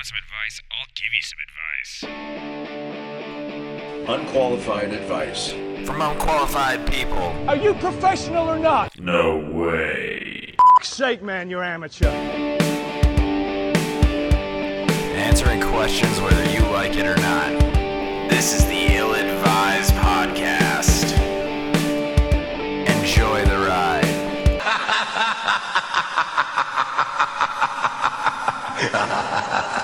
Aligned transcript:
want 0.00 0.06
some 0.06 0.16
advice, 0.16 0.62
I'll 0.70 0.86
give 0.94 1.12
you 1.12 1.20
some 1.20 1.40
advice. 1.44 1.92
Unqualified 4.08 4.92
advice. 4.94 5.52
From 5.86 6.00
unqualified 6.00 6.90
people. 6.90 7.34
Are 7.46 7.56
you 7.56 7.74
professional 7.74 8.48
or 8.48 8.58
not? 8.58 8.98
No 8.98 9.36
way. 9.52 10.54
For 10.78 10.84
sake, 10.84 11.22
man, 11.22 11.50
you're 11.50 11.62
amateur. 11.62 12.08
Answering 15.18 15.60
questions 15.60 16.18
whether 16.20 16.50
you 16.50 16.60
like 16.70 16.96
it 16.96 17.04
or 17.04 17.16
not. 17.16 17.60
This 18.30 18.54
is 18.54 18.64
the 18.64 18.96
Ill 18.96 19.12
Advised 19.14 19.92
Podcast. 19.96 21.12
Enjoy 22.88 23.44
the 23.44 23.58
ride. 23.58 24.00
Da 28.92 29.76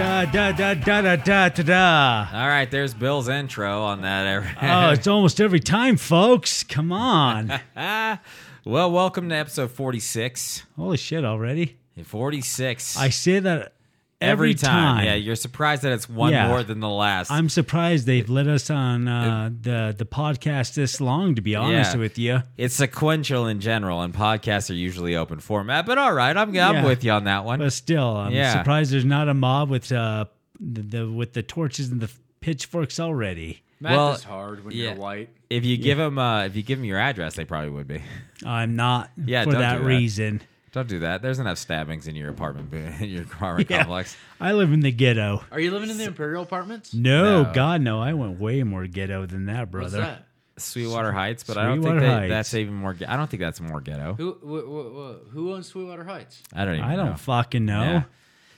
da 0.00 0.24
da 0.24 0.50
da 0.52 0.72
da 0.72 1.02
da 1.02 1.16
da 1.16 1.48
da 1.50 1.62
da. 1.62 2.28
All 2.32 2.48
right, 2.48 2.70
there's 2.70 2.94
Bill's 2.94 3.28
intro 3.28 3.82
on 3.82 4.00
that. 4.00 4.46
Oh, 4.62 4.90
it's 4.92 5.06
almost 5.06 5.42
every 5.42 5.60
time, 5.60 5.98
folks. 5.98 6.62
Come 6.62 6.90
on. 6.90 7.52
well, 8.64 8.90
welcome 8.90 9.28
to 9.28 9.34
episode 9.34 9.70
46. 9.70 10.64
Holy 10.76 10.96
shit, 10.96 11.22
already? 11.22 11.76
46. 12.02 12.96
I 12.96 13.10
say 13.10 13.40
that 13.40 13.74
every, 14.20 14.54
time. 14.54 15.04
Yeah, 15.04 15.14
you're 15.14 15.34
surprised 15.36 15.82
that 15.82 15.92
it's 15.92 16.08
one 16.08 16.32
Yeah. 16.32 16.48
more 16.48 16.62
than 16.62 16.80
the 16.80 16.88
last. 16.88 17.30
I'm 17.30 17.48
surprised 17.48 18.06
they've 18.06 18.28
let 18.28 18.46
us 18.46 18.70
on 18.70 19.08
uh, 19.08 19.50
the 19.60 19.94
the 19.96 20.04
podcast 20.04 20.74
this 20.74 21.00
long. 21.00 21.34
To 21.34 21.42
be 21.42 21.54
honest 21.56 21.94
Yeah. 21.94 22.00
with 22.00 22.18
you, 22.18 22.42
it's 22.56 22.74
sequential 22.74 23.46
in 23.46 23.60
general, 23.60 24.02
and 24.02 24.12
podcasts 24.14 24.70
are 24.70 24.74
usually 24.74 25.16
open 25.16 25.40
format. 25.40 25.86
But 25.86 25.98
all 25.98 26.12
right, 26.12 26.36
I'm, 26.36 26.48
I'm 26.50 26.54
Yeah. 26.54 26.84
with 26.84 27.04
you 27.04 27.12
on 27.12 27.24
that 27.24 27.44
one. 27.44 27.58
but 27.60 27.72
still, 27.72 28.16
I'm 28.16 28.32
Yeah. 28.32 28.52
surprised 28.52 28.92
there's 28.92 29.04
not 29.04 29.28
a 29.28 29.34
mob 29.34 29.70
with 29.70 29.90
uh 29.92 30.26
the, 30.60 30.82
the 30.82 31.10
with 31.10 31.32
the 31.32 31.42
torches 31.42 31.88
and 31.90 32.00
the 32.00 32.10
pitchforks 32.40 33.00
already. 33.00 33.62
Math 33.82 33.92
Well, 33.96 34.12
is 34.12 34.24
hard 34.24 34.62
when 34.62 34.74
yeah. 34.76 34.90
you're 34.90 34.94
white. 34.96 35.30
if 35.48 35.64
you 35.64 35.78
give 35.78 35.96
them, 35.96 36.18
uh, 36.18 36.44
if 36.44 36.54
you 36.54 36.62
give 36.62 36.78
them 36.78 36.84
your 36.84 36.98
address, 36.98 37.34
they 37.36 37.46
probably 37.46 37.70
would 37.70 37.88
be. 37.88 38.02
I'm 38.44 38.76
not 38.76 39.10
Yeah, 39.24 39.44
for 39.44 39.52
don't 39.52 39.60
that 39.62 39.78
do 39.78 39.84
that. 39.84 39.86
reason. 39.86 40.42
Don't 40.72 40.88
do 40.88 41.00
that. 41.00 41.20
There's 41.20 41.38
enough 41.40 41.58
stabbings 41.58 42.06
in 42.06 42.14
your 42.14 42.30
apartment, 42.30 42.72
in 43.00 43.08
your 43.10 43.22
apartment 43.22 43.68
Yeah. 43.70 43.78
complex. 43.78 44.16
I 44.40 44.52
live 44.52 44.72
in 44.72 44.80
the 44.80 44.92
ghetto. 44.92 45.42
Are 45.50 45.58
you 45.60 45.70
living 45.72 45.90
in 45.90 45.98
the 45.98 46.04
Imperial 46.04 46.42
Apartments? 46.44 46.94
No, 46.94 47.42
No. 47.42 47.52
God, 47.52 47.80
no. 47.80 48.00
I 48.00 48.12
went 48.12 48.38
way 48.38 48.62
more 48.62 48.86
ghetto 48.86 49.26
than 49.26 49.46
that, 49.46 49.62
What's 49.62 49.70
brother. 49.70 50.00
that? 50.00 50.26
Sweetwater 50.58 51.10
Heights, 51.10 51.42
but 51.42 51.56
I 51.56 51.64
don't 51.64 51.78
Sweetwater 51.78 52.00
think 52.00 52.10
that, 52.10 52.18
Heights. 52.20 52.30
that's 52.30 52.54
even 52.54 52.74
more. 52.74 52.92
ge- 52.94 53.02
I 53.08 53.16
don't 53.16 53.28
think 53.30 53.40
that's 53.40 53.60
more 53.60 53.80
ghetto. 53.80 54.14
Who 54.14 54.32
wh- 54.34 55.24
wh- 55.24 55.28
wh- 55.30 55.32
who 55.32 55.54
owns 55.54 55.66
Sweetwater 55.68 56.04
Heights? 56.04 56.42
I 56.54 56.64
don't 56.66 56.74
even. 56.74 56.84
I 56.86 56.96
don't 56.96 57.06
know. 57.10 57.16
fucking 57.16 57.64
know. 57.64 57.82
Yeah. 57.82 58.02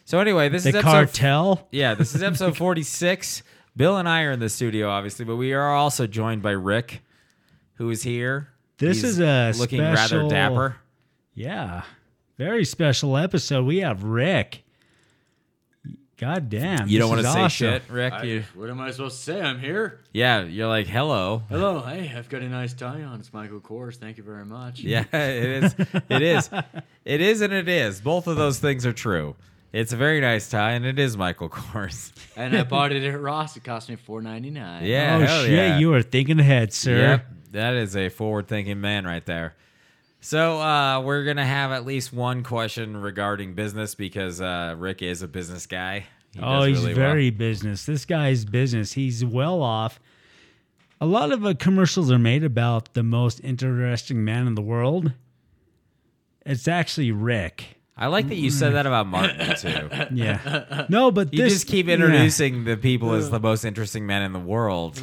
So 0.05 0.19
anyway, 0.19 0.49
this 0.49 0.67
is 0.67 0.73
The 0.73 0.79
episode 0.81 0.91
cartel. 0.91 1.69
Yeah, 1.71 1.95
this 1.95 2.15
is 2.17 2.23
episode 2.23 2.57
46. 2.57 3.43
Bill 3.77 3.97
and 3.97 4.09
I 4.09 4.23
are 4.25 4.33
in 4.33 4.41
the 4.41 4.49
studio, 4.49 4.91
obviously, 4.91 5.25
but 5.25 5.37
we 5.37 5.53
are 5.55 5.73
also 5.75 6.07
joined 6.09 6.43
by 6.43 6.51
Rick, 6.51 7.03
who 7.75 7.89
is 7.89 8.03
here. 8.03 8.49
This 8.79 9.01
He's 9.03 9.19
is 9.19 9.21
a 9.21 9.53
looking 9.59 9.79
special- 9.79 10.19
rather 10.25 10.29
dapper. 10.31 10.77
Yeah. 11.35 11.83
Very 12.39 12.65
special 12.65 13.17
episode. 13.17 13.65
We 13.67 13.79
have 13.79 14.05
Rick. 14.05 14.65
God 16.19 16.49
damn. 16.49 16.87
You 16.89 16.99
don't 17.01 17.09
want 17.11 17.25
want 17.25 17.35
to 17.35 17.51
say 17.51 17.65
shit, 17.67 17.83
Rick. 17.91 18.13
I- 18.13 18.23
You, 18.23 18.45
what 18.55 18.71
am 18.71 18.81
I 18.81 18.91
supposed 18.93 19.17
to 19.19 19.23
say? 19.25 19.41
I'm 19.41 19.59
here. 19.59 20.01
yeah, 20.13 20.43
you're 20.45 20.69
like 20.69 20.87
hello. 20.87 21.43
Hello. 21.49 21.81
Hey, 21.81 22.13
I've 22.17 22.29
got 22.29 22.43
a 22.43 22.49
nice 22.49 22.75
tie 22.75 23.03
on. 23.03 23.19
It's 23.19 23.33
Michael 23.33 23.61
Kors. 23.61 23.97
Thank 23.97 24.19
you 24.19 24.23
very 24.23 24.45
much. 24.45 24.81
Yeah, 24.81 25.05
it 25.13 25.65
is. 25.65 25.75
It 26.09 26.23
is. 26.23 26.51
It 27.05 27.21
is, 27.21 27.41
and 27.41 27.53
it 27.53 27.69
is. 27.69 28.01
Both 28.01 28.29
of 28.29 28.37
those 28.37 28.61
things 28.61 28.87
are 28.87 28.93
true. 28.93 29.35
It's 29.73 29.93
a 29.93 29.97
very 29.97 30.21
nice 30.21 30.49
tie, 30.49 30.73
and 30.73 30.85
it 30.87 30.99
is 30.99 31.17
Michael 31.17 31.49
Kors. 31.49 32.13
And 32.37 32.57
I 32.57 32.63
bought 32.63 32.93
it 32.93 33.03
at 33.03 33.21
Ross. 33.21 33.57
It 33.57 33.65
cost 33.65 33.89
me 33.91 33.97
four 33.97 34.23
ninety 34.23 34.51
nine. 34.51 34.85
Yeah, 34.85 35.17
Oh, 35.17 35.27
hell 35.27 35.43
shit. 35.45 35.51
yeah. 35.53 35.79
You 35.79 35.93
are 35.95 36.03
thinking 36.03 36.39
ahead, 36.41 36.73
sir. 36.73 36.97
Yep, 36.97 37.27
that 37.53 37.75
is 37.75 37.95
a 37.97 38.09
forward-thinking 38.09 38.81
man 38.81 39.05
right 39.05 39.25
there. 39.27 39.55
So 40.25 40.61
uh, 40.61 41.01
we're 41.01 41.25
gonna 41.25 41.45
have 41.45 41.73
at 41.73 41.85
least 41.85 42.13
one 42.13 42.45
question 42.45 42.97
regarding 42.97 43.55
business 43.55 43.97
because 43.97 44.41
uh, 44.41 44.77
Rick 44.79 45.03
is 45.03 45.21
a 45.23 45.29
business 45.29 45.67
guy. 45.67 46.07
He 46.33 46.41
Oh, 46.41 46.63
he's 46.63 46.81
really 46.81 46.95
very 46.95 47.31
well. 47.31 47.39
business. 47.39 47.85
This 47.87 48.05
guy's 48.05 48.45
business. 48.45 48.93
He's 48.93 49.25
well 49.25 49.61
off. 49.63 49.99
A 51.01 51.07
lot 51.07 51.33
of 51.33 51.45
uh, 51.45 51.55
commercials 51.59 52.11
are 52.13 52.21
made 52.21 52.45
about 52.45 52.95
the 52.95 53.03
most 53.03 53.41
interesting 53.43 54.25
man 54.25 54.47
in 54.47 54.55
the 54.55 54.63
world. 54.63 55.13
It's 56.47 56.69
actually 56.69 57.11
Rick. 57.11 57.79
I 57.97 58.07
like 58.07 58.29
that 58.29 58.37
you 58.37 58.51
said 58.51 58.75
that 58.75 58.87
about 58.87 59.09
Martin 59.09 59.57
too. 59.61 59.91
Yeah. 60.15 60.87
No, 60.89 61.11
but 61.11 61.33
You 61.35 61.43
this 61.43 61.53
just 61.53 61.67
keep 61.67 61.87
yeah. 61.89 61.95
introducing 61.95 62.65
the 62.65 62.77
people 62.77 63.13
as 63.13 63.29
the 63.31 63.41
most 63.41 63.65
interesting 63.65 64.07
man 64.07 64.23
in 64.23 64.33
the 64.33 64.39
world. 64.39 65.03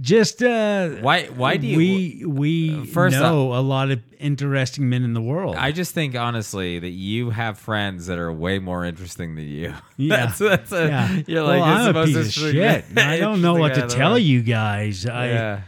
Just 0.00 0.42
uh, 0.42 0.88
Why? 1.00 1.24
Why 1.26 1.56
do 1.56 1.66
you? 1.66 1.76
we 1.76 2.24
we 2.26 2.86
First 2.86 3.16
know 3.16 3.54
a 3.54 3.60
lot 3.60 3.90
of 3.90 4.00
interesting 4.20 4.88
men 4.88 5.02
in 5.02 5.14
the 5.14 5.20
world. 5.20 5.56
I 5.56 5.72
just 5.72 5.92
think 5.92 6.14
honestly 6.14 6.78
that 6.78 6.90
you 6.90 7.30
have 7.30 7.58
friends 7.58 8.06
that 8.06 8.18
are 8.18 8.32
way 8.32 8.60
more 8.60 8.84
interesting 8.84 9.34
than 9.34 9.46
you. 9.46 9.74
Yeah. 9.96 10.26
that's, 10.26 10.38
that's 10.38 10.72
a, 10.72 10.86
yeah. 10.88 11.20
You're 11.26 11.42
like 11.42 11.60
well, 11.60 11.70
this 11.72 11.80
is 11.80 11.86
I'm 11.86 11.92
the 11.92 12.00
a 12.00 12.02
most 12.06 12.14
piece 12.14 12.26
of 12.26 12.52
shit. 12.52 12.84
I 12.98 13.16
don't 13.18 13.42
know 13.42 13.54
what 13.54 13.74
to 13.74 13.80
interesting 13.80 13.80
guy 13.80 13.82
in 13.82 13.88
the 13.88 13.94
tell 13.94 14.10
world. 14.12 14.22
you 14.22 14.42
guys. 14.42 15.06
I 15.06 15.26
Yeah. 15.28 15.60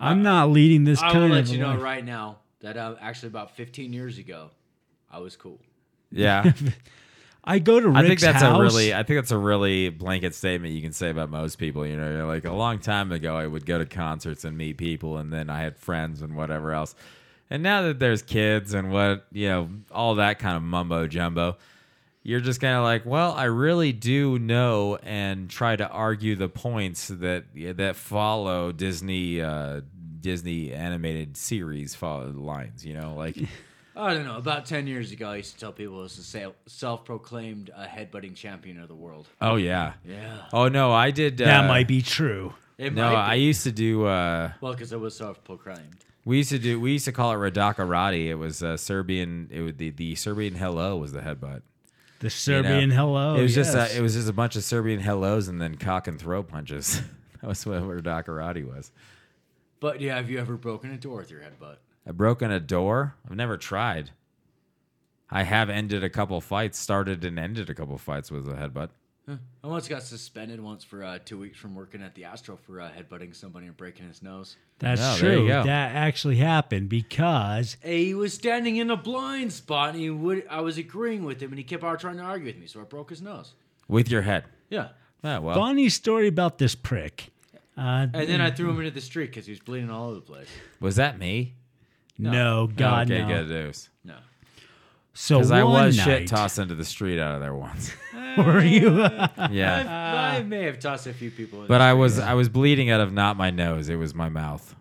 I'm 0.00 0.22
not 0.22 0.50
leading 0.50 0.84
this 0.84 1.00
I 1.00 1.10
kind 1.12 1.18
will 1.18 1.24
of 1.26 1.30
let 1.46 1.48
you 1.48 1.58
know 1.58 1.76
right 1.76 2.04
now 2.04 2.38
that 2.60 2.76
uh, 2.76 2.96
actually 3.00 3.28
about 3.28 3.56
15 3.56 3.92
years 3.92 4.18
ago, 4.18 4.50
I 5.10 5.18
was 5.18 5.36
cool. 5.36 5.60
Yeah. 6.10 6.52
I 7.46 7.58
go 7.58 7.78
to 7.78 7.88
Rick's 7.88 7.98
I 7.98 8.08
think 8.08 8.20
that's 8.20 8.42
house. 8.42 8.58
a 8.58 8.62
really 8.62 8.94
I 8.94 9.02
think 9.02 9.18
that's 9.18 9.30
a 9.30 9.38
really 9.38 9.90
blanket 9.90 10.34
statement 10.34 10.74
you 10.74 10.80
can 10.82 10.92
say 10.92 11.10
about 11.10 11.30
most 11.30 11.56
people. 11.56 11.86
You 11.86 11.96
know, 11.96 12.10
You're 12.10 12.26
like 12.26 12.44
a 12.44 12.52
long 12.52 12.78
time 12.78 13.12
ago 13.12 13.36
I 13.36 13.46
would 13.46 13.66
go 13.66 13.78
to 13.78 13.86
concerts 13.86 14.44
and 14.44 14.56
meet 14.56 14.78
people 14.78 15.18
and 15.18 15.32
then 15.32 15.50
I 15.50 15.60
had 15.60 15.76
friends 15.76 16.22
and 16.22 16.36
whatever 16.36 16.72
else. 16.72 16.94
And 17.50 17.62
now 17.62 17.82
that 17.82 17.98
there's 17.98 18.22
kids 18.22 18.72
and 18.72 18.90
what, 18.90 19.26
you 19.30 19.48
know, 19.48 19.68
all 19.92 20.14
that 20.14 20.38
kind 20.38 20.56
of 20.56 20.62
mumbo 20.62 21.06
jumbo, 21.06 21.58
you're 22.22 22.40
just 22.40 22.58
kind 22.60 22.74
of 22.74 22.82
like, 22.82 23.04
well, 23.04 23.32
I 23.32 23.44
really 23.44 23.92
do 23.92 24.38
know 24.38 24.96
and 25.02 25.50
try 25.50 25.76
to 25.76 25.86
argue 25.86 26.36
the 26.36 26.48
points 26.48 27.08
that 27.08 27.44
that 27.76 27.96
follow 27.96 28.72
Disney 28.72 29.42
uh, 29.42 29.82
Disney 30.20 30.72
animated 30.72 31.36
series 31.36 31.94
follow 31.94 32.30
lines, 32.30 32.86
you 32.86 32.94
know, 32.94 33.14
like 33.14 33.36
I 33.96 34.12
don't 34.12 34.24
know. 34.24 34.36
About 34.36 34.66
10 34.66 34.86
years 34.86 35.12
ago, 35.12 35.28
I 35.28 35.36
used 35.36 35.54
to 35.54 35.60
tell 35.60 35.72
people 35.72 35.98
I 35.98 36.02
was 36.02 36.34
a 36.34 36.52
self 36.66 37.04
proclaimed 37.04 37.70
uh, 37.74 37.86
headbutting 37.86 38.34
champion 38.34 38.80
of 38.80 38.88
the 38.88 38.94
world. 38.94 39.28
oh 39.40 39.56
yeah. 39.56 39.94
Yeah. 40.04 40.42
Oh 40.52 40.68
no, 40.68 40.92
I 40.92 41.10
did 41.10 41.40
uh, 41.40 41.44
that 41.44 41.68
might 41.68 41.86
be 41.86 42.02
true. 42.02 42.54
It 42.76 42.92
No, 42.92 43.12
might 43.12 43.30
I 43.30 43.34
used 43.34 43.62
to 43.64 43.72
do. 43.72 44.04
Uh, 44.06 44.52
Well, 44.60 44.72
because 44.72 44.92
I 44.92 44.96
was 44.96 45.16
self 45.16 45.44
proclaimed. 45.44 45.96
we 46.24 46.38
used 46.38 46.50
to 46.50 46.58
do. 46.58 46.80
We 46.80 46.92
used 46.92 47.04
to 47.04 47.12
call 47.12 47.32
it 47.32 47.36
Radaka 47.36 47.86
Radi. 47.86 48.26
It 48.26 48.34
was 48.34 48.62
uh, 48.62 48.76
Serbian. 48.76 49.48
It 49.52 49.62
would 49.62 49.78
the 49.78 49.90
the 49.90 50.16
Serbian 50.16 50.56
hello 50.56 50.96
was 50.96 51.12
the 51.12 51.20
headbutt. 51.20 51.62
The 52.18 52.24
you 52.24 52.62
know? 52.62 52.62
Serbian 52.62 52.90
hello. 52.90 53.36
It 53.36 53.42
was 53.42 53.56
yes. 53.56 53.72
just. 53.72 53.94
A, 53.94 53.98
it 53.98 54.00
was 54.00 54.14
just 54.14 54.28
a 54.28 54.32
bunch 54.32 54.56
of 54.56 54.64
Serbian 54.64 54.98
hellos 54.98 55.46
and 55.46 55.60
then 55.60 55.76
cock 55.76 56.08
and 56.08 56.18
throw 56.18 56.42
punches. 56.42 57.00
that 57.40 57.46
was 57.46 57.64
what 57.64 57.80
Radaka 57.82 58.28
Radi 58.28 58.66
was. 58.66 58.90
But 59.78 60.00
yeah, 60.00 60.16
have 60.16 60.30
you 60.30 60.38
ever 60.40 60.56
broken 60.56 60.90
a 60.90 60.96
door 60.96 61.18
with 61.18 61.30
your 61.30 61.40
headbutt? 61.40 61.76
I've 62.06 62.16
broken 62.16 62.50
a 62.50 62.60
door. 62.60 63.14
I've 63.28 63.36
never 63.36 63.56
tried. 63.56 64.10
I 65.30 65.42
have 65.42 65.70
ended 65.70 66.04
a 66.04 66.10
couple 66.10 66.40
fights. 66.40 66.78
Started 66.78 67.24
and 67.24 67.38
ended 67.38 67.70
a 67.70 67.74
couple 67.74 67.96
fights 67.98 68.30
with 68.30 68.48
a 68.48 68.52
headbutt. 68.54 68.90
I 69.26 69.66
once 69.66 69.88
got 69.88 70.02
suspended 70.02 70.60
once 70.60 70.84
for 70.84 71.02
uh, 71.02 71.18
two 71.24 71.38
weeks 71.38 71.58
from 71.58 71.74
working 71.74 72.02
at 72.02 72.14
the 72.14 72.24
Astro 72.24 72.58
for 72.58 72.78
uh, 72.82 72.90
headbutting 72.90 73.34
somebody 73.34 73.64
and 73.66 73.74
breaking 73.74 74.06
his 74.06 74.22
nose. 74.22 74.58
That's 74.80 75.00
Oh, 75.02 75.16
true. 75.18 75.46
That 75.48 75.66
actually 75.96 76.36
happened 76.36 76.90
because 76.90 77.78
He 77.82 78.12
was 78.12 78.34
standing 78.34 78.76
in 78.76 78.90
a 78.90 78.98
blind 78.98 79.50
spot, 79.54 79.90
and 79.94 79.98
he 79.98 80.10
would. 80.10 80.46
I 80.50 80.60
was 80.60 80.76
agreeing 80.76 81.24
with 81.24 81.40
him, 81.42 81.52
and 81.52 81.58
he 81.58 81.64
kept 81.64 81.82
on 81.82 81.96
trying 81.96 82.18
to 82.18 82.22
argue 82.22 82.48
with 82.48 82.58
me, 82.58 82.66
so 82.66 82.82
I 82.82 82.84
broke 82.84 83.08
his 83.08 83.22
nose. 83.22 83.54
With 83.88 84.10
your 84.10 84.20
head. 84.22 84.44
Yeah, 84.68 84.88
Oh, 85.24 85.40
well. 85.40 85.54
funny 85.54 85.88
story 85.88 86.28
about 86.28 86.58
this 86.58 86.74
prick. 86.74 87.30
Uh, 87.78 88.06
and 88.12 88.28
then 88.28 88.42
I 88.42 88.50
threw 88.50 88.68
him 88.70 88.78
into 88.78 88.90
the 88.90 89.00
street 89.00 89.30
because 89.30 89.46
he 89.46 89.52
was 89.52 89.60
bleeding 89.60 89.88
all 89.90 90.08
over 90.08 90.16
the 90.16 90.20
place. 90.20 90.48
Was 90.80 90.96
that 90.96 91.18
me? 91.18 91.54
No, 92.18 92.66
God 92.74 93.10
okay, 93.10 93.22
no. 93.22 93.28
good 93.28 93.48
news. 93.48 93.88
No, 94.04 94.16
So 95.14 95.38
Because 95.38 95.50
I 95.50 95.62
one 95.64 95.86
was 95.86 95.96
night, 95.96 96.04
shit 96.04 96.28
tossed 96.28 96.58
into 96.58 96.74
the 96.74 96.84
street 96.84 97.20
out 97.20 97.34
of 97.34 97.40
there 97.40 97.54
once. 97.54 97.92
Were 98.38 98.62
you? 98.64 99.00
Yeah. 99.50 100.32
I 100.36 100.42
may 100.42 100.64
have 100.64 100.78
tossed 100.80 101.06
a 101.06 101.12
few 101.14 101.30
people. 101.30 101.62
In 101.62 101.68
But 101.68 101.78
the 101.78 101.84
I 101.84 101.90
street. 101.90 102.00
was 102.00 102.18
I 102.18 102.34
was 102.34 102.48
bleeding 102.48 102.90
out 102.90 103.00
of 103.00 103.12
not 103.12 103.36
my 103.36 103.50
nose, 103.50 103.88
it 103.88 103.96
was 103.96 104.14
my 104.14 104.28
mouth. 104.28 104.74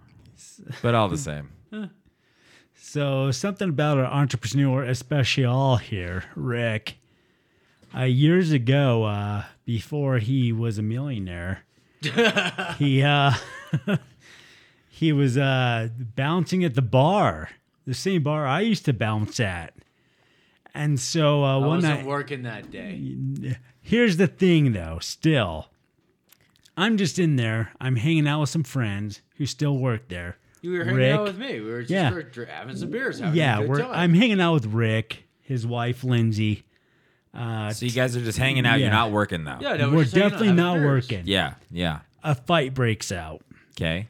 But 0.82 0.96
all 0.96 1.10
the 1.10 1.18
same. 1.18 1.50
so 2.76 3.32
something 3.32 3.70
about 3.70 3.98
our 3.98 4.06
entrepreneur 4.06 4.84
especial 4.84 5.78
here, 5.78 6.24
Rick. 6.36 6.98
uh, 7.96 8.04
years 8.04 8.52
ago, 8.52 9.04
uh, 9.04 9.44
before 9.66 10.18
he 10.20 10.52
was 10.52 10.78
a 10.78 10.82
millionaire, 10.82 11.64
he 12.78 13.02
uh, 13.04 13.34
he 15.04 15.12
was 15.12 15.38
uh, 15.38 15.90
bouncing 16.16 16.64
at 16.64 16.76
the 16.76 16.82
bar, 16.82 17.50
the 17.86 17.94
same 17.94 18.24
bar 18.24 18.48
I 18.48 18.62
used 18.62 18.86
to 18.86 18.94
bounce 18.94 19.40
at. 19.42 19.74
And 20.74 20.98
so 21.00 21.44
uh, 21.44 21.56
I 21.56 21.58
one 21.58 21.68
wasn't 21.70 21.98
night, 22.00 22.06
working 22.06 22.44
that 22.44 22.72
day. 22.72 23.58
here's 23.82 24.16
the 24.18 24.28
thing 24.28 24.72
though, 24.72 25.00
still, 25.02 25.68
I'm 26.78 26.98
just 26.98 27.20
in 27.20 27.36
there. 27.36 27.72
I'm 27.82 27.98
hanging 27.98 28.28
out 28.28 28.40
with 28.42 28.50
some 28.50 28.64
friends 28.64 29.22
who 29.38 29.46
still 29.46 29.78
work 29.78 30.08
there. 30.08 30.38
You 30.62 30.72
were 30.72 30.86
hanging 30.86 30.96
Rick. 30.96 31.14
out 31.16 31.24
with 31.26 31.38
me. 31.38 31.60
We 31.60 31.70
were 31.70 31.82
just 31.82 31.92
Yeah. 31.92 32.10
dr- 32.10 32.48
having 32.48 32.78
some 32.78 32.90
beers. 32.90 33.20
Having 33.20 33.36
yeah, 33.38 33.58
a 33.58 33.62
good 33.62 33.70
we're, 33.70 33.80
time. 33.82 33.92
I'm 33.94 34.14
hanging 34.14 34.40
out 34.40 34.54
with 34.54 34.66
Rick, 34.68 35.26
his 35.42 35.68
wife 35.68 36.04
Lindsay. 36.06 36.64
Uh, 37.34 37.72
So 37.74 37.86
you 37.86 37.92
guys 37.92 38.16
are 38.16 38.22
just 38.22 38.38
hanging 38.38 38.66
out. 38.66 38.80
Yeah. 38.80 38.86
You're 38.86 38.94
not 38.94 39.12
working 39.12 39.44
though. 39.44 39.58
yeah, 39.60 39.76
no, 39.76 39.92
we're 39.92 40.04
just 40.04 40.14
hanging 40.16 40.26
out, 40.26 40.30
definitely 40.40 40.48
having 40.48 40.64
not 40.64 40.74
beers. 40.76 40.86
working. 41.12 41.24
Yeah. 41.28 41.54
Yeah. 41.70 42.00
A 42.24 42.34
fight 42.34 42.74
breaks 42.74 43.12
out. 43.12 43.42
Okay. 43.72 44.08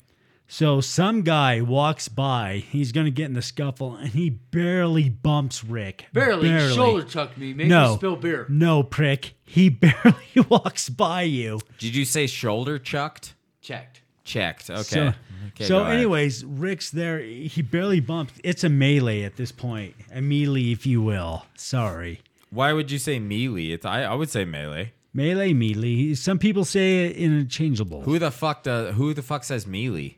So 0.53 0.81
some 0.81 1.23
guy 1.23 1.61
walks 1.61 2.07
by. 2.07 2.57
He's 2.69 2.91
gonna 2.91 3.09
get 3.09 3.25
in 3.25 3.33
the 3.33 3.41
scuffle, 3.41 3.95
and 3.95 4.09
he 4.09 4.29
barely 4.29 5.09
bumps 5.09 5.63
Rick. 5.63 6.05
Barely, 6.13 6.47
barely. 6.47 6.75
shoulder 6.75 7.03
chucked 7.03 7.39
me, 7.39 7.55
made 7.55 7.69
No. 7.69 7.89
me 7.94 7.95
spill 7.95 8.15
beer. 8.17 8.45
No, 8.50 8.83
prick. 8.83 9.33
He 9.45 9.69
barely 9.69 10.45
walks 10.47 10.89
by 10.89 11.23
you. 11.23 11.59
Did 11.79 11.95
you 11.95 12.05
say 12.05 12.27
shoulder 12.27 12.77
chucked? 12.77 13.33
Checked. 13.61 14.01
Checked. 14.25 14.69
Okay. 14.69 14.83
So, 14.83 15.13
okay, 15.47 15.63
so 15.65 15.79
go 15.79 15.81
ahead. 15.85 15.95
anyways, 15.95 16.45
Rick's 16.45 16.91
there. 16.91 17.17
He 17.17 17.63
barely 17.63 18.00
bumps. 18.00 18.33
It's 18.44 18.63
a 18.63 18.69
melee 18.69 19.23
at 19.23 19.38
this 19.38 19.51
point, 19.51 19.95
a 20.13 20.21
melee, 20.21 20.71
if 20.71 20.85
you 20.85 21.01
will. 21.01 21.47
Sorry, 21.55 22.21
why 22.51 22.73
would 22.73 22.91
you 22.91 23.00
say 23.00 23.17
melee? 23.17 23.71
It's 23.71 23.88
I, 23.88 24.03
I 24.03 24.13
would 24.13 24.29
say 24.29 24.45
melee. 24.45 24.94
melee, 25.15 25.53
melee. 25.53 26.13
Some 26.13 26.38
people 26.38 26.63
say 26.63 27.05
it 27.07 27.15
interchangeable. 27.17 28.01
Who 28.03 28.19
the 28.19 28.29
fuck 28.29 28.61
does? 28.61 28.94
Who 28.94 29.15
the 29.15 29.23
fuck 29.23 29.44
says 29.44 29.65
melee? 29.65 30.17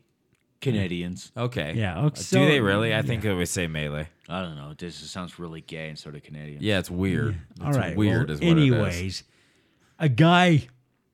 Canadians. 0.74 1.32
Okay. 1.38 1.74
Yeah, 1.76 2.00
Uh, 2.00 2.06
okay, 2.08 2.22
so- 2.22 2.40
Do 2.40 2.46
they 2.46 2.60
really? 2.60 2.94
I 2.96 3.02
think 3.02 3.22
they 3.24 3.34
would 3.34 3.48
say 3.48 3.68
melee. 3.68 4.10
I 4.28 4.42
don't 4.42 4.56
know. 4.56 4.74
This 4.78 5.00
just 5.00 5.14
sounds 5.14 5.38
really 5.40 5.62
gay 5.62 5.90
and 5.90 5.98
sort 5.98 6.16
of 6.16 6.24
Canadian. 6.24 6.62
Yeah, 6.62 6.80
it's 6.80 6.90
weird. 6.92 7.36
All 7.62 7.70
It's 7.70 7.78
right. 7.78 7.96
Weird 7.96 8.28
well, 8.30 8.36
is 8.36 8.42
what 8.42 8.48
it 8.50 8.58
is. 8.58 8.72
anyways, 8.72 9.24
a 10.00 10.10
guy 10.10 10.68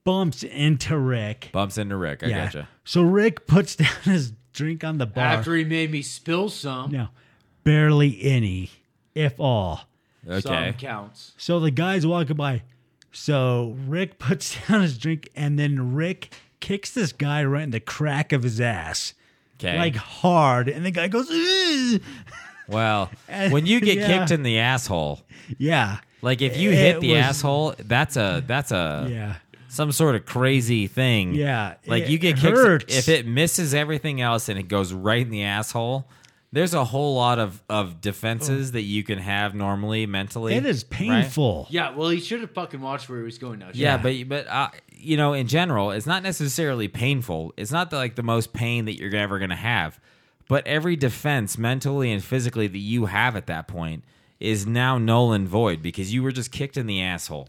bumps 0.03 0.43
into 0.43 0.97
Rick. 0.97 1.49
Bumps 1.51 1.77
into 1.77 1.95
Rick. 1.97 2.23
I 2.23 2.27
yeah. 2.27 2.45
gotcha. 2.45 2.69
So 2.83 3.01
Rick 3.03 3.45
puts 3.47 3.75
down 3.77 3.89
his 4.03 4.33
drink 4.53 4.83
on 4.83 4.97
the 4.97 5.05
bar. 5.05 5.23
After 5.25 5.55
he 5.55 5.63
made 5.63 5.91
me 5.91 6.01
spill 6.01 6.49
some, 6.49 6.91
no, 6.91 7.07
barely 7.63 8.21
any, 8.23 8.71
if 9.15 9.39
all. 9.39 9.81
Okay. 10.27 10.39
some 10.41 10.73
counts. 10.73 11.33
So 11.37 11.59
the 11.59 11.71
guy's 11.71 12.05
walking 12.05 12.35
by. 12.37 12.61
So 13.11 13.75
Rick 13.87 14.19
puts 14.19 14.55
down 14.67 14.81
his 14.81 14.97
drink, 14.97 15.29
and 15.35 15.57
then 15.59 15.93
Rick 15.93 16.33
kicks 16.59 16.91
this 16.91 17.11
guy 17.11 17.43
right 17.43 17.63
in 17.63 17.71
the 17.71 17.79
crack 17.79 18.31
of 18.31 18.43
his 18.43 18.61
ass, 18.61 19.13
Okay. 19.63 19.77
like 19.77 19.95
hard. 19.95 20.67
And 20.69 20.85
the 20.85 20.91
guy 20.91 21.07
goes, 21.07 21.29
"Ugh." 21.29 22.01
well, 22.67 23.09
And- 23.27 23.51
when 23.53 23.65
you 23.65 23.79
get 23.79 23.97
yeah. 23.97 24.07
kicked 24.19 24.31
in 24.31 24.43
the 24.43 24.59
asshole, 24.59 25.21
yeah, 25.57 25.97
like 26.21 26.41
if 26.41 26.57
you 26.57 26.71
It 26.71 26.75
hit 26.75 27.01
the 27.01 27.11
was- 27.13 27.19
asshole, 27.19 27.75
that's 27.79 28.17
a 28.17 28.43
that's 28.45 28.71
a 28.71 29.07
yeah, 29.09 29.35
some 29.69 29.91
sort 29.91 30.15
of 30.15 30.25
crazy 30.25 30.87
thing. 30.87 31.33
yeah. 31.35 31.75
Like 31.85 32.03
It 32.03 32.09
you 32.09 32.17
get 32.17 32.37
kicked 32.37 32.55
hurts. 32.57 32.97
if 32.97 33.07
it 33.09 33.25
misses 33.27 33.73
everything 33.73 34.21
else 34.21 34.49
and 34.49 34.57
it 34.59 34.67
goes 34.67 34.93
right 34.93 35.21
in 35.21 35.29
the 35.31 35.43
asshole. 35.43 36.07
There's 36.53 36.73
a 36.73 36.83
whole 36.83 37.15
lot 37.15 37.39
of 37.39 37.63
of 37.69 38.01
defenses 38.01 38.73
that 38.73 38.81
you 38.81 39.03
can 39.03 39.19
have 39.19 39.55
normally 39.55 40.05
mentally. 40.05 40.53
it 40.53 40.65
is 40.65 40.83
right? 40.83 40.91
painful. 40.91 41.67
Yeah, 41.69 41.95
well, 41.95 42.09
he 42.09 42.19
should 42.19 42.41
have 42.41 42.51
fucking 42.51 42.81
watched 42.81 43.07
where 43.07 43.19
he 43.19 43.23
was 43.23 43.37
going 43.37 43.59
now. 43.59 43.69
Yeah, 43.73 43.95
Yeah. 43.95 43.97
but 44.25 44.27
but 44.27 44.47
uh, 44.47 44.67
you 45.01 45.17
know, 45.17 45.33
in 45.33 45.47
general, 45.47 45.91
it's 45.91 46.05
not 46.05 46.23
necessarily 46.23 46.87
painful. 46.87 47.53
It's 47.57 47.71
not 47.71 47.89
the, 47.89 47.97
like 47.97 48.15
the 48.15 48.23
most 48.23 48.53
pain 48.53 48.85
that 48.85 48.97
you're 48.97 49.15
ever 49.15 49.37
going 49.39 49.49
to 49.49 49.55
have. 49.55 49.99
But 50.47 50.65
every 50.67 50.95
defense, 50.95 51.57
mentally 51.57 52.11
and 52.11 52.23
physically, 52.23 52.67
that 52.67 52.77
you 52.77 53.05
have 53.05 53.35
at 53.35 53.47
that 53.47 53.67
point 53.67 54.03
is 54.39 54.65
now 54.65 54.97
null 54.97 55.31
and 55.31 55.47
void 55.47 55.81
because 55.81 56.13
you 56.13 56.23
were 56.23 56.31
just 56.31 56.51
kicked 56.51 56.75
in 56.75 56.87
the 56.87 57.01
asshole. 57.01 57.47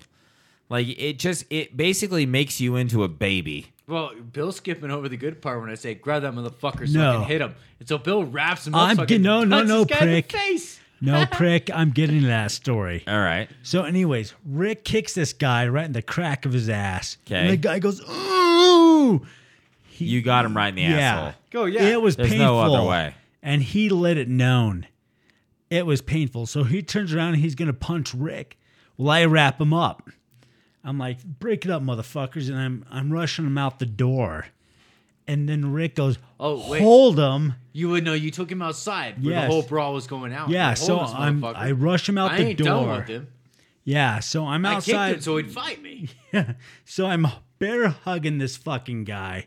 Like 0.69 0.87
it 0.89 1.19
just 1.19 1.45
it 1.51 1.77
basically 1.77 2.27
makes 2.27 2.61
you 2.61 2.77
into 2.77 3.03
a 3.03 3.09
baby. 3.09 3.73
Well, 3.87 4.13
Bill's 4.15 4.57
skipping 4.57 4.91
over 4.91 5.09
the 5.09 5.17
good 5.17 5.43
part 5.43 5.61
when 5.61 5.69
I 5.69 5.75
say 5.75 5.95
grab 5.95 6.23
that 6.23 6.33
motherfucker 6.33 6.87
so 6.87 6.99
No. 6.99 7.11
I 7.11 7.15
can 7.17 7.25
hit 7.25 7.41
him. 7.41 7.55
And 7.79 7.89
so 7.89 7.99
Bill 7.99 8.25
wraps 8.25 8.67
him 8.67 8.75
up. 8.75 8.89
I'm 8.89 8.97
so 8.97 9.03
I 9.03 9.19
no, 9.19 9.45
no, 9.45 9.63
no, 9.65 9.85
this 9.85 10.01
in 10.01 10.09
the 10.09 10.23
prick. 10.23 10.33
face. 10.33 10.81
No, 11.03 11.27
prick. 11.31 11.69
I'm 11.75 11.91
getting 11.91 12.21
to 12.21 12.27
that 12.29 12.53
story. 12.53 13.03
All 13.07 13.19
right. 13.19 13.51
So, 13.63 13.83
anyways, 13.83 14.35
Rick 14.47 14.85
kicks 14.85 15.15
this 15.15 15.33
guy 15.33 15.67
right 15.69 15.85
in 15.85 15.93
the 15.93 16.01
crack 16.01 16.47
of 16.47 16.53
his 16.53 16.69
ass. 16.71 17.19
Okay. 17.27 17.41
And 17.41 17.51
the 17.51 17.57
guy 17.57 17.81
goes, 17.81 18.01
ooh. 18.09 19.27
You 19.99 20.23
got 20.23 20.45
him 20.45 20.57
right 20.57 20.69
in 20.69 20.77
the 20.77 20.83
yeah. 20.83 20.99
asshole. 20.99 21.33
Go, 21.51 21.65
yeah. 21.67 21.83
It 21.83 22.01
was 22.01 22.17
There's 22.17 22.31
painful. 22.31 22.47
no 22.47 22.61
other 22.61 22.89
way. 22.89 23.15
And 23.43 23.63
he 23.63 23.89
let 23.89 24.17
it 24.17 24.29
known. 24.29 24.87
It 25.71 25.87
was 25.87 26.01
painful. 26.01 26.47
So 26.47 26.65
he 26.65 26.83
turns 26.83 27.13
around 27.13 27.35
and 27.35 27.43
he's 27.43 27.55
going 27.55 27.67
to 27.67 27.73
punch 27.75 28.15
Rick. 28.15 28.59
Well, 28.97 29.11
I 29.11 29.25
wrap 29.25 29.61
him 29.61 29.75
up. 29.75 30.09
I'm 30.85 30.99
like, 30.99 31.25
break 31.25 31.65
it 31.65 31.71
up, 31.71 31.83
motherfuckers. 31.83 32.49
And 32.49 32.59
I'm, 32.59 32.85
I'm 32.91 33.13
rushing 33.13 33.47
him 33.47 33.59
out 33.59 33.79
the 33.81 33.87
door. 33.87 34.47
And 35.27 35.49
then 35.49 35.73
Rick 35.73 35.97
goes, 35.97 36.19
Oh, 36.39 36.69
wait. 36.71 36.83
hold 36.83 37.19
him. 37.19 37.55
You 37.73 37.89
would 37.91 38.05
know. 38.05 38.13
You 38.13 38.31
took 38.31 38.51
him 38.51 38.61
outside 38.63 39.23
where 39.25 39.33
Yes. 39.35 39.45
the 39.45 39.53
whole 39.53 39.63
brawl 39.63 39.95
was 39.95 40.07
going 40.07 40.33
out. 40.33 40.51
Yeah, 40.51 40.69
Like, 40.69 40.77
so 40.77 41.01
I'm. 41.01 41.43
I 41.45 41.73
rush 41.73 42.09
him 42.09 42.19
out 42.19 42.33
I 42.33 42.39
the 42.39 42.45
ain't 42.49 42.59
done 42.59 42.85
door. 42.87 42.97
with 42.99 43.09
him. 43.09 43.29
Yeah, 43.85 44.21
so 44.21 44.47
I'm 44.47 44.65
I 44.65 44.77
kicked 44.77 44.89
outside. 44.91 45.15
him 45.17 45.21
so 45.23 45.37
he'd 45.39 45.51
fight 45.51 45.83
me. 45.83 46.09
So 46.85 47.07
I'm 47.07 47.27
bear 47.59 47.89
hugging 47.89 48.39
this 48.39 48.57
fucking 48.57 49.05
guy. 49.05 49.47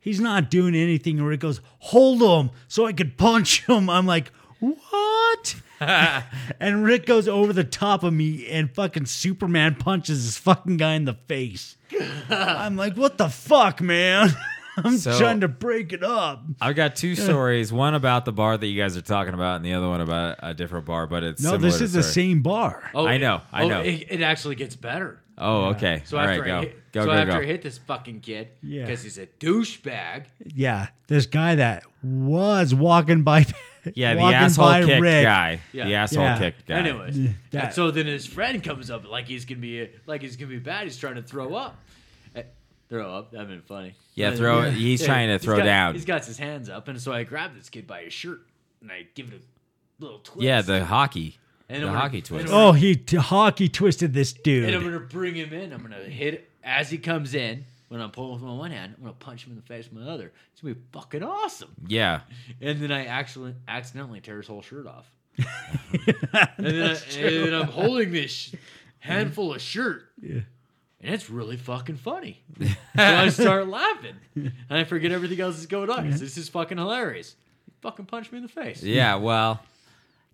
He's 0.00 0.18
not 0.20 0.50
doing 0.50 0.74
anything. 0.74 1.22
Rick 1.22 1.40
goes, 1.40 1.60
hold 1.78 2.22
him 2.22 2.50
so 2.66 2.86
I 2.86 2.92
could 2.92 3.16
punch 3.16 3.66
him. 3.68 3.88
I'm 3.88 4.06
like, 4.06 4.32
what? 4.58 5.54
and 5.80 6.84
Rick 6.84 7.06
goes 7.06 7.28
over 7.28 7.52
the 7.52 7.64
top 7.64 8.02
of 8.02 8.12
me 8.12 8.46
and 8.48 8.70
fucking 8.74 9.06
Superman 9.06 9.74
punches 9.76 10.24
this 10.24 10.38
fucking 10.38 10.76
guy 10.78 10.94
in 10.94 11.04
the 11.04 11.14
face. 11.28 11.76
I'm 12.30 12.76
like, 12.76 12.96
what 12.96 13.18
the 13.18 13.28
fuck, 13.28 13.80
man? 13.80 14.30
I'm 14.84 14.96
So- 14.96 15.18
trying 15.18 15.40
to 15.40 15.48
break 15.48 15.92
it 15.92 16.02
up. 16.02 16.44
I've 16.60 16.76
got 16.76 16.96
two 16.96 17.14
stories. 17.14 17.72
One 17.72 17.94
about 17.94 18.24
the 18.24 18.32
bar 18.32 18.56
that 18.56 18.66
you 18.66 18.80
guys 18.80 18.96
are 18.96 19.02
talking 19.02 19.34
about, 19.34 19.56
and 19.56 19.64
the 19.64 19.74
other 19.74 19.88
one 19.88 20.00
about 20.00 20.38
a 20.42 20.54
different 20.54 20.86
bar. 20.86 21.06
But 21.06 21.22
it's 21.24 21.42
No, 21.42 21.50
similar 21.50 21.68
this 21.70 21.78
to 21.78 21.84
is 21.84 21.92
the 21.92 22.02
story. 22.02 22.12
same 22.28 22.42
bar. 22.42 22.90
Oh, 22.94 23.06
I 23.06 23.18
know, 23.18 23.40
I 23.52 23.64
oh, 23.64 23.68
know. 23.68 23.80
It, 23.80 24.06
it 24.10 24.20
actually 24.22 24.54
gets 24.54 24.76
better. 24.76 25.20
Oh, 25.38 25.66
okay. 25.70 26.02
So 26.04 26.18
All 26.18 26.24
after 26.24 26.40
right, 26.42 26.46
go, 26.46 26.58
I 26.58 26.60
hit, 26.62 26.92
go, 26.92 27.00
so 27.02 27.06
go, 27.06 27.12
after 27.12 27.32
go. 27.32 27.38
I 27.38 27.44
hit 27.44 27.62
this 27.62 27.78
fucking 27.78 28.20
kid, 28.20 28.48
Yeah. 28.62 28.82
because 28.84 29.02
he's 29.02 29.18
a 29.18 29.26
douchebag. 29.26 30.24
Yeah, 30.54 30.88
this 31.06 31.26
guy 31.26 31.54
that 31.56 31.84
was 32.02 32.74
walking 32.74 33.22
by. 33.22 33.46
Yeah, 33.96 34.14
the 34.14 34.20
walking 34.20 34.36
asshole 34.36 34.64
by 34.64 34.84
kicked 34.84 35.00
Rick. 35.00 35.24
guy. 35.24 35.58
Yeah. 35.72 35.86
The 35.86 35.94
asshole 35.96 36.22
Yeah. 36.22 36.38
kicked 36.38 36.66
guy. 36.68 36.74
Anyways, 36.78 37.16
that- 37.50 37.64
and 37.64 37.74
so 37.74 37.90
then 37.90 38.06
his 38.06 38.24
friend 38.24 38.62
comes 38.62 38.92
up 38.92 39.08
like 39.10 39.26
he's 39.26 39.44
gonna 39.44 39.60
be 39.60 39.88
like 40.06 40.22
he's 40.22 40.36
gonna 40.36 40.50
be 40.50 40.60
bad. 40.60 40.84
He's 40.84 40.96
trying 40.96 41.16
to 41.16 41.22
throw 41.22 41.56
up. 41.56 41.76
Throw 42.92 43.10
up. 43.10 43.30
That'd 43.30 43.48
been 43.48 43.62
funny. 43.62 43.94
Yeah, 44.14 44.28
And- 44.28 44.36
throw- 44.38 44.70
he's 44.70 45.02
trying 45.02 45.28
to 45.28 45.32
he's 45.34 45.42
throw 45.42 45.56
got- 45.56 45.64
down. 45.64 45.94
He's 45.94 46.04
got 46.04 46.26
his 46.26 46.36
hands 46.36 46.68
up, 46.68 46.88
and 46.88 47.00
so 47.00 47.10
I 47.10 47.24
grab 47.24 47.54
this 47.56 47.70
kid 47.70 47.86
by 47.86 48.02
his 48.02 48.12
shirt 48.12 48.42
and 48.82 48.92
I 48.92 49.06
give 49.14 49.32
it 49.32 49.40
a 49.40 50.04
little 50.04 50.18
twist. 50.18 50.42
Yeah, 50.42 50.60
the 50.60 50.84
hockey. 50.84 51.38
And 51.70 51.82
the 51.82 51.86
I'm 51.86 51.92
gonna- 51.94 52.00
hockey 52.02 52.20
twist. 52.20 52.48
Oh, 52.52 52.72
he 52.72 52.94
t- 52.96 53.16
hockey 53.16 53.70
twisted 53.70 54.12
this 54.12 54.34
dude. 54.34 54.64
And 54.66 54.74
I'm 54.76 54.84
gonna 54.84 55.00
bring 55.00 55.34
him 55.36 55.54
in. 55.54 55.72
I'm 55.72 55.80
gonna 55.80 56.04
hit 56.04 56.34
it 56.34 56.50
as 56.62 56.90
he 56.90 56.98
comes 56.98 57.34
in. 57.34 57.64
When 57.88 58.00
I'm 58.02 58.10
pulling 58.10 58.32
with 58.34 58.42
my 58.42 58.52
one 58.54 58.70
hand, 58.72 58.92
I'm 58.98 59.02
gonna 59.04 59.14
punch 59.14 59.44
him 59.46 59.52
in 59.52 59.56
the 59.56 59.62
face 59.62 59.88
with 59.90 60.02
my 60.02 60.10
other. 60.10 60.30
It's 60.52 60.60
gonna 60.60 60.74
be 60.74 60.80
fucking 60.92 61.22
awesome. 61.22 61.70
Yeah. 61.86 62.20
And 62.60 62.78
then 62.80 62.92
I 62.92 63.06
actually 63.06 63.54
accidentally 63.68 64.20
tear 64.20 64.36
his 64.38 64.46
whole 64.48 64.60
shirt 64.62 64.86
off. 64.86 65.10
and, 65.38 65.46
then 66.58 66.82
I, 66.82 67.18
and 67.18 67.46
then 67.46 67.54
I'm 67.54 67.68
holding 67.68 68.12
this 68.12 68.30
sh- 68.30 68.54
handful 68.98 69.54
of 69.54 69.60
shirt. 69.62 70.10
And 71.02 71.12
it's 71.14 71.28
really 71.28 71.56
fucking 71.56 71.96
funny. 71.96 72.40
so 72.60 72.68
I 72.94 73.28
start 73.28 73.66
laughing. 73.68 74.14
And 74.36 74.52
I 74.70 74.84
forget 74.84 75.10
everything 75.12 75.40
else 75.40 75.58
is 75.58 75.66
going 75.66 75.90
on. 75.90 76.08
'cause 76.10 76.20
This 76.20 76.38
is 76.38 76.48
fucking 76.48 76.78
hilarious. 76.78 77.34
He 77.66 77.72
fucking 77.82 78.06
punched 78.06 78.30
me 78.32 78.38
in 78.38 78.42
the 78.42 78.48
face. 78.48 78.82
Yeah, 78.82 79.16
well, 79.16 79.60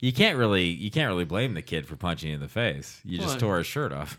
you 0.00 0.12
can't 0.12 0.37
really 0.38 0.64
you 0.66 0.90
can't 0.90 1.08
really 1.08 1.25
blame 1.25 1.54
the 1.54 1.62
kid 1.62 1.87
for 1.87 1.96
punching 1.96 2.28
you 2.28 2.34
in 2.34 2.40
the 2.40 2.48
face. 2.48 3.00
You 3.04 3.18
just 3.18 3.34
Why? 3.37 3.38
tore 3.38 3.58
his 3.58 3.66
shirt 3.66 3.92
off. 3.92 4.18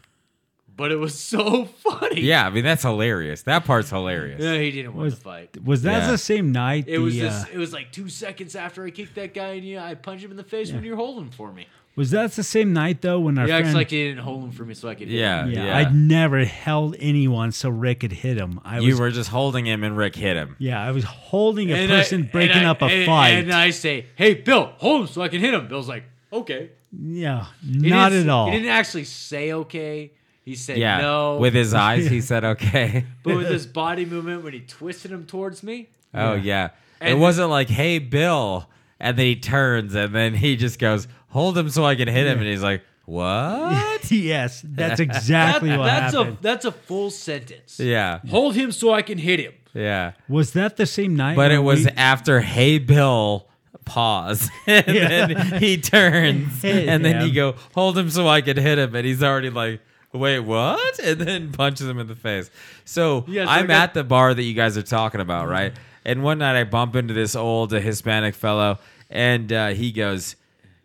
But 0.76 0.92
it 0.92 0.96
was 0.96 1.18
so 1.20 1.66
funny. 1.84 2.22
Yeah, 2.22 2.48
I 2.48 2.50
mean 2.50 2.64
that's 2.64 2.84
hilarious. 2.84 3.44
That 3.44 3.66
part's 3.66 3.90
hilarious. 3.92 4.42
Yeah, 4.42 4.58
he 4.58 4.72
didn't 4.72 4.94
win 4.96 5.06
Was- 5.06 5.16
the 5.16 5.22
fight. 5.22 5.64
Was 5.64 5.82
that 5.84 6.04
Yeah. 6.04 6.12
the 6.12 6.18
same 6.18 6.52
night? 6.52 6.86
It 6.88 6.98
was 7.00 7.14
the, 7.16 7.22
this, 7.22 7.44
uh, 7.44 7.46
it 7.54 7.58
was 7.58 7.74
like 7.74 7.92
two 7.92 8.10
seconds 8.10 8.56
after 8.56 8.84
I 8.86 8.90
kicked 8.90 9.16
that 9.16 9.34
guy 9.34 9.52
in 9.52 9.64
the 9.64 9.78
eye. 9.78 9.92
I 9.92 9.96
punched 9.96 10.24
him 10.24 10.32
in 10.32 10.38
the 10.38 10.44
face 10.44 10.72
when 10.72 10.84
you 10.84 10.92
were 10.92 10.98
holding 10.98 11.30
for 11.30 11.52
me. 11.54 11.68
Was 12.00 12.12
that 12.12 12.32
the 12.32 12.44
same 12.44 12.72
night 12.74 13.02
though 13.02 13.20
when 13.20 13.38
our 13.38 13.46
He 13.46 13.52
acts 13.52 13.64
friend? 13.64 13.76
like 13.76 13.90
he 13.92 14.08
didn't 14.08 14.24
hold 14.24 14.44
him 14.44 14.52
for 14.52 14.64
me 14.66 14.74
so 14.74 14.88
I 14.90 14.96
could 14.96 15.08
hit 15.10 15.20
Yeah, 15.20 15.44
him. 15.44 15.52
yeah, 15.52 15.66
yeah. 15.66 15.78
I'd 15.78 15.94
never 15.94 16.46
held 16.46 16.96
anyone 17.00 17.52
so 17.52 17.70
Rick 17.70 18.00
could 18.00 18.12
hit 18.14 18.38
him. 18.38 18.60
I 18.64 18.80
you 18.80 18.92
was, 18.92 19.00
were 19.00 19.12
just 19.12 19.30
holding 19.30 19.66
him 19.66 19.84
and 19.84 19.98
Rick 19.98 20.16
hit 20.16 20.38
him. 20.38 20.56
yeah, 20.60 20.82
I 20.82 20.92
was 20.92 21.04
holding 21.04 21.72
a 21.72 21.76
And 21.76 21.92
I- 21.92 21.96
person 21.98 22.30
breaking 22.32 22.64
I- 22.64 22.70
up 22.70 22.82
a 22.82 22.86
and- 22.86 23.06
fight. 23.06 23.30
And 23.32 23.52
I 23.54 23.70
say, 23.72 24.06
hey, 24.16 24.34
Bill, 24.36 24.72
hold 24.78 25.02
him 25.02 25.08
so 25.08 25.22
I 25.22 25.28
can 25.28 25.42
hit 25.42 25.54
him. 25.54 25.68
Bill's 25.68 25.90
like, 25.90 26.06
okay. 26.32 26.70
yeah, 26.98 27.46
He 27.62 27.90
not 27.90 28.10
didn't- 28.10 28.30
at 28.30 28.32
all. 28.32 28.46
He 28.50 28.58
didn't 28.58 28.72
actually 28.72 29.04
say 29.04 29.52
okay, 29.54 30.12
he 30.46 30.56
said 30.56 30.78
Yeah. 30.78 31.02
no. 31.02 31.38
With 31.38 31.54
his 31.54 31.74
eyes, 31.74 32.08
he 32.08 32.22
said 32.32 32.44
okay. 32.44 33.06
but 33.24 33.36
with 33.36 33.50
his 33.50 33.68
body 33.82 34.06
movement 34.06 34.44
when 34.44 34.54
he 34.54 34.62
twisted 34.62 35.12
him 35.12 35.26
towards 35.26 35.62
me, 35.64 35.90
Oh 36.14 36.34
yeah. 36.34 36.66
it 37.02 37.12
And- 37.12 37.20
wasn't 37.22 37.50
like, 37.50 37.70
"Hey, 37.70 38.00
Bill," 38.00 38.68
and 39.00 39.16
then 39.18 39.26
he 39.28 39.36
turns 39.36 39.94
and 39.96 40.14
then 40.16 40.34
he 40.36 40.56
just 40.56 40.80
goes, 40.80 41.08
"Hold 41.30 41.58
him 41.58 41.70
so 41.70 41.86
I 41.86 41.96
can 41.96 42.08
hit 42.08 42.28
him," 42.28 42.38
and 42.40 42.48
he's 42.48 42.64
like, 42.64 42.84
"What?" 43.06 44.12
yes, 44.12 44.62
that's 44.66 45.00
exactly 45.00 45.70
that, 45.70 45.80
what 45.80 45.86
that's 45.86 46.14
happened. 46.16 46.38
a 46.40 46.42
that's 46.42 46.66
a 46.66 46.72
full 46.72 47.10
sentence. 47.12 47.80
yeah, 47.80 48.20
Hold 48.30 48.56
him 48.56 48.72
so 48.72 48.94
I 48.94 49.02
can 49.02 49.18
hit 49.18 49.40
him. 49.40 49.54
yeah. 49.74 50.14
was 50.28 50.54
that 50.54 50.78
the 50.78 50.86
same 50.86 51.16
night? 51.16 51.36
But 51.36 51.52
it 51.52 51.58
when 51.58 51.66
was 51.66 51.86
we- 51.86 51.92
after 51.92 52.42
"Hey, 52.42 52.78
Bill." 52.80 53.46
Pause, 53.86 54.52
and 54.68 54.86
Yeah. 54.88 55.26
then 55.26 55.60
he 55.60 55.78
turns, 55.96 56.62
Hit 56.62 56.88
and 56.88 57.04
then 57.04 57.22
you 57.22 57.30
him. 57.30 57.34
go, 57.34 57.56
"Hold 57.74 57.98
him 57.98 58.10
so 58.12 58.28
I 58.28 58.42
can 58.42 58.56
hit 58.56 58.78
him," 58.78 58.94
and 58.94 59.04
he's 59.06 59.24
already 59.24 59.50
like, 59.50 59.82
"Wait, 60.12 60.40
what?" 60.42 61.00
And 61.00 61.20
then 61.20 61.52
punches 61.52 61.88
him 61.88 61.98
in 61.98 62.06
the 62.06 62.16
face. 62.16 62.52
So 62.86 63.26
Yeah, 63.28 63.46
so 63.46 63.50
I'm 63.52 63.66
got- 63.68 63.82
at 63.82 63.94
the 63.96 64.04
bar 64.04 64.36
that 64.36 64.44
you 64.44 64.54
guys 64.54 64.78
are 64.78 64.84
talking 64.84 65.22
about, 65.22 65.48
right? 65.48 65.74
And 66.06 66.22
one 66.24 66.38
night 66.38 66.60
I 66.60 66.66
bump 66.66 66.96
into 66.96 67.16
this 67.16 67.36
old 67.36 67.74
uh, 67.74 67.80
Hispanic 67.80 68.36
fellow, 68.36 68.78
and 69.10 69.52
uh, 69.52 69.70
he 69.70 69.92
goes, 69.92 70.36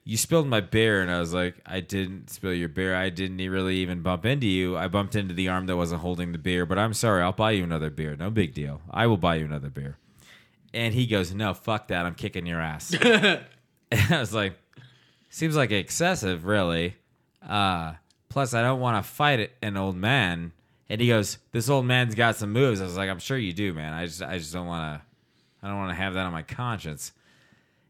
"You 0.04 0.16
spilled 0.16 0.46
my 0.46 0.61
beer," 0.61 1.00
and 1.00 1.11
I 1.11 1.18
was 1.18 1.32
like, 1.32 1.56
"I 1.64 1.80
didn't 1.80 2.30
spill 2.30 2.52
your 2.52 2.68
beer. 2.68 2.94
I 2.94 3.08
didn't 3.08 3.38
really 3.38 3.76
even 3.76 4.02
bump 4.02 4.25
into 4.26 4.46
you. 4.46 4.76
I 4.76 4.88
bumped 4.88 5.16
into 5.16 5.34
the 5.34 5.49
arm 5.49 5.66
that 5.66 5.76
wasn't 5.76 6.02
holding 6.02 6.32
the 6.32 6.38
beer. 6.38 6.66
But 6.66 6.78
I'm 6.78 6.94
sorry. 6.94 7.23
I'll 7.23 7.32
buy 7.32 7.52
you 7.52 7.64
another 7.64 7.90
beer. 7.90 8.14
No 8.16 8.30
big 8.30 8.54
deal. 8.54 8.82
I 8.90 9.06
will 9.06 9.16
buy 9.16 9.37
you 9.37 9.44
another 9.44 9.70
beer." 9.70 9.96
And 10.73 10.92
he 10.92 11.06
goes, 11.06 11.32
"No, 11.32 11.54
fuck 11.54 11.88
that. 11.88 12.04
I'm 12.04 12.14
kicking 12.14 12.46
your 12.46 12.61
ass." 12.61 12.94
and 13.02 13.44
I 13.92 14.18
was 14.20 14.34
like, 14.34 14.58
"Seems 15.30 15.56
like 15.56 15.70
excessive, 15.70 16.44
really." 16.44 16.96
Uh, 17.46 17.94
plus, 18.28 18.54
I 18.54 18.62
don't 18.62 18.80
want 18.80 19.02
to 19.02 19.11
fight 19.11 19.52
an 19.62 19.76
old 19.76 19.96
man. 19.96 20.52
And 20.88 21.00
he 21.00 21.08
goes, 21.08 21.38
"This 21.52 21.68
old 21.68 21.87
man's 21.87 22.14
got 22.14 22.37
some 22.37 22.52
moves." 22.52 22.80
I 22.80 22.84
was 22.84 22.96
like, 22.96 23.08
"I'm 23.08 23.18
sure 23.18 23.38
you 23.38 23.52
do, 23.52 23.73
man. 23.73 23.92
I 23.92 24.04
just, 24.06 24.23
I 24.23 24.37
just 24.38 24.52
don't 24.52 24.66
want 24.66 25.00
to, 25.00 25.06
I 25.62 25.68
don't 25.70 25.78
want 25.78 25.90
to 25.90 25.94
have 25.96 26.14
that 26.14 26.26
on 26.26 26.32
my 26.32 26.42
conscience." 26.42 27.12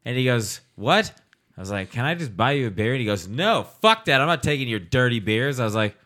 And 0.04 0.16
he 0.16 0.24
goes, 0.24 0.60
"What?" 0.76 1.12
I 1.56 1.60
was 1.60 1.70
like, 1.70 1.90
"Can 1.92 2.04
I 2.04 2.14
just 2.14 2.36
buy 2.36 2.52
you 2.52 2.66
a 2.66 2.70
beer?" 2.70 2.92
And 2.92 3.00
he 3.00 3.06
goes, 3.06 3.28
"No, 3.28 3.64
fuck 3.80 4.06
that. 4.06 4.20
I'm 4.20 4.26
not 4.26 4.42
taking 4.42 4.68
your 4.68 4.80
dirty 4.80 5.20
beers." 5.20 5.60
I 5.60 5.64
was 5.64 5.74
like, 5.74 5.96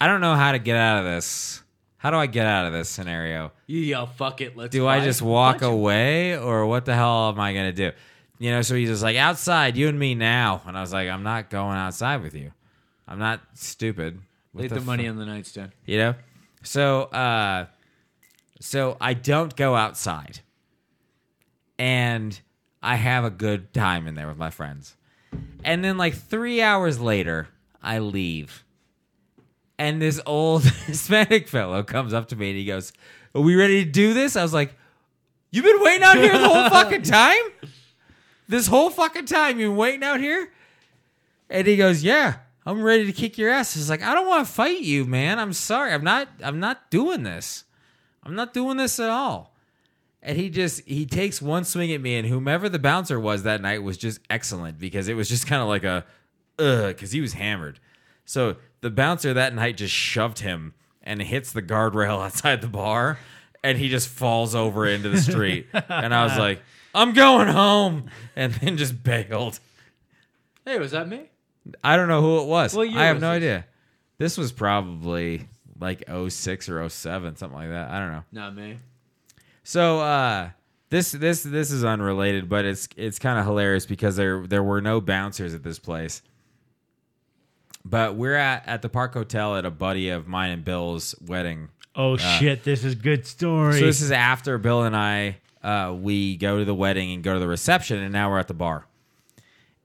"I 0.00 0.06
don't 0.06 0.20
know 0.20 0.34
how 0.34 0.52
to 0.52 0.58
get 0.58 0.76
out 0.76 0.98
of 0.98 1.04
this. 1.04 1.62
How 1.98 2.10
do 2.10 2.16
I 2.16 2.26
get 2.26 2.46
out 2.46 2.66
of 2.66 2.72
this 2.72 2.88
scenario?" 2.88 3.52
You 3.66 3.80
yell, 3.80 4.06
"Fuck 4.06 4.40
it, 4.40 4.56
let's." 4.56 4.72
do 4.72 4.86
I 4.86 4.98
fight." 4.98 5.04
just 5.04 5.22
walk 5.22 5.62
away 5.62 6.36
or 6.36 6.66
what 6.66 6.84
the 6.84 6.94
hell 6.94 7.28
am 7.28 7.38
I 7.38 7.52
gonna 7.54 7.72
do? 7.72 7.92
You 8.38 8.50
know, 8.52 8.62
so 8.62 8.74
he's 8.74 8.88
just 8.88 9.02
like 9.02 9.16
outside, 9.16 9.76
you 9.76 9.86
and 9.88 9.98
me 9.98 10.14
now, 10.14 10.62
and 10.66 10.76
I 10.76 10.80
was 10.80 10.92
like, 10.94 11.10
I'm 11.10 11.22
not 11.22 11.50
going 11.50 11.76
outside 11.76 12.22
with 12.22 12.34
you. 12.34 12.52
I'm 13.06 13.18
not 13.18 13.40
stupid. 13.52 14.18
What 14.52 14.62
Leave 14.62 14.70
the, 14.70 14.80
fu- 14.80 14.86
money 14.86 15.06
on 15.06 15.16
the 15.16 15.26
nightstand. 15.26 15.72
you 15.84 15.98
know. 15.98 16.14
So, 16.62 17.02
uh, 17.02 17.66
so 18.60 18.96
I 19.00 19.12
don't 19.14 19.54
go 19.54 19.76
outside, 19.76 20.40
and 21.78 22.40
I 22.82 22.96
have 22.96 23.24
a 23.24 23.30
good 23.30 23.72
time 23.74 24.06
in 24.06 24.14
there 24.14 24.26
with 24.26 24.38
my 24.38 24.50
friends, 24.50 24.96
and 25.64 25.84
then 25.84 25.98
like 25.98 26.14
three 26.14 26.62
hours 26.62 27.00
later, 27.00 27.48
I 27.82 27.98
leave. 27.98 28.64
And 29.78 30.00
this 30.00 30.20
old 30.26 30.64
Hispanic 30.86 31.48
fellow 31.48 31.82
comes 31.82 32.12
up 32.12 32.28
to 32.28 32.36
me 32.36 32.50
and 32.50 32.58
he 32.58 32.66
goes, 32.66 32.92
Are 33.34 33.40
we 33.40 33.54
ready 33.54 33.82
to 33.84 33.90
do 33.90 34.12
this? 34.12 34.36
I 34.36 34.42
was 34.42 34.52
like, 34.52 34.74
You've 35.50 35.64
been 35.64 35.80
waiting 35.80 36.02
out 36.02 36.16
here 36.16 36.32
the 36.38 36.48
whole 36.48 36.68
fucking 36.70 37.02
time? 37.02 37.42
This 38.46 38.66
whole 38.66 38.90
fucking 38.90 39.24
time 39.26 39.58
you've 39.58 39.70
been 39.70 39.76
waiting 39.76 40.04
out 40.04 40.20
here? 40.20 40.52
And 41.48 41.66
he 41.66 41.76
goes, 41.76 42.04
Yeah, 42.04 42.36
I'm 42.66 42.82
ready 42.82 43.06
to 43.06 43.12
kick 43.12 43.38
your 43.38 43.50
ass. 43.50 43.74
He's 43.74 43.88
like, 43.88 44.02
I 44.02 44.14
don't 44.14 44.28
want 44.28 44.46
to 44.46 44.52
fight 44.52 44.80
you, 44.80 45.06
man. 45.06 45.38
I'm 45.38 45.52
sorry. 45.52 45.92
I'm 45.92 46.04
not 46.04 46.28
I'm 46.42 46.60
not 46.60 46.90
doing 46.90 47.22
this. 47.22 47.64
I'm 48.22 48.34
not 48.34 48.52
doing 48.52 48.76
this 48.76 49.00
at 49.00 49.08
all. 49.08 49.49
And 50.22 50.36
he 50.36 50.50
just 50.50 50.86
he 50.86 51.06
takes 51.06 51.40
one 51.40 51.64
swing 51.64 51.92
at 51.92 52.00
me, 52.00 52.16
and 52.16 52.28
whomever 52.28 52.68
the 52.68 52.78
bouncer 52.78 53.18
was 53.18 53.42
that 53.44 53.62
night 53.62 53.82
was 53.82 53.96
just 53.96 54.20
excellent 54.28 54.78
because 54.78 55.08
it 55.08 55.14
was 55.14 55.28
just 55.28 55.46
kind 55.46 55.62
of 55.62 55.68
like 55.68 55.84
a 55.84 56.04
ugh, 56.58 56.88
because 56.88 57.12
he 57.12 57.20
was 57.22 57.32
hammered. 57.32 57.80
So 58.26 58.56
the 58.82 58.90
bouncer 58.90 59.32
that 59.32 59.54
night 59.54 59.78
just 59.78 59.94
shoved 59.94 60.40
him 60.40 60.74
and 61.02 61.22
hits 61.22 61.52
the 61.52 61.62
guardrail 61.62 62.22
outside 62.24 62.60
the 62.60 62.68
bar, 62.68 63.18
and 63.64 63.78
he 63.78 63.88
just 63.88 64.08
falls 64.08 64.54
over 64.54 64.86
into 64.86 65.08
the 65.08 65.20
street. 65.20 65.66
and 65.72 66.14
I 66.14 66.24
was 66.24 66.36
like, 66.36 66.60
I'm 66.94 67.14
going 67.14 67.48
home, 67.48 68.10
and 68.36 68.52
then 68.54 68.76
just 68.76 69.02
bailed. 69.02 69.58
Hey, 70.66 70.78
was 70.78 70.90
that 70.90 71.08
me? 71.08 71.30
I 71.82 71.96
don't 71.96 72.08
know 72.08 72.20
who 72.20 72.40
it 72.42 72.46
was. 72.46 72.76
Year 72.76 72.98
I 72.98 73.06
have 73.06 73.20
no 73.20 73.30
this? 73.30 73.36
idea. 73.36 73.66
This 74.18 74.36
was 74.36 74.52
probably 74.52 75.48
like 75.78 76.04
06 76.28 76.68
or 76.68 76.86
07, 76.88 77.36
something 77.36 77.58
like 77.58 77.70
that. 77.70 77.90
I 77.90 77.98
don't 77.98 78.12
know. 78.12 78.24
Not 78.32 78.54
me. 78.54 78.76
So 79.70 80.00
uh 80.00 80.50
this 80.88 81.12
this 81.12 81.44
this 81.44 81.70
is 81.70 81.84
unrelated, 81.84 82.48
but 82.48 82.64
it's 82.64 82.88
it's 82.96 83.20
kind 83.20 83.38
of 83.38 83.44
hilarious 83.44 83.86
because 83.86 84.16
there 84.16 84.44
there 84.44 84.64
were 84.64 84.80
no 84.80 85.00
bouncers 85.00 85.54
at 85.54 85.62
this 85.62 85.78
place. 85.78 86.22
But 87.84 88.16
we're 88.16 88.34
at 88.34 88.66
at 88.66 88.82
the 88.82 88.88
Park 88.88 89.14
Hotel 89.14 89.54
at 89.54 89.64
a 89.64 89.70
buddy 89.70 90.08
of 90.08 90.26
mine 90.26 90.50
and 90.50 90.64
Bill's 90.64 91.14
wedding. 91.24 91.68
oh 91.94 92.16
shit, 92.16 92.64
this 92.64 92.82
is 92.82 92.96
good 92.96 93.24
story. 93.24 93.78
So 93.78 93.86
this 93.86 94.00
is 94.00 94.10
after 94.10 94.58
Bill 94.58 94.82
and 94.82 94.96
I 94.96 95.36
uh, 95.62 95.96
we 95.96 96.36
go 96.36 96.58
to 96.58 96.64
the 96.64 96.74
wedding 96.74 97.12
and 97.12 97.22
go 97.22 97.34
to 97.34 97.38
the 97.38 97.46
reception, 97.46 97.98
and 97.98 98.12
now 98.12 98.28
we're 98.28 98.40
at 98.40 98.48
the 98.48 98.54
bar. 98.54 98.86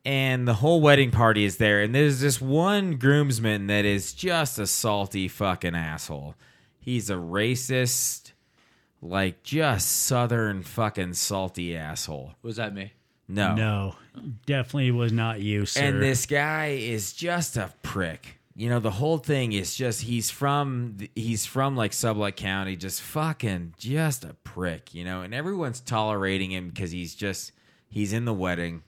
And 0.04 0.48
the 0.48 0.56
whole 0.56 0.82
wedding 0.82 1.12
party 1.12 1.46
is 1.46 1.58
there, 1.58 1.84
and 1.84 1.94
there's 1.94 2.22
this 2.22 2.42
one 2.42 2.96
groomsman 2.96 3.68
that 3.68 3.86
is 3.86 4.14
just 4.14 4.58
a 4.58 4.66
salty 4.66 5.28
fucking 5.28 5.76
asshole. 5.76 6.34
He's 6.80 7.12
a 7.12 7.16
racist, 7.16 8.25
like 9.06 9.44
just 9.44 9.90
southern 10.04 10.64
fucking 10.64 11.14
salty 11.14 11.76
asshole. 11.76 12.34
Was 12.42 12.58
that 12.58 12.74
me? 12.74 12.94
No, 13.28 13.56
no, 13.56 13.96
definitely 14.46 14.92
was 14.92 15.12
not 15.12 15.42
you, 15.42 15.66
sir. 15.66 15.82
and 15.82 16.02
this 16.02 16.26
guy 16.26 16.78
is 16.80 17.14
just 17.14 17.58
a 17.58 17.74
prick. 17.82 18.40
You 18.56 18.70
know, 18.70 18.80
the 18.80 18.92
whole 18.92 19.18
thing 19.18 19.52
is 19.52 19.76
just 19.76 20.02
he's 20.02 20.30
from 20.30 20.98
he's 21.16 21.46
from 21.46 21.76
like 21.76 21.92
Sublette 21.92 22.36
County, 22.36 22.76
just 22.76 23.02
fucking 23.02 23.74
just 23.78 24.24
a 24.24 24.36
prick, 24.44 24.94
you 24.94 25.04
know, 25.04 25.22
and 25.24 25.34
everyone's 25.34 25.80
tolerating 25.80 26.52
him 26.52 26.70
because 26.70 26.92
he's 26.92 27.16
just 27.16 27.52
he's 27.90 28.14
in 28.14 28.26
the 28.26 28.34
wedding 28.34 28.84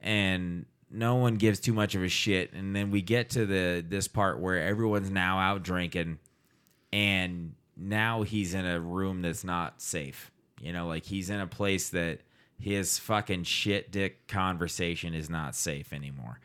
and 0.00 0.66
no 0.90 1.16
one 1.16 1.34
gives 1.34 1.60
too 1.60 1.72
much 1.72 1.94
of 1.94 2.02
a 2.02 2.08
shit. 2.08 2.52
And 2.52 2.74
then 2.74 2.90
we 2.90 3.02
get 3.02 3.30
to 3.30 3.44
the 3.44 3.84
this 3.86 4.08
part 4.08 4.40
where 4.40 4.60
everyone's 4.62 5.10
now 5.10 5.38
out 5.38 5.62
drinking 5.62 6.18
and 6.92 7.54
now 7.76 8.22
he's 8.22 8.54
in 8.54 8.64
a 8.66 8.80
room 8.80 9.22
that's 9.22 9.44
not 9.44 9.80
safe. 9.80 10.30
You 10.60 10.72
know, 10.72 10.86
like 10.86 11.04
he's 11.04 11.30
in 11.30 11.40
a 11.40 11.46
place 11.46 11.90
that 11.90 12.20
his 12.58 12.98
fucking 12.98 13.44
shit 13.44 13.90
dick 13.90 14.26
conversation 14.26 15.14
is 15.14 15.28
not 15.28 15.54
safe 15.54 15.92
anymore. 15.92 16.40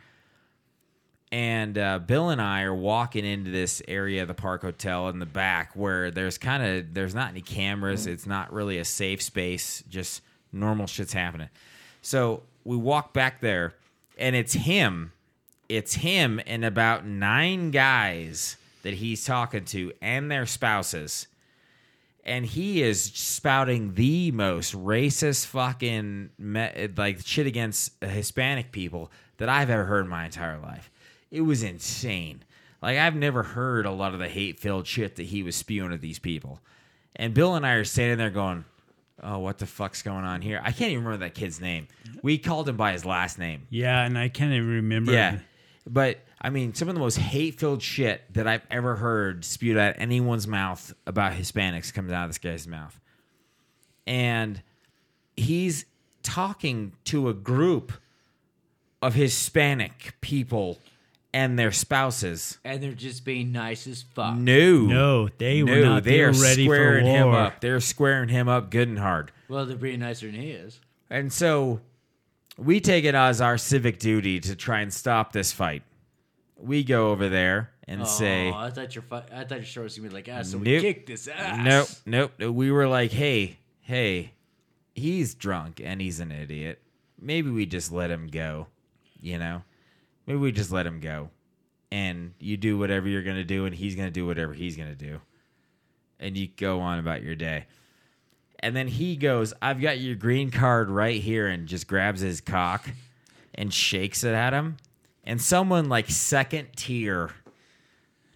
And 1.31 1.77
uh, 1.77 2.00
Bill 2.00 2.29
and 2.29 2.41
I 2.41 2.63
are 2.63 2.75
walking 2.75 3.23
into 3.23 3.51
this 3.51 3.81
area 3.88 4.21
of 4.21 4.27
the 4.27 4.33
Park 4.33 4.63
Hotel 4.63 5.07
in 5.07 5.19
the 5.19 5.25
back 5.25 5.71
where 5.75 6.11
there's 6.11 6.38
kind 6.38 6.61
of 6.61 6.93
there's 6.93 7.15
not 7.15 7.29
any 7.29 7.41
cameras. 7.41 8.05
It's 8.05 8.25
not 8.25 8.51
really 8.51 8.77
a 8.79 8.85
safe 8.85 9.21
space. 9.21 9.81
Just 9.89 10.21
normal 10.51 10.88
shit's 10.88 11.13
happening. 11.13 11.47
So 12.01 12.43
we 12.65 12.75
walk 12.75 13.13
back 13.13 13.39
there, 13.39 13.75
and 14.17 14.35
it's 14.35 14.53
him. 14.53 15.13
It's 15.69 15.93
him 15.93 16.41
and 16.45 16.65
about 16.65 17.05
nine 17.05 17.71
guys 17.71 18.57
that 18.83 18.95
he's 18.95 19.25
talking 19.25 19.65
to 19.65 19.91
and 20.01 20.29
their 20.29 20.45
spouses 20.45 21.27
and 22.23 22.45
he 22.45 22.81
is 22.81 23.03
spouting 23.03 23.93
the 23.95 24.31
most 24.31 24.75
racist 24.75 25.47
fucking 25.47 26.29
me- 26.38 26.88
like 26.95 27.25
shit 27.25 27.47
against 27.47 27.93
Hispanic 28.03 28.71
people 28.71 29.11
that 29.38 29.50
I've 29.50 29.69
ever 29.69 29.85
heard 29.85 30.05
in 30.05 30.09
my 30.09 30.25
entire 30.25 30.59
life. 30.59 30.91
It 31.31 31.41
was 31.41 31.63
insane. 31.63 32.43
Like 32.81 32.97
I've 32.97 33.15
never 33.15 33.43
heard 33.43 33.85
a 33.85 33.91
lot 33.91 34.13
of 34.13 34.19
the 34.19 34.27
hate-filled 34.27 34.85
shit 34.88 35.15
that 35.15 35.23
he 35.23 35.43
was 35.43 35.55
spewing 35.55 35.93
at 35.93 36.01
these 36.01 36.19
people. 36.19 36.59
And 37.15 37.33
Bill 37.33 37.55
and 37.55 37.65
I 37.65 37.73
are 37.73 37.83
standing 37.83 38.17
there 38.17 38.29
going, 38.29 38.65
"Oh, 39.21 39.39
what 39.39 39.57
the 39.57 39.65
fuck's 39.65 40.01
going 40.01 40.23
on 40.23 40.41
here?" 40.41 40.61
I 40.63 40.71
can't 40.71 40.91
even 40.91 41.03
remember 41.03 41.25
that 41.25 41.35
kid's 41.35 41.59
name. 41.59 41.88
We 42.23 42.38
called 42.38 42.69
him 42.69 42.77
by 42.77 42.93
his 42.93 43.05
last 43.05 43.38
name. 43.38 43.67
yeah, 43.69 44.03
and 44.05 44.17
I 44.17 44.29
can't 44.29 44.53
even 44.53 44.69
remember. 44.69 45.11
Yeah. 45.11 45.39
But 45.88 46.19
I 46.43 46.50
mean, 46.50 46.74
some 46.74 46.89
of 46.89 46.95
the 46.95 47.00
most 47.00 47.17
hate 47.19 47.60
filled 47.60 47.83
shit 47.83 48.21
that 48.33 48.48
I've 48.48 48.65
ever 48.71 48.95
heard 48.95 49.45
spewed 49.45 49.77
out 49.77 49.95
anyone's 50.00 50.48
mouth 50.48 50.91
about 51.05 51.33
Hispanics 51.33 51.93
comes 51.93 52.12
out 52.12 52.24
of 52.24 52.29
this 52.31 52.39
guy's 52.39 52.67
mouth. 52.67 53.00
And 54.07 54.62
he's 55.38 55.86
talking 56.24 56.93
to 57.05 57.29
a 57.29 57.33
group 57.33 57.93
of 59.03 59.13
Hispanic 59.13 60.15
people 60.21 60.79
and 61.33 61.57
their 61.60 61.71
spouses. 61.71 62.57
And 62.65 62.81
they're 62.81 62.91
just 62.93 63.24
being 63.24 63.51
nice 63.51 63.86
as 63.88 64.01
fuck. 64.01 64.36
No. 64.36 64.81
No, 64.81 65.29
they 65.38 65.62
were 65.63 65.69
no, 65.69 65.83
not. 65.83 66.03
they 66.03 66.12
They 66.17 66.21
are 66.24 66.31
were 66.31 66.41
ready 66.41 66.65
for 66.65 66.74
squaring 66.75 67.05
him 67.05 67.27
war. 67.27 67.36
up. 67.38 67.62
They're 67.62 67.79
squaring 67.79 68.29
him 68.29 68.48
up 68.50 68.71
good 68.71 68.88
and 68.88 69.00
hard. 69.00 69.31
Well, 69.48 69.65
they're 69.67 69.77
being 69.77 70.00
nicer 70.00 70.25
than 70.25 70.41
he 70.41 70.51
is. 70.51 70.79
And 71.10 71.31
so 71.31 71.81
we 72.57 72.79
take 72.79 73.05
it 73.05 73.15
as 73.15 73.41
our 73.41 73.57
civic 73.57 74.00
duty 74.00 74.39
to 74.41 74.55
try 74.55 74.81
and 74.81 74.91
stop 74.93 75.31
this 75.33 75.51
fight. 75.51 75.83
We 76.62 76.84
go 76.84 77.12
over 77.12 77.27
there 77.30 77.72
and 77.88 78.08
say, 78.08 78.50
Oh, 78.51 78.58
I 78.58 78.70
thought 78.70 78.94
your 78.96 79.01
fu- 79.03 79.15
I 79.15 79.44
thought 79.44 79.58
your 79.58 79.63
story 79.65 79.84
was 79.86 79.98
gonna 79.98 80.10
be 80.10 80.15
like, 80.15 80.30
ah, 80.32 80.41
so 80.44 80.58
Nope. 80.58 80.65
we 80.68 80.80
kicked 80.82 81.08
this 81.08 81.27
ass. 81.27 82.01
Nope, 82.06 82.32
nope. 82.39 82.53
We 82.53 82.72
were 82.72 82.88
like, 82.88 83.12
hey, 83.12 83.58
hey, 83.82 84.34
he's 84.94 85.34
drunk 85.36 85.82
and 85.84 86.00
he's 86.01 86.20
an 86.20 86.32
idiot. 86.32 86.82
Maybe 87.20 87.50
we 87.50 87.65
just 87.65 87.91
let 87.91 88.10
him 88.12 88.27
go. 88.27 88.68
You 89.20 89.38
know, 89.38 89.63
maybe 90.25 90.39
we 90.39 90.51
just 90.51 90.72
let 90.72 90.86
him 90.88 91.00
go, 91.00 91.30
and 91.91 92.34
you 92.39 92.58
do 92.58 92.77
whatever 92.77 93.08
you're 93.08 93.22
gonna 93.24 93.44
do, 93.44 93.65
and 93.65 93.75
he's 93.75 93.96
gonna 93.96 94.10
do 94.10 94.25
whatever 94.25 94.53
he's 94.53 94.75
gonna 94.75 94.96
do, 94.96 95.22
and 96.20 96.36
you 96.36 96.48
go 96.48 96.80
on 96.80 96.98
about 96.98 97.22
your 97.22 97.36
day. 97.36 97.65
And 98.60 98.75
then 98.75 98.88
he 98.88 99.15
goes, 99.15 99.53
"I've 99.62 99.80
got 99.82 100.00
your 100.00 100.15
green 100.15 100.50
card 100.51 100.89
right 100.89 101.22
here," 101.22 101.48
and 101.48 101.68
just 101.68 101.88
grabs 101.88 102.22
his 102.22 102.41
cock 102.41 102.89
and 103.53 103.72
shakes 103.74 104.24
it 104.24 104.34
at 104.34 104.53
him. 104.53 104.77
And 105.24 105.42
someone 105.42 105.88
like 105.90 106.10
second 106.10 106.70
tier 106.75 107.32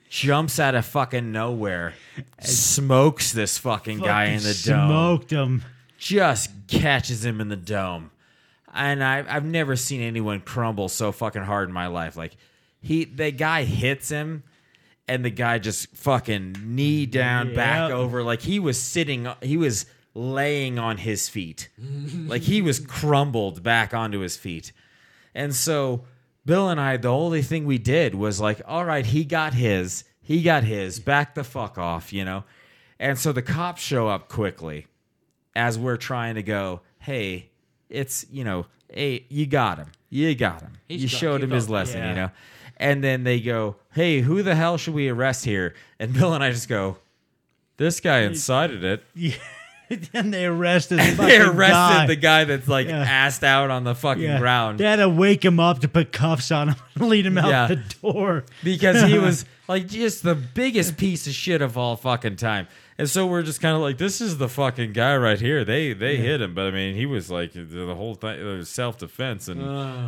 jumps 0.09 0.59
out 0.59 0.75
of 0.75 0.85
fucking 0.85 1.31
nowhere, 1.31 1.93
smokes 2.41 3.31
this 3.31 3.57
fucking 3.57 3.99
guy 3.99 4.25
in 4.25 4.39
Fucking 4.39 4.53
the 4.53 4.63
dome, 4.69 4.87
Smoked 4.89 5.31
him. 5.31 5.63
just 5.97 6.51
catches 6.67 7.25
him 7.25 7.41
in 7.41 7.49
the 7.49 7.55
dome. 7.55 8.11
And 8.73 9.03
I, 9.03 9.25
I've 9.27 9.45
never 9.45 9.75
seen 9.75 10.01
anyone 10.01 10.41
crumble 10.41 10.89
so 10.89 11.11
fucking 11.11 11.43
hard 11.43 11.69
in 11.69 11.73
my 11.73 11.87
life. 11.87 12.15
Like 12.17 12.35
he, 12.81 13.05
the 13.05 13.31
guy 13.31 13.63
hits 13.63 14.09
him, 14.09 14.43
and 15.07 15.23
the 15.23 15.29
guy 15.29 15.59
just 15.59 15.95
fucking 15.95 16.55
knee 16.63 17.05
down, 17.05 17.53
back 17.55 17.91
over, 17.91 18.23
like 18.23 18.41
he 18.41 18.59
was 18.59 18.81
sitting, 18.81 19.27
he 19.41 19.55
was 19.57 19.85
laying 20.13 20.77
on 20.79 20.97
his 20.97 21.29
feet, 21.29 21.69
like 22.27 22.41
he 22.43 22.61
was 22.61 22.79
crumbled 22.79 23.63
back 23.63 23.93
onto 23.93 24.19
his 24.19 24.35
feet. 24.37 24.71
And 25.33 25.53
so 25.55 26.05
Bill 26.45 26.69
and 26.69 26.79
I, 26.79 26.97
the 26.97 27.09
only 27.09 27.41
thing 27.41 27.65
we 27.65 27.77
did 27.77 28.13
was 28.13 28.39
like, 28.39 28.61
all 28.67 28.85
right, 28.85 29.05
he 29.05 29.23
got 29.23 29.53
his, 29.53 30.03
he 30.21 30.43
got 30.43 30.63
his, 30.63 30.99
back 30.99 31.33
the 31.35 31.43
fuck 31.43 31.77
off, 31.77 32.13
you 32.13 32.23
know? 32.23 32.43
And 32.99 33.17
so 33.17 33.31
the 33.31 33.41
cops 33.41 33.81
show 33.81 34.07
up 34.07 34.29
quickly 34.29 34.87
as 35.55 35.79
we're 35.79 35.97
trying 35.97 36.35
to 36.35 36.43
go, 36.43 36.81
hey, 36.99 37.49
it's, 37.89 38.25
you 38.31 38.43
know, 38.43 38.67
hey, 38.89 39.25
you 39.29 39.45
got 39.47 39.77
him. 39.77 39.91
You 40.09 40.35
got 40.35 40.61
him. 40.61 40.73
He's 40.87 41.03
you 41.03 41.09
drunk. 41.09 41.19
showed 41.19 41.43
him 41.43 41.51
his 41.51 41.69
lesson, 41.69 41.99
yeah. 41.99 42.09
you 42.09 42.15
know? 42.15 42.31
And 42.77 43.03
then 43.03 43.23
they 43.23 43.39
go, 43.39 43.77
hey, 43.93 44.21
who 44.21 44.43
the 44.43 44.55
hell 44.55 44.77
should 44.77 44.93
we 44.93 45.09
arrest 45.09 45.45
here? 45.45 45.73
And 45.99 46.13
Bill 46.13 46.33
and 46.33 46.43
I 46.43 46.51
just 46.51 46.69
go, 46.69 46.97
this 47.77 47.99
guy 47.99 48.19
incited 48.19 48.83
it. 48.83 49.03
and 50.13 50.33
they 50.33 50.45
arrested 50.45 50.99
the 50.99 51.23
They 51.25 51.37
arrested 51.39 51.73
guy. 51.73 52.07
the 52.07 52.15
guy 52.15 52.43
that's 52.45 52.67
like 52.67 52.87
Yeah. 52.87 53.27
assed 53.27 53.43
out 53.43 53.69
on 53.69 53.83
the 53.83 53.95
fucking 53.95 54.23
Yeah. 54.23 54.39
ground. 54.39 54.79
They 54.79 54.85
had 54.85 54.97
to 54.97 55.09
wake 55.09 55.43
him 55.45 55.59
up 55.59 55.79
to 55.79 55.87
put 55.87 56.11
cuffs 56.11 56.51
on 56.51 56.69
him 56.69 56.75
and 56.95 57.09
lead 57.09 57.25
him 57.25 57.37
out 57.37 57.49
Yeah. 57.49 57.67
the 57.67 57.81
door. 58.01 58.43
because 58.63 59.03
he 59.09 59.17
was 59.17 59.45
like 59.67 59.87
just 59.87 60.23
the 60.23 60.35
biggest 60.35 60.97
piece 60.97 61.27
of 61.27 61.33
shit 61.33 61.61
of 61.61 61.77
all 61.77 61.95
fucking 61.95 62.35
time. 62.37 62.67
And 62.97 63.09
so 63.09 63.27
we're 63.27 63.43
just 63.43 63.59
kind 63.59 63.75
of 63.75 63.81
like, 63.81 63.97
this 63.97 64.21
is 64.21 64.37
the 64.37 64.47
fucking 64.47 64.93
guy 64.93 65.17
right 65.17 65.39
here. 65.39 65.65
They 65.65 65.91
they 65.91 66.15
hit 66.15 66.41
him, 66.41 66.53
but 66.53 66.65
I 66.67 66.71
mean, 66.71 66.95
he 66.95 67.05
was 67.05 67.29
like 67.29 67.51
the 67.53 67.93
whole 67.93 68.15
thing, 68.15 68.63
self 68.63 68.97
defense 68.97 69.49
and 69.49 69.61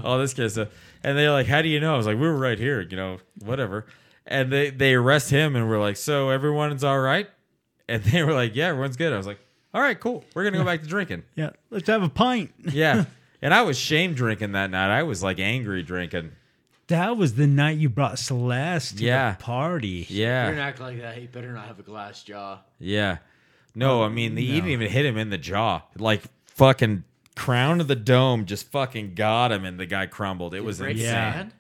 all 0.06 0.18
this 0.18 0.34
kind 0.34 0.46
of 0.46 0.52
stuff. 0.54 0.68
And 1.04 1.18
they're 1.18 1.32
like, 1.32 1.48
how 1.48 1.62
do 1.62 1.68
you 1.68 1.80
know? 1.82 1.94
I 1.94 1.98
was 1.98 2.06
like, 2.06 2.16
we 2.16 2.22
were 2.28 2.38
right 2.38 2.58
here, 2.58 2.80
you 2.82 2.96
know, 2.96 3.18
whatever. 3.44 3.86
And 4.26 4.52
they 4.54 4.70
they 4.70 4.94
arrest 4.94 5.30
him, 5.32 5.56
and 5.58 5.68
we're 5.70 5.80
like, 5.82 5.98
so 5.98 6.30
everyone's 6.30 6.84
all 6.84 7.00
right? 7.00 7.28
And 7.90 8.04
they 8.04 8.24
were 8.24 8.34
like, 8.34 8.56
yeah, 8.56 8.68
everyone's 8.68 8.96
good. 8.98 9.12
I 9.14 9.18
was 9.18 9.28
like, 9.28 9.40
all 9.78 9.84
right, 9.84 10.00
cool. 10.00 10.26
We're 10.34 10.44
gonna 10.44 10.58
go 10.58 10.64
back 10.66 10.82
to 10.82 10.88
drinking. 10.88 11.22
Yeah, 11.36 11.52
let's 11.70 11.88
have 11.88 12.02
a 12.02 12.10
pint. 12.10 12.52
Yeah. 12.72 13.06
And 13.44 13.54
I 13.54 13.62
was 13.62 13.78
shame 13.78 14.16
drinking 14.16 14.54
that 14.54 14.72
night. 14.72 14.90
I 14.90 15.04
was 15.04 15.22
like 15.22 15.38
angry 15.40 15.84
drinking. 15.84 16.32
That 16.88 17.16
was 17.18 17.36
the 17.36 17.46
night 17.46 17.78
you 17.78 17.88
brought 17.90 18.18
Celeste 18.18 18.98
to 18.98 19.04
Yeah. 19.04 19.34
the 19.34 19.38
party. 19.44 20.08
Yeah, 20.10 20.16
you're 20.16 20.26
Yeah. 20.26 20.50
gonna 20.50 20.62
act 20.68 20.80
like 20.80 21.00
that, 21.02 21.22
you 21.22 21.28
better 21.28 21.52
not 21.52 21.68
have 21.68 21.78
a 21.78 21.84
glass 21.84 22.24
jaw. 22.24 22.62
Yeah. 22.80 23.18
No, 23.76 24.02
I 24.04 24.10
mean, 24.10 24.36
he 24.36 24.48
didn't 24.54 24.72
even 24.72 24.90
hit 24.90 25.06
him 25.06 25.18
in 25.18 25.30
the 25.30 25.38
jaw. 25.38 25.84
Like, 25.96 26.24
fucking 26.48 27.04
crown 27.36 27.80
of 27.80 27.88
the 27.88 27.96
dome 27.96 28.46
just 28.48 28.72
fucking 28.72 29.14
got 29.14 29.52
him 29.52 29.64
and 29.66 29.80
the 29.80 29.86
guy 29.86 30.08
crumbled. 30.08 30.56
It 30.56 30.64
was 30.64 30.82
insane. 30.82 30.98
Yeah. 30.98 31.34
sand? 31.34 31.54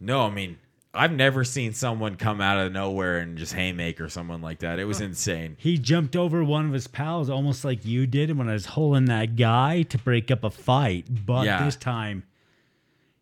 No, 0.00 0.22
I 0.26 0.30
mean, 0.30 0.56
I've 0.92 1.12
never 1.12 1.44
seen 1.44 1.72
someone 1.72 2.16
come 2.16 2.40
out 2.40 2.58
of 2.58 2.72
nowhere 2.72 3.18
and 3.18 3.38
just 3.38 3.52
haymaker 3.52 4.08
someone 4.08 4.42
like 4.42 4.58
that. 4.58 4.80
It 4.80 4.86
was 4.86 5.00
insane. 5.00 5.56
He 5.60 5.78
jumped 5.78 6.16
over 6.16 6.42
one 6.42 6.66
of 6.66 6.72
his 6.72 6.88
pals 6.88 7.30
almost 7.30 7.64
like 7.64 7.84
you 7.84 8.08
did 8.08 8.36
when 8.36 8.48
I 8.48 8.54
was 8.54 8.66
holding 8.66 9.04
that 9.04 9.36
guy 9.36 9.82
to 9.82 9.98
break 9.98 10.32
up 10.32 10.42
a 10.42 10.50
fight. 10.50 11.06
But 11.24 11.44
Yeah. 11.44 11.64
this 11.64 11.76
time, 11.76 12.24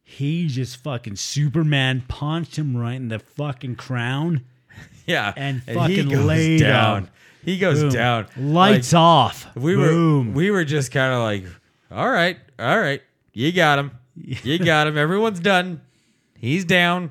he 0.03 0.47
just 0.49 0.83
fucking 0.83 1.17
Superman 1.17 2.05
punched 2.09 2.57
him 2.57 2.75
right 2.77 2.95
in 2.95 3.09
the 3.09 3.19
fucking 3.19 3.77
crown. 3.77 4.45
Yeah. 5.07 5.33
And 5.37 5.63
fucking 5.65 6.09
laid 6.27 6.61
down. 6.61 7.05
him. 7.05 7.11
He 7.43 7.57
goes 7.59 7.81
Boom. 7.81 7.91
down. 7.91 8.27
Lights 8.37 8.93
Like, 8.93 9.01
off. 9.01 9.47
We 9.57 9.75
Boom. 9.75 10.29
were 10.29 10.33
we 10.35 10.51
were 10.51 10.65
just 10.67 10.93
kind 10.93 11.15
of 11.15 11.21
like, 11.21 11.45
all 11.91 12.11
right, 12.11 12.37
all 12.59 12.79
right, 12.79 13.01
you 13.33 13.51
got 13.53 13.79
him, 13.79 13.93
you 14.15 14.59
got 14.59 14.87
him. 14.87 14.99
Everyone's 14.99 15.41
done. 15.41 15.81
He's 16.37 16.67
down. 16.67 17.11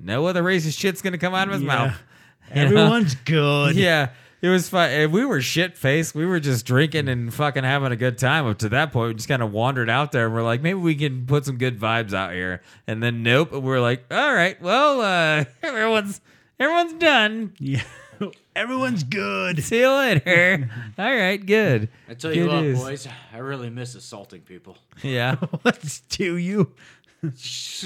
No 0.00 0.26
other 0.26 0.42
racist 0.42 0.78
shit's 0.78 1.02
gonna 1.02 1.18
come 1.18 1.34
out 1.34 1.48
of 1.48 1.54
his 1.54 1.62
Yeah. 1.62 1.68
mouth. 1.68 2.02
You 2.50 2.54
know? 2.54 2.62
Everyone's 2.62 3.14
good. 3.14 3.76
Yeah, 3.76 4.08
it 4.40 4.48
was 4.48 4.70
fun. 4.70 4.88
And 4.88 5.12
we 5.12 5.26
were 5.26 5.42
shit 5.42 5.76
faced. 5.76 6.14
We 6.14 6.24
were 6.24 6.40
just 6.40 6.64
drinking 6.64 7.06
and 7.08 7.32
fucking 7.34 7.62
having 7.62 7.92
a 7.92 7.96
good 7.96 8.16
time. 8.16 8.46
Up 8.46 8.56
to 8.60 8.70
that 8.70 8.90
point, 8.90 9.08
we 9.08 9.14
just 9.16 9.28
kind 9.28 9.42
of 9.42 9.52
wandered 9.52 9.90
out 9.90 10.12
there 10.12 10.24
and 10.24 10.34
we're 10.34 10.42
like, 10.42 10.62
maybe 10.62 10.78
we 10.78 10.94
can 10.94 11.26
put 11.26 11.44
some 11.44 11.58
good 11.58 11.78
vibes 11.78 12.14
out 12.14 12.32
here. 12.32 12.62
And 12.86 13.02
then 13.02 13.22
nope, 13.22 13.52
we're 13.52 13.80
like, 13.82 14.06
all 14.10 14.32
right, 14.34 14.58
well, 14.62 15.02
uh, 15.02 15.44
everyone's 15.62 16.22
everyone's 16.58 16.94
done. 16.94 17.52
Yeah. 17.58 17.82
Everyone's 18.56 19.04
good. 19.04 19.62
See 19.62 19.78
you 19.80 19.92
later. 19.92 20.68
all 20.98 21.14
right, 21.14 21.36
good. 21.44 21.88
I 22.08 22.14
tell 22.14 22.34
you 22.34 22.44
Good 22.46 22.52
what, 22.52 22.60
news. 22.62 22.80
boys, 22.80 23.08
I 23.32 23.38
really 23.38 23.70
miss 23.70 23.94
assaulting 23.94 24.40
people. 24.40 24.76
Yeah. 25.02 25.36
What's 25.62 26.00
to 26.00 26.36
you? 26.36 26.72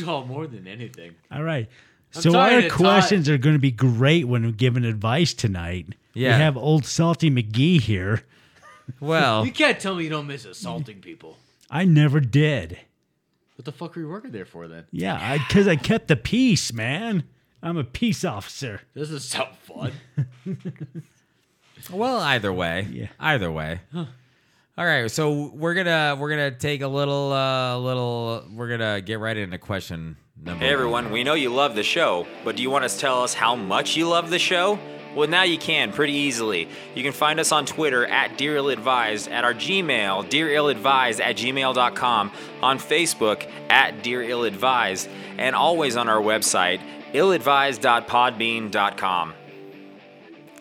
Oh, 0.07 0.25
more 0.25 0.47
than 0.47 0.67
anything. 0.67 1.15
All 1.31 1.43
right. 1.43 1.69
I'm 2.15 2.23
So 2.23 2.37
our 2.39 2.51
to 2.63 2.69
tie- 2.69 2.77
questions 2.77 3.29
are 3.29 3.39
going 3.39 3.55
to 3.55 3.61
be 3.61 3.71
great 3.71 4.27
when 4.29 4.45
we're 4.45 4.53
giving 4.53 4.85
advice 4.85 5.33
tonight. 5.35 5.89
Yeah. 6.15 6.37
We 6.37 6.43
have 6.43 6.57
old 6.57 6.85
Salty 6.85 7.31
McGee 7.31 7.81
here. 7.81 8.23
Well, 9.01 9.47
You 9.47 9.53
can't 9.53 9.79
tell 9.81 9.95
me 9.95 10.05
you 10.05 10.11
don't 10.11 10.27
miss 10.27 10.45
assaulting 10.45 11.01
people. 11.01 11.39
I 11.71 11.85
never 11.85 12.21
did. 12.21 12.79
What 13.57 13.65
the 13.65 13.73
fuck 13.73 13.97
are 13.97 14.01
you 14.01 14.09
working 14.09 14.33
there 14.33 14.45
for 14.45 14.67
then? 14.69 14.85
Yeah, 14.91 15.39
because 15.39 15.69
I, 15.69 15.77
kept 15.77 16.09
the 16.09 16.17
peace, 16.17 16.73
man. 16.73 17.25
I'm 17.63 17.77
a 17.79 17.85
peace 17.85 18.25
officer. 18.25 18.81
This 18.93 19.11
is 19.11 19.25
so 19.25 19.47
fun. 19.63 19.93
well, 21.91 22.19
either 22.21 22.53
way. 22.53 22.87
Yeah. 22.91 23.09
Either 23.21 23.51
way. 23.51 23.81
All 23.95 24.07
right, 24.87 25.11
so 25.11 25.51
we're 25.55 25.75
gonna 25.75 26.17
we're 26.19 26.31
gonna 26.31 26.51
take 26.51 26.81
a 26.83 26.89
little 26.89 27.33
uh 27.33 27.77
little 27.79 28.45
we're 28.53 28.69
gonna 28.69 29.01
get 29.03 29.21
right 29.21 29.37
into 29.37 29.59
question 29.59 30.17
number. 30.37 30.65
Hey 30.65 30.73
everyone, 30.73 31.11
we 31.11 31.25
know 31.25 31.35
you 31.35 31.51
love 31.51 31.75
the 31.75 31.83
show, 31.83 32.27
but 32.45 32.55
do 32.57 32.63
you 32.63 32.71
want 32.71 32.89
to 32.89 32.99
tell 32.99 33.23
us 33.23 33.35
how 33.35 33.55
much 33.57 33.97
you 33.97 34.09
love 34.09 34.31
the 34.31 34.39
show? 34.39 34.79
Well, 35.15 35.29
now 35.29 35.43
you 35.43 35.59
can 35.59 35.93
pretty 35.93 36.15
easily. 36.15 36.71
You 36.95 37.03
can 37.03 37.13
find 37.13 37.39
us 37.39 37.53
on 37.53 37.67
Twitter 37.67 38.07
at 38.07 38.39
Dear 38.39 38.57
Ill 38.57 38.71
Advised, 38.71 39.29
at 39.29 39.45
our 39.45 39.53
Gmail, 39.53 40.31
dearilladvised 40.31 41.21
at 41.21 41.37
gmail.com, 41.37 42.33
on 42.63 42.79
Facebook 42.79 43.47
at 43.69 44.03
Dear 44.03 44.23
Ill 44.23 44.45
Advised, 44.45 45.11
and 45.37 45.55
always 45.55 45.97
on 45.97 46.09
our 46.09 46.23
website, 46.23 46.81
illadvised.podbean.com. 47.13 49.35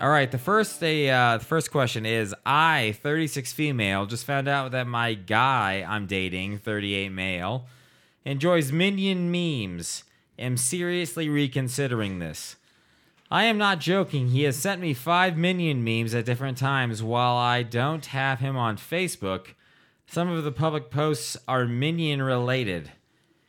All 0.01 0.09
right, 0.09 0.29
the 0.31 0.39
first 0.39 0.83
a 0.83 1.09
uh, 1.09 1.37
the 1.37 1.45
first 1.45 1.71
question 1.71 2.05
is 2.07 2.33
I, 2.45 2.97
36 3.03 3.53
female, 3.53 4.07
just 4.07 4.25
found 4.25 4.47
out 4.47 4.71
that 4.71 4.87
my 4.87 5.13
guy 5.13 5.85
I'm 5.87 6.07
dating, 6.07 6.57
38 6.57 7.09
male, 7.09 7.67
enjoys 8.25 8.71
minion 8.71 9.31
memes. 9.31 10.03
Am 10.37 10.57
seriously 10.57 11.29
reconsidering 11.29 12.19
this. 12.19 12.55
I 13.29 13.45
am 13.45 13.57
not 13.57 13.79
joking. 13.79 14.29
He 14.29 14.43
has 14.43 14.57
sent 14.57 14.81
me 14.81 14.93
five 14.93 15.37
minion 15.37 15.83
memes 15.83 16.13
at 16.13 16.25
different 16.25 16.57
times 16.57 17.01
while 17.01 17.37
I 17.37 17.63
don't 17.63 18.05
have 18.07 18.39
him 18.39 18.57
on 18.57 18.77
Facebook. 18.77 19.53
Some 20.05 20.29
of 20.29 20.43
the 20.43 20.51
public 20.51 20.91
posts 20.91 21.37
are 21.47 21.65
minion 21.65 22.21
related. 22.21 22.91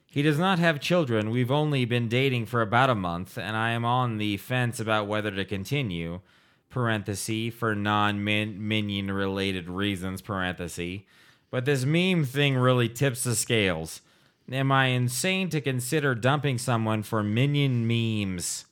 He 0.07 0.23
does 0.23 0.39
not 0.39 0.59
have 0.59 0.79
children. 0.79 1.31
We've 1.31 1.51
only 1.51 1.85
been 1.85 2.09
dating 2.09 2.47
for 2.47 2.61
about 2.61 2.91
a 2.91 2.95
month, 2.95 3.39
and 3.39 3.57
I 3.57 3.71
am 3.71 3.85
on 3.85 4.19
the 4.19 4.37
fence 4.37 4.79
about 4.79 5.09
whether 5.09 5.31
to 5.31 5.45
continue. 5.45 6.21
Parenthesis 6.69 7.53
for 7.53 7.75
non 7.75 8.23
minion 8.23 9.11
related 9.11 9.69
reasons. 9.69 10.21
Parenthesis. 10.23 11.01
But 11.51 11.65
this 11.65 11.85
meme 11.85 12.25
thing 12.25 12.57
really 12.57 12.89
tips 12.89 13.25
the 13.25 13.35
scales. 13.35 14.01
Am 14.55 14.71
I 14.71 14.87
insane 14.87 15.49
to 15.51 15.61
consider 15.61 16.15
dumping 16.15 16.59
someone 16.59 17.03
for 17.03 17.23
minion 17.23 17.87
memes? 17.87 18.67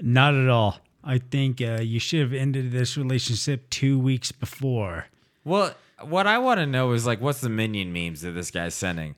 Not 0.00 0.34
at 0.34 0.48
all. 0.48 0.78
I 1.04 1.18
think 1.18 1.60
uh, 1.60 1.80
you 1.80 1.98
should 1.98 2.20
have 2.20 2.32
ended 2.32 2.72
this 2.72 2.96
relationship 2.96 3.68
two 3.70 3.98
weeks 3.98 4.32
before. 4.32 5.06
Well, 5.44 5.74
what 6.00 6.26
I 6.26 6.38
want 6.38 6.60
to 6.60 6.66
know 6.66 6.92
is 6.92 7.06
like, 7.06 7.20
what's 7.20 7.40
the 7.40 7.48
minion 7.48 7.92
memes 7.92 8.22
that 8.22 8.32
this 8.32 8.50
guy's 8.50 8.74
sending? 8.74 9.14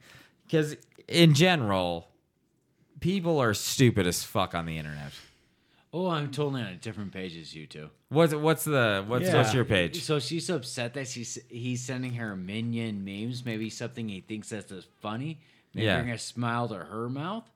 Because 0.47 0.77
in 1.09 1.35
general, 1.35 2.09
people 3.01 3.39
are 3.39 3.55
stupid 3.55 4.07
as 4.07 4.25
fuck 4.25 4.55
on 4.55 4.67
the 4.67 4.79
internet. 4.79 5.13
Oh, 5.97 6.09
I'm 6.09 6.33
totally 6.33 6.61
on 6.63 6.67
a 6.67 6.75
different 6.75 7.13
page 7.13 7.37
as 7.37 7.55
you 7.55 7.69
two. 7.69 7.89
What's 8.09 8.35
what's 8.35 8.65
the 8.65 9.05
what's 9.07 9.27
Yeah. 9.27 9.37
what's 9.37 9.55
your 9.55 9.65
page? 9.65 10.03
So 10.03 10.19
she's 10.19 10.51
upset 10.51 10.95
that 10.95 11.07
she's 11.07 11.39
he's 11.49 11.83
sending 11.85 12.15
her 12.15 12.35
minion 12.35 13.05
memes, 13.05 13.45
maybe 13.45 13.71
something 13.71 14.09
he 14.09 14.21
thinks 14.21 14.49
that's 14.49 14.73
funny, 15.01 15.39
maybe 15.73 15.87
Yeah. 15.87 16.01
bring 16.01 16.11
a 16.11 16.19
smile 16.19 16.67
to 16.71 16.75
her 16.79 17.09
mouth, 17.09 17.49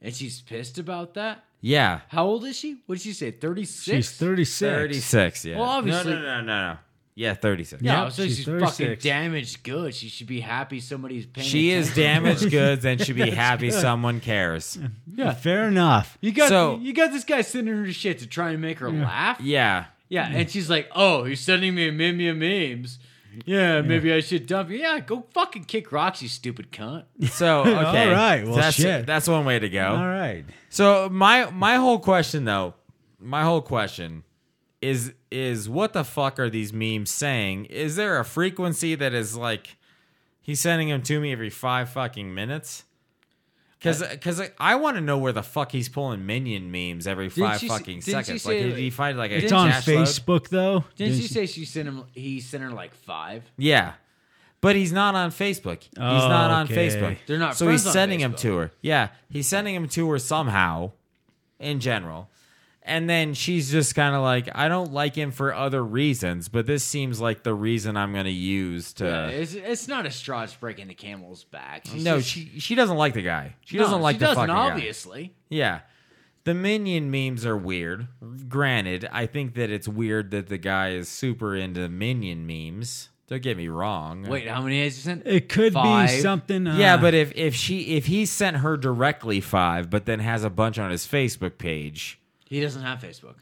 and 0.00 0.14
she's 0.14 0.40
pissed 0.40 0.78
about 0.78 1.12
that. 1.14 1.44
Yeah, 1.60 2.00
How 2.08 2.24
old 2.24 2.44
is 2.46 2.56
she? 2.56 2.78
What 2.86 2.94
did 2.96 3.02
she 3.02 3.12
say? 3.12 3.32
Thirty 3.32 3.66
six. 3.66 3.84
She's 3.84 4.10
36. 4.16 4.58
thirty 4.78 5.00
six. 5.00 5.44
Yeah. 5.44 5.58
Well, 5.58 5.68
obviously- 5.68 6.12
no, 6.14 6.20
no, 6.20 6.40
no, 6.40 6.40
no, 6.40 6.72
no. 6.72 6.78
Yeah, 7.18 7.34
thirty 7.34 7.64
six. 7.64 7.82
Yeah, 7.82 8.04
Yep, 8.04 8.12
so 8.12 8.22
she's 8.22 8.36
she's, 8.36 8.46
36. 8.46 8.70
fucking 8.78 8.98
damaged 9.00 9.64
goods. 9.64 9.96
She 9.96 10.08
should 10.08 10.28
be 10.28 10.38
happy 10.40 10.78
somebody's 10.78 11.26
paying. 11.26 11.48
She 11.48 11.70
is 11.70 11.90
attention. 11.90 12.22
damaged 12.24 12.50
goods 12.52 12.84
and 12.84 13.00
she 13.00 13.06
should 13.06 13.16
be 13.16 13.30
happy 13.30 13.72
someone 13.72 14.20
cares. 14.20 14.78
Yeah, 15.12 15.32
fair 15.34 15.64
enough. 15.66 16.16
You 16.20 16.30
got 16.30 16.48
So- 16.48 16.78
you 16.78 16.92
got 16.92 17.10
this 17.10 17.24
guy 17.24 17.40
sending 17.40 17.74
her 17.76 17.92
shit 17.92 18.20
to 18.20 18.28
try 18.28 18.50
and 18.50 18.62
make 18.62 18.78
her 18.78 18.88
laugh. 18.92 19.40
Yeah. 19.40 19.86
Yeah, 20.08 20.28
and 20.32 20.48
she's 20.48 20.70
like, 20.70 20.88
"Oh, 20.94 21.24
he's 21.24 21.40
sending 21.40 21.74
me 21.74 21.88
a 21.88 21.92
meme 21.92 22.38
memes. 22.38 22.98
Yeah, 23.44 23.82
maybe 23.82 24.12
I 24.12 24.20
should 24.20 24.46
dump 24.46 24.70
you. 24.70 24.78
Yeah, 24.78 25.00
go 25.00 25.26
fucking 25.34 25.64
kick 25.64 25.90
rocks, 25.92 26.22
you 26.22 26.28
stupid 26.28 26.70
cunt." 26.70 27.02
So 27.30 27.60
okay. 27.66 27.74
All 28.06 28.12
right, 28.12 28.44
well, 28.44 28.54
that's 28.54 28.76
shit. 28.76 29.06
that's 29.06 29.28
one 29.28 29.44
way 29.44 29.58
to 29.58 29.68
go. 29.68 29.86
All 29.86 30.06
right. 30.08 30.44
So 30.70 31.08
my 31.10 31.50
my 31.50 31.74
whole 31.76 31.98
question 31.98 32.44
though, 32.44 32.74
my 33.20 33.42
whole 33.42 33.60
question 33.60 34.22
is 34.80 35.12
is 35.30 35.68
what 35.68 35.92
the 35.92 36.04
fuck 36.04 36.38
are 36.38 36.48
these 36.50 36.72
memes 36.72 37.10
saying? 37.10 37.66
Is 37.66 37.96
there 37.96 38.18
a 38.18 38.24
frequency 38.24 38.94
that 38.94 39.12
is 39.12 39.36
like 39.36 39.76
he's 40.40 40.60
sending 40.60 40.88
them 40.88 41.02
to 41.02 41.20
me 41.20 41.32
every 41.32 41.50
five 41.50 41.90
fucking 41.90 42.32
minutes? 42.34 42.84
Because 43.78 44.02
because 44.02 44.40
uh, 44.40 44.48
I 44.58 44.74
want 44.76 44.96
to 44.96 45.00
know 45.00 45.18
where 45.18 45.32
the 45.32 45.42
fuck 45.42 45.70
he's 45.70 45.88
pulling 45.88 46.26
minion 46.26 46.70
memes 46.72 47.06
every 47.06 47.28
five 47.28 47.60
she 47.60 47.68
fucking 47.68 48.00
seconds. 48.02 48.44
Like 48.44 48.58
say- 48.58 48.62
did 48.68 48.76
he 48.78 48.90
find 48.90 49.16
like 49.16 49.30
a 49.30 49.36
It's 49.42 49.52
on 49.52 49.70
cash 49.70 49.86
load? 49.86 49.98
Facebook, 50.06 50.48
though. 50.48 50.84
Didn't 50.96 51.12
Didn't 51.12 51.22
she 51.22 51.28
say 51.28 51.46
she 51.46 51.64
sent 51.64 51.86
him? 51.88 52.04
He 52.12 52.40
sent 52.40 52.62
her 52.64 52.70
like 52.70 52.92
five. 52.94 53.44
Yeah. 53.56 53.92
But 54.60 54.74
he's 54.74 54.90
not 54.92 55.14
on 55.14 55.30
Facebook. 55.30 55.82
He's 55.82 55.90
Oh, 55.98 56.00
not 56.28 56.50
on 56.50 56.64
okay. 56.64 56.88
Facebook. 56.88 57.16
They're 57.28 57.38
not 57.38 57.56
So 57.56 57.68
he's 57.68 57.86
on 57.86 57.92
sending 57.92 58.18
him 58.18 58.34
to 58.34 58.56
her. 58.56 58.72
Yeah, 58.82 59.10
he's 59.30 59.46
sending 59.46 59.76
him 59.76 59.86
to 59.90 60.10
her 60.10 60.18
somehow, 60.18 60.90
in 61.60 61.78
general. 61.78 62.28
And 62.88 63.08
then 63.08 63.34
she's 63.34 63.70
just 63.70 63.94
kind 63.94 64.14
of 64.16 64.22
like, 64.22 64.48
I 64.54 64.66
don't 64.68 64.92
like 64.92 65.14
him 65.14 65.30
for 65.30 65.52
other 65.54 65.84
reasons, 65.84 66.48
but 66.48 66.66
this 66.66 66.82
seems 66.82 67.20
like 67.20 67.42
the 67.42 67.52
reason 67.54 67.96
I'm 67.96 68.12
going 68.14 68.24
to 68.24 68.30
use 68.30 68.92
to. 68.94 69.04
Yeah, 69.04 69.26
it's, 69.28 69.52
it's 69.54 69.86
not 69.88 70.06
a 70.06 70.10
straw 70.10 70.40
that's 70.40 70.54
breaking 70.56 70.88
the 70.88 70.94
camel's 70.94 71.44
back. 71.44 71.84
She's 71.86 72.02
no, 72.02 72.16
just- 72.16 72.30
she 72.30 72.58
she 72.58 72.74
doesn't 72.74 72.96
like 72.96 73.14
the 73.14 73.22
guy. 73.22 73.54
She 73.66 73.76
No, 73.76 73.84
doesn't 73.84 74.00
like 74.00 74.14
she 74.16 74.20
the 74.20 74.24
doesn't, 74.26 74.48
fucking 74.48 74.54
guy. 74.54 74.70
obviously. 74.72 75.34
Yeah. 75.50 75.80
The 76.44 76.54
minion 76.54 77.10
memes 77.10 77.44
are 77.44 77.58
weird. 77.58 78.08
Granted, 78.48 79.06
I 79.12 79.26
think 79.26 79.54
that 79.56 79.70
it's 79.70 79.86
weird 79.86 80.30
that 80.30 80.48
the 80.48 80.56
guy 80.56 80.92
is 80.92 81.08
super 81.10 81.54
into 81.54 81.88
minion 81.90 82.46
memes. 82.46 83.10
Don't 83.26 83.42
get 83.42 83.58
me 83.58 83.68
wrong. 83.68 84.22
Wait, 84.22 84.48
how 84.48 84.62
many 84.62 84.82
has 84.82 84.96
he 84.96 85.02
sent? 85.02 85.26
It 85.26 85.50
could 85.50 85.74
Five. 85.74 86.08
be 86.08 86.20
something. 86.22 86.66
Uh, 86.66 86.78
Yeah, 86.78 86.96
but 86.96 87.12
if 87.12 87.32
if 87.36 87.54
she 87.54 87.96
if 87.96 88.06
he 88.06 88.24
sent 88.24 88.58
her 88.58 88.78
directly 88.78 89.42
five, 89.42 89.90
but 89.90 90.06
then 90.06 90.20
has 90.20 90.44
a 90.44 90.48
bunch 90.48 90.78
on 90.78 90.90
his 90.90 91.06
Facebook 91.06 91.58
page. 91.58 92.17
He 92.48 92.60
doesn't 92.60 92.82
have 92.82 93.00
Facebook. 93.00 93.36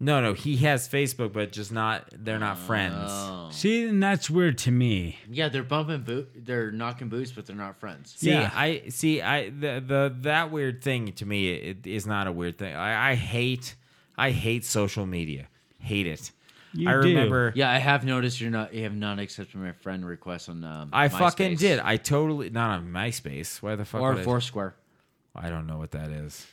No, 0.00 0.20
no, 0.20 0.32
he 0.34 0.56
has 0.58 0.88
Facebook, 0.88 1.32
but 1.32 1.52
just 1.52 1.70
not. 1.72 2.08
They're 2.12 2.38
not 2.40 2.58
friends. 2.58 2.96
Oh. 3.08 3.48
see, 3.52 3.86
and 3.88 4.02
that's 4.02 4.28
weird 4.28 4.58
to 4.58 4.70
me. 4.72 5.18
Yeah, 5.30 5.48
they're 5.48 5.62
bumping 5.62 6.02
boot. 6.02 6.30
They're 6.34 6.72
knocking 6.72 7.08
boots, 7.08 7.30
but 7.32 7.46
they're 7.46 7.54
not 7.56 7.78
friends. 7.78 8.12
See, 8.16 8.30
Yeah. 8.30 8.50
I 8.54 8.82
see. 8.88 9.22
I 9.22 9.50
the 9.50 9.82
the 9.86 10.14
that 10.22 10.50
weird 10.50 10.82
thing 10.82 11.12
to 11.12 11.24
me 11.26 11.52
it 11.52 11.86
is 11.86 12.06
not 12.06 12.26
a 12.26 12.32
weird 12.32 12.58
thing. 12.58 12.74
I, 12.74 13.12
I 13.12 13.14
hate 13.14 13.76
I 14.18 14.30
hate 14.30 14.64
social 14.64 15.06
media. 15.06 15.46
Hate 15.78 16.06
it. 16.08 16.32
You 16.72 16.88
I 16.88 16.92
do. 16.94 16.98
remember. 17.08 17.52
Yeah, 17.54 17.70
I 17.70 17.78
have 17.78 18.04
noticed 18.04 18.40
you're 18.40 18.50
not. 18.50 18.74
You 18.74 18.82
have 18.82 18.96
not 18.96 19.20
accepted 19.20 19.56
my 19.56 19.72
friend 19.72 20.04
request 20.04 20.48
on. 20.48 20.64
Um, 20.64 20.90
I 20.92 21.08
fucking 21.08 21.54
did. 21.56 21.78
I 21.78 21.98
totally 21.98 22.50
not 22.50 22.70
on 22.70 22.88
MySpace. 22.88 23.62
Why 23.62 23.76
the 23.76 23.84
fuck? 23.84 24.00
or 24.00 24.10
would 24.10 24.20
I- 24.20 24.24
Foursquare. 24.24 24.74
I 25.36 25.50
don't 25.50 25.66
know 25.68 25.78
what 25.78 25.92
that 25.92 26.10
is. 26.10 26.46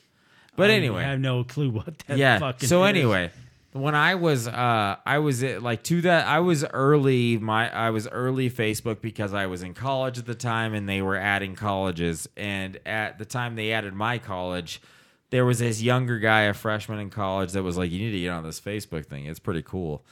But 0.56 0.70
anyway, 0.70 1.04
I 1.04 1.10
have 1.12 1.20
no 1.20 1.44
clue 1.44 1.70
what 1.70 1.98
that 2.08 2.18
yeah. 2.18 2.40
fucking 2.40 2.68
So 2.68 2.84
is. 2.84 2.90
anyway, 2.90 3.32
when 3.74 3.96
I 3.96 4.16
was 4.16 4.48
uh 4.48 4.98
I 5.06 5.20
was 5.20 5.44
at, 5.44 5.64
like 5.64 5.84
to 5.84 6.02
that 6.02 6.28
I 6.28 6.40
was 6.40 6.66
early 6.66 7.38
my 7.38 7.70
I 7.74 7.90
was 7.92 8.08
early 8.08 8.50
Facebook 8.50 9.02
because 9.02 9.34
I 9.34 9.46
was 9.46 9.64
in 9.64 9.74
college 9.74 10.18
at 10.18 10.26
the 10.26 10.36
time 10.36 10.74
and 10.74 10.88
they 10.90 11.02
were 11.02 11.16
adding 11.16 11.56
colleges 11.56 12.28
and 12.36 12.78
at 12.86 13.18
the 13.18 13.26
time 13.26 13.56
they 13.56 13.72
added 13.72 13.94
my 13.94 14.18
college 14.18 14.82
there 15.30 15.46
was 15.46 15.60
this 15.60 15.82
younger 15.82 16.20
guy 16.20 16.42
a 16.42 16.54
freshman 16.54 17.00
in 17.00 17.10
college 17.10 17.54
that 17.54 17.64
was 17.64 17.78
like 17.78 17.90
you 17.92 18.00
need 18.00 18.12
to 18.12 18.20
get 18.20 18.30
on 18.32 18.44
this 18.44 18.60
Facebook 18.60 19.06
thing 19.06 19.26
it's 19.26 19.40
pretty 19.40 19.62
cool 19.62 20.04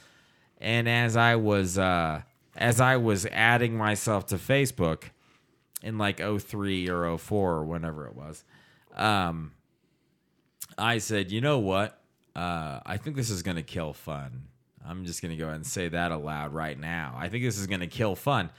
and 0.58 0.88
as 0.88 1.14
I 1.16 1.36
was 1.36 1.76
uh 1.76 2.22
as 2.56 2.80
I 2.80 2.96
was 2.96 3.26
adding 3.26 3.76
myself 3.76 4.26
to 4.28 4.36
Facebook 4.36 5.02
in 5.82 5.98
like 5.98 6.18
03 6.18 6.88
or 6.88 7.18
04 7.18 7.52
or 7.52 7.64
whenever 7.64 8.06
it 8.06 8.16
was 8.16 8.42
um 8.96 9.52
I 10.78 10.98
said, 10.98 11.30
you 11.30 11.40
know 11.40 11.58
what? 11.58 11.98
Uh, 12.34 12.80
I 12.86 12.96
think 12.96 13.16
this 13.16 13.30
is 13.30 13.42
going 13.42 13.56
to 13.56 13.62
kill 13.62 13.92
fun. 13.92 14.44
I'm 14.86 15.04
just 15.04 15.22
going 15.22 15.30
to 15.30 15.36
go 15.36 15.44
ahead 15.44 15.56
and 15.56 15.66
say 15.66 15.88
that 15.88 16.12
aloud 16.12 16.52
right 16.52 16.78
now. 16.78 17.14
I 17.18 17.28
think 17.28 17.44
this 17.44 17.58
is 17.58 17.66
going 17.66 17.80
to 17.80 17.86
kill 17.86 18.16
fun. 18.16 18.50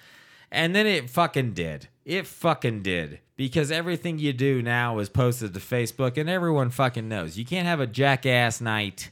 And 0.52 0.76
then 0.76 0.86
it 0.86 1.10
fucking 1.10 1.54
did. 1.54 1.88
It 2.06 2.28
fucking 2.28 2.84
did. 2.84 3.19
Because 3.38 3.71
everything 3.71 4.19
you 4.19 4.34
do 4.34 4.62
now 4.62 5.00
is 5.00 5.10
posted 5.10 5.54
to 5.54 5.60
Facebook 5.60 6.17
and 6.17 6.30
everyone 6.30 6.69
fucking 6.69 7.08
knows. 7.08 7.38
You 7.38 7.45
can't 7.45 7.67
have 7.67 7.80
a 7.80 7.88
jackass 7.88 8.62
night 8.62 9.10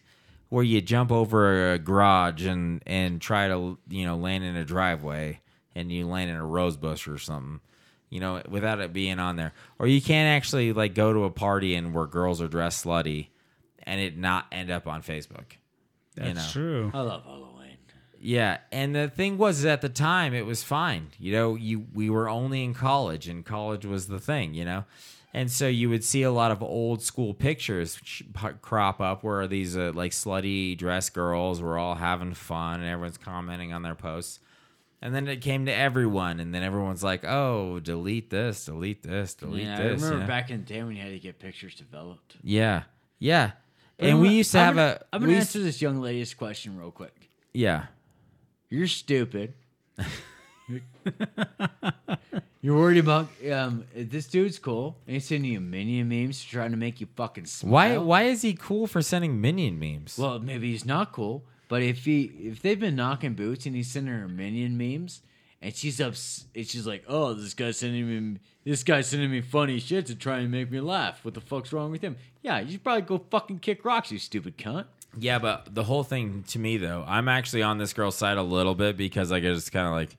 where 0.49 0.63
you 0.63 0.81
jump 0.81 1.12
over 1.12 1.73
a 1.73 1.79
garage 1.79 2.45
and, 2.45 2.83
and 2.85 3.21
try 3.21 3.47
to, 3.47 3.77
you 3.89 4.05
know, 4.05 4.17
land 4.17 4.43
in 4.43 4.55
a 4.55 4.65
driveway 4.65 5.39
and 5.73 5.91
you 5.91 6.07
land 6.07 6.29
in 6.29 6.35
a 6.35 6.45
rose 6.45 6.77
bush 6.77 7.07
or 7.07 7.17
something 7.17 7.62
you 8.09 8.19
know, 8.19 8.41
without 8.49 8.79
it 8.79 8.93
being 8.93 9.19
on 9.19 9.35
there. 9.35 9.53
Or 9.77 9.87
you 9.87 10.01
can't 10.01 10.35
actually 10.35 10.73
like 10.73 10.95
go 10.95 11.13
to 11.13 11.23
a 11.25 11.29
party 11.29 11.75
and 11.75 11.93
where 11.93 12.05
girls 12.05 12.41
are 12.41 12.47
dressed 12.47 12.85
slutty 12.85 13.27
and 13.83 13.99
it 13.99 14.17
not 14.17 14.45
end 14.51 14.71
up 14.71 14.87
on 14.87 15.01
Facebook. 15.01 15.57
That's 16.15 16.27
you 16.27 16.33
know. 16.33 16.47
true. 16.51 16.91
I 16.93 17.01
love 17.01 17.23
Halloween. 17.23 17.49
Yeah, 18.21 18.57
and 18.71 18.93
the 18.93 19.07
thing 19.07 19.37
was 19.37 19.63
at 19.63 19.81
the 19.81 19.89
time 19.89 20.33
it 20.33 20.45
was 20.45 20.61
fine. 20.61 21.07
You 21.17 21.31
know, 21.31 21.55
you 21.55 21.85
we 21.93 22.09
were 22.09 22.27
only 22.27 22.63
in 22.63 22.73
college 22.73 23.27
and 23.27 23.45
college 23.45 23.85
was 23.85 24.07
the 24.07 24.19
thing, 24.19 24.53
you 24.53 24.65
know. 24.65 24.83
And 25.33 25.51
so 25.51 25.67
you 25.67 25.89
would 25.89 26.03
see 26.03 26.23
a 26.23 26.31
lot 26.31 26.51
of 26.51 26.63
old 26.63 27.03
school 27.03 27.33
pictures 27.33 27.99
crop 28.61 28.99
up 28.99 29.23
where 29.23 29.47
these 29.47 29.77
uh, 29.77 29.91
like 29.93 30.11
slutty 30.11 30.75
dress 30.77 31.09
girls 31.09 31.61
were 31.61 31.77
all 31.77 31.95
having 31.95 32.33
fun 32.33 32.79
and 32.79 32.89
everyone's 32.89 33.17
commenting 33.17 33.71
on 33.71 33.83
their 33.83 33.95
posts. 33.95 34.39
And 35.01 35.15
then 35.15 35.27
it 35.29 35.38
came 35.38 35.65
to 35.67 35.73
everyone, 35.73 36.39
and 36.41 36.53
then 36.53 36.62
everyone's 36.62 37.01
like, 37.03 37.23
"Oh, 37.23 37.79
delete 37.79 38.29
this, 38.29 38.65
delete 38.65 39.01
this, 39.01 39.33
delete 39.33 39.63
Yeah, 39.63 39.79
I 39.79 39.83
this." 39.83 40.01
remember 40.01 40.15
you 40.15 40.21
know? 40.23 40.27
back 40.27 40.49
in 40.49 40.59
the 40.59 40.65
day 40.73 40.83
when 40.83 40.95
you 40.95 41.01
had 41.01 41.12
to 41.12 41.19
get 41.19 41.39
pictures 41.39 41.73
developed. 41.75 42.35
Yeah, 42.43 42.83
yeah. 43.17 43.51
And 43.97 44.19
we 44.21 44.29
used 44.29 44.51
to 44.51 44.59
I'm 44.59 44.65
have 44.65 44.75
gonna, 44.75 44.99
a. 45.01 45.15
I'm 45.15 45.21
gonna 45.21 45.33
answer 45.38 45.59
this 45.59 45.81
young 45.81 46.01
lady's 46.01 46.33
question 46.33 46.77
real 46.77 46.91
quick. 46.91 47.29
Yeah, 47.53 47.85
You're 48.69 48.88
stupid. 48.88 49.53
You're 52.62 52.75
worried 52.75 52.97
about 52.97 53.29
um, 53.51 53.85
this 53.95 54.27
dude's 54.27 54.59
cool, 54.59 54.97
and 55.07 55.13
he's 55.13 55.25
sending 55.25 55.51
you 55.53 55.62
minion 55.62 56.09
memes 56.09 56.41
to 56.43 56.49
trying 56.49 56.71
to 56.71 56.77
make 56.77 56.99
you 56.99 57.07
fucking 57.15 57.45
smile. 57.45 57.71
why? 57.71 57.97
Why 57.97 58.23
is 58.23 58.41
he 58.41 58.53
cool 58.53 58.85
for 58.85 59.01
sending 59.01 59.39
minion 59.39 59.79
memes? 59.79 60.17
Well, 60.17 60.39
maybe 60.39 60.71
he's 60.71 60.85
not 60.85 61.13
cool, 61.13 61.45
but 61.69 61.82
if 61.82 62.03
he 62.03 62.23
if 62.23 62.62
they've 62.62 62.79
been 62.79 62.97
knocking 62.97 63.34
boots 63.36 63.65
and 63.65 63.73
he's 63.75 63.89
sending 63.89 64.13
her 64.13 64.27
minion 64.27 64.77
memes, 64.77 65.21
and 65.62 65.73
she's 65.73 66.01
up, 66.01 66.13
and 66.55 66.67
she's 66.67 66.86
like, 66.86 67.03
"Oh, 67.08 67.34
this 67.34 67.53
guy's 67.53 67.77
sending 67.77 68.08
me 68.34 68.39
this 68.65 68.84
guy's 68.84 69.08
sending 69.08 69.32
me 69.32 69.39
funny 69.41 69.79
shit 69.79 70.05
to 70.08 70.15
try 70.15 70.39
and 70.39 70.51
make 70.51 70.69
me 70.69 70.82
laugh. 70.82 71.23
What 71.23 71.34
the 71.36 71.41
fuck's 71.41 71.71
wrong 71.71 71.91
with 71.91 72.01
him? 72.01 72.17
Yeah, 72.41 72.60
you 72.60 72.71
should 72.73 72.84
probably 72.84 73.03
go 73.03 73.23
fucking 73.32 73.60
kick 73.60 73.86
rocks, 73.86 74.12
you 74.12 74.19
stupid 74.19 74.58
cunt." 74.58 74.86
Yeah, 75.17 75.39
but 75.39 75.73
the 75.73 75.84
whole 75.86 76.03
thing 76.03 76.43
to 76.49 76.60
me 76.60 76.77
though, 76.77 77.03
I'm 77.08 77.27
actually 77.27 77.63
on 77.63 77.77
this 77.79 77.93
girl's 77.93 78.15
side 78.15 78.38
a 78.38 78.43
little 78.43 78.75
bit 78.75 78.95
because 78.97 79.32
I 79.32 79.39
just 79.39 79.71
kind 79.71 79.88
of 79.88 79.93
like, 79.93 80.15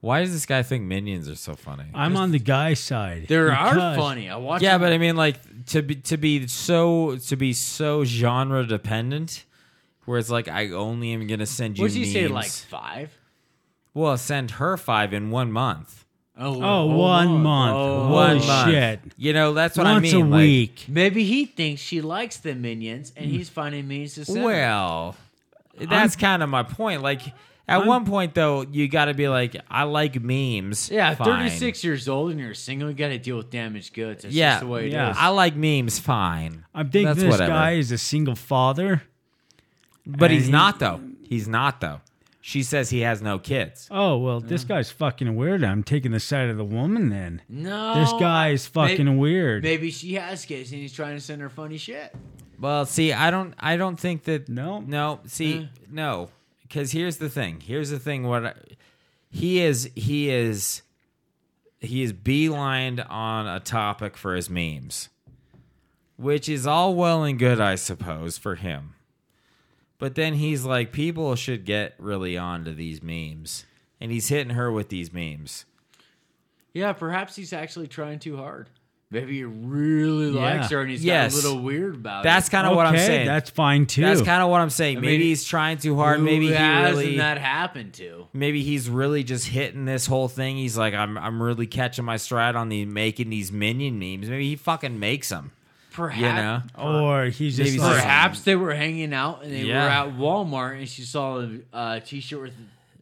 why 0.00 0.20
does 0.20 0.32
this 0.32 0.46
guy 0.46 0.62
think 0.62 0.84
minions 0.84 1.28
are 1.28 1.34
so 1.34 1.54
funny? 1.56 1.86
I'm 1.92 2.16
on 2.16 2.30
the 2.30 2.38
guy 2.38 2.74
side. 2.74 3.26
They 3.26 3.34
are 3.34 3.74
funny. 3.96 4.30
I 4.30 4.36
watched. 4.36 4.62
yeah, 4.62 4.72
them- 4.78 4.82
but 4.82 4.92
I 4.92 4.98
mean, 4.98 5.16
like 5.16 5.66
to 5.66 5.82
be 5.82 5.96
to 5.96 6.16
be 6.16 6.46
so 6.46 7.16
to 7.16 7.36
be 7.36 7.52
so 7.52 8.04
genre 8.04 8.64
dependent, 8.64 9.44
where 10.08 10.18
it's 10.18 10.30
like 10.30 10.48
I 10.48 10.70
only 10.70 11.12
am 11.12 11.26
gonna 11.26 11.44
send 11.46 11.78
you. 11.78 11.84
what 11.84 11.92
did 11.92 11.98
you 11.98 12.06
say? 12.06 12.26
Like 12.28 12.48
five? 12.48 13.16
well, 13.92 14.16
send 14.16 14.52
her 14.52 14.76
five 14.76 15.12
in 15.12 15.30
one 15.30 15.52
month. 15.52 16.06
Oh, 16.40 16.62
oh, 16.62 16.62
oh 16.62 16.86
one 16.96 17.26
oh, 17.28 17.38
month. 17.38 17.76
Oh, 17.76 18.08
One 18.12 18.36
Holy 18.36 18.46
month. 18.46 18.70
shit. 18.70 19.00
You 19.16 19.32
know, 19.32 19.54
that's 19.54 19.76
what 19.76 19.84
Once 19.86 20.12
I 20.14 20.16
mean. 20.16 20.26
a 20.26 20.28
like, 20.30 20.38
week. 20.40 20.84
Maybe 20.88 21.24
he 21.24 21.46
thinks 21.46 21.82
she 21.82 22.00
likes 22.00 22.36
the 22.36 22.54
minions, 22.54 23.12
and 23.16 23.26
he's 23.26 23.48
finding 23.48 23.88
means 23.88 24.14
to 24.14 24.24
send. 24.24 24.38
her. 24.38 24.44
Well, 24.44 25.16
that's 25.78 26.14
kind 26.14 26.42
of 26.44 26.48
my 26.48 26.62
point. 26.62 27.02
Like, 27.02 27.26
At 27.66 27.80
I'm- 27.80 27.86
one 27.88 28.04
point, 28.06 28.34
though, 28.34 28.62
you 28.62 28.86
got 28.88 29.06
to 29.06 29.14
be 29.14 29.28
like, 29.28 29.56
I 29.68 29.82
like 29.82 30.22
memes. 30.22 30.90
Yeah, 30.90 31.14
fine. 31.16 31.26
36 31.26 31.82
years 31.82 32.08
old 32.08 32.30
and 32.30 32.38
you're 32.38 32.54
single, 32.54 32.88
you 32.88 32.94
got 32.94 33.08
to 33.08 33.18
deal 33.18 33.36
with 33.36 33.50
damaged 33.50 33.92
goods. 33.94 34.22
That's 34.22 34.34
Yeah, 34.34 34.52
just 34.52 34.60
the 34.60 34.68
way 34.68 34.84
it 34.84 34.86
is. 34.88 34.92
yeah. 34.94 35.14
I 35.16 35.28
like 35.30 35.56
memes. 35.56 35.98
Fine. 35.98 36.64
I'm 36.72 36.88
thinking 36.88 37.06
That's 37.06 37.20
this 37.20 37.30
whatever. 37.32 37.50
guy 37.52 37.72
is 37.72 37.90
a 37.90 37.98
single 37.98 38.36
father. 38.36 39.02
But 40.08 40.30
he's 40.30 40.46
he- 40.46 40.52
not 40.52 40.78
though. 40.80 41.00
He's 41.22 41.46
not 41.46 41.80
though. 41.80 42.00
She 42.40 42.62
says 42.62 42.88
he 42.88 43.00
has 43.00 43.20
no 43.20 43.38
kids. 43.38 43.88
Oh 43.90 44.16
well, 44.16 44.40
this 44.40 44.64
guy's 44.64 44.90
fucking 44.90 45.36
weird. 45.36 45.62
I'm 45.62 45.82
taking 45.82 46.12
the 46.12 46.20
side 46.20 46.48
of 46.48 46.56
the 46.56 46.64
woman 46.64 47.10
then. 47.10 47.42
No. 47.48 47.94
This 48.00 48.12
guy 48.18 48.50
is 48.50 48.66
fucking 48.66 49.04
maybe, 49.04 49.18
weird. 49.18 49.62
Maybe 49.62 49.90
she 49.90 50.14
has 50.14 50.46
kids 50.46 50.72
and 50.72 50.80
he's 50.80 50.92
trying 50.94 51.14
to 51.16 51.20
send 51.20 51.42
her 51.42 51.50
funny 51.50 51.76
shit. 51.76 52.14
Well, 52.58 52.86
see, 52.86 53.12
I 53.12 53.30
don't. 53.30 53.54
I 53.58 53.76
don't 53.76 54.00
think 54.00 54.24
that. 54.24 54.48
No? 54.48 54.80
No. 54.80 55.20
See, 55.26 55.58
Uh. 55.60 55.66
no. 55.90 56.30
Because 56.62 56.92
here's 56.92 57.18
the 57.18 57.28
thing. 57.28 57.60
Here's 57.60 57.90
the 57.90 57.98
thing. 57.98 58.22
What 58.26 58.46
I, 58.46 58.54
he 59.30 59.60
is. 59.60 59.90
He 59.94 60.30
is. 60.30 60.82
He 61.80 62.02
is 62.02 62.12
beelined 62.14 63.04
on 63.10 63.46
a 63.46 63.60
topic 63.60 64.16
for 64.16 64.34
his 64.34 64.48
memes, 64.50 65.10
which 66.16 66.48
is 66.48 66.66
all 66.66 66.94
well 66.94 67.22
and 67.24 67.38
good, 67.38 67.60
I 67.60 67.74
suppose, 67.76 68.38
for 68.38 68.54
him. 68.56 68.94
But 69.98 70.14
then 70.14 70.34
he's 70.34 70.64
like, 70.64 70.92
people 70.92 71.34
should 71.34 71.64
get 71.64 71.94
really 71.98 72.38
onto 72.38 72.72
these 72.74 73.02
memes, 73.02 73.64
and 74.00 74.12
he's 74.12 74.28
hitting 74.28 74.54
her 74.54 74.70
with 74.70 74.88
these 74.90 75.12
memes. 75.12 75.64
Yeah, 76.72 76.92
perhaps 76.92 77.34
he's 77.34 77.52
actually 77.52 77.88
trying 77.88 78.18
too 78.20 78.36
hard. 78.36 78.68
Maybe 79.10 79.38
he 79.38 79.44
really 79.44 80.30
likes 80.30 80.70
Yeah. 80.70 80.76
her 80.76 80.82
and 80.82 80.90
he's 80.90 81.02
Yes. 81.02 81.34
got 81.34 81.42
a 81.42 81.48
little 81.48 81.62
weird 81.64 81.94
about 81.94 82.24
That's 82.24 82.24
it. 82.24 82.34
That's 82.34 82.48
kind 82.50 82.66
of 82.66 82.76
what 82.76 82.84
I'm 82.84 82.98
saying. 82.98 83.26
That's 83.26 83.48
fine 83.48 83.86
too. 83.86 84.02
That's 84.02 84.20
kind 84.20 84.42
of 84.42 84.50
what 84.50 84.60
I'm 84.60 84.68
saying. 84.68 84.98
I 84.98 85.00
maybe 85.00 85.16
mean, 85.16 85.26
he's 85.28 85.44
trying 85.44 85.78
too 85.78 85.96
hard. 85.96 86.18
Who 86.18 86.26
Maybe 86.26 86.48
he 86.48 86.52
hasn't 86.52 86.98
really. 86.98 87.16
that 87.16 87.38
happened 87.38 87.94
to? 87.94 88.26
maybe 88.34 88.62
he's 88.62 88.90
really 88.90 89.24
just 89.24 89.46
hitting 89.48 89.86
this 89.86 90.06
whole 90.06 90.28
thing. 90.28 90.58
He's 90.58 90.76
like, 90.76 90.92
I'm, 90.92 91.16
I'm 91.16 91.42
really 91.42 91.66
catching 91.66 92.04
my 92.04 92.18
stride 92.18 92.54
on 92.54 92.68
the 92.68 92.84
making 92.84 93.30
these 93.30 93.50
minion 93.50 93.98
memes. 93.98 94.28
Maybe 94.28 94.50
he 94.50 94.56
fucking 94.56 95.00
makes 95.00 95.30
them. 95.30 95.52
Perhaps, 95.98 96.70
You 96.78 96.82
know, 96.84 97.04
or 97.04 97.24
he's 97.26 97.56
just 97.56 97.72
Maybe 97.72 97.82
like, 97.82 97.96
perhaps 97.96 98.42
they 98.42 98.54
were 98.56 98.72
hanging 98.74 99.12
out 99.12 99.42
and 99.42 99.52
they 99.52 99.62
Yeah. 99.62 99.84
were 99.84 99.90
at 100.12 100.16
Walmart 100.18 100.78
and 100.78 100.88
she 100.88 101.02
saw 101.02 101.40
a 101.40 101.50
uh, 101.72 102.00
t-shirt 102.00 102.40
with 102.40 102.54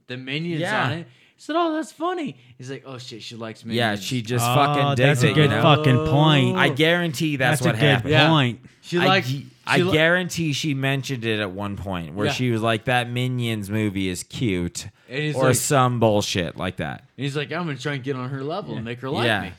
the 0.07 0.17
minions 0.17 0.63
Yeah. 0.63 0.85
on 0.87 0.93
it. 0.93 1.07
He 1.37 1.43
said, 1.43 1.55
"Oh, 1.57 1.75
that's 1.75 1.93
funny." 1.93 2.37
He's 2.57 2.71
like, 2.71 2.85
"Oh 2.87 2.97
shit, 2.97 3.23
she 3.23 3.37
likes 3.37 3.63
minions." 3.63 3.77
yeah, 3.79 3.97
she 3.97 4.23
just 4.23 4.43
oh, 4.49 4.55
fucking 4.55 4.95
digs 4.95 5.21
that's 5.21 5.23
a 5.25 5.29
it. 5.31 5.35
good 5.35 5.51
you 5.51 5.57
know? 5.57 5.63
fucking 5.63 6.07
point. 6.07 6.57
I 6.57 6.71
guarantee 6.71 7.37
that's, 7.37 7.61
that's 7.61 7.67
what 7.67 7.75
a 7.75 7.79
good 7.79 7.87
happened. 7.87 8.11
Yeah. 8.13 8.29
point. 8.29 8.61
She 8.81 8.99
I, 8.99 9.05
likes. 9.07 9.31
gu- 9.31 9.39
she 9.41 9.47
I 9.67 9.77
li- 9.79 9.93
guarantee 9.93 10.53
she 10.55 10.73
mentioned 10.73 11.27
it 11.27 11.39
at 11.41 11.51
one 11.51 11.77
point 11.77 12.15
where 12.15 12.29
Yeah. 12.29 12.33
she 12.33 12.51
was 12.51 12.63
like, 12.63 12.87
"That 12.87 13.11
Minions 13.11 13.69
movie 13.69 14.09
is 14.09 14.23
cute," 14.23 14.87
And 15.11 15.23
he's 15.25 15.35
or 15.37 15.49
like- 15.49 15.57
some 15.57 16.01
bullshit 16.01 16.57
like 16.57 16.77
that. 16.77 17.05
He's 17.19 17.37
like, 17.37 17.53
"I'm 17.53 17.67
gonna 17.67 17.77
try 17.77 17.93
and 17.95 18.03
get 18.03 18.17
on 18.17 18.31
her 18.31 18.43
level 18.43 18.75
and 18.77 18.85
make 18.87 19.01
her 19.03 19.11
like 19.11 19.27
yeah. 19.27 19.41
me." 19.43 19.53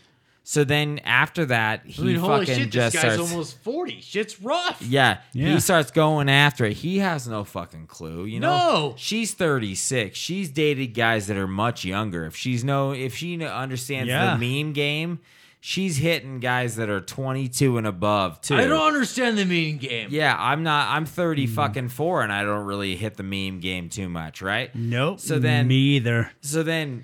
So 0.50 0.64
then 0.64 1.00
after 1.04 1.44
that, 1.48 1.82
he 1.86 2.02
I 2.02 2.06
mean, 2.06 2.16
holy 2.16 2.46
fucking 2.46 2.56
shit, 2.56 2.72
this 2.72 2.94
just 2.94 2.96
guy's 2.96 3.14
starts. 3.16 3.32
almost 3.34 3.62
forty. 3.64 4.00
Shit's 4.00 4.42
rough. 4.42 4.82
Yeah, 4.82 5.18
Yeah. 5.34 5.50
he 5.52 5.60
starts 5.60 5.92
going 5.92 6.30
after 6.30 6.64
it. 6.64 6.78
He 6.78 7.00
has 7.00 7.28
no 7.28 7.44
fucking 7.44 7.88
clue. 7.88 8.24
You 8.24 8.40
know, 8.40 8.58
No. 8.58 8.94
she's 8.96 9.34
thirty 9.34 9.76
six. 9.76 10.18
She's 10.18 10.48
dated 10.48 10.94
guys 10.94 11.28
that 11.28 11.36
are 11.36 11.48
much 11.50 11.84
younger. 11.84 12.26
If 12.26 12.38
she's 12.38 12.64
no, 12.64 12.94
if 12.94 13.14
she 13.18 13.44
understands 13.44 14.08
Yeah. 14.08 14.38
the 14.38 14.64
meme 14.64 14.72
game, 14.72 15.20
she's 15.60 15.98
hitting 15.98 16.40
guys 16.40 16.78
that 16.78 16.88
are 16.90 17.02
twenty 17.02 17.50
two 17.50 17.78
and 17.78 17.86
above 17.86 18.40
too. 18.40 18.56
I 18.56 18.68
don't 18.68 18.88
understand 18.88 19.38
the 19.38 19.44
meme 19.44 19.80
game. 19.80 20.08
Yeah, 20.12 20.34
I'm 20.40 20.64
not. 20.64 20.88
I'm 20.96 21.06
thirty 21.06 21.46
Hmm. 21.46 21.56
fucking 21.56 21.90
four, 21.90 22.24
and 22.24 22.32
I 22.32 22.44
don't 22.44 22.66
really 22.66 22.96
hit 22.96 23.18
the 23.18 23.24
meme 23.24 23.60
game 23.60 23.90
too 23.90 24.08
much, 24.08 24.42
right? 24.42 24.74
Nope. 24.74 25.20
So 25.20 25.40
then- 25.40 25.68
me 25.68 25.98
either. 25.98 26.32
So 26.40 26.64
then 26.64 27.04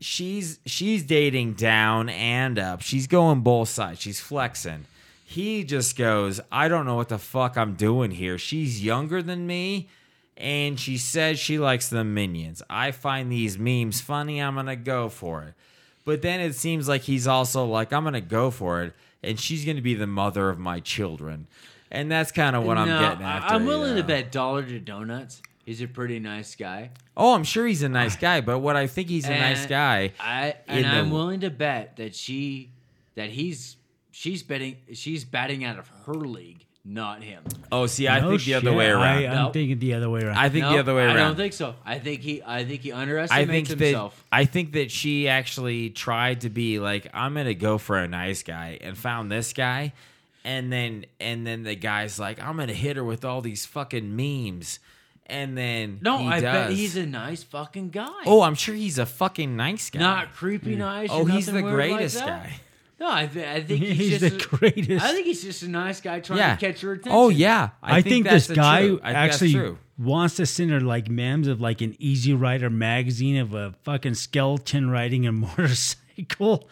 she's 0.00 0.58
she's 0.66 1.02
dating 1.02 1.54
down 1.54 2.08
and 2.08 2.58
up. 2.58 2.80
She's 2.80 3.06
going 3.06 3.40
both 3.40 3.68
sides. 3.68 4.00
She's 4.00 4.20
flexing. 4.20 4.86
He 5.24 5.62
just 5.62 5.96
goes, 5.96 6.40
I 6.50 6.66
don't 6.66 6.86
know 6.86 6.96
what 6.96 7.08
the 7.08 7.18
fuck 7.18 7.56
I'm 7.56 7.74
doing 7.74 8.10
here. 8.10 8.36
She's 8.36 8.84
younger 8.84 9.22
than 9.22 9.46
me 9.46 9.88
and 10.36 10.80
she 10.80 10.98
says 10.98 11.38
she 11.38 11.56
likes 11.56 11.88
the 11.88 12.02
minions. 12.02 12.62
I 12.68 12.90
find 12.90 13.30
these 13.30 13.56
memes 13.56 14.00
funny. 14.00 14.42
I'm 14.42 14.54
going 14.54 14.66
to 14.66 14.74
go 14.74 15.08
for 15.08 15.44
it. 15.44 15.54
But 16.04 16.22
then 16.22 16.40
it 16.40 16.56
seems 16.56 16.88
like 16.88 17.02
he's 17.02 17.28
also 17.28 17.64
like, 17.64 17.92
I'm 17.92 18.02
going 18.02 18.14
to 18.14 18.20
go 18.20 18.50
for 18.50 18.82
it 18.82 18.92
and 19.22 19.38
she's 19.38 19.64
going 19.64 19.76
to 19.76 19.82
be 19.82 19.94
the 19.94 20.08
mother 20.08 20.48
of 20.48 20.58
my 20.58 20.80
children. 20.80 21.46
And 21.92 22.10
that's 22.10 22.32
kind 22.32 22.56
of 22.56 22.64
what 22.64 22.76
I'm 22.76 22.88
getting 22.88 23.24
after. 23.24 23.54
I'm 23.54 23.66
willing 23.66 23.96
you 23.96 24.02
to 24.02 24.06
bet 24.06 24.32
dollar 24.32 24.64
to 24.64 24.78
donuts. 24.80 25.42
He's 25.70 25.82
a 25.82 25.86
pretty 25.86 26.18
nice 26.18 26.56
guy. 26.56 26.90
Oh, 27.16 27.32
I'm 27.36 27.44
sure 27.44 27.64
he's 27.64 27.84
a 27.84 27.88
nice 27.88 28.16
guy, 28.28 28.40
but 28.40 28.58
what 28.58 28.74
I 28.74 28.88
think 28.88 29.08
he's 29.08 29.26
a 29.26 29.30
nice 29.38 29.66
guy. 29.66 30.10
I 30.18 30.56
and 30.66 30.84
I'm 30.84 31.12
willing 31.12 31.40
to 31.40 31.50
bet 31.50 31.96
that 31.98 32.16
she 32.16 32.72
that 33.14 33.30
he's 33.30 33.76
she's 34.10 34.42
betting 34.42 34.78
she's 34.94 35.24
batting 35.24 35.62
out 35.62 35.78
of 35.78 35.88
her 36.06 36.14
league, 36.14 36.66
not 36.84 37.22
him. 37.22 37.44
Oh, 37.70 37.86
see, 37.86 38.08
I 38.08 38.18
No 38.18 38.30
think 38.30 38.42
the 38.42 38.54
other 38.54 38.70
shit. 38.70 38.76
way 38.76 38.88
around. 38.90 39.02
I, 39.04 39.26
I'm 39.28 39.34
Nope. 39.44 39.52
thinking 39.52 39.78
the 39.78 39.94
other 39.94 40.10
way 40.10 40.22
around. 40.22 40.38
I 40.38 40.48
think 40.48 40.64
the 40.66 40.78
other 40.80 40.92
way 40.92 41.04
around. 41.04 41.16
I 41.18 41.22
don't 41.22 41.36
think 41.36 41.52
so. 41.52 41.76
I 41.86 42.00
think 42.00 42.22
he 42.22 42.42
I 42.44 42.64
think 42.64 42.80
he 42.80 42.90
I 42.90 43.02
underestimates 43.02 43.68
think 43.68 43.78
that 43.78 43.84
himself. 43.86 44.24
I 44.32 44.46
think 44.46 44.72
that 44.72 44.90
she 44.90 45.28
actually 45.28 45.90
tried 45.90 46.40
to 46.40 46.50
be 46.50 46.80
like, 46.80 47.06
I'm 47.14 47.32
gonna 47.34 47.54
go 47.54 47.78
for 47.78 47.96
a 47.96 48.08
nice 48.08 48.42
guy, 48.42 48.76
and 48.80 48.98
found 48.98 49.30
this 49.30 49.52
guy, 49.52 49.92
and 50.44 50.72
then 50.72 51.04
and 51.20 51.46
then 51.46 51.62
the 51.62 51.76
guy's 51.76 52.18
like, 52.18 52.42
I'm 52.42 52.56
gonna 52.56 52.72
hit 52.72 52.96
her 52.96 53.04
with 53.04 53.24
all 53.24 53.40
these 53.40 53.66
fucking 53.66 54.16
memes, 54.16 54.80
and 55.30 55.56
then 55.56 55.98
no, 56.02 56.18
he 56.18 56.26
I 56.28 56.40
bet 56.40 56.68
does. 56.68 56.78
he's 56.78 56.96
a 56.96 57.06
nice 57.06 57.42
fucking 57.42 57.90
guy. 57.90 58.08
oh, 58.26 58.42
I'm 58.42 58.54
sure 58.54 58.74
he's 58.74 58.98
a 58.98 59.06
fucking 59.06 59.56
nice 59.56 59.88
guy. 59.90 60.00
not 60.00 60.34
creepy 60.34 60.74
hmm. 60.74 60.80
nice. 60.80 61.08
oh, 61.10 61.24
he's 61.24 61.46
nothing 61.46 61.64
the 61.64 61.70
weird 61.72 61.78
like 61.90 61.96
greatest 61.96 62.16
that. 62.18 62.26
guy. 62.44 62.52
No, 62.98 63.10
I, 63.10 63.26
th- 63.26 63.46
I 63.46 63.62
think 63.62 63.82
he's, 63.82 63.96
He's 63.96 64.20
just 64.20 64.38
the 64.38 64.44
a- 64.44 64.58
greatest. 64.58 65.02
I 65.02 65.12
think 65.12 65.24
he's 65.24 65.42
just 65.42 65.62
a 65.62 65.68
nice 65.70 66.02
guy 66.02 66.20
trying 66.20 66.38
Yeah. 66.40 66.54
to 66.54 66.66
catch 66.66 66.82
your 66.82 66.92
oh, 66.92 66.94
attention. 66.96 67.12
Oh 67.14 67.28
yeah, 67.30 67.70
I, 67.82 68.02
think, 68.02 68.24
that's 68.24 68.34
this 68.34 68.46
the 68.48 68.54
guy 68.56 68.80
true- 68.88 69.00
I 69.02 69.06
think 69.06 69.14
that's 69.14 69.34
actually 69.34 69.52
true. 69.54 69.78
wants 69.96 70.34
to 70.36 70.44
send 70.44 70.70
her 70.70 70.80
like 70.80 71.08
memes 71.08 71.48
of 71.48 71.62
like 71.62 71.80
an 71.80 71.96
Easy 71.98 72.34
Rider 72.34 72.68
magazine 72.68 73.38
of 73.38 73.54
a 73.54 73.72
fucking 73.84 74.14
skeleton 74.14 74.90
riding 74.90 75.26
a 75.26 75.32
motorcycle. 76.12 76.68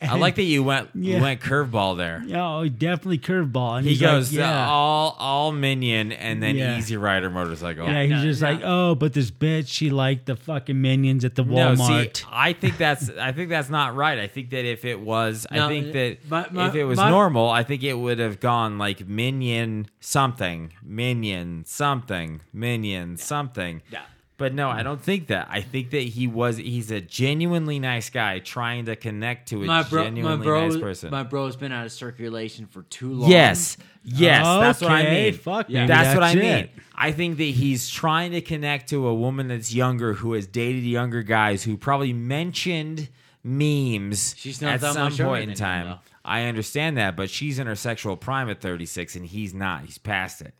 I 0.00 0.16
like 0.16 0.36
that 0.36 0.44
you 0.44 0.62
went 0.62 0.90
you 0.94 1.14
Yeah. 1.14 1.20
went 1.20 1.40
curveball 1.40 1.96
there. 1.96 2.22
Yeah, 2.24 2.46
oh, 2.58 2.68
definitely 2.68 3.18
curveball. 3.18 3.78
And 3.78 3.84
He 3.86 3.94
he's 3.94 4.02
like, 4.02 4.10
goes 4.12 4.32
yeah. 4.32 4.66
uh, 4.66 4.70
all 4.70 5.16
all 5.18 5.52
minion 5.52 6.12
and 6.12 6.40
then 6.42 6.56
Yeah. 6.56 6.78
Easy 6.78 6.96
Rider 6.96 7.30
motorcycle. 7.30 7.86
yeah, 7.86 8.02
he's 8.02 8.10
no, 8.12 8.22
just 8.22 8.40
no. 8.42 8.48
like, 8.50 8.60
oh, 8.64 8.94
but 8.94 9.12
this 9.12 9.30
bitch, 9.32 9.66
she 9.68 9.90
liked 9.90 10.26
the 10.26 10.36
fucking 10.36 10.80
minions 10.80 11.24
at 11.24 11.34
the 11.34 11.42
No, 11.44 11.74
Walmart. 11.74 12.16
see, 12.18 12.24
I 12.30 12.52
think 12.52 12.76
that's 12.78 13.10
I 13.10 13.32
think 13.32 13.48
that's 13.48 13.70
not 13.70 13.96
right. 13.96 14.18
I 14.18 14.28
think 14.28 14.50
that 14.50 14.64
if 14.64 14.84
it 14.84 15.00
was, 15.00 15.46
I 15.50 15.66
think 15.68 15.92
that 15.94 16.18
my- 16.30 16.46
my- 16.52 16.68
if 16.68 16.74
it 16.76 16.84
was 16.84 16.98
my- 16.98 17.10
normal, 17.10 17.48
I 17.50 17.64
think 17.64 17.82
it 17.82 17.94
would 17.94 18.18
have 18.20 18.38
gone 18.40 18.78
like 18.78 19.08
minion 19.08 19.88
something, 20.00 20.72
minion 20.82 21.64
something, 21.66 22.40
minion 22.52 23.16
something. 23.16 23.82
Yeah. 23.90 24.02
But 24.38 24.54
no, 24.54 24.70
I 24.70 24.78
hmm. 24.78 24.84
don't 24.84 25.00
think 25.02 25.26
that. 25.26 25.48
I 25.50 25.60
think 25.60 25.90
that 25.90 26.04
he 26.04 26.28
was 26.28 26.56
he's 26.56 26.92
a 26.92 27.00
genuinely 27.00 27.80
nice 27.80 28.08
guy 28.08 28.38
trying 28.38 28.86
to 28.86 28.94
connect 28.94 29.48
to 29.48 29.64
a 29.64 29.66
My 29.66 29.82
bro, 29.82 30.02
my 30.02 30.06
genuinely 30.06 30.46
bro, 30.46 30.68
nice 30.68 30.80
person. 30.80 31.10
my 31.10 31.24
bro's 31.24 31.56
been 31.56 31.72
out 31.72 31.84
of 31.84 31.92
circulation 31.92 32.66
for 32.66 32.82
too 32.84 33.12
long. 33.12 33.30
yes. 33.30 33.76
Yes, 34.04 34.44
that's 34.44 34.80
what 34.80 34.92
I 34.92 35.10
mean. 35.10 35.34
Fuck, 35.34 35.68
Yeah. 35.68 35.80
maybe 35.80 35.88
That's, 35.88 36.14
what 36.14 36.22
I 36.22 36.34
mean. 36.34 36.44
it. 36.44 36.70
I 36.94 37.12
think 37.12 37.36
that 37.36 37.42
he's 37.44 37.90
trying 37.90 38.30
to 38.32 38.40
connect 38.40 38.88
to 38.90 39.06
a 39.06 39.14
woman 39.14 39.48
that's 39.48 39.74
younger 39.74 40.14
who 40.14 40.32
has 40.32 40.46
dated 40.46 40.84
younger 40.84 41.22
guys 41.22 41.64
who 41.64 41.76
probably 41.76 42.14
mentioned 42.14 43.10
memes 43.44 44.34
She's 44.38 44.62
not 44.62 44.74
at 44.74 44.80
that 44.80 44.94
some 44.94 45.02
much 45.04 45.18
younger 45.18 45.32
point 45.32 45.42
in 45.42 45.48
than 45.50 45.56
him, 45.56 45.86
time. 45.86 45.98
I 46.24 46.44
understand 46.44 46.96
that, 46.96 47.16
but 47.16 47.28
she's 47.28 47.58
in 47.58 47.66
her 47.66 47.76
sexual 47.76 48.16
prime 48.16 48.48
at 48.48 48.62
36 48.62 49.16
and 49.16 49.26
he's 49.26 49.52
not. 49.52 49.84
He's 49.84 49.98
past 49.98 50.40
it. 50.40 50.54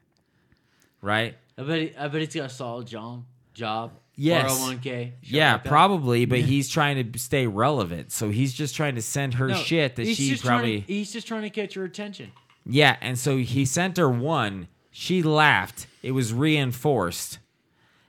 Right? 1.00 1.36
I 1.56 1.62
bet. 1.62 1.78
He, 1.78 1.96
I 1.96 2.08
bet 2.08 2.20
he's 2.20 2.34
got 2.34 2.46
a 2.46 2.50
solid 2.50 2.86
job. 2.86 3.24
Job. 3.58 3.90
Yes. 4.14 4.52
401k. 4.52 5.12
Yeah, 5.22 5.54
like 5.54 5.64
probably, 5.64 6.24
but 6.24 6.38
he's 6.38 6.68
trying 6.68 7.12
to 7.12 7.18
stay 7.18 7.46
relevant. 7.46 8.12
So 8.12 8.30
he's 8.30 8.54
just 8.54 8.74
trying 8.76 8.94
to 8.94 9.02
send 9.02 9.34
her 9.34 9.48
No, 9.48 9.54
shit 9.54 9.96
that 9.96 10.06
he's 10.06 10.16
she 10.16 10.30
just 10.30 10.44
probably 10.44 10.78
Trying 10.78 10.86
to, 10.86 10.92
he's 10.92 11.12
just 11.12 11.26
trying 11.26 11.42
to 11.42 11.50
catch 11.50 11.74
her 11.74 11.84
attention. 11.84 12.32
Yeah, 12.64 12.96
and 13.00 13.18
so 13.18 13.36
he 13.38 13.64
sent 13.64 13.96
her 13.96 14.08
one. 14.08 14.68
She 14.90 15.22
laughed. 15.22 15.86
It 16.02 16.12
was 16.12 16.32
reinforced. 16.32 17.38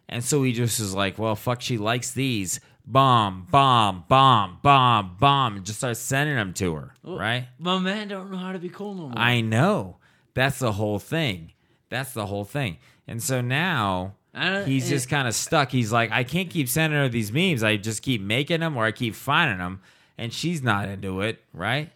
And 0.07 0.23
so 0.23 0.43
he 0.43 0.53
just 0.53 0.79
was 0.79 0.93
like, 0.93 1.17
well, 1.17 1.35
fuck, 1.35 1.61
she 1.61 1.77
likes 1.77 2.11
these. 2.11 2.59
Bomb, 2.85 3.47
bomb, 3.51 4.05
bomb, 4.07 4.59
bomb, 4.63 5.15
bomb. 5.19 5.57
And 5.57 5.65
just 5.65 5.79
starts 5.79 5.99
sending 5.99 6.35
them 6.35 6.53
to 6.53 6.75
her, 6.75 6.93
right? 7.03 7.47
My 7.59 7.77
man 7.77 8.07
don't 8.07 8.31
know 8.31 8.37
how 8.37 8.51
to 8.51 8.59
be 8.59 8.69
cool 8.69 8.95
no 8.95 9.09
more. 9.09 9.17
I 9.17 9.41
know. 9.41 9.97
That's 10.33 10.59
the 10.59 10.71
whole 10.71 10.99
thing. 10.99 11.53
That's 11.89 12.13
the 12.13 12.25
whole 12.25 12.45
thing. 12.45 12.77
And 13.07 13.21
so 13.21 13.41
now 13.41 14.15
he's 14.33 14.85
eh. 14.85 14.89
just 14.89 15.09
kind 15.09 15.27
of 15.27 15.33
stuck. 15.33 15.71
He's 15.71 15.91
like, 15.91 16.11
I 16.11 16.23
can't 16.23 16.49
keep 16.49 16.69
sending 16.69 16.99
her 16.99 17.09
these 17.09 17.31
memes. 17.31 17.63
I 17.63 17.77
just 17.77 18.01
keep 18.01 18.21
making 18.21 18.59
them 18.61 18.77
or 18.77 18.85
I 18.85 18.91
keep 18.91 19.15
finding 19.15 19.57
them. 19.57 19.81
And 20.17 20.33
she's 20.33 20.61
not 20.61 20.87
into 20.89 21.21
it, 21.21 21.41
right? 21.53 21.91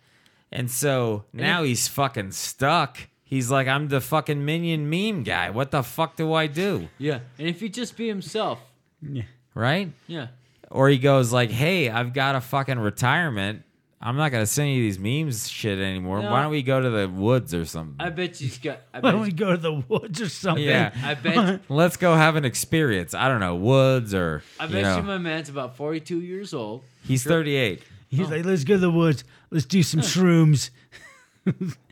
And 0.52 0.69
so 0.72 1.26
now 1.34 1.63
he's 1.63 1.88
fucking 1.88 2.32
stuck. 2.32 2.98
He's 3.24 3.50
like, 3.50 3.67
I'm 3.67 3.88
the 3.88 4.00
fucking 4.00 4.46
minion 4.46 4.89
meme 4.89 5.24
guy. 5.24 5.50
What 5.50 5.72
the 5.72 5.82
fuck 5.82 6.15
do 6.15 6.34
I 6.34 6.48
do? 6.48 6.88
Yeah, 7.00 7.19
and 7.39 7.48
if 7.48 7.60
he 7.60 7.69
just 7.69 7.98
be 7.98 8.08
himself, 8.08 8.60
Yeah. 9.02 9.24
Right? 9.56 9.91
yeah. 10.08 10.28
Or 10.69 10.89
he 10.89 10.98
goes 10.98 11.32
like, 11.34 11.52
Hey, 11.52 11.89
I've 11.89 12.13
got 12.13 12.36
a 12.36 12.41
fucking 12.41 12.80
retirement. 12.80 13.63
I'm 14.06 14.18
not 14.18 14.34
gonna 14.34 14.46
send 14.46 14.70
you 14.70 14.82
these 14.82 15.00
memes 15.00 15.48
shit 15.50 15.80
anymore. 15.80 16.22
No. 16.22 16.30
Why 16.30 16.42
don't 16.42 16.52
we 16.52 16.62
go 16.62 16.82
to 16.82 16.89
the 16.89 17.08
woods 17.08 17.54
or 17.54 17.63
something? 17.63 17.96
I 18.06 18.10
bet 18.10 18.42
you's 18.42 18.58
got. 18.58 18.80
I 18.94 18.98
Why 19.00 19.02
bet, 19.02 19.12
don't 19.13 19.22
we 19.22 19.32
go 19.32 19.52
to 19.52 19.58
the 19.58 19.84
woods 19.88 20.22
or 20.22 20.28
something? 20.28 20.63
Yeah. 20.63 20.94
I 21.02 21.13
bet. 21.13 21.62
Let's 21.70 21.96
go 21.96 22.13
have 22.13 22.36
an 22.36 22.44
experience. 22.44 23.13
I 23.13 23.30
don't 23.30 23.39
know, 23.39 23.56
woods 23.56 24.13
or 24.13 24.44
I 24.60 24.66
you 24.66 24.74
bet 24.74 24.84
know. 24.84 24.98
you 24.98 25.04
my 25.04 25.18
man's 25.20 25.48
about 25.48 25.78
forty-two 25.78 26.20
years 26.20 26.54
old. 26.54 26.84
he's 27.08 27.24
38. 27.24 27.82
He's 28.10 28.28
oh. 28.28 28.36
like, 28.36 28.46
let's 28.46 28.63
go 28.66 28.76
to 28.76 28.80
the 28.80 28.92
woods. 28.92 29.24
Let's 29.50 29.66
do 29.66 29.82
some 29.82 30.02
shrooms. 30.02 30.70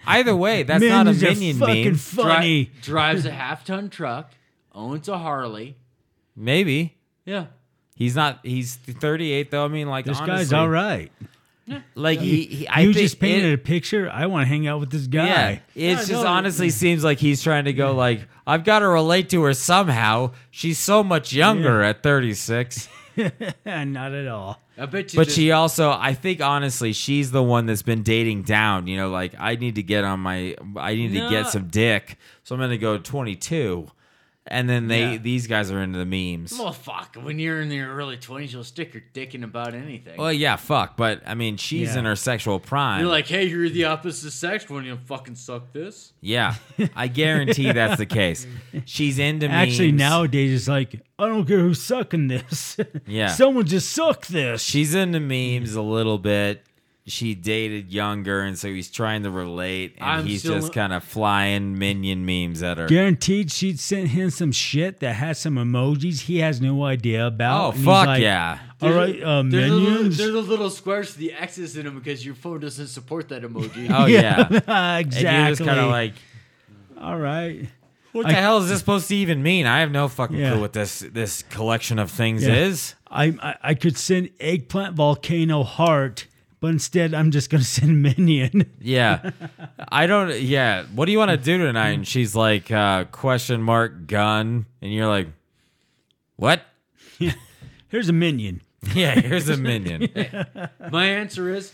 Either 0.05 0.35
way, 0.35 0.63
that's 0.63 0.83
not 0.83 1.07
a 1.07 1.13
Minions 1.13 1.23
are 1.23 1.27
minion 1.33 1.57
fucking 1.57 1.83
meme. 1.83 1.93
Dri- 1.93 1.97
funny. 1.97 2.71
drives 2.81 3.25
a 3.25 3.31
half-ton 3.31 3.89
truck. 3.89 4.31
Owns 4.73 5.07
a 5.09 5.17
Harley. 5.17 5.77
Maybe 6.35 6.97
Yeah. 7.25 7.47
he's 7.95 8.15
not. 8.15 8.39
He's 8.43 8.75
38 8.75 9.49
though. 9.51 9.65
I 9.65 9.67
mean, 9.67 9.87
like 9.89 10.05
This 10.05 10.17
honestly, 10.19 10.35
guy's 10.35 10.53
all 10.53 10.69
right. 10.69 11.11
Like 11.95 12.19
he, 12.19 12.43
he 12.45 12.67
I 12.67 12.81
you 12.81 12.93
think 12.93 13.03
just 13.03 13.19
painted 13.19 13.51
it- 13.51 13.53
a 13.53 13.57
picture. 13.57 14.09
I 14.09 14.25
want 14.27 14.43
to 14.43 14.47
hang 14.47 14.67
out 14.67 14.79
with 14.79 14.89
this 14.91 15.07
Yeah, 15.11 15.27
guy. 15.27 15.51
it 15.75 15.81
Yeah, 15.81 15.95
just 15.95 16.11
no, 16.11 16.25
honestly 16.27 16.69
seems 16.69 17.03
like 17.03 17.19
he's 17.19 17.41
trying 17.43 17.65
to 17.65 17.73
go 17.73 17.93
like 17.93 18.21
I've 18.47 18.63
got 18.63 18.79
to 18.79 18.87
relate 18.87 19.29
to 19.31 19.43
her 19.43 19.53
somehow. 19.53 20.31
She's 20.49 20.79
so 20.79 21.03
much 21.03 21.31
younger 21.33 21.81
at 21.83 22.01
36. 22.03 22.89
Not 23.65 24.13
at 24.13 24.27
all. 24.27 24.59
I 24.77 24.85
bet 24.87 25.13
you. 25.13 25.17
But 25.19 25.27
this- 25.27 25.35
she 25.35 25.51
also, 25.51 25.91
I 25.91 26.13
think 26.13 26.41
honestly, 26.41 26.93
she's 26.93 27.31
the 27.31 27.43
one 27.43 27.65
that's 27.67 27.83
been 27.83 28.03
dating 28.03 28.43
down. 28.43 28.87
You 28.87 28.97
know, 28.97 29.09
like 29.09 29.35
I 29.39 29.55
need 29.55 29.75
to 29.75 29.83
get 29.83 30.03
on 30.03 30.21
my, 30.21 30.55
I 30.77 30.95
need 30.95 31.13
to 31.13 31.29
get 31.29 31.47
some 31.49 31.67
dick, 31.67 32.17
so 32.43 32.55
I'm 32.55 32.61
gonna 32.61 32.77
go 32.77 32.97
22, 32.97 33.87
and 34.47 34.67
then 34.69 34.87
they, 34.87 35.11
Yeah. 35.13 35.17
these 35.17 35.45
guys 35.47 35.69
are 35.71 35.81
into 35.81 35.99
the 35.99 36.05
memes. 36.05 36.51
Well, 36.57 36.71
fuck. 36.73 37.15
When 37.21 37.37
you're 37.39 37.61
in 37.61 37.69
your 37.71 37.93
early 37.95 38.17
twenties, 38.17 38.51
you'll 38.53 38.63
stick 38.63 38.93
your 38.93 39.03
dick 39.13 39.35
in 39.35 39.43
about 39.43 39.73
anything. 39.75 40.17
Well, 40.17 40.33
yeah, 40.33 40.55
fuck, 40.55 40.97
but 40.97 41.21
I 41.27 41.35
mean, 41.35 41.57
she's 41.57 41.93
Yeah. 41.93 41.99
in 41.99 42.05
her 42.05 42.15
sexual 42.15 42.59
prime. 42.59 43.01
You're 43.01 43.09
like, 43.09 43.27
hey, 43.27 43.45
you're 43.45 43.69
the 43.69 43.85
opposite 43.85 44.31
sex. 44.31 44.69
When 44.69 44.83
you 44.85 44.97
fucking 45.05 45.35
suck 45.35 45.71
this? 45.73 46.13
yeah, 46.21 46.55
I 46.95 47.07
guarantee 47.07 47.71
that's 47.71 47.97
the 47.97 48.05
case. 48.05 48.47
She's 48.85 49.19
into 49.19 49.47
memes. 49.47 49.69
Actually, 49.73 49.91
nowadays 49.91 50.53
it's 50.61 50.67
like 50.67 51.01
I 51.19 51.27
don't 51.27 51.45
care 51.45 51.59
who's 51.59 51.81
sucking 51.81 52.27
this. 52.29 52.77
Yeah. 53.05 53.27
someone 53.35 53.65
just 53.65 53.91
suck 53.91 54.25
this. 54.27 54.63
she's 54.63 54.95
into 54.95 55.19
memes 55.19 55.75
a 55.75 55.81
little 55.83 56.17
bit. 56.17 56.63
She 57.07 57.33
dated 57.33 57.91
younger, 57.91 58.41
and 58.41 58.57
so 58.57 58.67
he's 58.71 58.91
trying 58.91 59.23
to 59.23 59.31
relate, 59.31 59.95
and 59.97 60.07
I'm 60.07 60.25
he's 60.25 60.41
still- 60.41 60.53
just 60.53 60.71
kind 60.71 60.93
of 60.93 61.03
flying 61.03 61.77
minion 61.79 62.25
memes 62.27 62.61
at 62.61 62.77
her. 62.77 62.85
Guaranteed, 62.87 63.51
she'd 63.51 63.79
sent 63.79 64.09
him 64.09 64.29
some 64.29 64.51
shit 64.51 64.99
that 64.99 65.13
has 65.13 65.39
some 65.39 65.55
emojis 65.55 66.21
he 66.21 66.37
has 66.37 66.61
no 66.61 66.83
idea 66.83 67.25
about. 67.25 67.61
Oh 67.61 67.67
and 67.69 67.77
he's 67.77 67.85
fuck 67.85 68.05
like, 68.05 68.21
yeah! 68.21 68.59
All 68.83 68.91
right, 68.93 69.19
uh, 69.21 69.41
There's 69.43 69.71
a, 69.71 69.73
little, 69.73 69.89
minions. 69.93 70.17
there's 70.17 70.35
a 70.35 70.41
little 70.41 70.69
squares 70.69 71.07
with 71.07 71.17
the 71.17 71.33
X's 71.33 71.75
in 71.75 71.85
them 71.85 71.97
because 71.97 72.23
your 72.23 72.35
phone 72.35 72.59
doesn't 72.59 72.87
support 72.87 73.29
that 73.29 73.41
emoji. 73.41 73.89
Oh 73.89 74.05
yeah, 74.07 74.41
exactly. 74.99 75.27
And 75.27 75.37
you're 75.47 75.55
just 75.55 75.63
kind 75.63 75.79
of 75.79 75.89
like, 75.89 76.13
all 76.99 77.17
right. 77.17 77.67
what 78.11 78.27
the 78.27 78.33
hell 78.33 78.59
is 78.59 78.69
this 78.69 78.77
supposed 78.77 79.07
to 79.07 79.15
even 79.15 79.41
mean? 79.41 79.65
I 79.65 79.79
have 79.79 79.91
no 79.91 80.07
fucking 80.07 80.35
Yeah. 80.37 80.51
clue 80.51 80.61
what 80.61 80.73
this 80.73 80.99
this 80.99 81.41
collection 81.43 81.97
of 81.97 82.11
things 82.11 82.45
Yeah. 82.45 82.53
is. 82.53 82.93
I, 83.09 83.25
I 83.41 83.55
I 83.63 83.73
could 83.73 83.97
send 83.97 84.29
eggplant 84.39 84.95
volcano 84.95 85.63
heart, 85.63 86.27
but 86.61 86.67
instead 86.67 87.13
I'm 87.13 87.31
just 87.31 87.49
gonna 87.49 87.63
send 87.79 88.01
minion. 88.01 88.71
Yeah, 88.79 89.31
I 89.91 90.07
don't. 90.07 90.39
Yeah, 90.39 90.85
what 90.95 91.07
do 91.07 91.11
you 91.11 91.17
want 91.17 91.31
to 91.31 91.37
do 91.37 91.57
tonight? 91.57 91.89
And 91.89 92.07
she's 92.07 92.33
like, 92.33 92.71
uh, 92.71 93.03
question 93.05 93.61
mark 93.61 94.07
gun, 94.07 94.65
and 94.81 94.93
you're 94.93 95.07
like, 95.07 95.27
what? 96.37 96.61
Here's 97.89 98.07
a 98.07 98.13
minion. 98.13 98.61
Yeah, 98.95 99.19
here's 99.19 99.47
a 99.47 99.57
minion. 99.57 100.09
My 100.89 101.05
answer 101.05 101.53
is, 101.53 101.71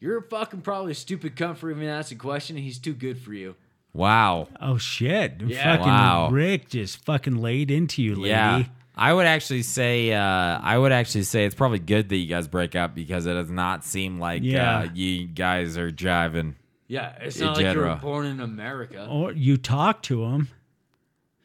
you're 0.00 0.22
fucking 0.22 0.62
probably 0.62 0.90
a 0.90 0.94
stupid 0.94 1.36
cunt 1.36 1.58
for 1.58 1.70
even 1.70 1.86
asking 1.86 2.16
a 2.16 2.20
question, 2.20 2.56
and 2.56 2.64
he's 2.64 2.78
too 2.80 2.94
good 2.94 3.18
for 3.20 3.32
you. 3.32 3.54
Wow. 3.92 4.48
Oh 4.60 4.76
shit! 4.78 5.40
Yeah. 5.44 5.76
fucking 5.76 5.86
Wow. 5.92 6.30
Rick 6.30 6.70
just 6.70 7.04
fucking 7.04 7.36
laid 7.36 7.70
into 7.70 8.02
you, 8.02 8.14
lady. 8.14 8.28
Yeah. 8.30 8.64
I 8.98 9.12
would 9.14 9.26
actually 9.26 9.62
say 9.62 10.12
uh, 10.12 10.20
I 10.60 10.76
would 10.76 10.90
actually 10.92 11.22
say 11.22 11.44
it's 11.44 11.54
probably 11.54 11.78
good 11.78 12.08
that 12.08 12.16
you 12.16 12.26
guys 12.26 12.48
break 12.48 12.74
up 12.74 12.94
because 12.94 13.26
it 13.26 13.34
does 13.34 13.50
not 13.50 13.84
seem 13.84 14.18
like 14.18 14.42
Yeah. 14.42 14.78
uh, 14.80 14.88
you 14.92 15.26
guys 15.26 15.78
are 15.78 15.90
jiving. 15.92 16.54
Yeah, 16.88 17.12
it's 17.20 17.36
In 17.38 17.46
not 17.46 17.56
like 17.56 17.64
you 17.66 17.70
general. 17.72 17.94
were 17.94 18.00
born 18.00 18.26
in 18.26 18.40
America. 18.40 19.06
Or 19.08 19.32
you 19.32 19.56
talk 19.56 20.02
to 20.04 20.22
them. 20.22 20.48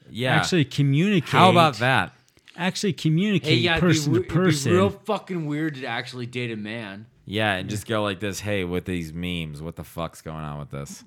Yeah. 0.10 0.36
Actually 0.36 0.66
communicate. 0.66 1.30
how 1.30 1.50
about 1.52 1.76
that? 1.78 2.14
Actually 2.58 2.94
communicate 2.94 3.50
Hey, 3.50 3.56
yeah, 3.56 3.80
person 3.80 4.14
it'd, 4.14 4.24
be, 4.24 4.30
to 4.30 4.36
we- 4.40 4.44
person. 4.46 4.72
it'd 4.72 4.80
be 4.80 4.88
real 4.96 5.02
fucking 5.06 5.46
weird 5.46 5.76
to 5.76 5.86
actually 5.86 6.26
date 6.26 6.52
a 6.52 6.56
man. 6.56 7.06
Yeah, 7.26 7.54
and 7.56 7.70
just 7.70 7.88
go 7.88 8.04
like 8.04 8.20
this. 8.20 8.40
Hey, 8.42 8.64
with 8.64 8.86
these 8.86 9.14
memes, 9.14 9.62
what 9.62 9.76
the 9.76 9.84
fuck's 9.84 10.22
going 10.22 10.44
on 10.44 10.60
with 10.60 10.72
this? 10.72 11.04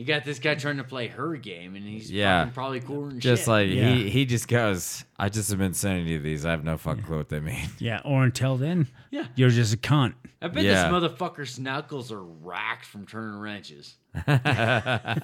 You 0.00 0.06
got 0.06 0.24
this 0.24 0.38
guy 0.38 0.54
trying 0.54 0.78
to 0.78 0.84
play 0.84 1.08
her 1.08 1.36
game, 1.36 1.76
and 1.76 1.84
he's 1.84 2.10
Yeah. 2.10 2.40
fucking 2.40 2.54
probably 2.54 2.80
cooler 2.80 3.08
than 3.10 3.20
Just 3.20 3.42
shit. 3.42 3.48
like 3.48 3.68
Yeah. 3.68 3.90
he 3.90 4.08
he 4.08 4.24
just 4.24 4.48
goes. 4.48 5.04
I 5.18 5.28
just 5.28 5.50
have 5.50 5.58
been 5.58 5.74
sending 5.74 6.06
you 6.06 6.18
these. 6.18 6.46
I 6.46 6.52
have 6.52 6.64
no 6.64 6.78
fucking 6.78 7.02
clue 7.04 7.18
what 7.18 7.28
they 7.28 7.40
mean. 7.40 7.68
yeah, 7.78 8.00
or 8.02 8.24
until 8.24 8.56
then, 8.56 8.86
Yeah. 9.10 9.26
you're 9.34 9.50
just 9.50 9.74
a 9.74 9.76
cunt. 9.76 10.14
I 10.40 10.48
bet 10.48 10.64
Yeah. 10.64 10.84
this 10.84 10.90
motherfucker's 10.90 11.58
knuckles 11.58 12.10
are 12.10 12.22
racked 12.22 12.86
from 12.86 13.04
turning 13.06 13.38
wrenches. 13.40 13.96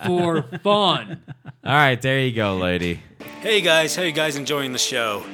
For 0.05 0.43
fun. 0.63 1.23
All 1.65 1.73
right, 1.73 2.01
there 2.03 2.21
you 2.21 2.33
go, 2.33 2.57
lady. 2.59 3.01
Hey 3.41 3.63
guys, 3.63 3.97
how 3.97 4.03
you 4.03 4.13
guys 4.13 4.37
enjoying 4.37 4.73
the 4.73 4.79
show? 4.79 5.25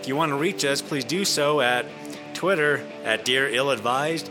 If 0.00 0.06
you 0.06 0.16
want 0.16 0.32
to 0.32 0.36
reach 0.36 0.66
us, 0.66 0.82
please 0.82 1.04
do 1.04 1.24
so 1.24 1.62
at 1.62 1.86
Twitter 2.34 2.86
at 3.04 3.24
Dear 3.24 3.48
Ill 3.48 3.70
Advised, 3.70 4.30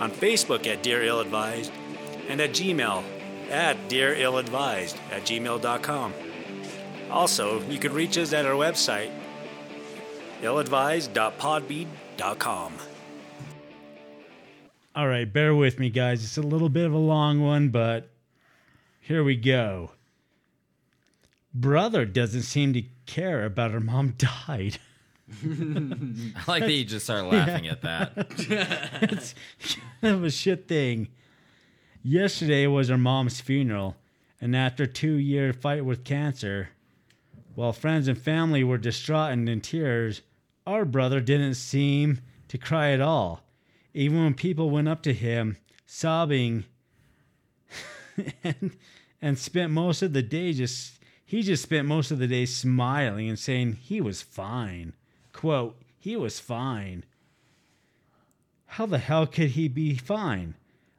on 0.00 0.12
Facebook 0.12 0.68
at 0.68 0.84
Dear 0.84 1.02
Ill 1.02 1.18
Advised, 1.18 1.72
and 2.28 2.40
at 2.40 2.50
Gmail 2.50 3.02
at 3.50 3.88
Dear 3.88 4.14
Ill 4.14 4.38
Advised 4.38 4.96
at 5.10 5.22
gmail.com. 5.22 6.14
Also, 7.10 7.60
you 7.68 7.78
can 7.78 7.92
reach 7.92 8.16
us 8.18 8.32
at 8.32 8.46
our 8.46 8.54
website, 8.54 9.10
illadvised.podbean.com. 10.42 12.72
All 14.94 15.08
right, 15.08 15.32
bear 15.32 15.54
with 15.54 15.78
me, 15.78 15.90
guys. 15.90 16.24
It's 16.24 16.38
a 16.38 16.42
little 16.42 16.68
bit 16.68 16.84
of 16.84 16.92
a 16.92 16.98
long 16.98 17.40
one, 17.40 17.68
but 17.68 18.10
here 19.00 19.22
we 19.22 19.36
go. 19.36 19.92
Brother 21.54 22.04
doesn't 22.04 22.42
seem 22.42 22.72
to 22.74 22.82
care 23.06 23.44
about 23.44 23.70
her 23.70 23.80
mom 23.80 24.14
died. 24.18 24.78
I 25.42 25.46
like 26.46 26.62
that 26.62 26.72
you 26.72 26.84
just 26.84 27.06
start 27.06 27.24
laughing 27.26 27.68
at 27.68 27.82
that. 27.82 28.98
It's 29.02 29.34
kind 30.00 30.16
of 30.16 30.24
a 30.24 30.30
shit 30.30 30.66
thing. 30.68 31.08
Yesterday 32.02 32.66
was 32.66 32.88
her 32.88 32.98
mom's 32.98 33.40
funeral, 33.40 33.96
and 34.40 34.54
after 34.54 34.86
two 34.86 35.14
year 35.14 35.52
fight 35.52 35.84
with 35.84 36.04
cancer, 36.04 36.70
while 37.54 37.72
friends 37.72 38.06
and 38.06 38.16
family 38.16 38.62
were 38.62 38.78
distraught 38.78 39.32
and 39.32 39.48
in 39.48 39.60
tears, 39.60 40.22
our 40.64 40.84
brother 40.84 41.20
didn't 41.20 41.54
seem 41.54 42.20
to 42.46 42.56
cry 42.56 42.92
at 42.92 43.00
all. 43.00 43.42
Even 43.94 44.22
when 44.22 44.34
people 44.34 44.70
went 44.70 44.86
up 44.86 45.02
to 45.02 45.12
him, 45.12 45.56
sobbing, 45.86 46.64
and, 48.44 48.76
and 49.20 49.38
spent 49.38 49.72
most 49.72 50.02
of 50.02 50.12
the 50.12 50.22
day 50.22 50.52
just, 50.52 51.00
he 51.24 51.42
just 51.42 51.64
spent 51.64 51.88
most 51.88 52.12
of 52.12 52.20
the 52.20 52.28
day 52.28 52.46
smiling 52.46 53.28
and 53.28 53.38
saying 53.38 53.72
he 53.72 54.00
was 54.00 54.22
fine. 54.22 54.92
Quote, 55.32 55.82
he 55.98 56.16
was 56.16 56.38
fine. 56.38 57.04
How 58.66 58.86
the 58.86 58.98
hell 58.98 59.26
could 59.26 59.50
he 59.50 59.66
be 59.66 59.96
fine? 59.96 60.54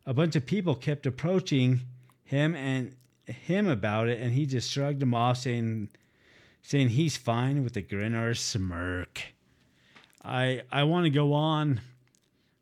A 0.10 0.14
bunch 0.14 0.36
of 0.36 0.48
people 0.48 0.74
kept 0.74 1.06
approaching 1.06 1.82
him 2.24 2.56
and 2.56 2.96
him 3.26 3.68
about 3.68 4.08
it, 4.08 4.20
and 4.20 4.34
he 4.34 4.48
just 4.48 4.72
shrugged 4.72 5.00
them 5.00 5.14
off, 5.14 5.38
saying, 5.38 5.90
saying 6.64 6.90
he's 6.90 7.16
fine 7.16 7.64
with 7.64 7.78
a 7.78 7.82
grin 7.82 8.16
or 8.16 8.32
a 8.32 8.36
smirk. 8.36 9.22
I 10.24 10.64
I 10.72 10.82
want 10.86 11.04
to 11.04 11.12
go 11.12 11.34
on 11.34 11.82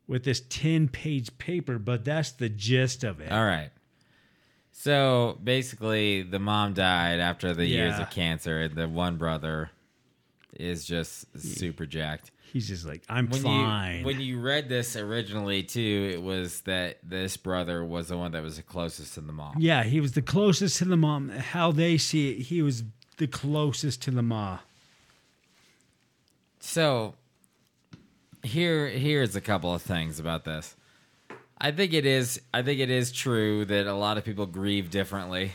with 0.06 0.24
this 0.24 0.42
ten 0.50 0.88
page 0.88 1.38
paper, 1.38 1.78
but 1.78 2.04
that's 2.04 2.32
the 2.32 2.50
gist 2.50 3.02
of 3.02 3.18
it. 3.22 3.32
All 3.32 3.46
right. 3.46 3.70
So 4.72 5.38
basically, 5.42 6.24
the 6.24 6.38
mom 6.38 6.74
died 6.74 7.18
after 7.18 7.54
the 7.54 7.64
years 7.64 7.98
of 7.98 8.10
cancer, 8.10 8.60
and 8.60 8.74
the 8.74 8.90
one 8.90 9.16
brother 9.16 9.70
is 10.52 10.84
just 10.84 11.26
super 11.40 11.86
jacked. 11.86 12.30
He's 12.52 12.66
just 12.68 12.86
like, 12.86 13.02
I'm 13.08 13.28
When 13.28 13.42
fine. 13.42 13.98
you 14.00 14.06
when 14.06 14.20
you 14.20 14.40
read 14.40 14.68
this 14.68 14.96
originally 14.96 15.62
too, 15.62 16.10
it 16.14 16.22
was 16.22 16.62
that 16.62 16.98
this 17.02 17.36
brother 17.36 17.84
was 17.84 18.08
the 18.08 18.16
one 18.16 18.32
that 18.32 18.42
was 18.42 18.56
the 18.56 18.62
closest 18.62 19.14
to 19.14 19.20
the 19.20 19.32
mom. 19.32 19.54
yeah, 19.58 19.82
he 19.82 20.00
was 20.00 20.12
the 20.12 20.22
closest 20.22 20.78
to 20.78 20.84
the 20.86 20.96
mom. 20.96 21.28
How 21.28 21.72
they 21.72 21.98
see 21.98 22.30
it, 22.30 22.42
he 22.44 22.62
was 22.62 22.84
the 23.18 23.26
closest 23.26 24.02
to 24.02 24.10
the 24.10 24.22
ma. 24.22 24.58
So 26.60 27.14
here 28.42 28.88
here's 28.88 29.36
a 29.36 29.40
couple 29.40 29.74
of 29.74 29.82
things 29.82 30.18
about 30.18 30.44
this. 30.44 30.74
I 31.60 31.70
think 31.72 31.92
it 31.92 32.06
is 32.06 32.40
I 32.54 32.62
think 32.62 32.80
it 32.80 32.90
is 32.90 33.12
true 33.12 33.64
that 33.66 33.86
a 33.86 33.94
lot 33.94 34.16
of 34.18 34.24
people 34.24 34.46
grieve 34.46 34.90
differently. 34.90 35.52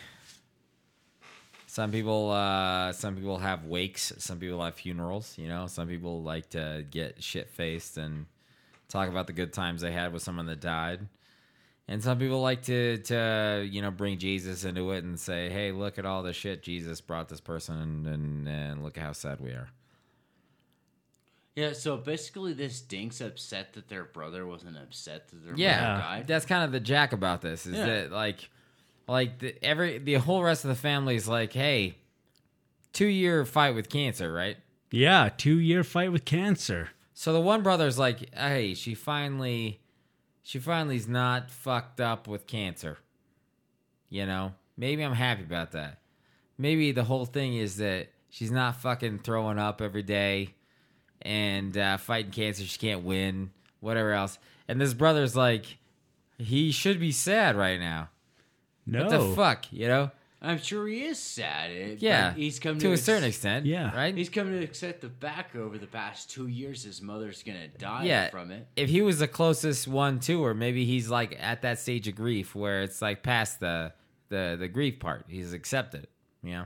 Some 1.73 1.91
people, 1.91 2.29
uh, 2.29 2.91
some 2.91 3.15
people 3.15 3.39
have 3.39 3.65
wakes. 3.65 4.13
Some 4.19 4.37
people 4.37 4.63
have 4.63 4.75
funerals. 4.75 5.35
You 5.39 5.47
know, 5.47 5.65
some 5.65 5.87
people 5.87 6.21
like 6.21 6.51
to 6.51 6.85
get 6.87 7.23
shit 7.23 7.49
faced 7.49 7.97
and 7.97 8.27
talk 8.89 9.09
about 9.09 9.25
the 9.25 9.33
good 9.33 9.53
times 9.53 9.81
they 9.81 9.91
had 9.91 10.13
with 10.13 10.21
someone 10.21 10.45
that 10.45 10.59
died. 10.59 11.07
And 11.87 12.03
some 12.03 12.19
people 12.19 12.41
like 12.43 12.61
to, 12.65 12.99
to 12.99 13.67
you 13.67 13.81
know, 13.81 13.89
bring 13.89 14.19
Jesus 14.19 14.65
into 14.65 14.91
it 14.91 15.03
and 15.03 15.19
say, 15.19 15.49
"Hey, 15.49 15.71
look 15.71 15.97
at 15.97 16.05
all 16.05 16.21
the 16.21 16.31
shit 16.31 16.61
Jesus 16.61 17.01
brought 17.01 17.27
this 17.27 17.41
person, 17.41 17.75
and 17.81 18.05
and, 18.05 18.47
and 18.47 18.83
look 18.83 18.95
at 18.99 19.03
how 19.03 19.13
sad 19.13 19.39
we 19.39 19.49
are." 19.49 19.67
Yeah, 21.55 21.73
so 21.73 21.97
basically, 21.97 22.53
this 22.53 22.83
Dink's 22.83 23.19
upset 23.19 23.73
that 23.73 23.87
their 23.89 24.03
brother 24.03 24.45
wasn't 24.45 24.77
upset 24.77 25.29
that 25.29 25.43
their 25.43 25.55
Yeah, 25.55 25.79
brother 25.79 26.01
died. 26.03 26.27
that's 26.27 26.45
kind 26.45 26.65
of 26.65 26.71
the 26.71 26.79
jack 26.79 27.13
about 27.13 27.41
this. 27.41 27.65
Is 27.65 27.73
Yeah. 27.73 27.85
that 27.87 28.11
like, 28.11 28.47
like 29.07 29.39
the, 29.39 29.55
every 29.63 29.97
the 29.97 30.15
whole 30.15 30.43
rest 30.43 30.63
of 30.63 30.69
the 30.69 30.75
family 30.75 31.15
is 31.15 31.27
like, 31.27 31.53
"Hey, 31.53 31.97
two 32.91 33.07
year 33.07 33.45
fight 33.45 33.75
with 33.75 33.89
cancer, 33.89 34.31
right?" 34.31 34.57
Yeah, 34.91 35.29
two 35.35 35.57
year 35.59 35.83
fight 35.83 36.11
with 36.11 36.25
cancer. 36.25 36.89
So 37.13 37.33
the 37.33 37.41
one 37.41 37.63
brother's 37.63 37.99
like, 37.99 38.33
"Hey, 38.35 38.73
she 38.73 38.95
finally, 38.95 39.81
she 40.41 40.59
finally's 40.59 41.07
not 41.07 41.51
fucked 41.51 41.99
up 41.99 42.27
with 42.27 42.47
cancer." 42.47 42.97
You 44.09 44.25
know, 44.25 44.53
maybe 44.77 45.03
I'm 45.03 45.13
happy 45.13 45.43
about 45.43 45.71
that. 45.71 45.99
Maybe 46.57 46.91
the 46.91 47.03
whole 47.03 47.25
thing 47.25 47.55
is 47.55 47.77
that 47.77 48.09
she's 48.29 48.51
not 48.51 48.81
fucking 48.81 49.19
throwing 49.19 49.57
up 49.57 49.81
every 49.81 50.03
day 50.03 50.53
and 51.21 51.75
uh, 51.77 51.97
fighting 51.97 52.31
cancer. 52.31 52.63
She 52.63 52.77
can't 52.77 53.03
win, 53.03 53.51
whatever 53.79 54.11
else. 54.13 54.37
And 54.67 54.79
this 54.79 54.93
brother's 54.93 55.35
like, 55.35 55.77
he 56.37 56.71
should 56.71 56.99
be 56.99 57.11
sad 57.11 57.55
right 57.55 57.79
now. 57.79 58.09
No. 58.85 59.05
What 59.05 59.09
the 59.11 59.35
fuck, 59.35 59.65
you 59.71 59.87
know? 59.87 60.11
I'm 60.41 60.57
sure 60.59 60.85
he 60.89 61.03
is 61.03 61.17
sad. 61.19 61.71
eh, 61.71 61.95
Yeah, 61.99 62.33
he's 62.33 62.59
come 62.59 62.75
to, 62.77 62.81
to, 62.81 62.89
a 62.89 62.93
ex- 62.93 63.03
certain 63.03 63.23
extent. 63.23 63.65
Yeah. 63.65 63.95
right. 63.95 64.13
He's 64.13 64.27
come 64.27 64.51
to 64.51 64.61
accept 64.61 64.99
the 64.99 65.09
fact 65.09 65.55
over 65.55 65.77
the 65.77 65.87
past 65.87 66.29
two 66.29 66.47
years 66.47 66.83
his 66.83 67.01
mother's 67.01 67.43
gonna 67.43 67.69
die 67.69 68.03
yeah, 68.03 68.29
from 68.29 68.51
it. 68.51 68.67
If 68.75 68.89
he 68.89 69.01
was 69.01 69.19
the 69.19 69.27
closest 69.29 69.87
one 69.87 70.19
to 70.21 70.43
her, 70.43 70.53
maybe 70.53 70.83
he's 70.83 71.09
like 71.09 71.37
at 71.39 71.61
that 71.61 71.79
stage 71.79 72.09
of 72.09 72.15
grief 72.15 72.55
where 72.55 72.81
it's 72.81 73.01
like 73.01 73.23
past 73.23 73.61
the 73.61 73.93
the 74.27 74.57
the 74.59 74.67
grief 74.67 74.99
part. 74.99 75.23
He's 75.29 75.53
accepted. 75.53 76.03
it, 76.03 76.09
You 76.43 76.51
know. 76.53 76.65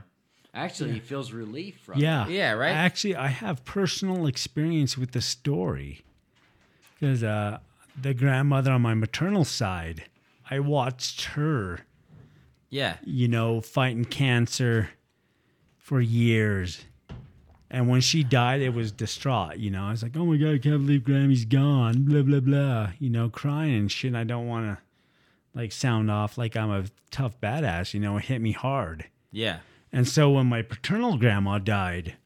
Actually, 0.52 0.92
he 0.94 0.98
feels 1.00 1.30
relief 1.30 1.78
from 1.84 2.00
Yeah. 2.00 2.26
it. 2.26 2.32
Yeah, 2.32 2.52
right? 2.52 2.72
Actually, 2.74 3.14
I 3.14 3.28
have 3.28 3.64
personal 3.64 4.26
experience 4.26 4.98
with 4.98 5.12
the 5.12 5.20
story. 5.20 6.00
Because 6.98 7.22
uh, 7.22 7.58
the 8.00 8.12
grandmother 8.12 8.72
on 8.72 8.82
my 8.82 8.94
maternal 8.94 9.44
side, 9.44 10.06
I 10.50 10.58
watched 10.58 11.24
her, 11.36 11.80
Yeah. 12.70 12.96
you 13.04 13.28
know, 13.28 13.60
fighting 13.60 14.04
cancer 14.04 14.90
for 15.78 16.00
years. 16.00 16.84
And 17.70 17.88
when 17.88 18.00
she 18.00 18.22
died, 18.22 18.60
it 18.62 18.74
was 18.74 18.92
distraught, 18.92 19.58
you 19.58 19.70
know. 19.70 19.84
I 19.84 19.90
was 19.90 20.02
like, 20.02 20.16
oh 20.16 20.24
my 20.24 20.36
God, 20.36 20.54
I 20.54 20.58
can't 20.58 20.86
believe 20.86 21.04
Grammy's 21.04 21.44
gone, 21.44 22.04
blah, 22.04 22.22
blah, 22.22 22.40
blah, 22.40 22.90
you 22.98 23.10
know, 23.10 23.28
crying 23.28 23.74
and 23.74 23.92
shit. 23.92 24.14
I 24.14 24.24
don't 24.24 24.46
want 24.46 24.66
to, 24.66 24.78
like, 25.54 25.72
sound 25.72 26.10
off 26.10 26.38
like 26.38 26.56
I'm 26.56 26.70
a 26.70 26.84
tough 27.10 27.38
badass, 27.40 27.92
you 27.92 28.00
know, 28.00 28.16
it 28.16 28.24
hit 28.24 28.40
me 28.40 28.52
hard. 28.52 29.06
Yeah. 29.32 29.58
And 29.92 30.08
so 30.08 30.30
when 30.30 30.46
my 30.46 30.62
paternal 30.62 31.18
grandma 31.18 31.58
died 31.58 32.16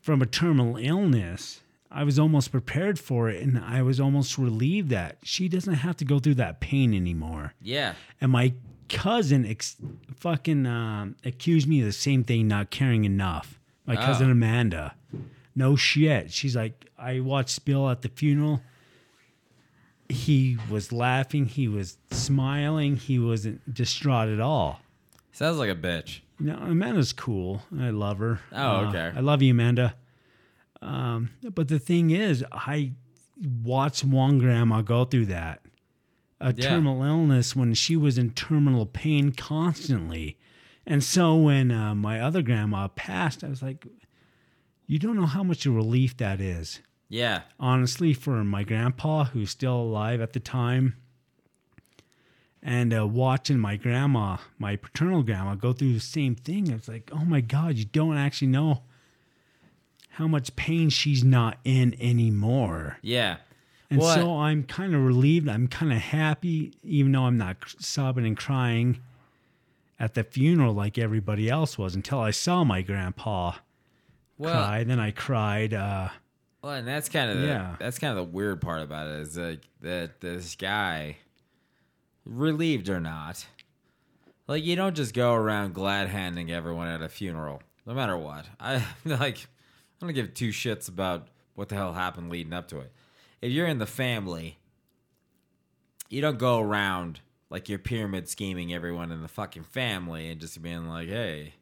from 0.00 0.20
a 0.20 0.26
terminal 0.26 0.76
illness, 0.76 1.60
I 1.90 2.02
was 2.02 2.18
almost 2.18 2.50
prepared 2.50 2.98
for 2.98 3.28
it 3.28 3.40
and 3.40 3.58
I 3.58 3.82
was 3.82 4.00
almost 4.00 4.36
relieved 4.36 4.90
that 4.90 5.18
she 5.22 5.48
doesn't 5.48 5.74
have 5.74 5.96
to 5.98 6.04
go 6.04 6.18
through 6.18 6.34
that 6.34 6.60
pain 6.60 6.92
anymore. 6.92 7.54
Yeah. 7.62 7.94
And 8.20 8.32
my 8.32 8.54
cousin 8.88 9.44
ex- 9.46 9.76
fucking 10.16 10.66
um, 10.66 11.16
accused 11.24 11.68
me 11.68 11.80
of 11.80 11.86
the 11.86 11.92
same 11.92 12.24
thing, 12.24 12.48
not 12.48 12.70
caring 12.70 13.04
enough. 13.04 13.58
My 13.86 13.96
cousin 13.96 14.28
Oh. 14.28 14.32
Amanda. 14.32 14.94
No 15.54 15.76
shit. 15.76 16.32
She's 16.32 16.56
like, 16.56 16.86
I 16.98 17.20
watched 17.20 17.64
Bill 17.64 17.88
at 17.90 18.02
the 18.02 18.08
funeral. 18.08 18.60
He 20.08 20.58
was 20.70 20.92
laughing. 20.92 21.46
He 21.46 21.68
was 21.68 21.96
smiling. 22.10 22.96
He 22.96 23.18
wasn't 23.18 23.72
distraught 23.72 24.28
at 24.28 24.40
all. 24.40 24.80
Sounds 25.32 25.58
like 25.58 25.70
a 25.70 25.74
bitch. 25.74 26.20
No, 26.38 26.54
Amanda's 26.56 27.12
cool. 27.12 27.62
I 27.78 27.90
love 27.90 28.18
her. 28.18 28.40
Oh, 28.52 28.56
Uh, 28.76 28.88
okay. 28.88 29.12
I 29.16 29.20
love 29.20 29.42
you, 29.42 29.52
Amanda. 29.52 29.94
Um, 30.82 31.30
but 31.54 31.68
the 31.68 31.78
thing 31.78 32.10
is, 32.10 32.44
I 32.52 32.92
watched 33.62 34.04
one 34.04 34.38
grandma 34.38 34.82
go 34.82 35.04
through 35.04 35.26
that. 35.26 35.60
A 36.44 36.52
Yeah. 36.56 36.68
terminal 36.68 37.02
illness 37.02 37.56
when 37.56 37.72
she 37.74 37.96
was 37.96 38.18
in 38.18 38.30
terminal 38.32 38.84
pain 38.86 39.32
constantly. 39.32 40.36
And 40.86 41.02
so 41.02 41.34
when 41.36 41.70
uh, 41.70 41.94
my 41.94 42.20
other 42.20 42.42
grandma 42.42 42.88
passed, 42.88 43.42
I 43.42 43.48
was 43.48 43.62
like, 43.62 43.86
you 44.86 44.98
don't 44.98 45.16
know 45.16 45.24
how 45.26 45.42
much 45.42 45.64
a 45.64 45.70
relief 45.70 46.16
that 46.18 46.40
is. 46.42 46.80
Yeah. 47.08 47.42
Honestly, 47.58 48.12
for 48.12 48.44
my 48.44 48.62
grandpa, 48.64 49.24
who's 49.24 49.50
still 49.50 49.76
alive 49.76 50.20
at 50.20 50.34
the 50.34 50.40
time, 50.40 50.96
and 52.62 52.94
uh, 52.94 53.06
watching 53.06 53.58
my 53.58 53.76
grandma, 53.76 54.38
my 54.58 54.76
paternal 54.76 55.22
grandma, 55.22 55.54
go 55.54 55.72
through 55.72 55.94
the 55.94 56.00
same 56.00 56.34
thing, 56.34 56.70
I 56.70 56.74
was 56.76 56.88
like, 56.88 57.10
oh 57.12 57.24
my 57.24 57.40
God, 57.40 57.76
you 57.76 57.84
don't 57.84 58.16
actually 58.16 58.48
know 58.48 58.82
how 60.10 60.26
much 60.26 60.54
pain 60.56 60.88
she's 60.90 61.24
not 61.24 61.58
in 61.64 61.94
anymore. 62.00 62.98
Yeah. 63.02 63.36
And 63.94 64.02
Well, 64.02 64.14
so 64.14 64.36
I'm 64.38 64.64
kind 64.64 64.94
of 64.94 65.02
relieved. 65.04 65.48
I'm 65.48 65.68
kind 65.68 65.92
of 65.92 65.98
happy, 65.98 66.74
even 66.82 67.12
though 67.12 67.22
I'm 67.24 67.38
not 67.38 67.56
sobbing 67.78 68.26
and 68.26 68.36
crying 68.36 69.00
at 70.00 70.14
the 70.14 70.24
funeral 70.24 70.74
like 70.74 70.98
everybody 70.98 71.48
else 71.48 71.78
was 71.78 71.94
until 71.94 72.18
I 72.20 72.30
saw 72.32 72.64
my 72.64 72.82
grandpa 72.82 73.52
Well, 74.38 74.52
cry. 74.52 74.84
Then 74.84 74.98
I 74.98 75.10
cried. 75.12 75.72
Uh, 75.72 76.08
well, 76.62 76.72
and 76.72 76.88
that's 76.88 77.08
kind 77.08 77.30
of 77.30 77.38
the, 77.40 77.46
Yeah. 77.46 77.76
that's 77.78 77.98
kind 77.98 78.10
of 78.18 78.26
the 78.26 78.32
weird 78.32 78.60
part 78.60 78.82
about 78.82 79.06
it 79.06 79.20
is 79.20 79.36
like 79.36 79.60
that 79.82 80.20
this 80.20 80.56
guy, 80.56 81.18
relieved 82.24 82.88
or 82.88 83.00
not, 83.00 83.46
like 84.48 84.64
you 84.64 84.76
don't 84.76 84.96
just 84.96 85.14
go 85.14 85.34
around 85.34 85.74
glad 85.74 86.08
handing 86.08 86.50
everyone 86.50 86.88
at 86.88 87.02
a 87.02 87.08
funeral, 87.08 87.62
no 87.86 87.94
matter 87.94 88.16
what. 88.16 88.46
I 88.58 88.84
like, 89.04 89.38
I 89.38 90.06
don't 90.06 90.12
give 90.14 90.34
two 90.34 90.48
shits 90.50 90.88
about 90.88 91.28
what 91.54 91.68
the 91.68 91.76
hell 91.76 91.92
happened 91.92 92.30
leading 92.30 92.52
up 92.52 92.68
to 92.68 92.80
it. 92.80 92.92
If 93.44 93.52
you're 93.52 93.66
in 93.66 93.78
the 93.78 93.86
family, 93.86 94.56
you 96.08 96.20
don't 96.22 96.38
go 96.38 96.60
around 96.60 97.20
like 97.50 97.68
you're 97.68 97.78
pyramid 97.78 98.28
scheming 98.28 98.72
everyone 98.72 99.12
in 99.12 99.20
the 99.22 99.28
fucking 99.28 99.64
family 99.64 100.30
and 100.30 100.40
just 100.40 100.60
being 100.62 100.88
like, 100.88 101.08
hey, 101.08 101.52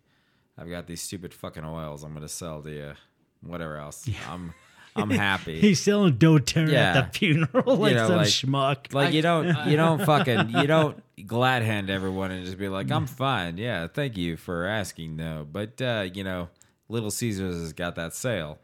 I've 0.56 0.70
got 0.70 0.86
these 0.86 1.00
stupid 1.02 1.34
fucking 1.34 1.64
oils 1.64 2.04
I'm 2.04 2.14
gonna 2.14 2.28
sell 2.28 2.62
to 2.62 2.70
you, 2.70 2.92
whatever 3.40 3.78
else. 3.78 4.08
I'm 4.30 4.54
I'm 4.94 5.10
happy. 5.28 5.58
he's 5.60 5.80
selling 5.80 6.18
doTERRA 6.18 6.70
Yeah. 6.70 6.92
at 6.98 7.12
the 7.12 7.18
funeral 7.18 7.76
like 7.76 7.94
know, 7.96 8.06
some 8.06 8.16
like- 8.18 8.26
schmuck. 8.28 8.94
like 8.94 9.12
you 9.12 9.22
don't 9.22 9.46
you 9.68 9.76
don't 9.76 10.04
fucking 10.04 10.50
you 10.50 10.66
don't 10.68 11.02
glad 11.26 11.62
hand 11.62 11.90
everyone 11.90 12.30
and 12.30 12.44
just 12.44 12.58
be 12.58 12.68
like 12.68 12.90
I'm 12.92 13.06
fine. 13.08 13.56
Yeah, 13.58 13.88
thank 13.88 14.16
you 14.16 14.36
for 14.36 14.66
asking 14.66 15.16
though. 15.16 15.46
But 15.50 15.82
uh, 15.82 16.06
you 16.14 16.22
know, 16.22 16.48
Little 16.88 17.10
Caesars 17.10 17.56
has 17.60 17.72
got 17.72 17.96
that 17.96 18.14
sale. 18.14 18.58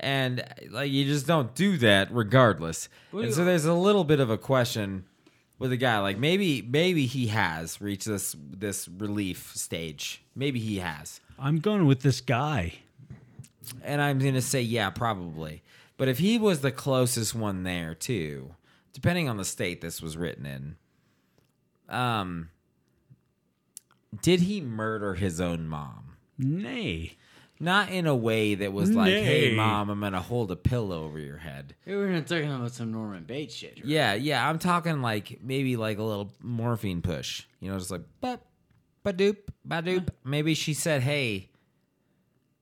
And 0.00 0.44
like 0.70 0.90
you 0.90 1.04
just 1.04 1.26
don't 1.26 1.54
do 1.54 1.76
that 1.78 2.12
regardless. 2.12 2.88
And 3.12 3.34
so 3.34 3.44
there's 3.44 3.64
a 3.64 3.74
little 3.74 4.04
bit 4.04 4.20
of 4.20 4.30
a 4.30 4.38
question 4.38 5.04
with 5.58 5.72
a 5.72 5.76
guy 5.76 5.98
like 5.98 6.18
maybe 6.18 6.62
maybe 6.62 7.06
he 7.06 7.28
has 7.28 7.80
reached 7.80 8.06
this 8.06 8.36
this 8.38 8.88
relief 8.88 9.52
stage. 9.56 10.22
Maybe 10.36 10.60
he 10.60 10.78
has. 10.78 11.20
I'm 11.38 11.58
going 11.58 11.86
with 11.86 12.00
this 12.00 12.20
guy. 12.20 12.74
And 13.82 14.00
I'm 14.00 14.18
going 14.18 14.34
to 14.34 14.40
say, 14.40 14.62
yeah, 14.62 14.88
probably. 14.88 15.62
But 15.98 16.08
if 16.08 16.18
he 16.18 16.38
was 16.38 16.60
the 16.60 16.72
closest 16.72 17.34
one 17.34 17.64
there, 17.64 17.94
too, 17.94 18.54
depending 18.94 19.28
on 19.28 19.36
the 19.36 19.44
state 19.44 19.80
this 19.82 20.00
was 20.00 20.16
written 20.16 20.46
in, 20.46 20.76
um, 21.94 22.48
did 24.22 24.40
he 24.40 24.60
murder 24.60 25.14
his 25.14 25.40
own 25.40 25.68
mom? 25.68 26.16
Nay. 26.38 27.17
Not 27.60 27.90
in 27.90 28.06
a 28.06 28.14
way 28.14 28.54
that 28.54 28.72
was 28.72 28.92
like, 28.92 29.12
hey, 29.12 29.54
mom, 29.54 29.90
I'm 29.90 30.00
going 30.00 30.12
to 30.12 30.20
hold 30.20 30.50
a 30.50 30.56
pillow 30.56 31.04
over 31.04 31.18
your 31.18 31.38
head. 31.38 31.74
We 31.86 31.96
We're 31.96 32.10
not 32.10 32.26
talking 32.26 32.52
about 32.52 32.72
some 32.72 32.92
Norman 32.92 33.24
Bates 33.24 33.54
shit. 33.54 33.76
right? 33.78 33.84
Yeah, 33.84 34.14
yeah. 34.14 34.48
I'm 34.48 34.58
talking 34.58 35.02
like 35.02 35.40
maybe 35.42 35.76
like 35.76 35.98
a 35.98 36.02
little 36.04 36.32
morphine 36.40 37.02
push. 37.02 37.44
You 37.60 37.70
know, 37.72 37.78
just 37.78 37.90
like, 37.90 38.02
ba, 38.20 38.38
ba 39.02 39.12
doop, 39.12 39.38
ba 39.64 39.82
doop. 39.82 40.08
Maybe 40.24 40.54
she 40.54 40.72
said, 40.72 41.02
hey, 41.02 41.50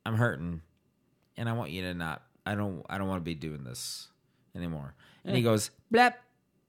I'm 0.06 0.14
hurting 0.14 0.62
and 1.36 1.48
I 1.48 1.52
want 1.52 1.70
you 1.70 1.82
to 1.82 1.94
not 1.94 2.22
I 2.44 2.54
don't 2.54 2.84
I 2.88 2.96
don't 2.98 3.08
want 3.08 3.20
to 3.20 3.24
be 3.24 3.34
doing 3.34 3.64
this 3.64 4.08
anymore. 4.54 4.94
And 5.24 5.36
he 5.36 5.42
goes 5.42 5.70
blap 5.92 6.14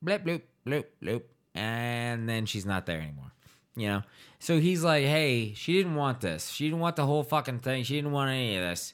blap 0.03 0.23
bloop 0.25 0.41
bloop 0.65 0.85
bloop 1.01 1.21
and 1.53 2.27
then 2.27 2.45
she's 2.45 2.65
not 2.65 2.85
there 2.85 2.99
anymore. 2.99 3.31
You 3.77 3.87
know? 3.87 4.01
So 4.39 4.59
he's 4.59 4.83
like, 4.83 5.05
"Hey, 5.05 5.53
she 5.55 5.73
didn't 5.73 5.95
want 5.95 6.19
this. 6.19 6.49
She 6.49 6.65
didn't 6.65 6.79
want 6.79 6.95
the 6.97 7.05
whole 7.05 7.23
fucking 7.23 7.59
thing. 7.59 7.83
She 7.83 7.95
didn't 7.95 8.11
want 8.11 8.31
any 8.31 8.57
of 8.57 8.63
this." 8.63 8.93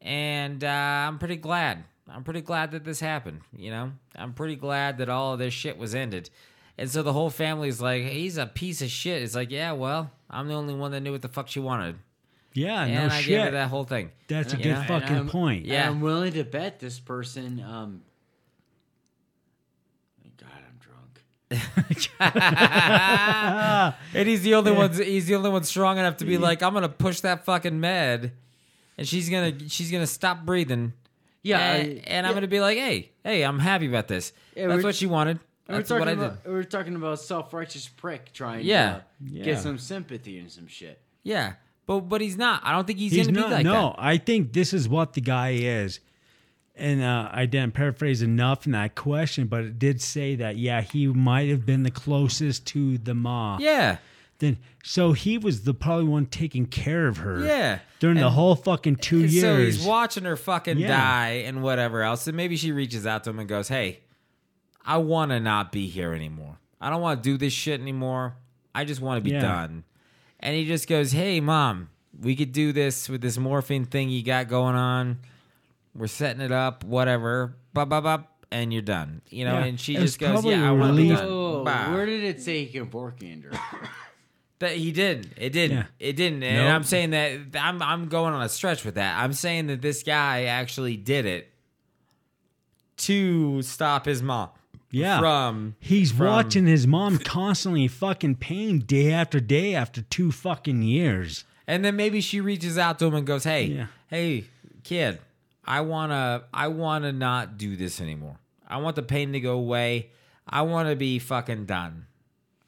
And 0.00 0.62
uh, 0.64 0.68
I'm 1.08 1.18
pretty 1.18 1.36
glad. 1.36 1.84
I'm 2.08 2.24
pretty 2.24 2.42
glad 2.42 2.72
that 2.72 2.84
this 2.84 3.00
happened, 3.00 3.40
you 3.56 3.70
know? 3.70 3.92
I'm 4.14 4.34
pretty 4.34 4.56
glad 4.56 4.98
that 4.98 5.08
all 5.08 5.32
of 5.32 5.38
this 5.38 5.54
shit 5.54 5.78
was 5.78 5.94
ended. 5.94 6.28
And 6.76 6.90
so 6.90 7.02
the 7.02 7.14
whole 7.14 7.30
family's 7.30 7.80
like, 7.80 8.02
he's 8.02 8.36
a 8.36 8.44
piece 8.46 8.82
of 8.82 8.90
shit. 8.90 9.22
It's 9.22 9.34
like, 9.34 9.50
yeah, 9.50 9.72
well, 9.72 10.10
I'm 10.28 10.48
the 10.48 10.52
only 10.54 10.74
one 10.74 10.90
that 10.90 11.00
knew 11.00 11.12
what 11.12 11.22
the 11.22 11.28
fuck 11.28 11.48
she 11.48 11.60
wanted. 11.60 11.96
Yeah, 12.52 12.84
and 12.84 12.92
no 12.94 13.14
I 13.14 13.22
gave 13.22 13.38
her 13.38 13.44
shit. 13.46 13.52
that 13.52 13.68
whole 13.68 13.84
thing. 13.84 14.10
That's 14.28 14.52
a 14.52 14.56
good 14.58 14.66
know? 14.74 14.84
Fucking 14.86 15.16
I'm- 15.16 15.28
point. 15.28 15.64
Yeah. 15.64 15.86
And 15.86 15.94
I'm 15.96 16.00
willing 16.02 16.34
to 16.34 16.44
bet 16.44 16.78
this 16.78 17.00
person. 17.00 17.60
Um, 17.60 18.02
God, 20.36 20.48
I'm 20.52 20.76
drunk. 20.80 21.22
And 24.14 24.28
he's 24.28 24.42
the 24.42 24.54
only 24.54 24.72
one. 24.72 24.92
He's 24.92 25.26
the 25.26 25.34
only 25.34 25.50
one 25.50 25.64
strong 25.64 25.98
enough 25.98 26.18
to 26.18 26.24
be 26.24 26.38
like, 26.38 26.62
I'm 26.62 26.72
gonna 26.74 26.88
push 26.88 27.20
that 27.20 27.44
fucking 27.44 27.78
med, 27.78 28.32
and 28.98 29.06
she's 29.06 29.28
gonna 29.28 29.68
she's 29.68 29.90
gonna 29.90 30.06
stop 30.06 30.44
breathing. 30.44 30.92
Yeah, 31.42 31.58
and, 31.58 31.90
I- 31.98 32.02
and 32.06 32.26
I'm 32.26 32.34
gonna 32.34 32.46
be 32.48 32.60
like, 32.60 32.78
hey, 32.78 33.10
hey, 33.22 33.42
I'm 33.42 33.58
happy 33.58 33.86
about 33.86 34.08
this. 34.08 34.32
Yeah, 34.56 34.68
That's 34.68 34.84
what 34.84 34.94
she 34.94 35.06
wanted. 35.06 35.40
We're 35.68 35.76
That's 35.76 35.88
talking 35.88 36.00
what 36.00 36.08
I 36.08 36.14
did. 36.14 36.24
about 36.24 36.46
we're 36.46 36.62
talking 36.64 36.94
about 36.94 37.20
self 37.20 37.52
righteous 37.52 37.88
prick 37.88 38.32
trying 38.32 38.64
Yeah. 38.64 38.94
to 38.96 39.04
Yeah. 39.24 39.44
get 39.44 39.58
some 39.60 39.78
sympathy 39.78 40.38
and 40.38 40.50
some 40.50 40.66
shit. 40.66 41.00
Yeah, 41.22 41.54
but 41.86 42.00
but 42.00 42.20
he's 42.20 42.36
not. 42.36 42.60
I 42.64 42.72
don't 42.72 42.86
think 42.86 42.98
he's, 42.98 43.12
He's 43.12 43.26
gonna 43.26 43.40
not. 43.40 43.48
be 43.48 43.54
like 43.54 43.64
no, 43.64 43.72
that. 43.72 43.78
No, 43.80 43.94
I 43.98 44.16
think 44.18 44.52
this 44.52 44.72
is 44.72 44.88
what 44.88 45.14
the 45.14 45.20
guy 45.22 45.50
is. 45.52 46.00
And 46.76 47.02
uh, 47.02 47.28
I 47.32 47.46
didn't 47.46 47.74
paraphrase 47.74 48.20
enough 48.20 48.66
in 48.66 48.72
that 48.72 48.96
question, 48.96 49.46
but 49.46 49.60
it 49.62 49.78
did 49.78 50.00
say 50.02 50.34
that 50.36 50.56
yeah, 50.56 50.80
he 50.80 51.06
might 51.06 51.48
have 51.48 51.64
been 51.64 51.84
the 51.84 51.90
closest 51.90 52.66
to 52.68 52.98
the 52.98 53.14
ma. 53.14 53.58
Yeah, 53.60 53.98
Then 54.40 54.58
so 54.82 55.12
he 55.12 55.38
was 55.38 55.62
the 55.62 55.72
probably 55.72 56.06
one 56.06 56.26
taking 56.26 56.66
care 56.66 57.06
of 57.06 57.18
her. 57.18 57.44
yeah. 57.44 57.78
During 58.00 58.18
the 58.18 58.30
whole 58.30 58.56
fucking 58.56 58.96
two 58.96 59.20
years. 59.20 59.40
So 59.40 59.56
he's 59.58 59.86
watching 59.86 60.24
her 60.24 60.36
fucking 60.36 60.78
Yeah. 60.78 60.88
die 60.88 61.28
and 61.46 61.62
whatever 61.62 62.02
else. 62.02 62.26
And 62.26 62.36
maybe 62.36 62.56
she 62.56 62.72
reaches 62.72 63.06
out 63.06 63.22
to 63.24 63.30
him 63.30 63.38
and 63.38 63.48
goes, 63.48 63.68
Hey, 63.68 64.00
I 64.84 64.96
want 64.98 65.30
to 65.30 65.38
not 65.40 65.70
be 65.70 65.86
here 65.86 66.12
anymore. 66.12 66.58
I 66.80 66.90
don't 66.90 67.00
want 67.00 67.22
to 67.22 67.30
do 67.30 67.38
this 67.38 67.52
shit 67.52 67.80
anymore. 67.80 68.34
I 68.74 68.84
just 68.84 69.00
want 69.00 69.22
to 69.24 69.30
be 69.30 69.34
Yeah. 69.36 69.40
done. 69.42 69.84
And 70.40 70.56
he 70.56 70.66
just 70.66 70.88
goes, 70.88 71.12
Hey, 71.12 71.38
mom, 71.40 71.88
we 72.20 72.34
could 72.34 72.50
do 72.52 72.72
this 72.72 73.08
with 73.08 73.20
this 73.20 73.38
morphine 73.38 73.84
thing 73.84 74.10
you 74.10 74.24
got 74.24 74.48
going 74.48 74.74
on. 74.74 75.20
We're 75.94 76.06
setting 76.08 76.40
it 76.42 76.52
up, 76.52 76.84
whatever. 76.84 77.56
Bop, 77.72 77.88
bop, 77.88 78.04
bop, 78.04 78.46
and 78.50 78.72
you're 78.72 78.82
done. 78.82 79.22
You 79.30 79.44
know, 79.44 79.58
Yeah. 79.58 79.64
and 79.64 79.78
she 79.80 79.94
It 79.96 80.00
just 80.00 80.18
goes, 80.18 80.44
Yeah, 80.44 80.64
I 80.64 80.68
a 80.68 80.74
want 80.74 80.96
to 80.96 81.02
be 81.02 81.08
done. 81.08 81.26
Oh, 81.28 81.62
where 81.64 82.06
did 82.06 82.24
it 82.24 82.42
say 82.42 82.64
he 82.64 82.72
can 82.72 82.90
fork 82.90 83.22
Andrew? 83.22 83.52
That 84.60 84.76
he 84.76 84.92
didn't. 84.92 85.32
It 85.36 85.50
didn't. 85.50 85.76
Yeah. 85.78 85.84
It 85.98 86.12
didn't. 86.14 86.42
And 86.44 86.64
Nope. 86.68 86.74
I'm 86.74 86.84
saying 86.84 87.10
that 87.10 87.40
I'm 87.60 87.82
I'm 87.82 88.06
going 88.08 88.32
on 88.32 88.40
a 88.40 88.48
stretch 88.48 88.84
with 88.84 88.94
that. 88.94 89.18
I'm 89.20 89.32
saying 89.32 89.66
that 89.66 89.82
this 89.82 90.04
guy 90.04 90.44
actually 90.44 90.96
did 90.96 91.26
it 91.26 91.50
to 92.98 93.62
stop 93.62 94.06
his 94.06 94.22
mom 94.22 94.50
yeah. 94.90 95.18
from 95.18 95.74
He's 95.80 96.12
from- 96.12 96.26
watching 96.26 96.66
his 96.66 96.86
mom 96.86 97.18
constantly 97.18 97.88
fucking 97.88 98.36
pain 98.36 98.78
day 98.78 99.12
after 99.12 99.40
day 99.40 99.74
after 99.74 100.02
two 100.02 100.30
fucking 100.30 100.82
years. 100.82 101.44
and 101.66 101.84
then 101.84 101.96
maybe 101.96 102.20
she 102.20 102.40
reaches 102.40 102.78
out 102.78 102.98
to 103.00 103.06
him 103.06 103.14
and 103.14 103.26
goes, 103.26 103.44
"Hey, 103.44 103.64
Yeah. 103.66 103.86
hey, 104.08 104.44
kid, 104.84 105.18
I 105.66 105.80
want 105.80 106.12
to 106.12 106.44
I 106.52 106.68
want 106.68 107.04
to 107.04 107.12
not 107.12 107.58
do 107.58 107.76
this 107.76 108.00
anymore. 108.00 108.38
I 108.68 108.78
want 108.78 108.96
the 108.96 109.02
pain 109.02 109.32
to 109.32 109.40
go 109.40 109.54
away. 109.54 110.10
I 110.46 110.62
want 110.62 110.88
to 110.88 110.96
be 110.96 111.18
fucking 111.18 111.66
done. 111.66 112.06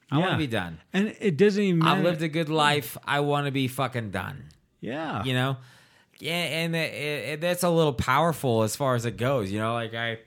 I 0.09 0.19
wanna 0.19 0.37
be 0.37 0.47
done. 0.47 0.79
And 0.93 1.15
it 1.19 1.35
doesn't 1.35 1.61
even 1.61 1.79
matter. 1.79 1.97
I've 1.97 2.03
lived 2.03 2.21
a 2.21 2.29
good 2.29 2.47
life. 2.47 2.97
I 3.03 3.19
want 3.19 3.45
to 3.45 3.51
be 3.51 3.67
fucking 3.67 4.11
done." 4.11 4.45
yeah. 4.81 5.23
you 5.23 5.33
know 5.33 5.57
yeah 6.19 6.33
and 6.33 6.75
it, 6.75 6.93
it, 6.93 7.41
that's 7.41 7.63
a 7.63 7.69
little 7.69 7.93
powerful 7.93 8.63
as 8.63 8.75
far 8.75 8.95
as 8.95 9.05
it 9.05 9.17
goes 9.17 9.51
you 9.51 9.59
know 9.59 9.73
like 9.73 9.93
i 9.93 10.17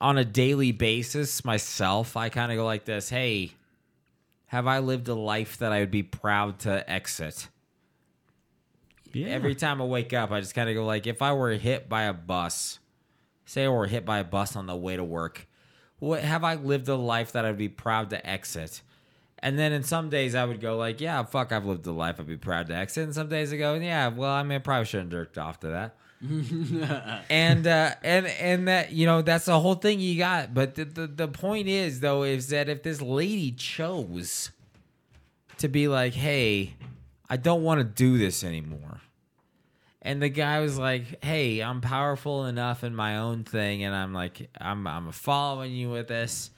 on 0.00 0.18
a 0.18 0.24
daily 0.24 0.72
basis 0.72 1.44
myself 1.44 2.16
i 2.16 2.28
kind 2.28 2.52
of 2.52 2.56
go 2.56 2.64
like 2.64 2.84
this 2.84 3.08
hey 3.08 3.52
have 4.46 4.66
i 4.66 4.78
lived 4.78 5.08
a 5.08 5.14
life 5.14 5.58
that 5.58 5.72
i 5.72 5.80
would 5.80 5.90
be 5.90 6.02
proud 6.02 6.58
to 6.58 6.88
exit 6.90 7.48
yeah. 9.14 9.28
every 9.28 9.54
time 9.54 9.80
i 9.80 9.84
wake 9.84 10.12
up 10.12 10.30
i 10.30 10.40
just 10.40 10.54
kind 10.54 10.68
of 10.68 10.74
go 10.74 10.84
like 10.84 11.06
if 11.06 11.22
i 11.22 11.32
were 11.32 11.52
hit 11.52 11.88
by 11.88 12.02
a 12.04 12.12
bus 12.12 12.78
say 13.44 13.64
i 13.64 13.68
were 13.68 13.86
hit 13.86 14.04
by 14.04 14.18
a 14.18 14.24
bus 14.24 14.56
on 14.56 14.66
the 14.66 14.76
way 14.76 14.96
to 14.96 15.04
work 15.04 15.46
what 15.98 16.22
have 16.22 16.44
i 16.44 16.54
lived 16.54 16.88
a 16.88 16.94
life 16.94 17.32
that 17.32 17.44
i'd 17.44 17.58
be 17.58 17.68
proud 17.68 18.10
to 18.10 18.26
exit 18.28 18.82
and 19.44 19.58
then 19.58 19.72
in 19.72 19.82
some 19.82 20.08
days 20.08 20.34
I 20.34 20.46
would 20.46 20.62
go 20.62 20.78
like, 20.78 21.02
yeah, 21.02 21.22
fuck, 21.22 21.52
I've 21.52 21.66
lived 21.66 21.86
a 21.86 21.92
life 21.92 22.18
I'd 22.18 22.26
be 22.26 22.38
proud 22.38 22.68
to 22.68 22.74
exit. 22.74 23.04
And 23.04 23.14
some 23.14 23.28
days 23.28 23.52
I 23.52 23.58
go, 23.58 23.74
yeah, 23.74 24.08
well, 24.08 24.32
I 24.32 24.42
mean, 24.42 24.56
I 24.56 24.58
probably 24.58 24.86
shouldn't 24.86 25.10
jerked 25.10 25.36
off 25.36 25.60
to 25.60 25.68
that. 25.68 25.96
and 27.28 27.66
uh, 27.66 27.94
and 28.02 28.26
and 28.26 28.68
that 28.68 28.92
you 28.92 29.04
know 29.04 29.20
that's 29.20 29.44
the 29.44 29.60
whole 29.60 29.74
thing 29.74 30.00
you 30.00 30.16
got. 30.16 30.54
But 30.54 30.76
the, 30.76 30.86
the 30.86 31.06
the 31.06 31.28
point 31.28 31.68
is 31.68 32.00
though 32.00 32.22
is 32.22 32.48
that 32.48 32.70
if 32.70 32.82
this 32.82 33.02
lady 33.02 33.52
chose 33.52 34.50
to 35.58 35.68
be 35.68 35.88
like, 35.88 36.14
hey, 36.14 36.74
I 37.28 37.36
don't 37.36 37.62
want 37.62 37.80
to 37.80 37.84
do 37.84 38.16
this 38.16 38.42
anymore. 38.42 39.02
And 40.06 40.20
the 40.20 40.28
guy 40.28 40.60
was 40.60 40.78
like, 40.78 41.24
"Hey, 41.24 41.60
I'm 41.60 41.80
powerful 41.80 42.44
enough 42.44 42.84
in 42.84 42.94
my 42.94 43.16
own 43.18 43.44
thing, 43.44 43.84
and 43.84 43.94
I'm 43.94 44.12
like, 44.12 44.50
I'm 44.60 44.86
I'm 44.86 45.10
following 45.12 45.72
you 45.72 45.90
with 45.90 46.08
this, 46.08 46.50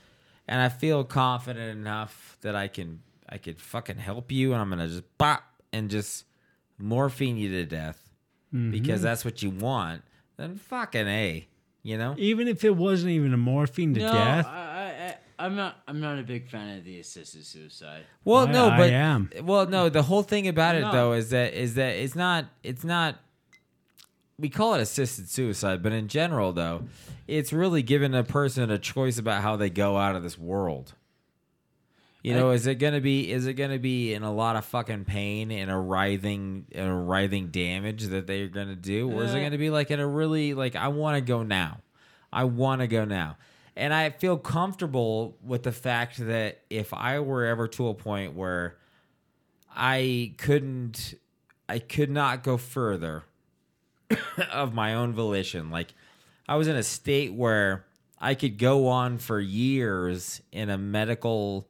and 0.47 0.61
I 0.61 0.67
feel 0.67 1.05
confident 1.05 1.77
enough 1.77 2.37
that 2.41 2.55
I 2.55 2.67
can 2.67 3.01
I 3.29 3.37
could 3.37 3.59
fucking 3.59 3.97
help 3.97 4.31
you, 4.31 4.53
and 4.53 4.61
I'm 4.61 4.69
gonna 4.69 4.87
just 4.87 5.17
pop 5.17 5.43
and 5.71 5.89
just 5.89 6.25
morphine 6.77 7.37
you 7.37 7.49
to 7.49 7.65
death 7.65 8.11
mm-hmm. 8.53 8.71
because 8.71 9.01
that's 9.01 9.25
what 9.25 9.41
you 9.41 9.49
want. 9.49 10.03
Then 10.37 10.57
fucking 10.57 11.07
a, 11.07 11.47
you 11.83 11.97
know? 11.97 12.15
Even 12.17 12.47
if 12.47 12.63
it 12.63 12.75
wasn't 12.75 13.11
even 13.11 13.33
a 13.33 13.37
morphine 13.37 13.93
to 13.95 14.01
no, 14.01 14.11
death. 14.11 14.45
I, 14.45 14.49
I, 14.49 15.07
I, 15.07 15.15
I'm 15.39 15.55
not. 15.55 15.77
I'm 15.87 15.99
not 15.99 16.19
a 16.19 16.23
big 16.23 16.49
fan 16.49 16.77
of 16.77 16.83
the 16.83 16.99
assisted 16.99 17.45
suicide. 17.45 18.03
Well, 18.23 18.47
I- 18.47 18.51
no, 18.51 18.69
I 18.69 18.77
but 18.77 18.89
am. 18.91 19.29
well, 19.43 19.67
no. 19.67 19.89
The 19.89 20.03
whole 20.03 20.23
thing 20.23 20.47
about 20.47 20.75
it 20.75 20.81
No. 20.81 20.91
though 20.91 21.13
is 21.13 21.29
that 21.29 21.53
is 21.53 21.75
that 21.75 21.95
it's 21.95 22.15
not 22.15 22.45
it's 22.63 22.83
not. 22.83 23.17
We 24.39 24.49
call 24.49 24.75
it 24.75 24.81
assisted 24.81 25.29
suicide, 25.29 25.81
but 25.81 25.93
in 25.93 26.07
general, 26.07 26.53
though, 26.53 26.83
it's 27.27 27.51
really 27.51 27.81
giving 27.81 28.13
a 28.13 28.23
person 28.23 28.69
a 28.69 28.77
choice 28.77 29.17
about 29.17 29.41
how 29.41 29.55
they 29.55 29.71
go 29.71 29.97
out 29.97 30.15
of 30.15 30.21
this 30.21 30.37
world. 30.37 30.93
You 32.23 32.33
know, 32.33 32.51
is 32.51 32.67
it 32.67 32.75
gonna 32.75 32.99
be 32.99 33.31
is 33.31 33.47
it 33.47 33.53
gonna 33.53 33.79
be 33.79 34.13
in 34.13 34.23
a 34.23 34.33
lot 34.33 34.57
of 34.57 34.65
fucking 34.65 35.05
pain 35.05 35.49
and 35.49 35.71
a 35.71 35.77
writhing 35.77 36.65
and 36.73 36.89
a 36.89 36.93
writhing 36.93 37.47
damage 37.47 38.03
that 38.07 38.27
they're 38.27 38.47
gonna 38.49 38.75
do, 38.75 39.09
or 39.09 39.23
is 39.23 39.33
it 39.33 39.39
gonna 39.39 39.57
be 39.57 39.69
like 39.69 39.91
in 39.91 39.99
a 39.99 40.07
really 40.07 40.53
like 40.53 40.75
I 40.75 40.89
want 40.89 41.15
to 41.15 41.21
go 41.21 41.41
now, 41.41 41.79
I 42.31 42.43
want 42.43 42.81
to 42.81 42.87
go 42.87 43.05
now, 43.05 43.37
and 43.77 43.93
I 43.93 44.09
feel 44.09 44.37
comfortable 44.37 45.37
with 45.41 45.63
the 45.63 45.71
fact 45.71 46.17
that 46.17 46.61
if 46.69 46.93
I 46.93 47.19
were 47.21 47.45
ever 47.45 47.67
to 47.69 47.87
a 47.87 47.93
point 47.93 48.33
where 48.33 48.77
I 49.73 50.33
couldn't, 50.37 51.13
I 51.69 51.79
could 51.79 52.09
not 52.09 52.43
go 52.43 52.57
further 52.57 53.23
of 54.51 54.73
my 54.73 54.95
own 54.95 55.13
volition, 55.13 55.69
like 55.69 55.93
I 56.47 56.55
was 56.55 56.67
in 56.67 56.75
a 56.75 56.83
state 56.83 57.33
where 57.33 57.85
I 58.19 58.35
could 58.35 58.57
go 58.57 58.87
on 58.87 59.17
for 59.17 59.39
years 59.39 60.41
in 60.51 60.69
a 60.69 60.77
medical, 60.77 61.67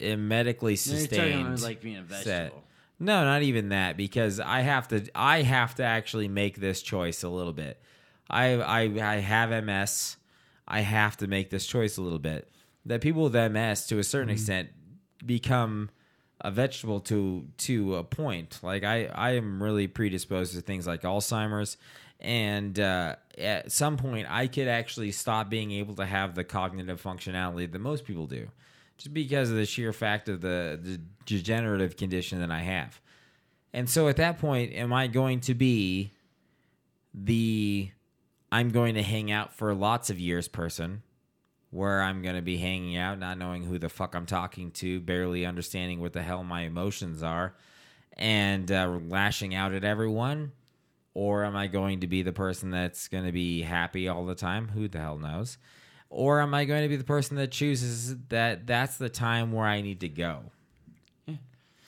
in 0.00 0.28
medically 0.28 0.76
sustained. 0.76 1.60
like 1.62 1.80
being 1.80 1.96
a 1.96 2.08
set. 2.08 2.24
vegetable. 2.24 2.62
No, 2.98 3.24
not 3.24 3.42
even 3.42 3.70
that 3.70 3.96
because 3.96 4.40
I 4.40 4.60
have 4.60 4.88
to 4.88 5.04
I 5.14 5.42
have 5.42 5.74
to 5.76 5.82
actually 5.82 6.28
make 6.28 6.58
this 6.60 6.80
choice 6.80 7.22
a 7.22 7.28
little 7.28 7.52
bit. 7.52 7.80
I 8.30 8.54
I 8.54 8.80
I 9.14 9.16
have 9.16 9.64
MS. 9.64 10.16
I 10.68 10.80
have 10.80 11.16
to 11.18 11.26
make 11.26 11.50
this 11.50 11.66
choice 11.66 11.96
a 11.96 12.02
little 12.02 12.18
bit. 12.18 12.48
That 12.86 13.00
people 13.00 13.24
with 13.28 13.34
MS 13.52 13.86
to 13.88 13.98
a 13.98 14.04
certain 14.04 14.28
mm-hmm. 14.28 14.34
extent 14.34 14.68
become 15.24 15.90
a 16.40 16.50
vegetable 16.50 17.00
to 17.00 17.46
to 17.58 17.96
a 17.96 18.04
point. 18.04 18.58
Like 18.62 18.84
I 18.84 19.06
I 19.06 19.32
am 19.32 19.62
really 19.62 19.86
predisposed 19.86 20.54
to 20.54 20.60
things 20.60 20.86
like 20.86 21.02
Alzheimer's 21.02 21.76
and 22.20 22.78
uh, 22.78 23.16
at 23.36 23.70
some 23.72 23.96
point 23.96 24.26
I 24.30 24.46
could 24.46 24.68
actually 24.68 25.12
stop 25.12 25.50
being 25.50 25.72
able 25.72 25.94
to 25.96 26.06
have 26.06 26.34
the 26.34 26.44
cognitive 26.44 27.02
functionality 27.02 27.70
that 27.70 27.78
most 27.78 28.04
people 28.04 28.26
do 28.26 28.48
just 28.96 29.12
because 29.12 29.50
of 29.50 29.56
the 29.56 29.66
sheer 29.66 29.92
fact 29.92 30.28
of 30.28 30.40
the, 30.40 30.78
the 30.82 31.00
degenerative 31.26 31.96
condition 31.96 32.40
that 32.40 32.50
I 32.50 32.60
have. 32.60 33.00
And 33.72 33.90
so 33.90 34.08
at 34.08 34.16
that 34.16 34.38
point, 34.38 34.72
am 34.72 34.92
I 34.92 35.06
going 35.06 35.40
to 35.40 35.54
be 35.54 36.12
the 37.12 37.90
I'm 38.50 38.70
going 38.70 38.94
to 38.94 39.02
hang 39.02 39.30
out 39.30 39.52
for 39.52 39.74
lots 39.74 40.08
of 40.08 40.18
years 40.18 40.48
person 40.48 41.02
where 41.76 42.02
I'm 42.02 42.22
going 42.22 42.36
to 42.36 42.42
be 42.42 42.56
hanging 42.56 42.96
out, 42.96 43.18
not 43.18 43.36
knowing 43.36 43.62
who 43.62 43.78
the 43.78 43.90
fuck 43.90 44.14
I'm 44.14 44.24
talking 44.24 44.70
to, 44.72 44.98
barely 45.00 45.44
understanding 45.44 46.00
what 46.00 46.14
the 46.14 46.22
hell 46.22 46.42
my 46.42 46.62
emotions 46.62 47.22
are, 47.22 47.54
and 48.16 48.72
uh, 48.72 48.98
lashing 49.08 49.54
out 49.54 49.74
at 49.74 49.84
everyone? 49.84 50.52
Or 51.12 51.44
am 51.44 51.54
I 51.54 51.66
going 51.66 52.00
to 52.00 52.06
be 52.06 52.22
the 52.22 52.32
person 52.32 52.70
that's 52.70 53.08
going 53.08 53.24
to 53.24 53.32
be 53.32 53.62
happy 53.62 54.08
all 54.08 54.24
the 54.24 54.34
time? 54.34 54.68
Who 54.68 54.88
the 54.88 54.98
hell 54.98 55.18
knows? 55.18 55.58
Or 56.08 56.40
am 56.40 56.54
I 56.54 56.64
going 56.64 56.82
to 56.82 56.88
be 56.88 56.96
the 56.96 57.04
person 57.04 57.36
that 57.36 57.50
chooses 57.50 58.16
that 58.28 58.66
that's 58.66 58.96
the 58.96 59.08
time 59.08 59.52
where 59.52 59.66
I 59.66 59.82
need 59.82 60.00
to 60.00 60.08
go? 60.08 60.50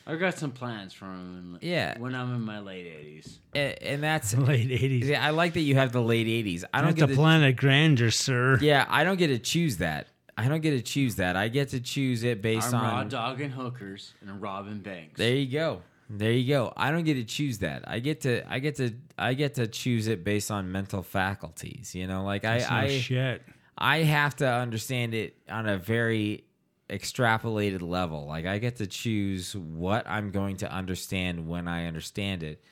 I've 0.09 0.19
got 0.19 0.39
some 0.39 0.53
plans 0.53 0.93
for 0.95 1.01
from 1.05 1.59
Yeah. 1.61 1.99
when 1.99 2.15
I'm 2.15 2.35
in 2.35 2.41
my 2.41 2.61
late 2.61 2.87
80s. 2.87 3.39
And, 3.55 3.83
and 3.83 4.03
that's 4.03 4.35
Late 4.37 4.71
80s. 4.71 5.05
Yeah, 5.05 5.25
I 5.25 5.31
like 5.31 5.53
that 5.53 5.61
you 5.61 5.75
have 5.75 5.93
the 5.93 6.01
late 6.03 6.27
80s. 6.27 6.65
I 6.73 6.79
don't 6.81 6.89
That's 6.89 7.01
get 7.01 7.07
the 7.09 7.15
to, 7.15 7.21
planet 7.21 7.57
grandeur, 7.57 8.11
sir. 8.11 8.59
Yeah, 8.61 8.87
I 8.89 9.05
don't 9.05 9.19
get 9.19 9.27
to 9.29 9.39
choose 9.39 9.77
that. 9.77 10.09
I 10.39 10.49
don't 10.49 10.61
get 10.61 10.71
to 10.71 10.81
choose 10.83 11.17
that. 11.17 11.37
I 11.37 11.49
get 11.49 11.69
to 11.71 11.81
choose 11.81 12.25
it 12.25 12.41
based 12.41 12.73
on. 12.73 12.85
I'm 12.85 12.91
raw 12.91 12.99
on. 13.01 13.09
dogging 13.09 13.51
hookers 13.51 14.15
and 14.23 14.41
robbing 14.41 14.79
banks. 14.79 15.19
There 15.19 15.35
you 15.35 15.51
go. 15.51 15.83
There 16.09 16.31
you 16.33 16.49
go. 16.49 16.73
I 16.77 16.91
don't 16.91 17.05
get 17.05 17.15
to 17.15 17.25
choose 17.25 17.59
that. 17.59 17.85
I 17.87 17.99
get 17.99 18.23
to. 18.23 18.51
I 18.51 18.61
get 18.61 18.77
to. 18.77 18.93
I 19.19 19.35
get 19.35 19.55
to 19.57 19.67
choose 19.67 20.07
it 20.07 20.25
based 20.25 20.51
on 20.51 20.71
mental 20.73 21.03
faculties. 21.03 21.95
You 21.95 22.07
know, 22.07 22.25
like 22.25 22.45
I. 22.47 22.59
No 22.61 22.67
I 22.71 22.89
shit. 22.99 23.43
I 23.77 23.99
have 23.99 24.37
to 24.37 24.49
understand 24.49 25.13
it 25.13 25.37
on 25.51 25.69
a 25.69 25.77
very 25.77 26.45
extrapolated 26.91 27.83
level. 27.83 28.27
Like 28.27 28.47
I 28.47 28.59
get 28.59 28.77
to 28.77 28.87
choose 28.87 29.55
what 29.55 30.07
I'm 30.07 30.31
going 30.31 30.57
to 30.59 30.73
understand 30.73 31.49
when 31.49 31.69
I 31.69 31.87
understand 31.87 32.43
it. 32.43 32.63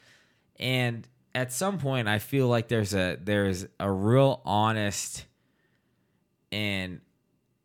And 0.59 1.07
at 1.35 1.53
some 1.53 1.79
point 1.79 2.09
I 2.09 2.19
feel 2.19 2.49
like 2.49 2.69
there's 2.69 2.95
a 2.95 3.19
there's 3.23 3.67
a 3.79 3.91
real 3.91 4.41
honest 4.45 5.27
and 6.51 7.01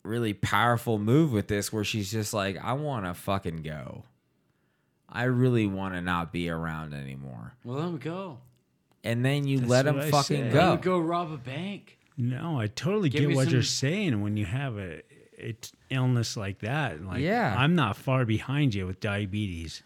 really 0.04 0.34
powerful 0.34 0.97
move 0.99 1.32
with 1.32 1.47
this 1.47 1.72
where 1.72 1.84
she's 1.84 2.12
just 2.12 2.34
like 2.34 2.58
I 2.62 2.74
want 2.74 3.06
to 3.06 3.14
fucking 3.14 3.62
go. 3.62 4.04
I 5.08 5.24
really 5.24 5.68
want 5.68 5.93
to 5.95 6.02
not 6.02 6.32
be 6.32 6.49
around 6.49 6.93
anymore. 6.93 7.54
well, 7.64 7.78
let 7.78 7.88
him 7.88 7.97
go. 7.97 8.39
And 9.04 9.26
then 9.26 9.45
you 9.47 9.60
That's 9.60 9.70
let 9.70 9.88
him 9.88 9.99
I 9.99 10.12
fucking 10.12 10.52
said. 10.52 10.54
Let 10.54 10.54
go. 10.54 10.74
him 10.74 10.82
go 10.82 10.99
rob 10.99 11.32
a 11.32 11.38
bank. 11.38 11.97
No, 12.18 12.60
I 12.60 12.68
totally 12.68 13.10
Give 13.10 13.22
get 13.22 13.30
me 13.30 13.36
what 13.36 13.49
you're 13.49 13.64
saying 13.64 14.22
when 14.22 14.38
you 14.38 14.45
have 14.45 14.78
a, 14.78 15.02
a 15.42 15.54
t- 15.54 15.72
illness 15.89 16.38
like 16.38 16.60
that. 16.60 17.04
Like, 17.04 17.20
Yeah. 17.22 17.56
I'm 17.58 17.76
not 17.76 17.98
far 17.98 18.26
behind 18.26 18.74
you 18.74 18.88
with 18.88 19.00
diabetes 19.00 19.84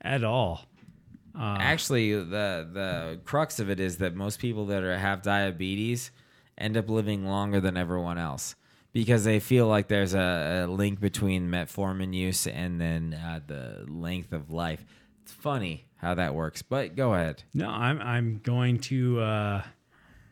at 0.00 0.24
all. 0.24 0.66
Actually, 1.36 2.12
the 2.14 2.68
the 2.72 3.20
crux 3.24 3.58
of 3.58 3.68
it 3.68 3.80
is 3.80 3.96
that 3.98 4.14
most 4.14 4.38
people 4.38 4.66
that 4.66 4.82
are, 4.84 4.96
have 4.96 5.22
diabetes 5.22 6.12
end 6.56 6.76
up 6.76 6.88
living 6.88 7.26
longer 7.26 7.60
than 7.60 7.76
everyone 7.76 8.18
else 8.18 8.54
because 8.92 9.24
they 9.24 9.40
feel 9.40 9.66
like 9.66 9.88
there's 9.88 10.14
a, 10.14 10.64
a 10.64 10.66
link 10.68 11.00
between 11.00 11.50
metformin 11.50 12.14
use 12.14 12.46
and 12.46 12.80
then 12.80 13.14
uh, 13.14 13.40
the 13.44 13.84
length 13.88 14.32
of 14.32 14.52
life. 14.52 14.84
It's 15.24 15.32
funny 15.32 15.86
how 15.96 16.14
that 16.14 16.36
works, 16.36 16.62
but 16.62 16.94
go 16.94 17.14
ahead. 17.14 17.42
No, 17.52 17.68
I'm 17.68 18.00
I'm 18.00 18.38
going 18.38 18.78
to. 18.80 19.20
Uh, 19.20 19.62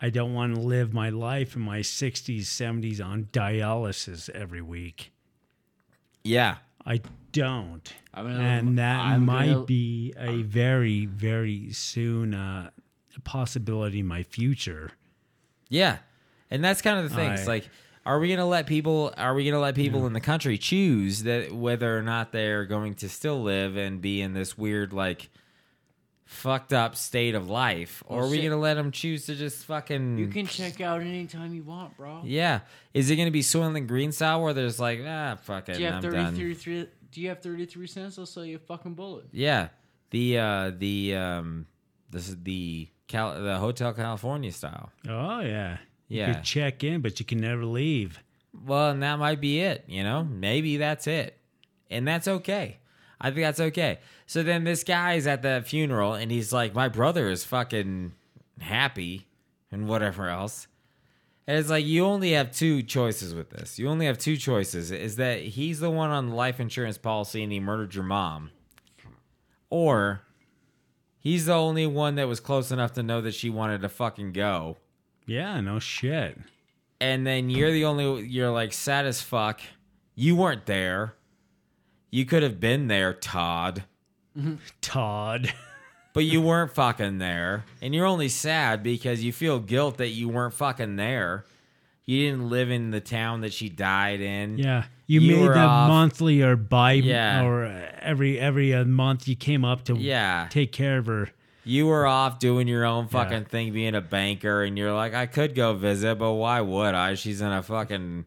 I 0.03 0.11
don't 0.11 0.35
want 0.35 0.55
to 0.57 0.61
live 0.61 0.93
my 0.93 1.11
life 1.11 1.55
in 1.55 1.63
my 1.63 1.79
60s, 1.79 2.41
70s 2.43 3.01
on 3.01 3.29
dialysis 3.33 4.29
every 4.31 4.61
week. 4.61 5.13
Yeah, 6.25 6.57
I 6.85 7.01
don't, 7.31 7.93
I'm 8.13 8.27
gonna- 8.27 8.39
and 8.43 8.79
that 8.79 9.01
I'm 9.01 9.25
might 9.25 9.53
gonna- 9.53 9.65
be 9.65 10.13
a 10.17 10.43
very, 10.43 11.07
very 11.07 11.73
soon 11.73 12.35
uh, 12.35 12.71
possibility 13.25 14.01
in 14.01 14.07
my 14.07 14.23
future. 14.25 14.91
yeah, 15.69 15.99
and 16.51 16.63
that's 16.63 16.83
kind 16.83 16.99
of 16.99 17.09
the 17.09 17.15
thing. 17.17 17.31
It's 17.33 17.47
like, 17.47 17.69
are 18.05 18.19
we 18.19 18.29
gonna 18.29 18.45
let 18.47 18.67
people? 18.67 19.15
Are 19.17 19.35
we 19.35 19.45
gonna 19.45 19.61
let 19.61 19.75
people 19.77 20.07
in 20.07 20.13
the 20.13 20.21
country 20.21 20.59
choose 20.59 21.23
that 21.23 21.53
whether 21.53 21.97
or 21.97 22.03
not 22.03 22.33
they're 22.33 22.65
going 22.67 22.95
to 22.97 23.09
still 23.09 23.41
live 23.43 23.77
and 23.77 24.01
be 24.03 24.21
in 24.21 24.35
this 24.35 24.59
weird 24.59 24.93
like? 24.93 25.31
Fucked 26.33 26.73
up 26.73 26.97
state 26.97 27.35
of 27.35 27.49
life 27.49 28.03
or 28.07 28.17
Well, 28.19 28.27
are 28.27 28.31
we 28.31 28.37
shit. 28.39 28.51
gonna 28.51 28.61
let 28.61 28.75
them 28.75 28.91
choose 28.91 29.27
to 29.27 29.35
just 29.35 29.65
fucking 29.67 30.19
You 30.19 30.29
can 30.29 30.47
check 30.47 30.81
out 30.81 31.01
anytime 31.01 31.55
you 31.55 31.63
want, 31.63 31.97
bro. 31.97 32.23
Yeah. 32.25 32.61
Is 32.95 33.11
it 33.11 33.17
going 33.17 33.27
to 33.27 33.33
be 33.33 33.43
Soylent 33.43 33.87
Green 33.87 34.13
style 34.13 34.43
where 34.43 34.53
there's 34.55 34.81
like, 34.81 35.01
ah, 35.07 35.37
fuck 35.43 35.69
it, 35.69 35.75
Do 35.75 35.81
you 35.81 35.87
have 35.87 35.97
I'm 35.97 36.03
thirty 36.03 36.17
done. 36.17 36.35
three 36.35 36.55
three? 36.55 36.87
Do 37.11 37.21
you 37.21 37.29
have 37.29 37.41
thirty 37.41 37.67
three 37.67 37.87
cents? 37.87 38.19
I'll 38.19 38.27
sell 38.27 38.45
you 38.45 38.57
a 38.57 38.59
fucking 38.59 38.95
bullet. 38.95 39.27
Yeah. 39.33 39.69
The 40.11 40.39
uh 40.39 40.71
the 40.77 41.15
um 41.17 41.67
this 42.11 42.29
is 42.29 42.43
the 42.43 42.89
Cal- 43.09 43.41
the 43.43 43.59
Hotel 43.59 43.93
California 43.93 44.53
style. 44.53 44.91
Oh 45.09 45.41
yeah, 45.41 45.79
you 46.09 46.19
Yeah. 46.21 46.33
could 46.35 46.45
check 46.45 46.83
in, 46.85 47.01
but 47.03 47.19
you 47.21 47.27
can 47.27 47.39
never 47.39 47.65
leave. 47.65 48.19
Well, 48.67 48.91
and 48.91 49.03
that 49.03 49.19
might 49.19 49.41
be 49.41 49.61
it, 49.61 49.85
you 49.89 50.03
know? 50.03 50.25
Maybe 50.25 50.77
that's 50.77 51.07
it. 51.07 51.39
And 51.91 52.07
that's 52.07 52.29
okay. 52.29 52.79
I 53.25 53.31
think 53.31 53.43
that's 53.43 53.61
okay. 53.61 54.01
So 54.27 54.43
then 54.43 54.65
this 54.65 54.83
guy's 54.85 55.27
at 55.29 55.41
the 55.43 55.63
funeral 55.65 56.15
and 56.15 56.31
he's 56.31 56.53
like, 56.53 56.75
My 56.75 56.89
brother 56.89 57.29
is 57.31 57.45
fucking 57.45 58.13
happy 58.61 59.29
and 59.71 59.87
whatever 59.89 60.29
else. 60.29 60.67
And 61.47 61.57
it's 61.59 61.71
like 61.71 61.85
you 61.87 62.05
only 62.05 62.33
have 62.33 62.53
two 62.53 62.83
choices 62.83 63.35
with 63.35 63.51
this. 63.51 63.79
You 63.79 63.89
only 63.89 64.07
have 64.07 64.19
two 64.19 64.37
choices. 64.37 64.91
Is 64.91 65.17
that 65.17 65.41
he's 65.41 65.81
the 65.81 65.91
one 65.91 66.11
on 66.11 66.29
the 66.31 66.35
life 66.35 66.61
insurance 66.61 66.99
policy 66.99 67.43
and 67.43 67.51
he 67.53 67.61
murdered 67.61 67.95
your 67.95 68.05
mom. 68.05 68.51
Or 69.71 70.23
he's 71.19 71.47
the 71.47 71.55
only 71.55 71.87
one 71.87 72.17
that 72.17 72.29
was 72.29 72.41
close 72.41 72.71
enough 72.71 72.93
to 72.95 73.03
know 73.03 73.21
that 73.23 73.35
she 73.35 73.51
wanted 73.51 73.81
to 73.83 73.89
fucking 73.89 74.33
go 74.33 74.77
Yeah, 75.27 75.61
no 75.61 75.79
shit. 75.79 76.39
and 77.01 77.27
then 77.27 77.51
you're 77.51 77.71
the 77.73 77.85
only 77.87 78.25
you're 78.27 78.51
like 78.51 78.73
sad 78.73 79.07
as 79.07 79.23
fuck. 79.23 79.61
You 80.15 80.37
weren't 80.37 80.67
there. 80.67 81.15
You 82.13 82.25
could 82.27 82.43
have 82.45 82.61
been 82.61 82.87
there, 82.89 83.13
Todd, 83.15 83.85
Todd. 84.81 85.53
but 86.13 86.25
you 86.25 86.41
weren't 86.43 86.73
fucking 86.73 87.19
there. 87.19 87.65
And 87.81 87.95
you're 87.95 88.07
only 88.07 88.29
sad 88.29 88.83
because 88.83 89.25
you 89.25 89.33
feel 89.33 89.59
guilt 89.59 89.97
that 89.97 90.09
you 90.11 90.29
weren't 90.29 90.55
fucking 90.55 90.97
there. 90.97 91.45
You 92.05 92.27
didn't 92.31 92.51
live 92.51 92.71
in 92.71 92.91
the 92.91 93.01
town 93.01 93.41
that 93.43 93.53
she 93.53 93.69
died 93.69 94.21
in. 94.21 94.59
Yeah, 94.59 94.85
you, 95.07 95.21
You 95.21 95.37
made 95.37 95.47
were 95.49 95.55
the 95.55 95.61
off. 95.61 95.89
monthly 95.89 96.43
or 96.43 96.57
bi 96.57 96.93
Yeah. 96.93 97.45
or 97.45 97.65
uh, 97.65 97.91
every 98.01 98.39
every 98.39 98.75
uh, 98.75 98.85
month 98.85 99.27
you 99.29 99.37
came 99.37 99.65
up 99.65 99.85
to 99.85 99.97
Yeah. 99.97 100.49
take 100.51 100.73
care 100.73 100.99
of 100.99 101.07
her. 101.07 101.31
You 101.65 101.87
were 101.87 102.07
off 102.07 102.41
doing 102.41 102.67
your 102.67 102.85
own 102.85 103.07
fucking 103.07 103.45
thing, 103.45 103.73
being 103.73 103.95
a 103.95 104.01
banker, 104.01 104.65
and 104.65 104.77
you're 104.77 104.93
like, 104.93 105.15
I 105.15 105.27
could 105.27 105.55
go 105.55 105.73
visit, 105.75 106.19
but 106.19 106.33
why 106.33 106.61
would 106.61 106.95
I? 106.95 107.15
She's 107.15 107.41
in 107.41 107.53
a 107.53 107.63
fucking 107.63 108.27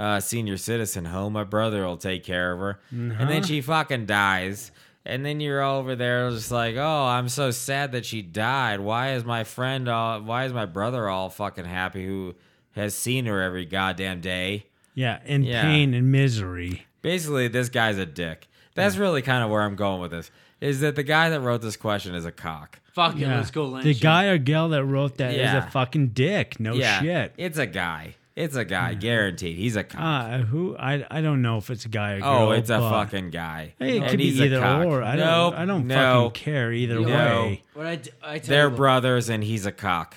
uh, 0.00 0.20
senior 0.20 0.56
citizen 0.56 1.04
home. 1.04 1.34
My 1.34 1.44
brother 1.44 1.84
will 1.86 1.96
take 1.96 2.24
care 2.24 2.52
of 2.52 2.58
her. 2.58 2.80
And 2.90 3.28
then 3.30 3.42
she 3.42 3.60
fucking 3.60 4.06
dies. 4.06 4.70
And 5.04 5.24
then 5.24 5.40
you're 5.40 5.62
over 5.62 5.96
there 5.96 6.30
just 6.30 6.50
like, 6.50 6.76
oh, 6.76 7.04
I'm 7.06 7.28
so 7.28 7.50
sad 7.50 7.92
that 7.92 8.04
she 8.06 8.22
died. 8.22 8.80
Why 8.80 9.12
is 9.14 9.24
my 9.24 9.44
friend 9.44 9.88
all, 9.88 10.20
why 10.20 10.44
is 10.44 10.52
my 10.52 10.66
brother 10.66 11.08
all 11.08 11.30
fucking 11.30 11.64
happy 11.64 12.04
who 12.06 12.34
has 12.72 12.94
seen 12.94 13.26
her 13.26 13.40
every 13.42 13.64
goddamn 13.66 14.20
day? 14.20 14.66
Yeah, 14.94 15.20
in 15.24 15.42
Yeah. 15.42 15.62
pain 15.62 15.94
and 15.94 16.10
misery. 16.12 16.86
Basically, 17.02 17.48
this 17.48 17.68
guy's 17.68 17.96
a 17.98 18.06
dick. 18.06 18.46
That's 18.74 18.96
really 18.96 19.22
kind 19.22 19.42
of 19.42 19.50
where 19.50 19.62
I'm 19.62 19.76
going 19.76 20.00
with 20.00 20.10
this. 20.10 20.30
Is 20.60 20.80
that 20.80 20.96
the 20.96 21.02
guy 21.02 21.30
that 21.30 21.40
wrote 21.40 21.62
this 21.62 21.76
question 21.76 22.14
is 22.14 22.24
a 22.26 22.32
cock. 22.32 22.78
Fuck 22.92 23.14
it, 23.16 23.20
Yeah, 23.20 23.36
let's 23.36 23.50
go 23.50 23.64
lynch 23.66 23.84
the 23.84 23.94
guy 23.94 24.26
or 24.26 24.36
gal 24.38 24.68
that 24.70 24.84
wrote 24.84 25.16
that 25.18 25.32
is 25.32 25.38
Yeah. 25.38 25.66
a 25.66 25.70
fucking 25.70 26.08
dick. 26.08 26.60
No 26.60 26.74
yeah, 26.74 27.00
shit. 27.00 27.32
It's 27.38 27.56
a 27.58 27.66
guy. 27.66 28.16
It's 28.36 28.54
a 28.56 28.64
guy, 28.64 28.94
guaranteed. 28.94 29.56
He's 29.58 29.76
a 29.76 29.84
cock. 29.84 30.00
Uh, 30.00 30.38
who 30.38 30.76
I 30.78 31.04
I 31.10 31.20
don't 31.20 31.42
know 31.42 31.58
if 31.58 31.68
it's 31.68 31.84
a 31.84 31.88
guy 31.88 32.12
or 32.14 32.20
girl. 32.20 32.28
oh, 32.30 32.50
it's 32.52 32.70
a 32.70 32.78
but- 32.78 32.90
fucking 32.90 33.30
guy. 33.30 33.74
Hey, 33.78 33.96
it 33.96 34.02
And 34.02 34.10
could 34.10 34.18
be 34.18 34.30
he's 34.30 34.40
a 34.40 34.44
either 34.46 34.60
cock. 34.60 34.86
or. 34.86 35.02
I 35.02 35.16
nope, 35.16 35.52
don't. 35.52 35.54
I 35.62 35.64
don't 35.66 35.86
no. 35.86 36.24
fucking 36.30 36.42
care 36.44 36.72
either 36.72 37.00
No. 37.00 37.06
way. 37.08 37.62
What 37.74 37.86
I, 37.86 37.96
d- 37.96 38.10
I 38.22 38.38
tell 38.38 38.48
They're 38.48 38.64
you 38.64 38.70
what, 38.70 38.76
brothers, 38.76 39.28
and 39.28 39.42
he's 39.44 39.66
a 39.66 39.72
cock. 39.72 40.16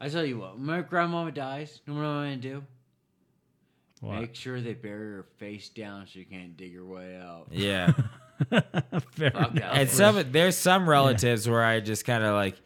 I 0.00 0.08
tell 0.08 0.24
you 0.26 0.38
what, 0.38 0.56
when 0.56 0.66
my 0.66 0.80
grandmama 0.82 1.30
dies, 1.32 1.80
you 1.86 1.94
know 1.94 2.00
what 2.00 2.06
I'm 2.06 2.24
gonna 2.30 2.36
do? 2.36 2.62
What? 4.00 4.20
Make 4.20 4.34
sure 4.34 4.60
they 4.60 4.74
bury 4.74 5.14
her 5.14 5.24
face 5.38 5.68
down 5.70 6.06
so 6.06 6.18
you 6.18 6.26
can't 6.26 6.56
dig 6.56 6.74
her 6.76 6.84
way 6.84 7.16
out. 7.16 7.46
Yeah. 7.50 7.92
Fair 8.50 9.30
Fuck 9.30 9.54
that. 9.54 9.72
and 9.78 9.88
some 9.88 10.22
there's 10.30 10.56
some 10.58 10.86
relatives 10.88 11.48
where 11.48 11.64
I 11.64 11.80
just 11.80 12.04
kind 12.04 12.22
of 12.22 12.34
like 12.34 12.56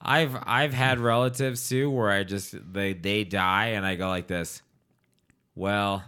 I've 0.00 0.36
I've 0.46 0.72
had 0.72 0.98
relatives 0.98 1.68
too 1.68 1.90
where 1.90 2.10
I 2.10 2.24
just 2.24 2.54
they 2.72 2.92
they 2.94 3.24
die 3.24 3.68
and 3.68 3.84
I 3.84 3.96
go 3.96 4.08
like 4.08 4.26
this. 4.26 4.62
Well, 5.54 6.02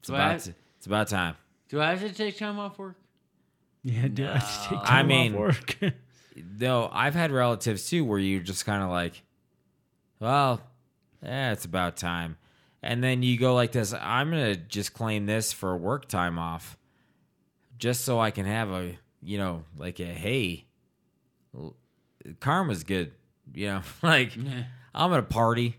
it's 0.00 0.08
Do 0.08 0.14
about 0.14 0.32
have- 0.32 0.44
t- 0.44 0.54
it's 0.78 0.86
about 0.86 1.08
time. 1.08 1.36
Do 1.68 1.80
I 1.80 1.90
have 1.94 2.00
to 2.00 2.12
take 2.12 2.36
time 2.38 2.58
off 2.58 2.78
work? 2.78 2.96
Yeah, 3.82 4.08
dude, 4.08 4.26
I 4.28 4.38
just 4.38 4.68
take 4.68 4.78
I 4.80 4.84
time 4.84 5.06
mean- 5.08 5.32
off 5.34 5.38
work. 5.40 5.76
No, 6.58 6.88
I've 6.92 7.14
had 7.14 7.32
relatives 7.32 7.90
too 7.90 8.02
where 8.04 8.18
you 8.18 8.40
just 8.40 8.64
kind 8.64 8.82
of 8.82 8.88
like, 8.88 9.22
well, 10.20 10.60
yeah, 11.22 11.52
it's 11.52 11.64
about 11.66 11.96
time. 11.98 12.38
And 12.82 13.04
then 13.04 13.22
you 13.22 13.36
go 13.38 13.52
like 13.54 13.72
this, 13.72 13.92
I'm 13.92 14.30
going 14.30 14.54
to 14.54 14.56
just 14.56 14.94
claim 14.94 15.26
this 15.26 15.52
for 15.52 15.76
work 15.76 16.08
time 16.08 16.38
off 16.38 16.78
just 17.78 18.04
so 18.06 18.18
I 18.20 18.30
can 18.30 18.46
have 18.46 18.70
a, 18.70 18.96
you 19.22 19.36
know, 19.38 19.64
like 19.76 20.00
a, 20.00 20.04
hey, 20.06 20.64
l- 21.54 21.74
karma's 22.40 22.84
good. 22.84 23.12
You 23.54 23.66
know, 23.68 23.82
like 24.02 24.32
I'm 24.94 25.10
going 25.10 25.22
to 25.22 25.28
party. 25.28 25.76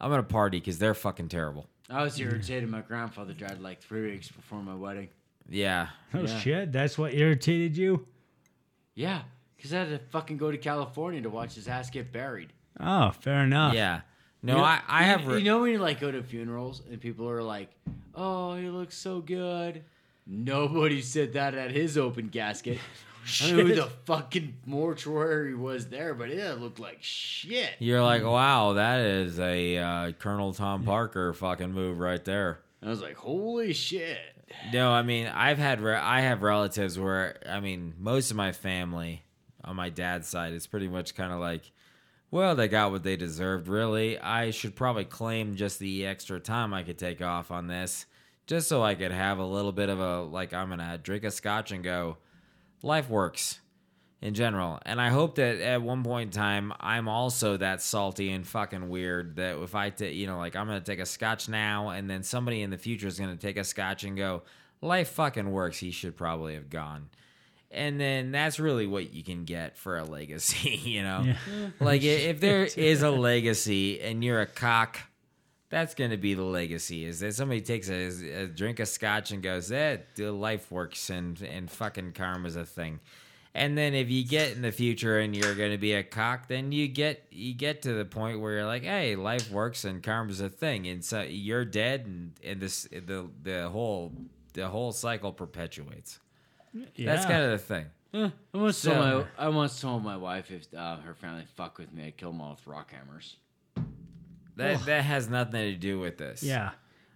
I'm 0.00 0.10
going 0.10 0.20
to 0.22 0.26
party 0.28 0.58
because 0.60 0.78
they're 0.78 0.94
fucking 0.94 1.28
terrible. 1.28 1.66
I 1.88 2.02
was 2.02 2.18
irritated. 2.20 2.68
My 2.68 2.80
grandfather 2.80 3.32
died 3.32 3.60
like 3.60 3.80
three 3.80 4.10
weeks 4.10 4.28
before 4.28 4.60
my 4.62 4.74
wedding. 4.74 5.08
Yeah. 5.48 5.88
oh 6.14 6.22
Yeah. 6.22 6.38
shit, 6.40 6.72
that's 6.72 6.98
what 6.98 7.14
irritated 7.14 7.76
you. 7.76 8.06
Yeah, 8.94 9.22
because 9.56 9.72
I 9.72 9.78
had 9.80 9.88
to 9.90 9.98
fucking 10.10 10.36
go 10.38 10.50
to 10.50 10.58
California 10.58 11.20
to 11.22 11.30
watch 11.30 11.54
his 11.54 11.68
ass 11.68 11.88
get 11.90 12.10
buried. 12.12 12.52
Oh, 12.80 13.10
fair 13.10 13.44
enough. 13.44 13.74
Yeah. 13.74 14.00
No, 14.42 14.54
You 14.54 14.58
know- 14.58 14.64
I, 14.64 14.80
I 14.88 15.02
have. 15.04 15.26
re- 15.26 15.38
You 15.38 15.44
know 15.44 15.60
when 15.60 15.70
you 15.72 15.78
like 15.78 16.00
go 16.00 16.10
to 16.10 16.22
funerals 16.22 16.82
and 16.90 17.00
people 17.00 17.28
are 17.30 17.42
like, 17.42 17.70
"Oh, 18.14 18.54
he 18.56 18.68
looks 18.68 18.96
so 18.96 19.20
good." 19.20 19.84
Nobody 20.26 21.00
said 21.02 21.34
that 21.34 21.54
at 21.54 21.70
his 21.70 21.96
open 21.96 22.28
casket. 23.26 23.46
I 23.46 23.56
don't 23.56 23.68
know 23.68 23.74
who 23.74 23.80
the 23.80 23.90
fucking 24.04 24.54
mortuary 24.64 25.54
was 25.54 25.88
there, 25.88 26.14
but 26.14 26.30
it 26.30 26.60
looked 26.60 26.78
like 26.78 26.98
shit. 27.00 27.70
You're 27.78 28.02
like, 28.02 28.22
wow, 28.22 28.74
that 28.74 29.00
is 29.00 29.38
a 29.38 29.78
uh, 29.78 30.12
Colonel 30.12 30.52
Tom 30.52 30.84
Parker 30.84 31.32
fucking 31.32 31.72
move 31.72 31.98
right 31.98 32.24
there. 32.24 32.60
I 32.82 32.88
was 32.88 33.02
like, 33.02 33.16
holy 33.16 33.72
shit. 33.72 34.18
No, 34.72 34.90
I 34.90 35.02
mean, 35.02 35.26
I've 35.26 35.58
had 35.58 35.80
re- 35.80 35.96
I 35.96 36.20
have 36.20 36.42
relatives 36.42 36.98
where 36.98 37.38
I 37.48 37.60
mean, 37.60 37.94
most 37.98 38.30
of 38.30 38.36
my 38.36 38.52
family 38.52 39.24
on 39.64 39.76
my 39.76 39.88
dad's 39.90 40.28
side 40.28 40.52
is 40.52 40.66
pretty 40.66 40.88
much 40.88 41.14
kind 41.14 41.32
of 41.32 41.40
like, 41.40 41.72
well, 42.30 42.54
they 42.54 42.68
got 42.68 42.92
what 42.92 43.02
they 43.02 43.16
deserved. 43.16 43.68
Really, 43.68 44.18
I 44.18 44.50
should 44.50 44.76
probably 44.76 45.04
claim 45.04 45.56
just 45.56 45.78
the 45.78 46.06
extra 46.06 46.38
time 46.38 46.72
I 46.72 46.84
could 46.84 46.98
take 46.98 47.22
off 47.22 47.50
on 47.50 47.66
this, 47.66 48.06
just 48.46 48.68
so 48.68 48.82
I 48.82 48.94
could 48.94 49.12
have 49.12 49.38
a 49.38 49.44
little 49.44 49.72
bit 49.72 49.88
of 49.88 49.98
a 49.98 50.22
like 50.22 50.54
I'm 50.54 50.68
gonna 50.68 50.98
drink 51.02 51.24
a 51.24 51.30
scotch 51.30 51.72
and 51.72 51.82
go, 51.82 52.18
life 52.82 53.08
works 53.08 53.60
in 54.22 54.34
general. 54.34 54.78
And 54.84 55.00
I 55.00 55.10
hope 55.10 55.36
that 55.36 55.60
at 55.60 55.82
one 55.82 56.02
point 56.02 56.34
in 56.34 56.40
time, 56.40 56.72
I'm 56.80 57.08
also 57.08 57.56
that 57.58 57.82
salty 57.82 58.30
and 58.32 58.46
fucking 58.46 58.88
weird 58.88 59.36
that 59.36 59.58
if 59.58 59.74
I, 59.74 59.90
ta- 59.90 60.06
you 60.06 60.26
know, 60.26 60.38
like 60.38 60.56
I'm 60.56 60.66
going 60.66 60.80
to 60.80 60.84
take 60.84 61.00
a 61.00 61.06
scotch 61.06 61.48
now 61.48 61.90
and 61.90 62.08
then 62.08 62.22
somebody 62.22 62.62
in 62.62 62.70
the 62.70 62.78
future 62.78 63.06
is 63.06 63.18
going 63.18 63.36
to 63.36 63.40
take 63.40 63.56
a 63.56 63.64
scotch 63.64 64.04
and 64.04 64.16
go, 64.16 64.42
life 64.80 65.10
fucking 65.10 65.50
works. 65.50 65.78
He 65.78 65.90
should 65.90 66.16
probably 66.16 66.54
have 66.54 66.70
gone. 66.70 67.08
And 67.70 68.00
then 68.00 68.30
that's 68.30 68.58
really 68.58 68.86
what 68.86 69.12
you 69.12 69.22
can 69.22 69.44
get 69.44 69.76
for 69.76 69.98
a 69.98 70.04
legacy, 70.04 70.70
you 70.84 71.02
know? 71.02 71.34
Like 71.80 72.02
if 72.02 72.40
there 72.40 72.64
is 72.76 73.02
a 73.02 73.10
legacy 73.10 74.00
and 74.00 74.24
you're 74.24 74.40
a 74.40 74.46
cock, 74.46 74.98
that's 75.76 75.94
going 75.94 76.10
to 76.10 76.16
be 76.16 76.32
the 76.32 76.42
legacy 76.42 77.04
is 77.04 77.20
that 77.20 77.34
somebody 77.34 77.60
takes 77.60 77.90
a, 77.90 78.44
a 78.44 78.46
drink 78.46 78.80
of 78.80 78.88
scotch 78.88 79.30
and 79.30 79.42
goes, 79.42 79.70
eh, 79.70 79.98
the 80.14 80.32
life 80.32 80.72
works 80.72 81.10
and, 81.10 81.42
and 81.42 81.70
fucking 81.70 82.12
karma's 82.12 82.56
a 82.56 82.64
thing. 82.64 82.98
And 83.54 83.76
then 83.76 83.92
if 83.92 84.10
you 84.10 84.24
get 84.24 84.52
in 84.52 84.62
the 84.62 84.72
future 84.72 85.18
and 85.18 85.36
you're 85.36 85.54
going 85.54 85.72
to 85.72 85.76
be 85.78 85.92
a 85.92 86.02
cock, 86.02 86.48
then 86.48 86.72
you 86.72 86.88
get 86.88 87.24
you 87.30 87.52
get 87.52 87.82
to 87.82 87.92
the 87.92 88.06
point 88.06 88.40
where 88.40 88.52
you're 88.54 88.64
like, 88.66 88.84
hey, 88.84 89.16
life 89.16 89.50
works 89.50 89.84
and 89.84 90.02
karma's 90.02 90.40
a 90.40 90.48
thing, 90.48 90.86
and 90.86 91.04
so 91.04 91.20
you're 91.22 91.64
dead, 91.66 92.06
and, 92.06 92.32
and 92.42 92.60
this 92.60 92.84
the 92.92 93.28
the 93.42 93.68
whole 93.68 94.12
the 94.54 94.68
whole 94.68 94.92
cycle 94.92 95.32
perpetuates. 95.32 96.18
That's 96.98 97.24
kind 97.26 97.42
of 97.44 97.50
the 97.50 97.58
thing. 97.58 97.86
Eh, 98.14 98.30
I 98.54 98.58
once 98.58 98.78
So- 98.78 98.92
told 98.94 99.04
my 99.04 99.44
I 99.44 99.48
once 99.48 99.80
told 99.80 100.02
my 100.04 100.16
wife 100.16 100.50
if 100.50 100.66
uh, 100.74 100.96
her 100.98 101.14
family 101.14 101.44
fuck 101.54 101.76
with 101.78 101.92
me, 101.92 102.06
I'd 102.06 102.16
kill 102.18 102.32
them 102.32 102.40
all 102.42 102.52
with 102.52 102.66
rock 102.66 102.92
hammers. 102.92 103.36
That 104.56 104.84
that 104.86 105.04
has 105.04 105.28
nothing 105.28 105.72
to 105.72 105.74
do 105.76 105.98
with 105.98 106.18
this. 106.18 106.42
Yeah. 106.42 106.70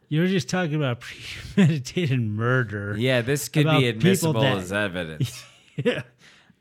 You're 0.08 0.26
just 0.26 0.48
talking 0.48 0.74
about 0.74 1.00
premeditated 1.54 2.20
murder. 2.20 2.94
yeah. 2.98 3.20
This 3.22 3.48
could 3.48 3.66
be 3.66 3.88
admissible 3.88 4.40
that- 4.42 4.58
as 4.58 4.72
evidence. 4.72 5.44
Yeah. 5.82 6.02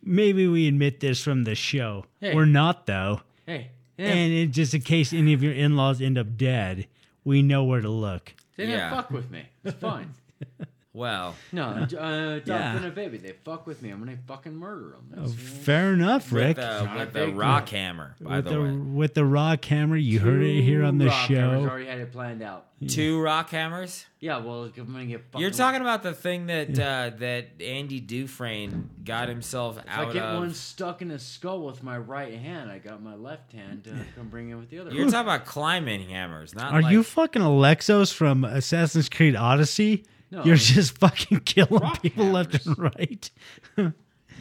Maybe 0.02 0.48
we 0.48 0.70
admit 0.70 1.02
this 1.02 1.22
from 1.22 1.44
the 1.44 1.56
show. 1.56 2.06
Hey. 2.22 2.34
We're 2.34 2.46
not 2.46 2.86
though. 2.86 3.20
Hey, 3.46 3.72
yeah, 3.98 4.06
And 4.08 4.32
it, 4.32 4.48
just 4.52 4.74
in 4.74 4.80
case 4.82 5.12
any 5.12 5.34
of 5.34 5.44
your 5.44 5.52
in-laws 5.52 6.00
end 6.02 6.18
up 6.18 6.38
dead, 6.38 6.88
we 7.26 7.42
know 7.42 7.66
where 7.66 7.82
to 7.82 7.90
look. 7.90 8.34
they 8.56 8.66
didn't 8.66 8.80
yeah. 8.80 8.92
fuck 8.92 9.12
with 9.12 9.30
me. 9.30 9.44
It's 9.66 9.78
fine. 9.78 10.14
well, 10.94 11.36
No, 11.52 11.66
uh, 11.68 11.84
adopting 11.84 12.44
Yeah. 12.48 12.86
a 12.86 12.92
baby, 12.92 13.18
they 13.18 13.34
fuck 13.44 13.68
with 13.68 13.82
me. 13.82 13.90
I'm 13.92 14.00
gonna 14.00 14.18
fucking 14.28 14.56
murder 14.56 14.96
them. 15.12 15.24
Oh, 15.26 15.28
fair 15.28 15.94
enough, 15.94 16.32
Rick. 16.32 16.58
with, 16.58 16.66
uh, 16.66 16.88
with 16.98 17.14
the 17.14 17.26
big 17.28 17.36
rock 17.38 17.70
hammer, 17.70 18.16
by 18.20 18.38
with 18.38 18.46
the, 18.46 18.52
the 18.52 18.62
way, 18.62 18.72
with 18.76 19.14
the 19.14 19.26
rock 19.26 19.64
hammer, 19.66 19.96
you 19.96 20.20
heard 20.20 20.42
it 20.42 20.62
here 20.64 20.84
on 20.84 20.98
the 20.98 21.06
Rock 21.08 21.14
hammers 21.30 21.64
show. 21.64 21.70
already 21.70 21.86
had 21.88 22.00
it 22.00 22.12
planned 22.12 22.42
out. 22.42 22.66
two 22.88 23.22
rock 23.22 23.50
hammers. 23.52 24.06
Yeah, 24.22 24.40
well, 24.40 24.64
I'm 24.64 24.72
gonna 24.92 25.06
get. 25.06 25.24
You're 25.38 25.52
talking 25.52 25.82
about 25.82 26.02
the 26.04 26.14
thing 26.14 26.48
that 26.48 26.78
uh, 26.80 27.12
that 27.20 27.62
Andy 27.62 28.00
Dufresne 28.02 28.90
got 29.06 29.30
himself 29.30 29.78
If 29.78 29.86
out 29.88 30.08
I 30.10 30.14
get 30.14 30.24
of. 30.24 30.40
one 30.40 30.54
stuck 30.54 31.02
in 31.02 31.10
his 31.10 31.22
skull 31.24 31.62
with 31.66 31.84
my 31.84 31.98
right 31.98 32.34
hand, 32.34 32.70
I 32.72 32.80
got 32.80 33.02
my 33.02 33.16
left 33.16 33.54
hand 33.54 33.84
to 33.86 33.92
come 34.16 34.28
bring 34.30 34.50
it 34.50 34.56
with 34.56 34.70
the 34.70 34.80
other. 34.80 34.92
You're 34.92 35.06
talking 35.06 35.20
about 35.22 35.46
climbing 35.46 36.10
hammers, 36.10 36.54
not 36.56 36.74
Are 36.74 36.82
like, 36.82 36.92
you 36.92 37.04
fucking 37.04 37.42
Alexios 37.42 38.12
from 38.14 38.44
Assassin's 38.44 39.08
Creed 39.08 39.36
Odyssey? 39.36 40.04
No. 40.32 40.44
You're 40.44 40.56
just 40.56 40.98
fucking 41.00 41.40
killing 41.42 41.82
Rock 41.82 42.02
people 42.02 42.26
left 42.26 42.66
and 42.66 42.78
right. 42.78 43.32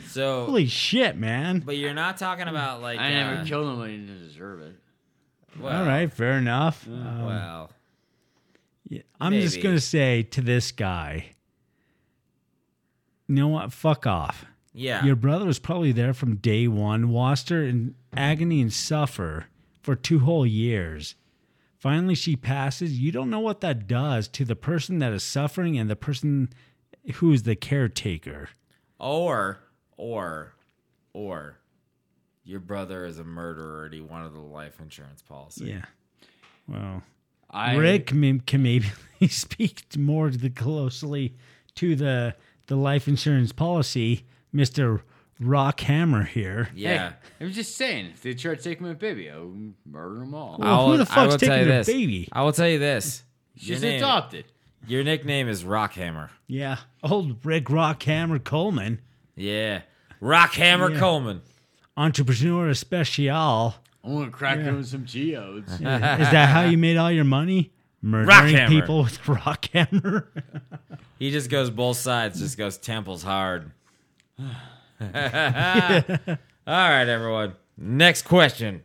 so. 0.08 0.44
Holy 0.46 0.66
shit, 0.66 1.16
man! 1.16 1.60
but 1.60 1.76
you're 1.76 1.94
not 1.94 2.18
talking 2.18 2.46
about 2.48 2.82
like. 2.82 2.98
I 2.98 3.10
never 3.10 3.40
uh, 3.40 3.44
killed 3.44 3.68
him. 3.68 3.80
I 3.80 3.86
didn't 3.88 4.28
deserve 4.28 4.60
it. 4.60 4.74
well, 5.58 5.80
All 5.80 5.86
right, 5.86 6.12
fair 6.12 6.32
enough. 6.32 6.86
Um, 6.86 7.24
Well, 7.24 7.70
yeah, 8.88 9.02
I'm 9.20 9.32
just 9.32 9.62
gonna 9.62 9.80
say 9.80 10.22
to 10.24 10.40
this 10.40 10.72
guy, 10.72 11.30
you 13.26 13.34
know 13.34 13.48
what? 13.48 13.72
Fuck 13.72 14.06
off. 14.06 14.44
yeah. 14.72 15.04
Your 15.04 15.16
brother 15.16 15.44
was 15.46 15.58
probably 15.58 15.92
there 15.92 16.14
from 16.14 16.36
day 16.36 16.68
one, 16.68 17.10
watched 17.10 17.48
her 17.48 17.62
in 17.62 17.94
agony 18.16 18.60
and 18.60 18.72
suffer 18.72 19.46
for 19.82 19.94
two 19.94 20.20
whole 20.20 20.46
years. 20.46 21.14
Finally, 21.78 22.16
she 22.16 22.34
passes. 22.34 22.98
You 22.98 23.12
don't 23.12 23.30
know 23.30 23.40
what 23.40 23.60
that 23.60 23.86
does 23.86 24.26
to 24.28 24.44
the 24.44 24.56
person 24.56 24.98
that 24.98 25.12
is 25.12 25.22
suffering 25.22 25.78
and 25.78 25.88
the 25.88 25.96
person 25.96 26.50
who 27.14 27.32
is 27.32 27.44
the 27.44 27.56
caretaker. 27.56 28.50
or 28.98 29.60
or 29.96 30.54
or 31.12 31.58
your 32.44 32.60
brother 32.60 33.04
is 33.04 33.18
a 33.18 33.24
murderer 33.24 33.84
and 33.84 33.94
he 33.94 34.00
wanted 34.00 34.32
the 34.32 34.40
life 34.40 34.80
insurance 34.80 35.22
policy. 35.22 35.66
Yeah. 35.66 35.84
Well, 36.66 37.02
I 37.50 37.76
Rick 37.76 38.08
can, 38.08 38.40
can 38.40 38.62
maybe 38.62 38.86
speak 39.28 39.96
more 39.96 40.30
to 40.30 40.36
the 40.38 40.50
closely 40.50 41.34
to 41.76 41.94
the 41.94 42.34
the 42.66 42.76
life 42.76 43.06
insurance 43.06 43.52
policy, 43.52 44.26
Mister 44.52 45.02
Rockhammer 45.40 46.26
here. 46.26 46.68
Yeah. 46.74 47.12
Hey, 47.38 47.44
I'm 47.46 47.52
just 47.52 47.76
saying, 47.76 48.06
if 48.14 48.22
they 48.22 48.34
try 48.34 48.54
to 48.54 48.62
take 48.62 48.80
my 48.80 48.92
baby, 48.94 49.30
I'll 49.30 49.52
murder 49.86 50.18
them 50.20 50.34
all. 50.34 50.56
Well, 50.58 50.90
who 50.90 50.96
the 50.98 51.06
fuck's 51.06 51.16
will 51.16 51.28
tell 51.30 51.38
taking 51.38 51.58
you 51.60 51.64
their 51.66 51.78
this. 51.78 51.86
baby? 51.86 52.28
I 52.32 52.42
will 52.42 52.52
tell 52.52 52.68
you 52.68 52.78
this. 52.78 53.22
Your, 53.54 53.76
She's 53.76 53.82
name- 53.82 53.98
adopted. 53.98 54.46
your 54.86 55.04
nickname 55.04 55.48
is 55.48 55.64
Rockhammer. 55.64 56.30
Yeah, 56.46 56.78
old 57.02 57.44
Rick 57.44 57.66
Rockhammer 57.66 58.42
Coleman, 58.42 59.00
Yeah. 59.36 59.82
Rockhammer 60.20 60.92
Yeah. 60.94 60.98
Coleman. 60.98 61.42
entrepreneur 61.96 62.68
especial. 62.68 63.74
I 64.04 64.08
want 64.08 64.30
to 64.30 64.36
crack 64.36 64.58
on 64.66 64.82
some 64.84 65.04
geodes. 65.04 65.72
Is 65.74 65.78
that 65.80 66.48
how 66.48 66.62
you 66.62 66.78
made 66.78 66.96
all 66.96 67.10
your 67.12 67.24
money? 67.24 67.72
Murdering 68.00 68.28
Rockhammer. 68.54 68.68
people 68.68 69.02
with 69.02 69.28
a 69.28 69.32
rock 69.32 69.66
hammer. 69.72 70.28
He 71.18 71.30
just 71.32 71.50
goes 71.50 71.68
both 71.70 71.96
sides, 71.96 72.38
just 72.40 72.56
goes 72.56 72.78
temples 72.78 73.22
hard. 73.22 73.72
All 75.00 75.08
right, 76.66 77.08
everyone. 77.08 77.54
Next 77.76 78.22
question. 78.22 78.82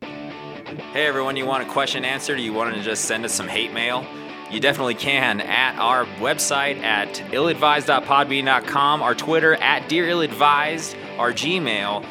Hey 0.00 1.06
everyone, 1.06 1.36
you 1.36 1.44
want 1.46 1.66
a 1.66 1.70
question 1.70 2.04
answered? 2.04 2.38
You 2.38 2.52
want 2.52 2.74
to 2.74 2.82
just 2.82 3.04
send 3.06 3.24
us 3.24 3.32
some 3.32 3.48
hate 3.48 3.72
mail? 3.72 4.06
You 4.50 4.60
definitely 4.60 4.94
can 4.94 5.40
at 5.40 5.78
our 5.78 6.04
website 6.20 6.80
at 6.82 7.08
illadvised.podbean.com, 7.14 9.02
our 9.02 9.14
Twitter 9.14 9.54
at 9.56 9.88
Dear 9.88 10.08
Ill 10.08 10.22
our 10.22 11.32
Gmail, 11.32 12.04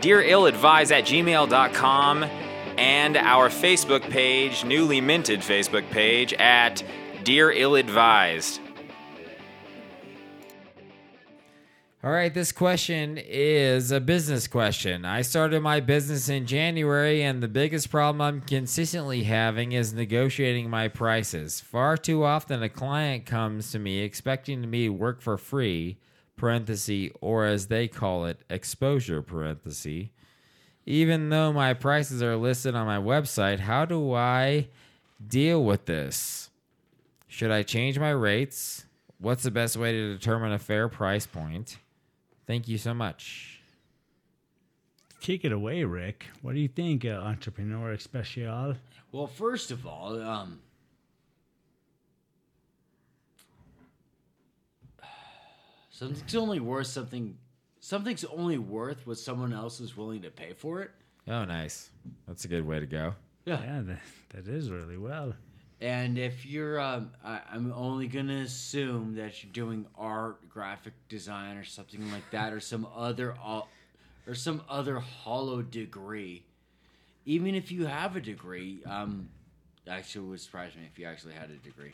dearilladvised 0.00 0.92
at 0.92 1.04
gmail.com, 1.04 2.24
and 2.78 3.16
our 3.16 3.48
Facebook 3.48 4.02
page, 4.08 4.64
newly 4.64 5.00
minted 5.00 5.40
Facebook 5.40 5.88
page 5.90 6.32
at 6.34 6.82
Dear 7.24 7.50
All 12.04 12.12
right, 12.12 12.34
this 12.34 12.52
question 12.52 13.16
is 13.18 13.90
a 13.90 13.98
business 13.98 14.46
question. 14.46 15.06
I 15.06 15.22
started 15.22 15.62
my 15.62 15.80
business 15.80 16.28
in 16.28 16.44
January, 16.44 17.22
and 17.22 17.42
the 17.42 17.48
biggest 17.48 17.90
problem 17.90 18.20
I'm 18.20 18.42
consistently 18.42 19.22
having 19.22 19.72
is 19.72 19.94
negotiating 19.94 20.68
my 20.68 20.88
prices. 20.88 21.62
Far 21.62 21.96
too 21.96 22.22
often, 22.22 22.62
a 22.62 22.68
client 22.68 23.24
comes 23.24 23.72
to 23.72 23.78
me 23.78 24.00
expecting 24.00 24.68
me 24.68 24.84
to 24.84 24.90
work 24.90 25.22
for 25.22 25.38
free, 25.38 25.96
parenthesis, 26.36 27.08
or 27.22 27.46
as 27.46 27.68
they 27.68 27.88
call 27.88 28.26
it, 28.26 28.42
exposure, 28.50 29.22
parenthesis. 29.22 30.08
Even 30.84 31.30
though 31.30 31.54
my 31.54 31.72
prices 31.72 32.22
are 32.22 32.36
listed 32.36 32.74
on 32.74 32.86
my 32.86 32.98
website, 32.98 33.60
how 33.60 33.86
do 33.86 34.12
I 34.12 34.68
deal 35.26 35.64
with 35.64 35.86
this? 35.86 36.50
Should 37.28 37.50
I 37.50 37.62
change 37.62 37.98
my 37.98 38.10
rates? 38.10 38.84
What's 39.16 39.44
the 39.44 39.50
best 39.50 39.78
way 39.78 39.92
to 39.92 40.12
determine 40.12 40.52
a 40.52 40.58
fair 40.58 40.90
price 40.90 41.26
point? 41.26 41.78
Thank 42.46 42.68
you 42.68 42.78
so 42.78 42.92
much. 42.94 43.60
Kick 45.20 45.44
it 45.44 45.52
away, 45.52 45.84
Rick. 45.84 46.26
What 46.42 46.54
do 46.54 46.60
you 46.60 46.68
think, 46.68 47.04
uh, 47.04 47.08
entrepreneur 47.08 47.92
especial? 47.92 48.76
Well, 49.10 49.26
first 49.26 49.70
of 49.70 49.86
all, 49.86 50.20
um, 50.20 50.60
something's 55.90 56.34
only 56.34 56.60
worth 56.60 56.88
something. 56.88 57.38
Something's 57.80 58.24
only 58.24 58.58
worth 58.58 59.06
what 59.06 59.18
someone 59.18 59.52
else 59.52 59.80
is 59.80 59.96
willing 59.96 60.22
to 60.22 60.30
pay 60.30 60.52
for 60.52 60.82
it. 60.82 60.90
Oh, 61.26 61.44
nice. 61.44 61.90
That's 62.26 62.44
a 62.44 62.48
good 62.48 62.66
way 62.66 62.80
to 62.80 62.86
go. 62.86 63.14
Yeah. 63.46 63.62
Yeah, 63.62 63.82
that, 63.82 64.00
that 64.30 64.48
is 64.48 64.70
really 64.70 64.98
well. 64.98 65.34
And 65.80 66.18
if 66.18 66.46
you're, 66.46 66.80
um, 66.80 67.10
I, 67.24 67.40
I'm 67.52 67.72
only 67.72 68.06
gonna 68.06 68.40
assume 68.42 69.16
that 69.16 69.42
you're 69.42 69.52
doing 69.52 69.86
art, 69.96 70.48
graphic 70.48 70.94
design, 71.08 71.56
or 71.56 71.64
something 71.64 72.10
like 72.12 72.30
that, 72.30 72.52
or 72.52 72.60
some 72.60 72.86
other, 72.96 73.34
or 74.26 74.34
some 74.34 74.62
other 74.68 74.98
hollow 74.98 75.62
degree. 75.62 76.44
Even 77.26 77.54
if 77.54 77.72
you 77.72 77.86
have 77.86 78.16
a 78.16 78.20
degree, 78.20 78.82
um, 78.86 79.28
actually, 79.88 80.26
would 80.28 80.40
surprise 80.40 80.74
me 80.76 80.82
if 80.90 80.98
you 80.98 81.06
actually 81.06 81.34
had 81.34 81.50
a 81.50 81.56
degree. 81.56 81.92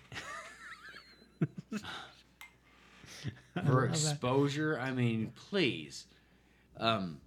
For 3.64 3.84
exposure, 3.84 4.78
I 4.78 4.92
mean, 4.92 5.32
please. 5.50 6.06
Um, 6.76 7.20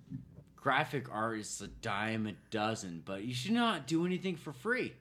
graphic 0.55 1.07
art 1.11 1.39
is 1.39 1.61
a 1.61 1.67
dime 1.67 2.27
a 2.27 2.33
dozen, 2.49 3.03
but 3.05 3.23
you 3.23 3.33
should 3.33 3.51
not 3.51 3.87
do 3.87 4.05
anything 4.05 4.35
for 4.35 4.53
free. 4.53 4.93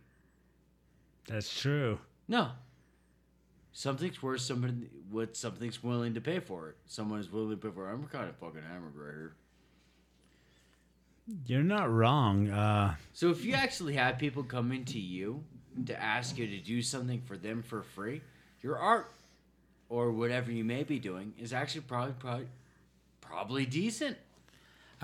That's 1.28 1.60
true. 1.60 1.98
No. 2.28 2.48
Something's 3.72 4.22
worth 4.22 4.40
somebody 4.42 4.88
what 5.10 5.36
something's 5.36 5.82
willing 5.82 6.14
to 6.14 6.20
pay 6.20 6.40
for 6.40 6.68
it. 6.70 6.76
Someone 6.86 7.20
is 7.20 7.30
willing 7.32 7.50
to 7.50 7.56
pay 7.56 7.70
for 7.74 7.88
it. 7.88 7.92
I'm 7.92 8.04
kind 8.06 8.28
of 8.28 8.36
fucking 8.36 8.62
hammered 8.62 8.94
right 8.96 9.14
here. 9.14 9.32
You're 11.46 11.62
not 11.62 11.90
wrong. 11.90 12.50
Uh, 12.50 12.96
So 13.12 13.30
if 13.30 13.44
you 13.44 13.54
actually 13.54 13.94
have 13.94 14.18
people 14.18 14.42
coming 14.42 14.84
to 14.86 14.98
you 14.98 15.42
to 15.86 16.00
ask 16.02 16.36
you 16.36 16.46
to 16.48 16.58
do 16.58 16.82
something 16.82 17.22
for 17.22 17.36
them 17.36 17.62
for 17.62 17.82
free, 17.82 18.20
your 18.60 18.76
art 18.76 19.10
or 19.88 20.10
whatever 20.10 20.50
you 20.50 20.64
may 20.64 20.82
be 20.82 20.98
doing 20.98 21.32
is 21.38 21.52
actually 21.52 21.82
probably 21.82 22.14
probably 22.18 22.46
probably 23.20 23.66
decent. 23.66 24.16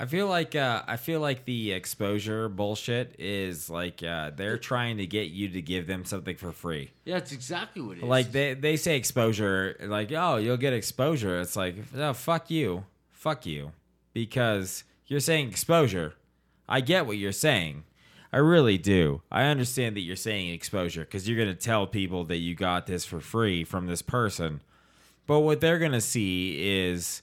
I 0.01 0.07
feel 0.07 0.29
like 0.29 0.55
uh, 0.55 0.83
I 0.87 0.97
feel 0.97 1.19
like 1.19 1.45
the 1.45 1.73
exposure 1.73 2.49
bullshit 2.49 3.17
is 3.19 3.69
like 3.69 4.01
uh, 4.03 4.31
they're 4.35 4.57
trying 4.57 4.99
to 4.99 5.07
get 5.07 5.31
you 5.31 5.49
to 5.49 5.61
give 5.61 5.89
them 5.89 6.05
something 6.05 6.37
for 6.37 6.53
free. 6.53 6.93
Yeah, 7.05 7.15
that's 7.15 7.33
exactly 7.33 7.83
what 7.83 7.97
it 7.97 8.05
is. 8.05 8.09
Like 8.09 8.31
they 8.31 8.55
they 8.55 8.77
say 8.77 8.97
exposure, 8.97 9.77
like 9.81 10.13
oh 10.13 10.37
you'll 10.37 10.57
get 10.57 10.73
exposure. 10.73 11.41
It's 11.41 11.57
like 11.57 11.93
no 11.93 12.15
fuck 12.15 12.49
you, 12.49 12.85
fuck 13.11 13.45
you, 13.45 13.73
because 14.13 14.85
you're 15.07 15.19
saying 15.19 15.49
exposure. 15.49 16.15
I 16.69 16.81
get 16.81 17.07
what 17.07 17.17
you're 17.17 17.33
saying. 17.33 17.83
I 18.33 18.37
really 18.37 18.79
do. 18.79 19.23
I 19.33 19.45
understand 19.45 19.97
that 19.97 20.03
you're 20.03 20.15
saying 20.15 20.53
exposure 20.53 21.01
because 21.01 21.29
you're 21.29 21.39
gonna 21.39 21.55
tell 21.55 21.89
people 21.89 22.25
that 22.27 22.37
you 22.37 22.55
got 22.55 22.87
this 22.87 23.05
for 23.05 23.19
free 23.19 23.65
from 23.65 23.87
this 23.87 24.03
person. 24.03 24.61
But 25.27 25.41
what 25.41 25.61
they're 25.61 25.81
gonna 25.81 26.01
see 26.01 26.87
is 26.87 27.23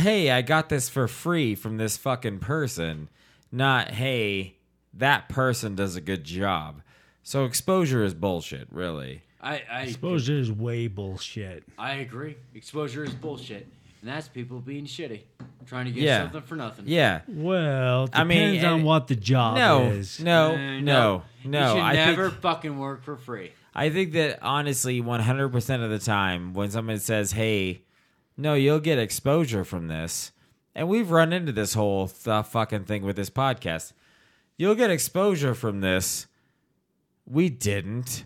hey, 0.00 0.30
I 0.30 0.42
got 0.42 0.68
this 0.68 0.88
for 0.88 1.06
free 1.08 1.54
from 1.54 1.76
this 1.76 1.96
fucking 1.96 2.38
person, 2.40 3.08
not 3.50 3.90
hey, 3.92 4.56
that 4.94 5.28
person 5.28 5.74
does 5.74 5.96
a 5.96 6.00
good 6.00 6.24
job. 6.24 6.82
So 7.22 7.44
exposure 7.44 8.02
is 8.04 8.14
bullshit, 8.14 8.68
really. 8.70 9.22
I 9.40 9.62
I 9.70 9.82
exposure 9.82 10.34
is 10.38 10.50
way 10.52 10.86
bullshit. 10.88 11.64
I 11.78 11.94
agree. 11.94 12.36
Exposure 12.54 13.04
is 13.04 13.12
bullshit, 13.14 13.66
and 14.00 14.10
that's 14.10 14.28
people 14.28 14.60
being 14.60 14.84
shitty, 14.86 15.22
trying 15.66 15.86
to 15.86 15.90
get 15.92 16.02
Yeah. 16.04 16.22
something 16.24 16.42
for 16.42 16.56
nothing. 16.56 16.84
Yeah. 16.88 17.22
Well, 17.28 18.08
I 18.12 18.24
mean, 18.24 18.54
depends 18.54 18.64
on 18.64 18.74
and- 18.74 18.84
what 18.84 19.08
the 19.08 19.16
job 19.16 19.56
No, 19.56 19.82
is. 19.90 20.20
no, 20.20 20.52
Uh, 20.54 20.80
no, 20.80 20.80
no. 20.80 21.22
You 21.44 21.50
should 21.74 21.82
I 21.82 21.92
never 21.94 22.30
think 22.30 22.40
fucking 22.42 22.78
work 22.78 23.02
for 23.04 23.16
free. 23.16 23.52
I 23.74 23.88
think 23.90 24.12
that 24.12 24.38
honestly, 24.42 25.00
one 25.00 25.20
hundred 25.20 25.48
percent 25.50 25.82
of 25.82 25.90
the 25.90 25.98
time, 25.98 26.54
when 26.54 26.70
someone 26.70 26.98
says, 26.98 27.32
"Hey, 27.32 27.82
no, 28.36 28.54
you'll 28.54 28.80
get 28.80 28.98
exposure 28.98 29.64
from 29.64 29.88
this," 29.88 30.32
and 30.74 30.88
we've 30.88 31.10
run 31.10 31.32
into 31.32 31.52
this 31.52 31.74
whole 31.74 32.08
th- 32.08 32.46
fucking 32.46 32.84
thing 32.84 33.02
with 33.04 33.16
this 33.16 33.30
podcast, 33.30 33.92
you'll 34.56 34.74
get 34.74 34.90
exposure 34.90 35.54
from 35.54 35.80
this. 35.80 36.26
We 37.26 37.48
didn't. 37.48 38.24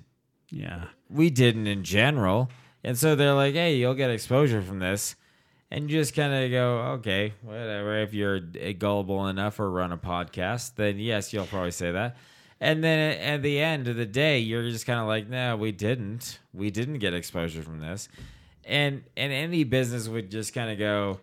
Yeah. 0.51 0.87
we 1.11 1.31
didn't 1.31 1.67
in 1.67 1.83
general. 1.85 2.51
And 2.85 2.97
so 2.97 3.15
they're 3.17 3.35
like, 3.35 3.55
hey, 3.55 3.77
you'll 3.77 3.95
get 3.95 4.11
exposure 4.11 4.63
from 4.63 4.79
this. 4.79 5.17
And 5.71 5.91
you 5.91 5.99
just 5.99 6.15
kind 6.15 6.33
of 6.33 6.51
go, 6.51 6.79
okay, 6.99 7.33
whatever. 7.43 7.99
If 7.99 8.15
you're 8.15 8.39
gullible 8.39 9.27
enough 9.27 9.59
or 9.59 9.71
run 9.71 9.91
a 9.93 9.99
podcast, 9.99 10.77
then 10.77 10.99
yes, 10.99 11.33
you'll 11.33 11.47
probably 11.47 11.73
say 11.73 11.91
that. 11.91 12.17
And 12.61 12.83
then 12.83 13.19
at 13.19 13.43
the 13.43 13.59
end 13.61 13.89
of 13.89 13.97
the 13.97 14.07
day, 14.07 14.39
you're 14.39 14.63
just 14.71 14.87
kind 14.87 15.01
of 15.01 15.07
like, 15.09 15.29
no, 15.29 15.57
we 15.57 15.73
didn't. 15.73 16.39
We 16.55 16.71
didn't 16.71 17.01
get 17.01 17.13
exposure 17.13 17.63
from 17.63 17.81
this. 17.81 18.09
And 18.67 19.05
and 19.17 19.33
any 19.33 19.62
business 19.64 20.09
would 20.09 20.31
just 20.31 20.53
kind 20.53 20.71
of 20.71 20.79
go, 20.79 21.21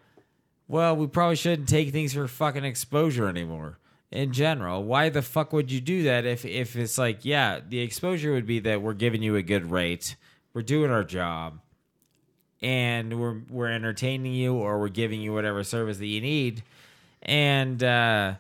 well, 0.68 0.96
we 0.96 1.08
probably 1.08 1.36
shouldn't 1.36 1.68
take 1.68 1.92
things 1.92 2.14
for 2.14 2.28
fucking 2.28 2.64
exposure 2.64 3.28
anymore. 3.28 3.80
In 4.12 4.32
general, 4.32 4.84
why 4.84 5.10
the 5.10 5.22
fuck 5.22 5.52
would 5.54 5.72
you 5.72 5.82
do 5.82 6.04
that 6.04 6.26
if 6.26 6.46
if 6.46 6.76
it's 6.76 6.98
like, 6.98 7.26
yeah, 7.26 7.60
the 7.68 7.80
exposure 7.80 8.32
would 8.32 8.46
be 8.46 8.60
that 8.60 8.82
we're 8.82 8.94
giving 8.94 9.22
you 9.24 9.36
a 9.36 9.42
good 9.42 9.70
rate, 9.72 10.16
we're 10.54 10.62
doing 10.62 10.92
our 10.92 11.04
job, 11.04 11.60
and 12.62 13.20
we're 13.20 13.42
we're 13.50 13.72
entertaining 13.72 14.34
you 14.34 14.54
or 14.54 14.80
we're 14.80 14.88
giving 14.88 15.20
you 15.20 15.34
whatever 15.34 15.64
service 15.64 15.98
that 15.98 16.06
you 16.06 16.22
need, 16.22 16.64
and 17.24 17.84
uh, 17.84 18.36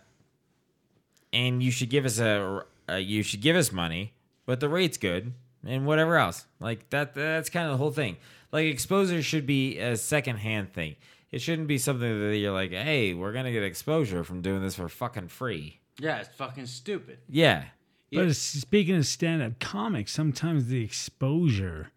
and 1.33 1.61
you 1.61 1.71
should 1.71 1.89
give 1.89 2.05
us 2.05 2.19
a, 2.19 2.63
you 2.99 3.23
should 3.23 3.41
give 3.41 3.55
us 3.55 3.71
money, 3.71 4.13
but 4.45 4.59
the 4.59 4.69
rate's 4.69 4.97
good 4.97 5.33
and 5.65 5.85
whatever 5.85 6.17
else. 6.17 6.45
Like 6.59 6.89
that 6.91 7.15
that's 7.15 7.49
kind 7.49 7.65
of 7.65 7.71
the 7.71 7.77
whole 7.77 7.91
thing. 7.91 8.17
Like 8.53 8.67
exposure 8.67 9.21
should 9.23 9.45
be 9.47 9.79
a 9.79 9.97
secondhand 9.97 10.71
thing. 10.71 10.95
It 11.31 11.41
shouldn't 11.41 11.67
be 11.67 11.79
something 11.79 12.29
that 12.29 12.37
you're 12.37 12.53
like, 12.53 12.71
hey, 12.71 13.15
we're 13.15 13.33
gonna 13.33 13.51
get 13.51 13.63
exposure 13.63 14.23
from 14.23 14.41
doing 14.41 14.61
this 14.61 14.75
for 14.75 14.87
fucking 14.87 15.27
free. 15.29 15.79
Yeah, 15.99 16.19
it's 16.19 16.29
fucking 16.35 16.67
stupid. 16.67 17.17
Yeah. 17.27 17.65
But 18.11 18.21
it's- 18.21 18.37
speaking 18.37 18.95
of 18.95 19.07
stand-up 19.07 19.59
comics, 19.59 20.11
sometimes 20.11 20.67
the 20.67 20.83
exposure 20.83 21.91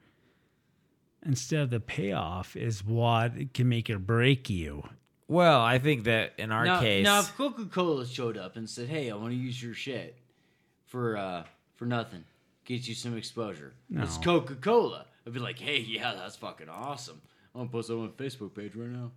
instead 1.25 1.61
of 1.61 1.71
the 1.71 1.81
payoff 1.81 2.57
is 2.57 2.83
what 2.85 3.53
can 3.53 3.69
make 3.69 3.91
or 3.91 3.99
break 3.99 4.49
you. 4.49 4.89
Well, 5.29 5.61
I 5.61 5.79
think 5.79 6.05
that 6.05 6.35
in 6.39 6.53
our 6.53 6.65
now, 6.65 6.81
case, 6.81 7.05
now 7.05 7.21
if 7.21 7.37
Coca 7.37 7.67
Cola 7.67 8.07
showed 8.07 8.37
up 8.39 8.57
and 8.57 8.71
said, 8.71 8.89
"Hey, 8.89 9.11
I 9.11 9.17
want 9.17 9.31
to 9.33 9.37
use 9.37 9.61
your 9.61 9.75
shit 9.75 10.17
for 10.87 11.17
uh 11.17 11.45
for 11.75 11.85
nothing, 11.85 12.25
get 12.65 12.87
you 12.87 12.95
some 12.95 13.17
exposure," 13.17 13.75
it's 13.93 14.17
Coca 14.19 14.55
Cola. 14.55 15.06
I'd 15.27 15.33
be 15.33 15.41
like, 15.41 15.59
"Hey, 15.59 15.79
yeah, 15.81 16.14
that's 16.14 16.37
fucking 16.37 16.68
awesome. 16.68 17.20
I'm 17.55 17.61
gonna 17.62 17.70
post 17.70 17.91
it 17.91 17.95
on 17.95 18.01
my 18.03 18.09
Facebook 18.09 18.55
page 18.55 18.74
right 18.74 18.89
now." 18.89 19.11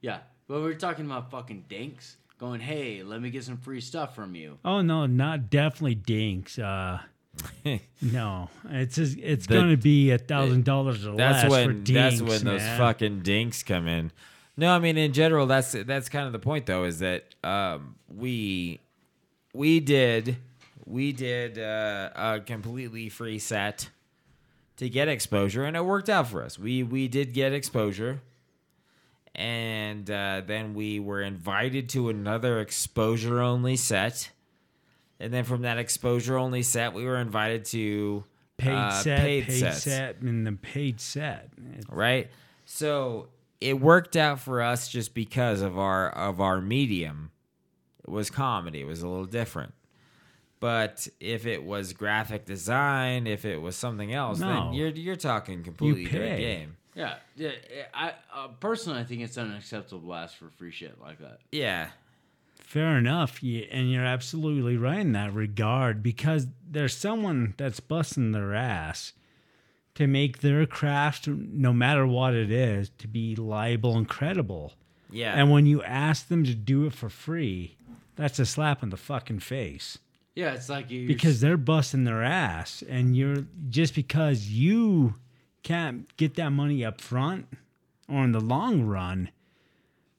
Yeah, 0.00 0.18
but 0.46 0.60
we're 0.60 0.74
talking 0.74 1.04
about 1.06 1.30
fucking 1.30 1.66
dinks 1.68 2.16
going, 2.38 2.60
"Hey, 2.60 3.02
let 3.02 3.20
me 3.20 3.30
get 3.30 3.44
some 3.44 3.56
free 3.58 3.80
stuff 3.80 4.14
from 4.14 4.34
you." 4.34 4.58
Oh 4.64 4.80
no, 4.80 5.06
not 5.06 5.50
definitely 5.50 5.94
dinks. 5.96 6.58
Uh, 6.58 7.00
no, 8.02 8.48
it's 8.70 8.96
just, 8.96 9.18
it's 9.18 9.46
The- 9.46 9.54
going 9.54 9.70
to 9.70 9.76
be 9.76 10.10
a 10.10 10.18
thousand 10.18 10.64
dollars 10.64 11.06
or 11.06 11.14
that's 11.16 11.44
less 11.44 11.50
when 11.50 11.66
for 11.68 11.72
dinks. 11.84 12.20
that's 12.20 12.22
when 12.22 12.44
those 12.44 12.62
fucking 12.78 13.20
dinks 13.20 13.62
come 13.62 13.86
in. 13.86 14.10
No, 14.56 14.74
I 14.74 14.80
mean 14.80 14.96
in 14.96 15.12
general, 15.12 15.46
that's 15.46 15.72
that's 15.72 16.08
kind 16.08 16.26
of 16.26 16.32
the 16.32 16.40
point 16.40 16.66
though, 16.66 16.82
is 16.84 16.98
that 16.98 17.34
um, 17.44 17.94
we 18.08 18.80
we 19.54 19.78
did 19.78 20.36
we 20.84 21.12
did 21.12 21.58
uh, 21.58 22.10
a 22.16 22.40
completely 22.40 23.08
free 23.08 23.38
set 23.38 23.88
to 24.78 24.88
get 24.88 25.06
exposure, 25.08 25.64
and 25.64 25.76
it 25.76 25.84
worked 25.84 26.08
out 26.08 26.26
for 26.28 26.42
us. 26.42 26.58
We 26.58 26.82
we 26.82 27.06
did 27.08 27.32
get 27.32 27.52
exposure, 27.52 28.20
and 29.34 30.10
uh, 30.10 30.42
then 30.46 30.74
we 30.74 30.98
were 31.00 31.20
invited 31.22 31.88
to 31.90 32.08
another 32.08 32.60
exposure 32.60 33.40
only 33.40 33.76
set, 33.76 34.30
and 35.20 35.32
then 35.32 35.44
from 35.44 35.62
that 35.62 35.78
exposure 35.78 36.36
only 36.36 36.62
set, 36.62 36.92
we 36.94 37.04
were 37.04 37.16
invited 37.18 37.64
to 37.66 38.24
paid 38.56 38.72
uh, 38.74 38.90
set, 39.02 39.20
paid 39.20 39.44
paid, 39.46 39.58
sets 39.60 39.82
set, 39.82 40.20
and 40.20 40.46
the 40.46 40.52
paid 40.52 41.00
set. 41.00 41.50
It- 41.76 41.84
right? 41.88 42.30
So 42.64 43.28
it 43.60 43.80
worked 43.80 44.16
out 44.16 44.40
for 44.40 44.60
us 44.62 44.88
just 44.88 45.14
because 45.14 45.60
of 45.62 45.78
our 45.78 46.08
of 46.10 46.40
our 46.40 46.60
medium. 46.60 47.30
It 48.06 48.10
was 48.10 48.30
comedy. 48.30 48.80
It 48.80 48.86
was 48.86 49.02
a 49.02 49.08
little 49.08 49.26
different. 49.26 49.74
But 50.60 51.06
if 51.20 51.46
it 51.46 51.62
was 51.62 51.92
graphic 51.92 52.44
design, 52.44 53.26
if 53.26 53.44
it 53.44 53.58
was 53.62 53.76
something 53.76 54.12
else, 54.12 54.40
No. 54.40 54.48
then 54.48 54.72
you're 54.72 54.88
you're 54.88 55.16
talking 55.16 55.62
completely 55.62 56.04
different 56.04 56.38
game. 56.38 56.76
Yeah, 56.94 57.14
yeah. 57.36 57.50
I 57.94 58.12
uh, 58.34 58.48
personally, 58.58 58.98
I 59.00 59.04
think 59.04 59.22
it's 59.22 59.38
unacceptable 59.38 60.08
to 60.08 60.14
ask 60.14 60.36
for 60.36 60.50
free 60.50 60.72
shit 60.72 61.00
like 61.00 61.20
that. 61.20 61.38
Yeah. 61.52 61.90
Fair 62.56 62.98
enough, 62.98 63.42
yeah, 63.42 63.64
and 63.70 63.90
you're 63.90 64.04
absolutely 64.04 64.76
right 64.76 64.98
in 64.98 65.12
that 65.12 65.32
regard 65.32 66.02
because 66.02 66.48
there's 66.68 66.94
someone 66.94 67.54
that's 67.56 67.80
busting 67.80 68.32
their 68.32 68.54
ass 68.54 69.14
to 69.94 70.06
make 70.06 70.40
their 70.40 70.66
craft, 70.66 71.28
no 71.28 71.72
matter 71.72 72.06
what 72.06 72.34
it 72.34 72.50
is, 72.50 72.90
to 72.98 73.08
be 73.08 73.34
liable 73.34 73.96
and 73.96 74.06
credible. 74.08 74.74
Yeah. 75.10 75.32
And 75.34 75.50
when 75.50 75.64
you 75.64 75.82
ask 75.82 76.28
them 76.28 76.44
to 76.44 76.54
do 76.54 76.84
it 76.84 76.92
for 76.92 77.08
free, 77.08 77.76
that's 78.16 78.38
a 78.38 78.44
slap 78.44 78.82
in 78.82 78.90
the 78.90 78.96
fucking 78.98 79.38
face 79.38 79.96
Yeah, 80.38 80.52
it's 80.54 80.68
like 80.68 80.88
you 80.90 81.08
because 81.08 81.40
they're 81.40 81.56
busting 81.56 82.04
their 82.04 82.22
ass, 82.22 82.84
and 82.88 83.16
you're 83.16 83.44
just 83.70 83.92
because 83.94 84.48
you 84.48 85.14
can't 85.64 86.16
get 86.16 86.34
that 86.36 86.50
money 86.50 86.84
up 86.84 87.00
front 87.00 87.46
or 88.08 88.22
in 88.22 88.30
the 88.30 88.38
long 88.40 88.82
run, 88.82 89.30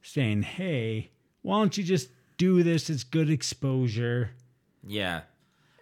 saying, 0.02 0.42
"Hey, 0.44 1.12
why 1.42 1.60
don't 1.60 1.78
you 1.78 1.86
just 1.86 2.10
do 2.38 2.64
this? 2.64 2.90
It's 2.90 3.06
good 3.06 3.30
exposure." 3.30 4.32
Yeah. 4.86 5.22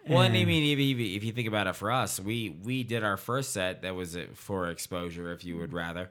Well, 0.08 0.22
and 0.22 0.34
I 0.36 0.44
mean, 0.44 0.62
if, 0.72 0.78
if, 0.78 1.16
if 1.16 1.24
you 1.24 1.32
think 1.32 1.48
about 1.48 1.66
it, 1.66 1.74
for 1.74 1.90
us, 1.90 2.20
we 2.20 2.56
we 2.62 2.84
did 2.84 3.02
our 3.02 3.16
first 3.16 3.52
set 3.52 3.82
that 3.82 3.96
was 3.96 4.16
uh, 4.16 4.26
for 4.34 4.70
exposure, 4.70 5.32
if 5.32 5.44
you 5.44 5.56
would 5.58 5.72
rather, 5.72 6.10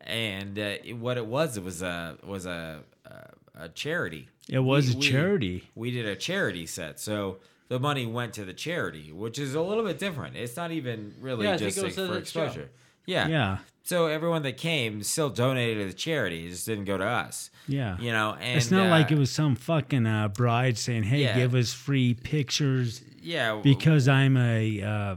and 0.00 0.58
uh, 0.58 0.62
it- 0.82 0.94
what 0.96 1.18
it 1.18 1.26
was, 1.26 1.58
it 1.58 1.62
was 1.62 1.82
a 1.82 2.16
was 2.26 2.46
a 2.46 2.80
a, 3.04 3.64
a 3.64 3.68
charity. 3.68 4.28
It 4.48 4.60
was 4.60 4.88
We- 4.88 4.94
a 4.94 4.96
we- 4.96 5.06
charity. 5.10 5.70
We 5.74 5.90
did 5.90 6.06
a 6.06 6.16
charity 6.16 6.64
set, 6.64 6.98
so 6.98 7.36
the 7.68 7.78
money 7.80 8.06
went 8.06 8.32
to 8.34 8.44
the 8.44 8.52
charity, 8.52 9.12
which 9.12 9.38
is 9.38 9.54
a 9.54 9.60
little 9.60 9.84
bit 9.84 9.98
different. 9.98 10.36
It's 10.36 10.56
not 10.56 10.70
even 10.72 11.14
really 11.20 11.46
Yeah, 11.46 11.56
just 11.56 11.78
like, 11.78 11.92
for 11.92 12.02
the 12.02 12.06
show. 12.08 12.14
exposure. 12.14 12.70
Yeah, 13.06 13.28
Yeah. 13.28 13.58
So 13.82 14.06
everyone 14.06 14.42
that 14.42 14.56
came 14.56 15.04
still 15.04 15.30
donated 15.30 15.78
to 15.78 15.86
the 15.86 15.92
charity. 15.96 16.46
It 16.46 16.50
just 16.50 16.66
didn't 16.66 16.86
go 16.86 16.96
to 16.98 17.04
us. 17.04 17.50
Yeah. 17.68 17.96
You 18.00 18.10
know, 18.10 18.36
and 18.40 18.56
it's 18.56 18.72
not 18.72 18.88
uh, 18.88 18.90
like 18.90 19.12
it 19.12 19.18
was 19.18 19.30
some 19.30 19.54
fucking 19.54 20.06
uh, 20.06 20.26
bride 20.28 20.76
saying, 20.76 21.04
"Hey, 21.04 21.22
Yeah. 21.22 21.36
give 21.36 21.54
us 21.54 21.72
free 21.72 22.14
pictures 22.14 23.02
Yeah, 23.22 23.60
because 23.62 24.08
I'm 24.08 24.36
a 24.36 24.82
uh, 24.82 25.16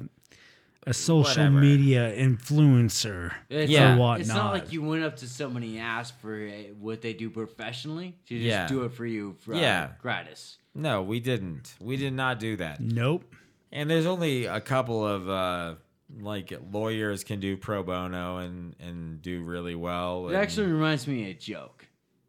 a 0.87 0.93
social 0.93 1.43
Whatever. 1.43 1.59
media 1.59 2.15
influencer." 2.15 3.33
It's 3.49 3.71
Yeah. 3.71 3.95
or 3.95 3.97
whatnot. 3.97 4.19
it's 4.21 4.29
not 4.29 4.53
like 4.53 4.71
you 4.71 4.81
went 4.81 5.03
up 5.03 5.17
to 5.17 5.27
somebody 5.27 5.77
and 5.77 5.85
asked 5.85 6.19
for 6.19 6.47
what 6.79 7.01
they 7.01 7.13
do 7.13 7.29
professionally. 7.29 8.15
You 8.27 8.37
just 8.39 8.47
Yeah. 8.47 8.67
do 8.67 8.83
it 8.85 8.93
for 8.93 9.05
you 9.05 9.35
for, 9.39 9.53
uh, 9.53 9.59
Yeah. 9.59 9.91
gratis. 10.01 10.57
no, 10.75 11.01
we 11.03 11.19
didn't. 11.19 11.75
We 11.79 11.97
did 11.97 12.13
not 12.13 12.39
do 12.39 12.55
that. 12.57 12.79
Nope. 12.79 13.35
And 13.71 13.89
there's 13.89 14.05
only 14.05 14.45
a 14.45 14.61
couple 14.61 15.05
of 15.05 15.29
uh, 15.29 15.75
like 16.19 16.51
lawyers 16.71 17.23
can 17.23 17.39
do 17.39 17.55
pro 17.57 17.83
bono 17.83 18.37
and 18.37 18.75
and 18.79 19.21
do 19.21 19.43
really 19.43 19.75
well. 19.75 20.25
It 20.29 20.33
and- 20.33 20.41
actually 20.41 20.67
reminds 20.71 21.05
me 21.07 21.23
of 21.23 21.27
a 21.29 21.33
joke. 21.39 21.87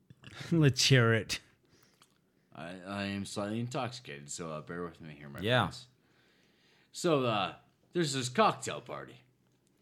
Let's 0.53 0.85
hear 0.85 1.13
it. 1.15 1.41
I, 2.55 2.73
I 2.87 3.03
am 3.05 3.25
slightly 3.25 3.59
intoxicated, 3.61 4.31
so 4.31 4.51
uh, 4.51 4.61
bear 4.61 4.83
with 4.83 5.01
me 5.01 5.15
here, 5.17 5.29
my 5.31 5.41
Yeah. 5.41 5.63
friends. 5.69 5.87
So 6.93 7.25
uh, 7.25 7.55
there's 7.93 8.13
this 8.13 8.29
cocktail 8.29 8.81
party, 8.81 9.17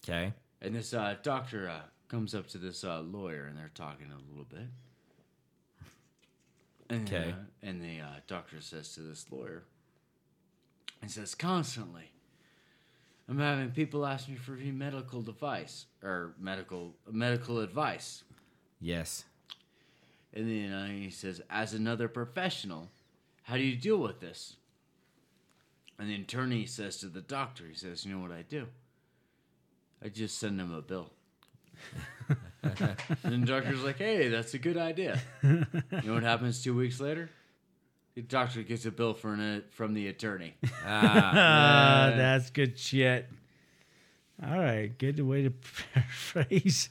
okay. 0.04 0.32
and 0.60 0.74
this 0.74 0.94
uh, 0.94 1.16
doctor 1.22 1.68
uh, 1.68 1.80
comes 2.08 2.34
up 2.34 2.46
to 2.48 2.58
this 2.58 2.84
uh, 2.84 3.00
lawyer, 3.00 3.46
and 3.46 3.56
they're 3.56 3.70
talking 3.74 4.06
a 4.10 4.30
little 4.30 4.44
bit. 4.44 4.68
And, 6.90 7.06
Okay. 7.06 7.32
uh, 7.32 7.42
and 7.62 7.82
the 7.82 8.00
uh, 8.00 8.06
doctor 8.26 8.60
says 8.60 8.94
to 8.94 9.00
this 9.00 9.26
lawyer, 9.30 9.64
he 11.02 11.08
says, 11.08 11.34
constantly, 11.34 12.10
I'm 13.28 13.38
having 13.38 13.70
people 13.72 14.06
ask 14.06 14.28
me 14.28 14.36
for 14.36 14.56
a 14.56 14.70
medical 14.72 15.20
device 15.20 15.84
or 16.02 16.34
medical 16.40 16.94
medical 17.10 17.60
advice. 17.60 18.24
Yes. 18.80 19.24
And 20.32 20.48
then 20.48 20.72
uh, 20.72 20.86
he 20.86 21.10
says, 21.10 21.42
as 21.50 21.74
another 21.74 22.08
professional, 22.08 22.90
how 23.42 23.56
do 23.56 23.62
you 23.62 23.76
deal 23.76 23.98
with 23.98 24.20
this? 24.20 24.56
And 25.98 26.08
the 26.08 26.14
attorney 26.14 26.66
says 26.66 26.98
to 26.98 27.06
the 27.06 27.20
doctor, 27.20 27.64
he 27.66 27.74
says, 27.74 28.04
you 28.04 28.14
know 28.14 28.20
what 28.20 28.30
I 28.30 28.42
do? 28.42 28.66
I 30.02 30.08
just 30.08 30.38
send 30.38 30.60
him 30.60 30.72
a 30.72 30.80
bill. 30.80 31.10
and 32.62 33.42
the 33.42 33.46
doctor's 33.46 33.82
like, 33.82 33.98
hey, 33.98 34.28
that's 34.28 34.54
a 34.54 34.58
good 34.58 34.76
idea. 34.76 35.20
You 35.42 35.66
know 36.04 36.14
what 36.14 36.22
happens 36.22 36.62
two 36.62 36.74
weeks 36.74 37.00
later? 37.00 37.30
The 38.14 38.22
doctor 38.22 38.62
gets 38.62 38.84
a 38.84 38.90
bill 38.90 39.14
for 39.14 39.32
an, 39.34 39.64
from 39.70 39.94
the 39.94 40.08
attorney. 40.08 40.54
Ah, 40.84 42.12
that's 42.16 42.50
good 42.50 42.78
shit. 42.78 43.28
All 44.42 44.58
right, 44.58 44.96
good 44.98 45.18
way 45.20 45.42
to 45.42 45.50
paraphrase. 45.94 46.88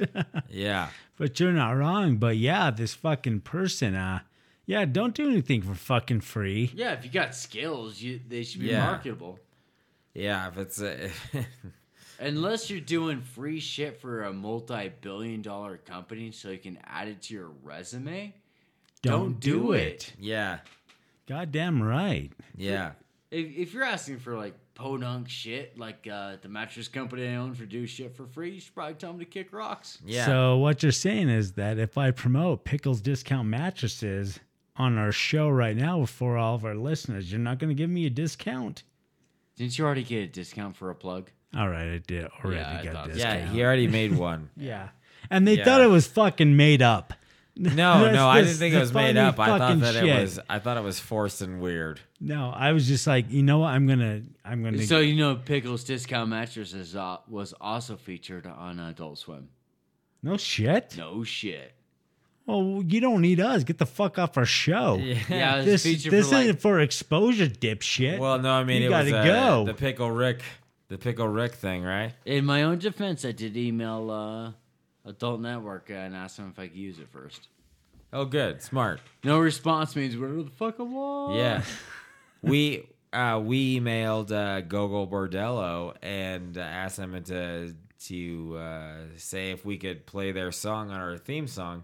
Yeah. 0.50 0.90
but 1.18 1.40
you're 1.40 1.54
not 1.54 1.72
wrong. 1.72 2.18
But 2.18 2.38
yeah, 2.38 2.72
this 2.72 2.94
fucking 2.94 3.42
person, 3.42 3.96
uh, 3.96 4.20
yeah, 4.68 4.86
don't 4.86 5.16
do 5.16 5.28
anything 5.30 5.64
for 5.64 5.74
fucking 5.74 6.22
free. 6.22 6.72
Yeah, 6.76 6.94
if 6.94 7.04
you 7.04 7.10
got 7.10 7.34
skills, 7.34 8.00
you 8.00 8.20
they 8.30 8.44
should 8.44 8.62
be 8.62 8.68
Yeah. 8.68 8.86
marketable. 8.86 9.40
Yeah. 10.14 10.48
If 10.50 10.58
it's 10.58 10.82
a, 10.82 11.10
Unless 12.20 12.70
you're 12.72 12.80
doing 12.80 13.22
free 13.22 13.60
shit 13.60 14.02
for 14.02 14.24
a 14.24 14.34
multi-billion 14.34 15.42
dollar 15.44 15.78
company 15.78 16.32
so 16.32 16.50
you 16.50 16.58
can 16.58 16.80
add 16.84 17.08
it 17.08 17.22
to 17.24 17.34
your 17.36 17.50
resume, 17.64 18.34
Don't, 19.04 19.40
do 19.40 19.74
it. 19.74 20.14
yeah. 20.20 20.60
Goddamn 21.28 21.82
right. 21.84 22.32
Yeah. 22.56 22.92
if, 23.30 23.46
if 23.56 23.74
you're 23.74 23.84
asking 23.84 24.18
for 24.20 24.36
like 24.36 24.56
podunk 24.74 25.30
shit, 25.30 25.78
like 25.78 26.08
uh, 26.12 26.38
the 26.42 26.50
mattress 26.50 26.88
company 26.88 27.28
I 27.28 27.36
own 27.36 27.54
for 27.54 27.66
do 27.66 27.86
shit 27.86 28.16
for 28.16 28.26
free, 28.26 28.52
you 28.56 28.60
should 28.62 28.74
probably 28.74 28.96
tell 28.96 29.12
them 29.12 29.20
to 29.20 29.26
kick 29.26 29.54
rocks. 29.54 30.00
Yeah. 30.04 30.26
So 30.26 30.58
what 30.58 30.82
you're 30.82 30.92
saying 30.92 31.30
is 31.30 31.52
that 31.54 31.78
if 31.78 31.98
I 32.00 32.10
promote 32.12 32.64
Pickles 32.66 33.00
Discount 33.02 33.48
Mattresses 33.48 34.40
on 34.78 34.98
our 34.98 35.12
show 35.12 35.50
right 35.50 35.76
now 35.76 36.06
for 36.06 36.38
all 36.38 36.56
of 36.56 36.64
our 36.66 36.76
listeners, 36.76 37.32
you're 37.32 37.40
not 37.40 37.60
going 37.60 37.70
to 37.70 37.76
give 37.76 37.90
me 37.90 38.06
a 38.06 38.10
discount? 38.10 38.84
Didn't 39.56 39.78
you 39.78 39.86
already 39.86 40.04
get 40.04 40.24
a 40.24 40.28
discount 40.28 40.76
for 40.76 40.90
a 40.92 40.96
plug? 40.96 41.30
All 41.56 41.68
right, 41.70 41.94
I 41.94 41.98
did 42.06 42.28
already 42.44 42.62
Yeah, 42.62 42.78
I 42.80 42.84
get 42.84 42.96
a 42.96 43.08
discount. 43.08 43.40
yeah. 43.42 43.50
He 43.52 43.64
already 43.64 43.88
made 43.88 44.16
one. 44.16 44.50
Yeah. 44.58 44.90
And 45.30 45.48
they 45.48 45.58
Yeah. 45.58 45.66
thought 45.66 45.82
it 45.82 45.88
was 45.88 46.06
fucking 46.08 46.56
made 46.56 46.82
up. 46.82 47.14
No, 47.56 47.70
That's 48.04 48.16
no, 48.16 48.28
I 48.28 48.42
didn't 48.42 48.58
think 48.58 48.76
it 48.76 48.80
was 48.80 48.94
made 48.94 49.18
up. 49.18 49.40
I 49.40 49.58
thought 49.58 49.80
that 49.80 49.94
shit. 49.96 50.04
it 50.06 50.22
was. 50.22 50.40
I 50.48 50.60
thought 50.60 50.78
it 50.78 50.84
was 50.84 51.00
forced 51.00 51.42
and 51.42 51.60
weird. 51.60 52.00
No, 52.22 52.52
I 52.56 52.72
was 52.72 52.88
just 52.88 53.08
like, 53.08 53.32
you 53.32 53.42
know 53.42 53.58
what? 53.60 53.70
I'm 53.70 53.88
gonna, 53.88 54.22
I'm 54.46 54.64
gonna. 54.64 54.84
So 54.84 55.00
you 55.00 55.16
know, 55.16 55.36
Pickles 55.36 55.84
Discount 55.84 56.30
Mattresses 56.30 56.96
uh, 56.96 57.18
was 57.28 57.54
also 57.60 57.96
featured 57.96 58.46
on 58.46 58.80
Adult 58.80 59.18
Swim. 59.18 59.50
no 60.22 60.38
shit. 60.38 60.96
No 60.98 61.24
shit. 61.24 61.74
Well, 62.48 62.82
you 62.88 63.02
don't 63.02 63.22
need 63.22 63.42
us. 63.42 63.66
Get 63.66 63.78
the 63.78 63.86
fuck 63.86 64.18
off 64.18 64.38
our 64.38 64.46
show. 64.46 64.96
Yeah, 64.98 65.56
it 65.56 65.58
was 65.58 65.66
This, 65.66 65.84
featured 65.84 66.12
this 66.14 66.30
for 66.30 66.36
like, 66.36 66.44
isn't 66.46 66.62
for 66.62 66.80
exposure, 66.80 67.48
dipshit. 67.48 68.20
Well, 68.20 68.40
no, 68.40 68.52
I 68.54 68.64
mean 68.64 68.82
You 68.82 68.88
it 68.88 68.92
gotta 68.92 69.18
uh, 69.18 69.26
go. 69.26 69.66
the 69.66 69.74
pickle 69.74 70.10
Rick, 70.10 70.42
the 70.88 70.98
pickle 70.98 71.28
Rick 71.28 71.54
thing, 71.56 71.84
right? 71.84 72.14
In 72.26 72.46
my 72.46 72.64
own 72.64 72.80
defense, 72.80 73.26
I 73.26 73.34
did 73.34 73.58
email 73.58 74.10
uh, 74.10 75.10
Adult 75.10 75.42
Network 75.42 75.90
and 75.90 76.16
asked 76.16 76.38
them 76.38 76.50
if 76.50 76.58
I 76.58 76.68
could 76.68 76.78
use 76.78 77.00
it 77.00 77.10
first. 77.10 77.50
Oh, 78.14 78.24
good, 78.24 78.62
smart. 78.62 79.02
No 79.26 79.40
response 79.40 79.94
means 79.98 80.16
whatever 80.16 80.44
the 80.44 80.50
fuck 80.50 80.80
I 80.80 80.84
want. 80.84 81.36
Yeah, 81.36 81.64
we 82.42 82.88
uh, 83.12 83.42
we 83.44 83.80
emailed 83.82 84.32
uh, 84.32 84.62
Gogol 84.62 85.08
Bordello 85.08 85.96
and 86.02 86.58
uh, 86.58 86.62
asked 86.62 86.96
them 86.96 87.22
to 87.26 87.74
to 88.06 88.58
uh, 88.58 88.94
say 89.18 89.52
if 89.52 89.66
we 89.66 89.78
could 89.78 90.06
play 90.06 90.32
their 90.32 90.54
song 90.54 90.92
on 90.92 91.02
our 91.02 91.18
theme 91.18 91.48
song, 91.48 91.84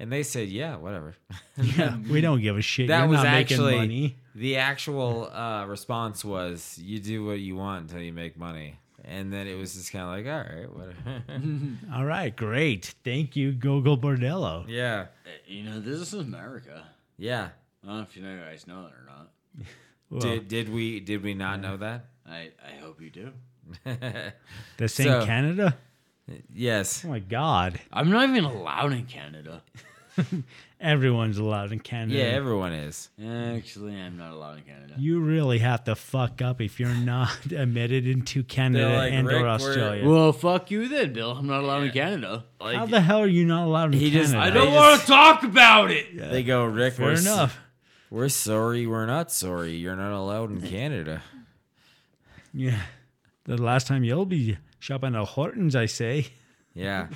and 0.00 0.10
they 0.10 0.22
said, 0.24 0.48
"Yeah, 0.48 0.76
whatever." 0.76 1.14
yeah, 1.56 1.96
we 2.10 2.20
don't 2.20 2.40
give 2.40 2.56
a 2.56 2.62
shit. 2.62 2.88
that 2.88 3.00
You're 3.00 3.08
was 3.08 3.18
not 3.18 3.26
actually 3.26 3.74
making 3.76 3.78
money. 3.88 4.16
the 4.34 4.56
actual 4.56 5.30
uh, 5.30 5.64
response 5.66 6.24
was, 6.24 6.76
"You 6.82 6.98
do 6.98 7.24
what 7.26 7.38
you 7.38 7.54
want 7.54 7.82
until 7.90 8.02
you 8.02 8.12
make 8.12 8.36
money." 8.36 8.78
And 9.04 9.32
then 9.32 9.46
it 9.46 9.54
was 9.56 9.74
just 9.74 9.92
kind 9.92 10.04
of 10.04 10.10
like, 10.10 10.26
all 10.26 10.44
right, 10.54 10.70
whatever. 10.76 11.74
All 11.94 12.04
right, 12.04 12.36
great. 12.36 12.94
Thank 13.02 13.34
you, 13.34 13.50
Gogol 13.52 13.96
Bordello. 13.96 14.66
yeah, 14.68 15.06
You 15.46 15.62
know, 15.64 15.80
this 15.80 15.98
is 16.00 16.12
America. 16.12 16.84
yeah. 17.16 17.48
I 17.82 17.86
don't 17.86 17.96
know 17.96 18.02
if 18.02 18.14
you 18.14 18.22
know 18.22 18.38
guys 18.38 18.66
know 18.66 18.82
that 18.82 18.92
or 18.92 19.06
not. 19.08 19.30
Well, 20.10 20.20
did 20.20 20.48
did 20.48 20.68
we 20.68 21.00
did 21.00 21.22
we 21.22 21.32
not 21.32 21.60
know 21.60 21.78
that? 21.78 22.04
I, 22.28 22.50
I 22.62 22.78
hope 22.82 23.00
you 23.00 23.10
do. 23.10 23.32
the 24.76 24.88
same 24.88 25.06
so- 25.06 25.24
Canada. 25.24 25.76
yes. 26.54 27.02
Oh 27.04 27.08
my 27.08 27.20
God, 27.20 27.80
I'm 27.92 28.10
not 28.10 28.28
even 28.28 28.44
allowed 28.44 28.92
in 28.92 29.06
Canada. 29.06 29.62
everyone's 30.80 31.38
allowed 31.38 31.72
in 31.72 31.78
Canada. 31.80 32.18
Yeah, 32.18 32.24
everyone 32.24 32.72
is. 32.72 33.08
Actually, 33.22 33.94
I'm 34.00 34.16
not 34.16 34.32
allowed 34.32 34.58
in 34.58 34.64
Canada. 34.64 34.94
you 34.98 35.20
really 35.20 35.58
have 35.58 35.84
to 35.84 35.94
fuck 35.94 36.42
up 36.42 36.60
if 36.60 36.80
you're 36.80 36.88
not 36.94 37.30
admitted 37.52 38.06
into 38.06 38.42
Canada 38.42 38.86
They're 38.88 38.96
like, 38.96 39.12
and 39.12 39.26
"Rick, 39.26 39.36
or 39.36 39.40
we're- 39.40 39.50
Australia. 39.50 40.08
Well, 40.08 40.32
fuck 40.32 40.70
you 40.70 40.88
then, 40.88 41.12
Bill. 41.12 41.32
I'm 41.32 41.46
not 41.46 41.62
allowed 41.62 41.82
in 41.84 41.90
Canada. 41.92 42.44
How 42.60 42.86
the 42.86 43.00
hell 43.00 43.20
are 43.20 43.26
you 43.26 43.44
not 43.44 43.66
allowed 43.66 43.94
in 43.94 44.00
He 44.00 44.10
Canada? 44.10 44.22
just- 44.24 44.34
I 44.36 44.50
don't 44.50 44.72
want 44.72 45.00
to 45.00 45.06
talk 45.06 45.42
about 45.44 45.90
it. 45.90 46.16
They 46.16 46.42
go, 46.42 46.64
Rick. 46.64 46.94
Fair 46.94 47.06
we're, 47.06 47.12
s- 47.12 47.22
enough. 47.26 47.58
We're 48.10 48.28
sorry. 48.28 48.86
We're 48.86 49.06
not 49.06 49.30
sorry. 49.30 49.72
You're 49.76 49.96
not 49.96 50.12
allowed 50.12 50.50
in 50.50 50.60
Canada. 50.68 51.22
Yeah. 52.52 52.80
The 53.44 53.56
last 53.60 53.86
time 53.86 54.04
you'll 54.04 54.26
be 54.26 54.58
shopping 54.78 55.14
at 55.14 55.24
Hortons, 55.24 55.74
I 55.76 55.86
say. 55.86 56.26
Yeah. 56.74 57.08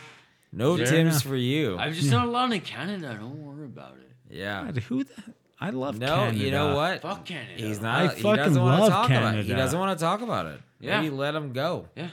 No 0.57 0.77
Fair 0.77 0.87
Tim's 0.87 1.15
enough. 1.15 1.23
for 1.25 1.37
you. 1.37 1.77
I'm 1.79 1.93
just 1.93 2.11
not 2.11 2.27
allowed 2.29 2.53
in 2.53 2.61
Canada. 2.61 3.17
Don't 3.21 3.43
worry 3.45 3.65
about 3.67 3.97
it. 3.97 4.11
Yeah. 4.35 4.65
God, 4.65 4.77
who 4.79 5.05
the? 5.05 5.13
I 5.61 5.71
love 5.71 5.99
No, 5.99 6.07
Canada. 6.17 6.39
you 6.39 6.51
know 6.51 6.75
what? 6.77 7.03
Fuck 7.03 7.25
Canada. 7.25 7.53
He's 7.57 7.79
I 7.79 8.05
not. 8.05 8.15
He 8.17 8.23
fucking 8.23 8.37
doesn't 8.45 8.63
want 8.63 8.77
to 8.77 8.83
love 8.83 8.91
talk 8.91 9.11
about 9.11 9.35
it. 9.35 9.43
He 9.43 9.49
Canada. 9.49 9.63
doesn't 9.65 9.79
want 9.79 9.99
to 9.99 10.05
talk 10.05 10.21
about 10.21 10.47
it. 10.47 10.61
Yeah. 10.81 11.01
Maybe 11.01 11.15
let 11.15 11.35
him 11.35 11.53
go. 11.53 11.89
Yeah. 11.97 12.09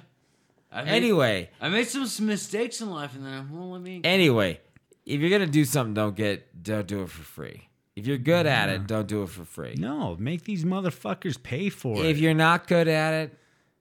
I 0.71 0.83
made, 0.83 0.91
Anyway, 0.91 1.49
I 1.59 1.67
made 1.69 1.87
some 1.87 2.07
mistakes 2.25 2.79
in 2.81 2.89
life, 2.89 3.13
and 3.15 3.25
then 3.25 3.33
I'm 3.33 3.51
well, 3.57 3.71
let 3.71 3.81
me. 3.81 3.99
anyway, 4.05 4.59
if 5.05 5.19
you're 5.19 5.29
gonna 5.29 5.45
do 5.51 5.65
something, 5.65 5.93
don't 5.93 6.15
get 6.15 6.63
don't 6.63 6.87
do 6.87 7.01
it 7.01 7.09
for 7.09 7.23
free. 7.23 7.67
If 7.95 8.07
you're 8.07 8.17
good 8.17 8.45
at 8.45 8.69
it, 8.69 8.87
don't 8.87 9.07
do 9.07 9.23
it 9.23 9.29
for 9.29 9.43
free. 9.43 9.75
No, 9.77 10.15
make 10.17 10.45
these 10.45 10.63
motherfuckers 10.63 11.41
pay 11.41 11.67
for 11.69 11.97
it. 11.97 12.05
If 12.05 12.19
you're 12.19 12.33
not 12.33 12.67
good 12.67 12.87
at 12.87 13.13
it, 13.13 13.37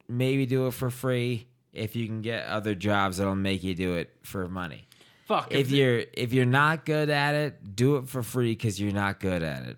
maybe 0.08 0.46
do 0.46 0.66
it 0.66 0.74
for 0.74 0.90
free. 0.90 1.46
If 1.72 1.94
you 1.96 2.06
can 2.06 2.20
get 2.20 2.46
other 2.46 2.74
jobs 2.74 3.18
that'll 3.18 3.34
make 3.36 3.62
you 3.62 3.74
do 3.74 3.94
it 3.94 4.10
for 4.22 4.48
money. 4.48 4.86
Fuck. 5.26 5.48
If 5.52 5.68
they- 5.70 5.76
you're 5.76 6.02
if 6.12 6.32
you're 6.32 6.44
not 6.44 6.84
good 6.84 7.08
at 7.10 7.34
it, 7.34 7.76
do 7.76 7.96
it 7.96 8.08
for 8.08 8.22
free 8.22 8.52
because 8.52 8.80
you're 8.80 8.92
not 8.92 9.20
good 9.20 9.42
at 9.42 9.64
it. 9.66 9.76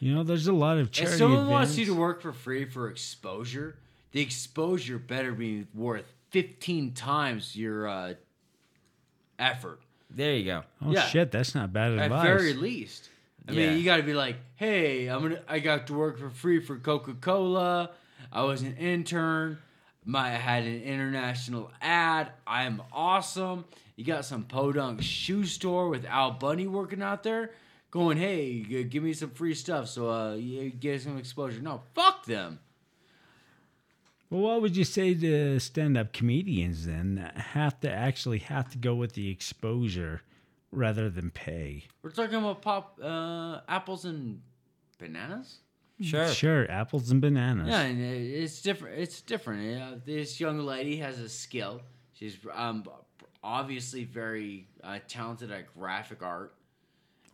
You 0.00 0.14
know, 0.14 0.22
there's 0.22 0.46
a 0.46 0.52
lot 0.52 0.78
of 0.78 0.86
If 0.86 0.92
charity. 0.92 1.18
someone 1.18 1.48
wants 1.48 1.76
you 1.76 1.84
to 1.86 1.94
work 1.94 2.22
for 2.22 2.32
free 2.32 2.64
for 2.64 2.88
exposure, 2.88 3.76
the 4.12 4.20
exposure 4.20 4.98
better 4.98 5.32
be 5.32 5.66
worth 5.74 6.04
15 6.30 6.92
times 6.94 7.56
your 7.56 7.86
uh, 7.88 8.14
effort. 9.38 9.80
There 10.10 10.34
you 10.34 10.44
go. 10.44 10.62
Oh 10.82 10.92
yeah. 10.92 11.02
shit, 11.06 11.30
that's 11.30 11.54
not 11.54 11.72
bad 11.72 11.92
advice. 11.92 12.04
At 12.06 12.12
advice. 12.12 12.24
very 12.24 12.54
least. 12.54 13.10
I 13.46 13.52
Yeah. 13.52 13.68
mean, 13.70 13.78
you 13.78 13.84
got 13.84 13.96
to 13.98 14.02
be 14.02 14.14
like, 14.14 14.36
"Hey, 14.56 15.06
I'm 15.08 15.22
gonna. 15.22 15.42
I 15.48 15.58
got 15.58 15.86
to 15.88 15.94
work 15.94 16.18
for 16.18 16.30
free 16.30 16.60
for 16.60 16.78
Coca 16.78 17.14
Cola. 17.14 17.90
I 18.32 18.42
was 18.44 18.62
an 18.62 18.76
intern. 18.76 19.58
My 20.08 20.28
I 20.28 20.36
had 20.36 20.62
an 20.62 20.82
international 20.84 21.70
ad. 21.82 22.32
I 22.46 22.64
am 22.64 22.82
awesome. 22.90 23.66
You 23.94 24.06
got 24.06 24.24
some 24.24 24.44
podunk 24.44 25.02
shoe 25.02 25.44
store 25.44 25.90
with 25.90 26.06
Al 26.06 26.30
Bundy 26.30 26.66
working 26.66 27.02
out 27.02 27.22
there, 27.22 27.50
going, 27.90 28.16
"Hey, 28.16 28.60
give 28.84 29.02
me 29.02 29.12
some 29.12 29.28
free 29.28 29.52
stuff 29.52 29.86
so 29.86 30.10
uh, 30.10 30.32
you 30.32 30.70
get 30.70 31.02
some 31.02 31.18
exposure." 31.18 31.60
No, 31.60 31.82
fuck 31.94 32.24
them. 32.24 32.58
Well, 34.30 34.40
what 34.40 34.62
would 34.62 34.78
you 34.78 34.84
say 34.84 35.12
to 35.12 35.60
stand-up 35.60 36.14
comedians 36.14 36.86
then 36.86 37.16
that 37.16 37.36
have 37.36 37.78
to 37.80 37.90
actually 37.90 38.38
have 38.38 38.70
to 38.70 38.78
go 38.78 38.94
with 38.94 39.12
the 39.12 39.30
exposure 39.30 40.22
rather 40.72 41.10
than 41.10 41.30
pay? 41.30 41.84
We're 42.02 42.12
talking 42.12 42.36
about 42.36 42.62
pop 42.62 42.98
uh, 43.02 43.60
apples 43.68 44.06
and 44.06 44.40
bananas. 44.98 45.58
Sure. 46.00 46.28
Sure, 46.28 46.70
apples 46.70 47.10
and 47.10 47.20
bananas. 47.20 47.68
Yeah, 47.68 47.80
and 47.80 48.00
it's 48.00 48.62
different. 48.62 48.98
It's 48.98 49.20
different. 49.20 49.62
You 49.62 49.78
know, 49.78 50.00
this 50.04 50.38
young 50.38 50.60
lady 50.60 50.96
has 50.98 51.18
a 51.18 51.28
skill. 51.28 51.80
She's 52.12 52.36
um, 52.54 52.84
obviously 53.42 54.04
very 54.04 54.68
uh, 54.84 54.98
talented 55.08 55.50
at 55.50 55.74
graphic 55.74 56.22
art. 56.22 56.54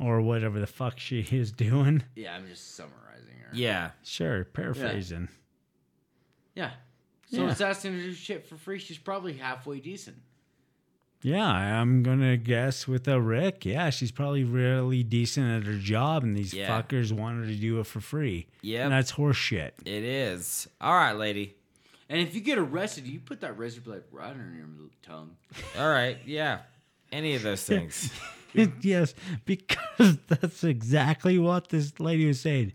Or 0.00 0.20
whatever 0.22 0.58
the 0.60 0.66
fuck 0.66 0.98
she 0.98 1.20
is 1.20 1.52
doing. 1.52 2.02
Yeah, 2.16 2.34
I'm 2.34 2.46
just 2.48 2.74
summarizing 2.74 3.36
her. 3.42 3.50
Yeah. 3.54 3.90
Sure, 4.02 4.44
paraphrasing. 4.44 5.28
Yeah. 6.54 6.70
So 7.30 7.42
Yeah. 7.42 7.50
it's 7.50 7.60
asking 7.60 7.92
her 7.92 7.98
to 7.98 8.04
do 8.06 8.12
shit 8.14 8.46
for 8.46 8.56
free. 8.56 8.78
She's 8.78 8.98
probably 8.98 9.34
halfway 9.34 9.80
decent. 9.80 10.16
Yeah, 11.24 11.42
I'm 11.80 12.02
gonna 12.02 12.36
guess 12.36 12.86
with 12.86 13.08
a 13.08 13.18
Rick. 13.18 13.64
Yeah, 13.64 13.88
she's 13.88 14.12
probably 14.12 14.44
really 14.44 15.02
decent 15.02 15.46
at 15.50 15.66
her 15.66 15.78
job, 15.78 16.22
and 16.22 16.36
these 16.36 16.52
Yeah. 16.52 16.68
fuckers 16.68 17.12
want 17.12 17.38
her 17.40 17.46
to 17.46 17.56
do 17.56 17.80
it 17.80 17.86
for 17.86 18.02
free. 18.02 18.46
Yeah, 18.60 18.84
and 18.84 18.92
that's 18.92 19.12
horseshit. 19.12 19.70
It 19.86 20.04
is. 20.04 20.68
All 20.82 20.94
right, 20.94 21.14
lady. 21.16 21.54
And 22.10 22.20
if 22.20 22.34
you 22.34 22.42
get 22.42 22.58
arrested, 22.58 23.06
you 23.06 23.20
put 23.20 23.40
that 23.40 23.56
razor 23.56 23.80
blade 23.80 24.02
right 24.12 24.32
under 24.32 24.54
your 24.54 24.66
tongue. 25.02 25.36
All 25.78 25.88
right. 25.88 26.18
Yeah. 26.26 26.58
Any 27.10 27.34
of 27.36 27.42
those 27.42 27.64
things. 27.64 28.10
yes, 28.82 29.14
because 29.46 30.18
that's 30.28 30.62
exactly 30.62 31.38
what 31.38 31.70
this 31.70 31.98
lady 31.98 32.26
was 32.26 32.38
saying. 32.40 32.72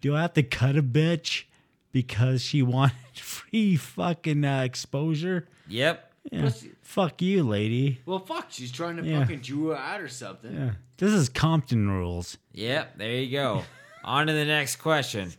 Do 0.00 0.14
I 0.14 0.22
have 0.22 0.34
to 0.34 0.44
cut 0.44 0.76
a 0.76 0.82
bitch 0.82 1.44
because 1.90 2.40
she 2.42 2.62
wanted 2.76 2.94
free 3.18 3.74
fucking 3.74 4.44
uh, 4.44 4.62
exposure? 4.62 5.48
yep. 5.68 6.12
Yeah. 6.32 6.40
Plus- 6.42 6.64
Fuck 6.82 7.22
you, 7.22 7.42
lady. 7.42 8.00
Well, 8.06 8.18
fuck, 8.20 8.46
she's 8.50 8.70
trying 8.72 8.96
to 8.98 9.04
Yeah. 9.04 9.20
fucking 9.20 9.40
Jew 9.42 9.68
her 9.68 9.76
out 9.76 10.00
or 10.00 10.08
something. 10.08 10.54
Yeah. 10.54 10.70
This 10.98 11.12
is 11.12 11.28
Compton 11.28 11.88
rules. 11.90 12.38
Yep. 12.52 12.98
There 12.98 13.10
you 13.10 13.30
go. 13.30 13.62
On 14.04 14.26
to 14.26 14.32
the 14.32 14.44
next 14.44 14.76
question. 14.76 15.32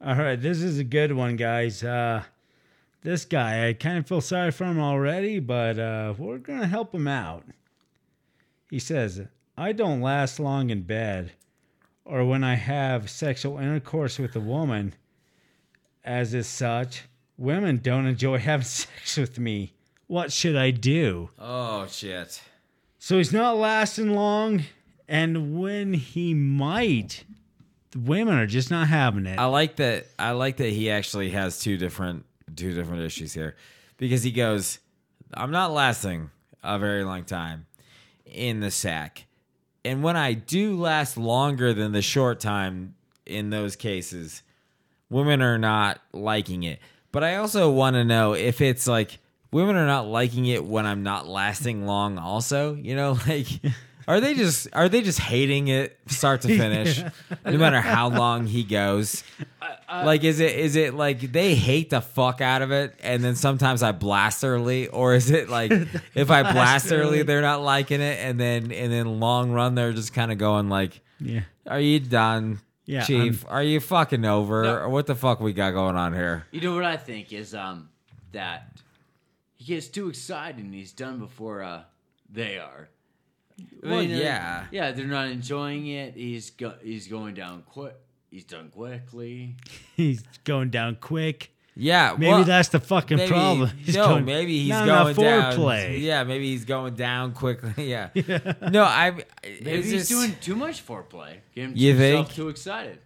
All 0.00 0.14
right, 0.14 0.40
this 0.40 0.62
is 0.62 0.78
a 0.78 0.84
good 0.84 1.12
one, 1.12 1.36
guys. 1.36 1.82
Uh, 1.82 2.22
this 3.02 3.24
guy, 3.24 3.68
I 3.68 3.72
kind 3.72 3.98
of 3.98 4.06
feel 4.06 4.20
sorry 4.20 4.52
for 4.52 4.64
him 4.64 4.78
already, 4.78 5.40
but 5.40 5.78
uh, 5.78 6.14
we're 6.16 6.38
going 6.38 6.60
to 6.60 6.66
help 6.68 6.94
him 6.94 7.08
out. 7.08 7.44
He 8.70 8.78
says, 8.78 9.22
I 9.56 9.72
don't 9.72 10.00
last 10.00 10.38
long 10.38 10.70
in 10.70 10.82
bed 10.82 11.32
or 12.08 12.24
when 12.24 12.42
I 12.42 12.54
have 12.54 13.10
sexual 13.10 13.58
intercourse 13.58 14.18
with 14.18 14.34
a 14.34 14.40
woman. 14.40 14.94
As 16.02 16.32
is 16.32 16.46
such, 16.46 17.02
women 17.36 17.80
don't 17.82 18.06
enjoy 18.06 18.38
having 18.50 18.64
sex 18.64 19.18
with 19.18 19.38
me. 19.38 19.74
What 20.06 20.32
should 20.32 20.56
I 20.56 20.70
do? 20.70 21.28
Oh 21.38 21.86
shit. 21.86 22.42
So 22.98 23.18
he's 23.18 23.32
not 23.32 23.56
lasting 23.56 24.14
long, 24.14 24.64
and 25.06 25.60
when 25.60 25.92
he 25.92 26.32
might, 26.32 27.24
the 27.90 28.00
women 28.00 28.34
are 28.38 28.46
just 28.46 28.70
not 28.70 28.88
having 28.88 29.26
it. 29.26 29.38
I 29.38 29.44
like 29.44 29.76
that. 29.76 30.06
I 30.18 30.30
like 30.30 30.56
that 30.56 30.70
he 30.70 30.90
actually 30.90 31.30
has 31.30 31.60
two 31.60 31.76
different 31.76 32.24
two 32.56 32.72
different 32.72 33.02
issues 33.02 33.34
here, 33.34 33.54
because 33.98 34.22
he 34.22 34.32
goes, 34.32 34.78
"I'm 35.34 35.50
not 35.50 35.72
lasting 35.72 36.30
a 36.64 36.78
very 36.78 37.04
long 37.04 37.24
time 37.24 37.66
in 38.24 38.60
the 38.60 38.70
sack, 38.70 39.26
and 39.84 40.02
when 40.02 40.16
I 40.16 40.32
do 40.34 40.76
last 40.76 41.16
longer 41.16 41.72
than 41.72 41.92
the 41.92 42.02
short 42.02 42.40
time 42.40 42.94
in 43.26 43.50
those 43.50 43.76
cases, 43.76 44.42
women 45.10 45.42
are 45.42 45.58
not 45.58 46.00
liking 46.12 46.62
it. 46.62 46.80
But 47.12 47.24
I 47.24 47.36
also 47.36 47.70
want 47.70 47.94
to 47.94 48.04
know 48.04 48.34
if 48.34 48.60
it's 48.60 48.86
like 48.86 49.18
women 49.50 49.76
are 49.76 49.86
not 49.86 50.06
liking 50.06 50.46
it 50.46 50.64
when 50.64 50.86
I'm 50.86 51.02
not 51.02 51.26
lasting 51.26 51.86
long. 51.86 52.18
Also, 52.18 52.74
you 52.74 52.94
know, 52.96 53.18
like." 53.28 53.48
Are 54.08 54.20
they 54.20 54.32
just 54.32 54.68
are 54.72 54.88
they 54.88 55.02
just 55.02 55.20
hating 55.20 55.68
it 55.68 55.98
start 56.06 56.40
to 56.40 56.48
finish, 56.58 57.02
no 57.44 57.58
matter 57.58 57.80
how 57.80 58.08
long 58.08 58.46
he 58.46 58.64
goes? 58.64 59.22
like, 59.86 60.24
is 60.24 60.40
it 60.40 60.56
is 60.56 60.76
it 60.76 60.94
like 60.94 61.20
they 61.32 61.54
hate 61.54 61.90
the 61.90 62.00
fuck 62.00 62.40
out 62.40 62.62
of 62.62 62.72
it, 62.72 62.94
and 63.02 63.22
then 63.22 63.36
sometimes 63.36 63.82
I 63.82 63.92
blast 63.92 64.42
early, 64.44 64.88
or 64.88 65.14
is 65.14 65.30
it 65.30 65.50
like 65.50 65.70
if 66.14 66.30
I 66.30 66.42
blast 66.42 66.90
early, 66.90 67.02
early. 67.18 67.22
they're 67.22 67.42
not 67.42 67.60
liking 67.62 68.00
it, 68.00 68.18
and 68.20 68.40
then 68.40 68.72
and 68.72 68.90
then 68.90 69.20
long 69.20 69.52
run 69.52 69.74
they're 69.74 69.92
just 69.92 70.14
kind 70.14 70.32
of 70.32 70.38
going 70.38 70.70
like, 70.70 71.00
yeah. 71.20 71.42
"Are 71.66 71.78
you 71.80 72.00
done, 72.00 72.60
Yeah, 72.86 73.04
Chief? 73.04 73.44
Are 73.46 73.62
you 73.62 73.78
fucking 73.78 74.24
over? 74.24 74.62
No. 74.62 74.74
Or 74.76 74.88
what 74.88 75.06
the 75.06 75.16
fuck 75.16 75.38
we 75.38 75.52
got 75.52 75.72
going 75.72 75.96
on 75.96 76.14
here?" 76.14 76.46
You 76.50 76.62
know 76.62 76.74
what 76.74 76.84
I 76.86 76.96
think 76.96 77.30
is 77.34 77.54
um 77.54 77.90
that 78.32 78.72
he 79.56 79.66
gets 79.66 79.88
too 79.88 80.08
excited 80.08 80.64
and 80.64 80.72
he's 80.72 80.92
done 80.92 81.18
before 81.18 81.62
uh 81.62 81.82
they 82.30 82.56
are. 82.58 82.88
I 83.84 83.86
Well, 83.88 84.00
mean, 84.00 84.10
yeah. 84.10 84.66
yeah, 84.70 84.90
they're 84.92 85.06
not 85.06 85.28
enjoying 85.28 85.86
it. 85.86 86.14
He's 86.14 86.50
go- 86.50 86.74
he's 86.82 87.06
going 87.08 87.34
down 87.34 87.62
quick. 87.66 87.94
He's 88.30 88.44
done 88.44 88.68
quickly. 88.68 89.56
He's 89.96 90.22
going 90.44 90.68
down 90.70 90.96
quick. 91.00 91.50
Yeah, 91.74 92.14
Maybe 92.18 92.30
well, 92.32 92.44
that's 92.44 92.68
the 92.70 92.80
fucking 92.80 93.16
maybe- 93.16 93.30
problem. 93.30 93.70
He's 93.78 93.94
no, 93.94 94.08
going- 94.08 94.24
maybe 94.24 94.58
he's 94.58 94.68
not 94.70 94.84
going 94.86 95.14
down. 95.14 95.52
foreplay. 95.54 96.00
Yeah, 96.02 96.24
maybe 96.24 96.50
he's 96.50 96.64
going 96.64 96.94
down 96.94 97.32
quickly. 97.32 97.72
Yeah. 97.88 98.08
No, 98.70 98.82
I. 98.82 99.12
Maybe 99.44 99.82
he's 99.82 99.90
just- 99.92 100.08
doing 100.10 100.34
too 100.40 100.56
much 100.56 100.84
foreplay. 100.86 101.36
Getting 101.54 101.76
You 101.76 101.94
himself 101.94 102.26
think? 102.26 102.36
too 102.36 102.48
excited. 102.48 102.98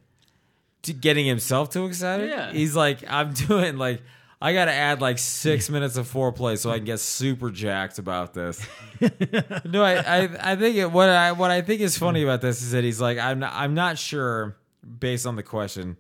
to 0.85 0.93
getting 0.93 1.27
himself 1.27 1.71
too 1.71 1.87
excited. 1.87 2.29
Yeah. 2.31 2.51
He's 2.51 2.75
like, 2.75 2.99
I'm 3.09 3.33
doing 3.35 3.77
like, 3.77 4.03
I 4.43 4.53
got 4.53 4.65
to 4.65 4.73
add 4.73 5.01
like 5.01 5.19
six 5.19 5.71
minutes 5.71 5.97
of 5.97 6.13
foreplay 6.13 6.59
so 6.59 6.71
I 6.73 6.79
can 6.79 6.85
get 6.85 6.99
super 6.99 7.49
jacked 7.49 8.01
about 8.01 8.35
this. 8.35 8.61
no, 9.65 9.85
I, 9.85 9.95
I, 9.99 10.53
I 10.53 10.57
think 10.57 10.77
it, 10.77 10.91
what 10.91 11.09
I, 11.09 11.31
what 11.31 11.53
I 11.53 11.63
think 11.63 11.81
is 11.81 11.97
funny 11.97 12.25
about 12.25 12.41
this 12.41 12.61
is 12.61 12.73
that 12.73 12.83
he's 12.83 13.01
like, 13.01 13.19
I'm 13.19 13.39
not, 13.39 13.53
I'm 13.55 13.75
not 13.75 13.99
sure 13.99 14.57
based 14.99 15.27
on 15.27 15.37
the 15.37 15.45
question 15.45 15.97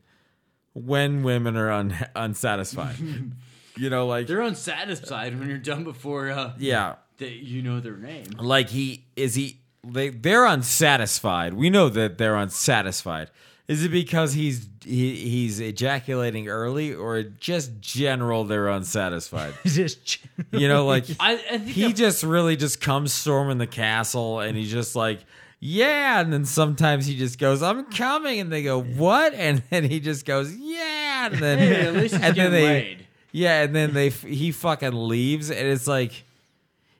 when 0.74 1.22
women 1.22 1.56
are 1.56 1.70
un, 1.70 1.94
unsatisfied. 2.16 2.96
you 3.76 3.90
know, 3.90 4.08
like, 4.08 4.26
They're 4.26 4.40
unsatisfied 4.40 5.38
when 5.38 5.48
you're 5.48 5.58
done 5.58 5.84
before 5.84 6.30
uh, 6.30 6.54
yeah, 6.58 6.96
that 7.18 7.30
you 7.30 7.62
know 7.62 7.78
their 7.78 7.96
name. 7.96 8.26
like 8.38 8.70
he 8.70 9.04
is 9.14 9.36
he 9.36 9.60
they 9.86 10.08
they're 10.08 10.46
unsatisfied. 10.46 11.54
We 11.54 11.70
know 11.70 11.88
that 11.90 12.18
they're 12.18 12.36
unsatisfied. 12.36 13.30
Is 13.68 13.84
it 13.84 13.90
because 13.90 14.32
he's 14.34 14.66
he, 14.84 15.14
he's 15.14 15.60
ejaculating 15.60 16.48
early 16.48 16.92
or 16.94 17.22
just 17.22 17.80
general 17.80 18.44
they're 18.44 18.68
unsatisfied? 18.68 19.54
just 19.64 20.18
You 20.50 20.68
know, 20.68 20.84
like 20.86 21.06
I, 21.20 21.34
I 21.34 21.36
think 21.58 21.68
he 21.68 21.86
the- 21.88 21.92
just 21.92 22.22
really 22.24 22.56
just 22.56 22.80
comes 22.80 23.12
storming 23.12 23.58
the 23.58 23.66
castle 23.66 24.40
and 24.40 24.56
he's 24.56 24.70
just 24.70 24.96
like 24.96 25.20
yeah 25.64 26.20
and 26.20 26.32
then 26.32 26.44
sometimes 26.44 27.06
he 27.06 27.16
just 27.16 27.38
goes 27.38 27.62
i'm 27.62 27.84
coming 27.84 28.40
and 28.40 28.50
they 28.50 28.64
go 28.64 28.82
what 28.82 29.32
and 29.32 29.62
then 29.70 29.84
he 29.84 30.00
just 30.00 30.26
goes 30.26 30.52
yeah 30.56 31.26
and 31.26 31.36
then 31.36 31.58
Hey, 31.58 31.86
at 31.86 31.94
least 31.94 32.14
he's 32.16 32.24
and 32.24 32.34
then 32.36 32.50
they 32.50 32.64
laid. 32.64 33.06
yeah 33.30 33.62
and 33.62 33.72
then 33.72 33.94
they 33.94 34.08
he 34.08 34.50
fucking 34.50 34.90
leaves 34.92 35.52
and 35.52 35.68
it's 35.68 35.86
like 35.86 36.24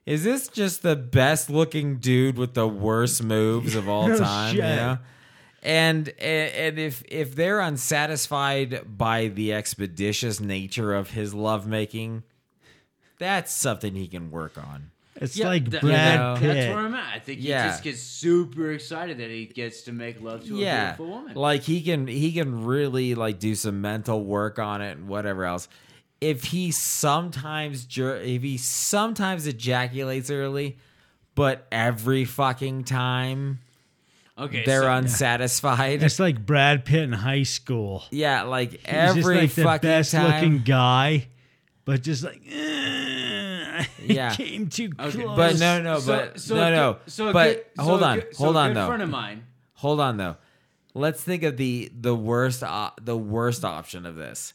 is 0.06 0.22
this 0.22 0.46
just 0.46 0.82
the 0.84 0.94
best 0.94 1.50
looking 1.50 1.96
dude 1.96 2.38
with 2.38 2.54
the 2.54 2.68
worst 2.68 3.20
moves 3.24 3.74
of 3.74 3.88
all 3.88 4.06
No 4.08 4.18
time 4.18 4.54
you 4.54 4.62
shit. 4.62 4.76
know 4.76 4.98
and 5.62 6.08
and 6.18 6.78
if 6.78 7.02
if 7.08 7.34
they're 7.36 7.60
unsatisfied 7.60 8.82
by 8.98 9.28
the 9.28 9.52
expeditious 9.52 10.40
nature 10.40 10.94
of 10.94 11.10
his 11.10 11.32
lovemaking 11.34 12.22
that's 13.18 13.52
something 13.52 13.94
he 13.94 14.08
can 14.08 14.30
work 14.30 14.58
on 14.58 14.90
It's 15.16 15.36
Yeah, 15.36 15.46
like 15.46 15.70
that- 15.70 15.82
Brad 15.82 16.18
know, 16.18 16.36
Pitt. 16.40 16.54
That's 16.54 16.74
where 16.74 16.84
I'm 16.84 16.94
at. 16.94 17.14
I 17.14 17.18
think 17.20 17.38
Yeah. 17.42 17.62
he 17.64 17.68
just 17.70 17.84
gets 17.84 18.00
super 18.02 18.72
excited 18.72 19.18
that 19.18 19.30
he 19.30 19.46
gets 19.46 19.82
to 19.82 19.92
make 19.92 20.20
love 20.20 20.44
to 20.46 20.56
a 20.56 20.58
yeah 20.60 20.84
beautiful 20.96 21.06
woman. 21.08 21.34
like 21.36 21.62
he 21.62 21.80
can 21.82 22.06
he 22.08 22.32
can 22.32 22.64
really 22.64 23.14
like 23.14 23.38
do 23.38 23.54
some 23.54 23.80
mental 23.80 24.24
work 24.24 24.58
on 24.58 24.80
it 24.82 24.96
and 24.96 25.06
whatever 25.08 25.44
else 25.44 25.68
if 26.20 26.44
he 26.44 26.70
sometimes 26.72 27.86
if 27.96 28.42
he 28.42 28.56
sometimes 28.56 29.46
ejaculates 29.46 30.30
early 30.30 30.76
but 31.34 31.66
every 31.70 32.24
fucking 32.24 32.82
time 32.84 33.58
Okay, 34.38 34.64
they're 34.64 34.82
so, 34.82 34.92
unsatisfied. 34.92 36.02
It's 36.02 36.18
like 36.18 36.44
Brad 36.44 36.84
Pitt 36.84 37.02
in 37.02 37.12
high 37.12 37.42
school. 37.42 38.02
Yeah, 38.10 38.42
like 38.44 38.70
He's 38.70 38.80
every 38.86 39.22
just 39.22 39.28
like 39.28 39.50
the 39.54 39.62
fucking 39.64 39.88
best 39.88 40.12
time. 40.12 40.32
looking 40.32 40.58
guy, 40.64 41.28
but 41.84 42.02
just 42.02 42.24
like 42.24 42.40
eh, 42.50 43.84
Yeah. 44.06 44.34
came 44.34 44.68
too 44.68 44.90
close. 44.90 45.14
But 45.16 45.58
no, 45.58 45.82
no, 45.82 45.98
so- 46.00 46.06
but 46.16 46.40
so 46.40 46.54
no, 46.56 46.70
no. 46.70 46.92
good- 46.94 47.12
so 47.12 47.32
but 47.32 47.74
good- 47.76 47.82
hold 47.84 48.02
a 48.02 48.04
on, 48.06 48.18
good- 48.20 48.34
hold 48.36 48.56
a 48.56 48.58
on 48.58 48.68
good 48.70 48.76
though. 48.76 48.86
friend 48.86 49.02
of 49.02 49.10
mine. 49.10 49.44
Hold 49.74 50.00
on 50.00 50.16
though. 50.16 50.36
Let's 50.94 51.22
think 51.22 51.42
of 51.42 51.56
the 51.58 51.90
the 51.98 52.14
worst 52.14 52.62
op- 52.62 53.04
the 53.04 53.16
worst 53.16 53.64
option 53.64 54.06
of 54.06 54.16
this 54.16 54.54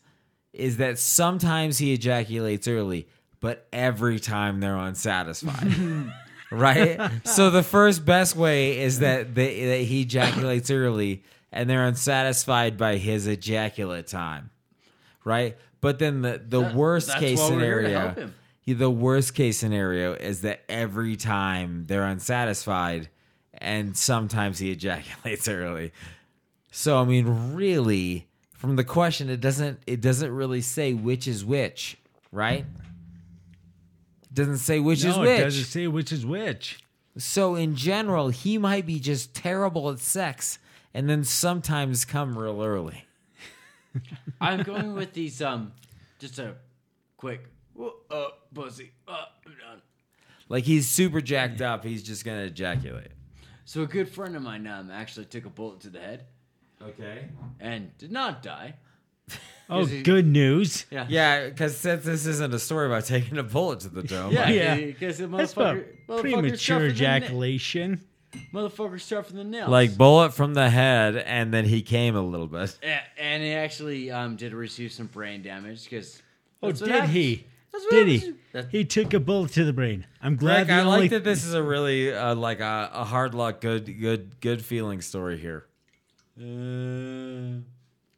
is 0.54 0.78
that 0.78 0.98
sometimes 0.98 1.78
he 1.78 1.94
ejaculates 1.94 2.68
early, 2.68 3.08
but 3.40 3.68
every 3.72 4.20
time 4.20 4.60
they're 4.60 4.76
unsatisfied. 4.78 5.72
right? 6.52 7.00
So 7.26 7.50
the 7.50 7.64
first 7.64 8.06
best 8.06 8.36
way 8.36 8.80
is 8.80 9.00
that 9.00 9.36
they, 9.36 9.66
that 9.66 9.82
he 9.82 10.02
ejaculates 10.02 10.72
early 10.72 11.24
and 11.52 11.70
they're 11.70 11.86
unsatisfied 11.86 12.78
by 12.78 12.98
his 12.98 13.28
ejaculate 13.28 14.08
time. 14.08 14.50
Right? 15.24 15.58
But 15.82 16.00
then 16.00 16.22
the 16.22 16.42
the 16.46 16.62
That- 16.62 16.76
worst 16.76 17.14
case 17.18 17.40
why 17.40 17.52
we're 17.52 17.60
here 17.60 17.82
to 17.82 17.88
scenario 17.90 18.32
the 18.66 18.92
worst 18.92 19.34
case 19.34 19.58
scenario 19.58 20.14
is 20.14 20.42
that 20.42 20.62
every 20.68 21.16
time 21.16 21.86
they're 21.88 22.04
unsatisfied 22.04 23.08
and 23.54 23.96
sometimes 23.96 24.60
he 24.60 24.72
ejaculates 24.78 25.48
early. 25.48 25.94
So 26.72 26.98
I 27.00 27.06
mean 27.06 27.54
really 27.56 28.28
from 28.54 28.76
the 28.76 28.84
question 28.84 29.30
it 29.30 29.40
doesn't 29.40 29.80
it 29.88 30.02
doesn't 30.02 30.32
really 30.32 30.62
say 30.62 30.94
which 30.94 31.28
is 31.28 31.46
which, 31.46 31.98
right? 32.32 32.66
It 34.38 34.42
doesn't 34.42 34.58
say 34.58 34.80
which 34.80 35.00
is 35.00 35.16
no, 35.16 35.22
which. 35.22 35.30
it 35.40 35.44
doesn't 35.46 35.64
say 35.64 35.88
which 35.88 36.12
is 36.12 36.24
which. 36.26 36.80
So 37.18 37.56
in 37.56 37.76
general, 37.76 38.30
he 38.30 38.60
might 38.60 38.86
be 38.86 39.00
just 39.00 39.34
terrible 39.34 39.90
at 39.90 39.98
sex 39.98 40.60
and 40.94 41.10
then 41.10 41.24
sometimes 41.24 42.06
come 42.06 42.38
real 42.38 42.62
early. 42.62 43.06
I'm 44.42 44.62
going 44.62 44.94
with 44.94 45.14
these. 45.14 45.42
Um, 45.42 45.72
just 46.20 46.38
a 46.38 46.54
quick. 47.18 47.46
Uh, 48.12 48.28
pussy. 48.54 48.92
Uh, 49.08 49.26
done. 49.46 49.82
Like 50.50 50.66
he's 50.66 50.88
super 50.88 51.20
jacked 51.20 51.62
up, 51.62 51.84
he's 51.84 52.04
just 52.04 52.24
gonna 52.24 52.44
ejaculate. 52.44 53.12
So 53.66 53.82
a 53.82 53.88
good 53.88 54.08
friend 54.08 54.36
of 54.36 54.44
mine 54.44 54.68
um 54.68 54.92
actually 54.92 55.26
took 55.26 55.46
a 55.46 55.50
bullet 55.50 55.80
to 55.82 55.90
the 55.90 56.00
head 56.00 56.26
Okay. 56.82 57.28
and 57.60 57.98
did 57.98 58.12
not 58.12 58.44
die. 58.44 58.76
Oh, 59.70 59.84
he- 59.84 60.02
good 60.02 60.26
news. 60.26 60.86
Yeah. 60.90 61.08
Yeah, 61.10 61.50
because 61.50 61.76
since 61.76 62.06
this 62.06 62.26
isn't 62.26 62.54
a 62.54 62.60
story 62.60 62.86
about 62.88 63.04
taking 63.16 63.38
a 63.38 63.44
bullet 63.44 63.82
to 63.82 63.90
the 63.90 64.02
dome, 64.02 64.32
Yeah, 64.32 64.48
Yeah. 64.50 64.76
because 64.78 65.18
the 65.18 65.28
That's 65.28 65.52
about 65.52 65.76
motherfucker, 65.76 65.86
motherfucker 66.08 66.22
premature 66.22 66.58
stuffing 66.58 66.88
the 66.88 67.04
na- 67.04 67.16
ejaculation. 67.18 68.02
Motherfucker 68.54 69.02
stuffing 69.02 69.36
the 69.36 69.44
nails. 69.44 69.70
like 69.70 69.98
bullet 69.98 70.34
from 70.34 70.54
the 70.54 70.70
head, 70.70 71.18
and 71.18 71.54
then 71.54 71.66
he 71.66 71.82
came 71.82 72.16
a 72.16 72.22
little 72.22 72.48
bit. 72.48 72.78
A- 72.82 73.22
and 73.22 73.44
he 73.44 73.52
actually 73.52 74.10
um 74.10 74.38
did 74.38 74.54
receive 74.54 74.92
some 74.94 75.08
brain 75.08 75.42
damage 75.42 75.84
because. 75.84 76.22
Oh, 76.64 76.72
did 76.72 77.06
he? 77.10 77.46
Did 77.92 78.08
he? 78.08 78.34
He 78.72 78.86
took 78.86 79.14
a 79.14 79.20
bullet 79.20 79.52
to 79.54 79.66
the 79.66 79.74
brain. 79.74 80.06
I'm 80.22 80.36
glad 80.38 80.66
Greg, 80.66 80.68
the 80.68 80.74
I 80.74 80.80
only 80.86 81.00
like 81.02 81.10
that 81.12 81.24
this 81.26 81.44
is 81.46 81.54
a 81.54 81.62
really 81.62 82.14
uh, 82.14 82.36
like 82.36 82.60
a, 82.62 82.90
a 82.94 83.04
hard 83.04 83.36
luck, 83.36 83.60
good, 83.62 84.00
good, 84.00 84.40
good 84.40 84.64
feeling 84.64 85.02
story 85.02 85.38
here. 85.38 85.66
Is 86.38 86.44
okay, 86.44 87.62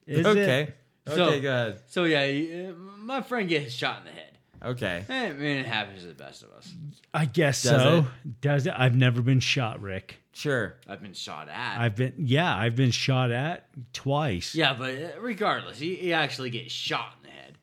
it? 0.08 0.26
okay, 0.28 0.74
So- 1.16 1.42
go 1.42 1.50
ahead. 1.50 1.82
So 1.88 2.04
yeah, 2.06 2.26
he, 2.28 2.66
uh, 2.68 2.72
my 3.00 3.22
friend 3.22 3.48
gets 3.50 3.74
shot 3.74 4.00
in 4.00 4.06
the 4.06 4.12
head. 4.12 4.26
Okay, 4.62 5.06
Eh, 5.08 5.28
I 5.30 5.32
mean, 5.32 5.56
it 5.58 5.66
happens 5.66 6.02
to 6.02 6.08
the 6.10 6.14
best 6.14 6.44
of 6.44 6.50
us. 6.52 6.74
I 7.14 7.24
guess 7.24 7.64
Does 7.64 7.72
so. 7.82 8.06
Does 8.42 8.68
it? 8.68 8.74
I've 8.76 8.94
never 8.94 9.22
been 9.22 9.40
shot, 9.40 9.82
Rick. 9.82 10.18
sure. 10.34 10.76
I've 10.86 11.02
been 11.02 11.14
shot 11.14 11.48
at. 11.48 11.80
I've 11.80 11.96
been 11.96 12.14
yeah, 12.18 12.54
I've 12.58 12.76
been 12.76 12.92
shot 12.92 13.32
at 13.32 13.68
twice. 13.94 14.54
yeah, 14.56 14.74
but 14.74 14.90
uh, 14.96 15.22
regardless, 15.22 15.80
he, 15.80 15.96
he 15.96 16.12
actually 16.12 16.50
gets 16.50 16.74
shot 16.74 17.14
in 17.24 17.30
the 17.30 17.36
head. 17.36 17.58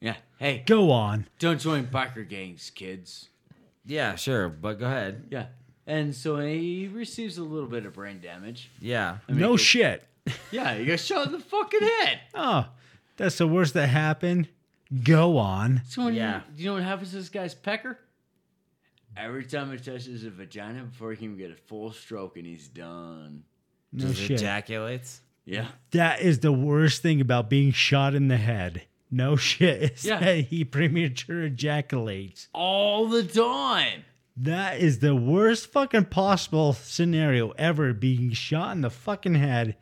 Yeah. 0.00 0.16
Hey, 0.38 0.62
Go 0.64 0.90
on. 0.90 1.26
don't 1.38 1.60
join 1.60 1.86
biker 1.86 2.26
gangs, 2.26 2.70
kids. 2.74 3.28
Yeah, 3.84 4.14
sure, 4.14 4.48
but 4.48 4.78
go 4.78 4.86
ahead. 4.86 5.26
Yeah. 5.30 5.46
And 5.86 6.14
so 6.14 6.38
he 6.38 6.88
receives 6.90 7.36
a 7.36 7.42
little 7.42 7.68
bit 7.68 7.84
of 7.84 7.92
brain 7.92 8.20
damage. 8.20 8.70
Yeah, 8.80 9.18
I 9.28 9.32
mean, 9.32 9.40
no 9.42 9.58
shit. 9.58 10.06
Yeah, 10.50 10.74
you 10.76 10.86
got 10.86 11.00
shot 11.00 11.26
in 11.26 11.32
the 11.32 11.38
fucking 11.40 11.80
head. 11.80 12.20
Oh, 12.34 12.66
that's 13.16 13.38
the 13.38 13.46
worst 13.46 13.74
that 13.74 13.88
happened. 13.88 14.48
Go 15.04 15.36
on. 15.38 15.82
So 15.88 16.04
when 16.06 16.14
Yeah. 16.14 16.42
you, 16.56 16.64
you 16.64 16.66
know 16.66 16.74
what 16.74 16.82
happens 16.82 17.10
to 17.10 17.16
this 17.16 17.28
guy's 17.28 17.54
pecker? 17.54 17.98
Every 19.16 19.44
time 19.44 19.72
it 19.72 19.84
touches 19.84 20.24
a 20.24 20.30
vagina 20.30 20.84
before 20.84 21.10
he 21.12 21.16
can 21.16 21.36
get 21.36 21.50
a 21.50 21.54
full 21.56 21.92
stroke 21.92 22.36
and 22.36 22.46
he's 22.46 22.68
done. 22.68 23.42
No 23.92 24.06
just 24.08 24.20
shit. 24.20 24.40
ejaculates. 24.40 25.20
Yeah. 25.44 25.66
That 25.92 26.20
is 26.20 26.40
the 26.40 26.52
worst 26.52 27.02
thing 27.02 27.20
about 27.20 27.50
being 27.50 27.72
shot 27.72 28.14
in 28.14 28.28
the 28.28 28.36
head. 28.36 28.82
No 29.10 29.36
shit. 29.36 29.92
Is 29.94 30.04
Yeah. 30.04 30.20
that 30.20 30.36
he 30.44 30.64
premature 30.64 31.44
ejaculates. 31.44 32.48
All 32.52 33.08
the 33.08 33.22
time. 33.24 34.04
That 34.36 34.78
is 34.80 34.98
the 35.00 35.16
worst 35.16 35.72
fucking 35.72 36.04
possible 36.06 36.74
scenario 36.74 37.50
ever. 37.52 37.92
Being 37.94 38.30
shot 38.32 38.76
in 38.76 38.82
the 38.82 38.90
fucking 38.90 39.34
head 39.36 39.76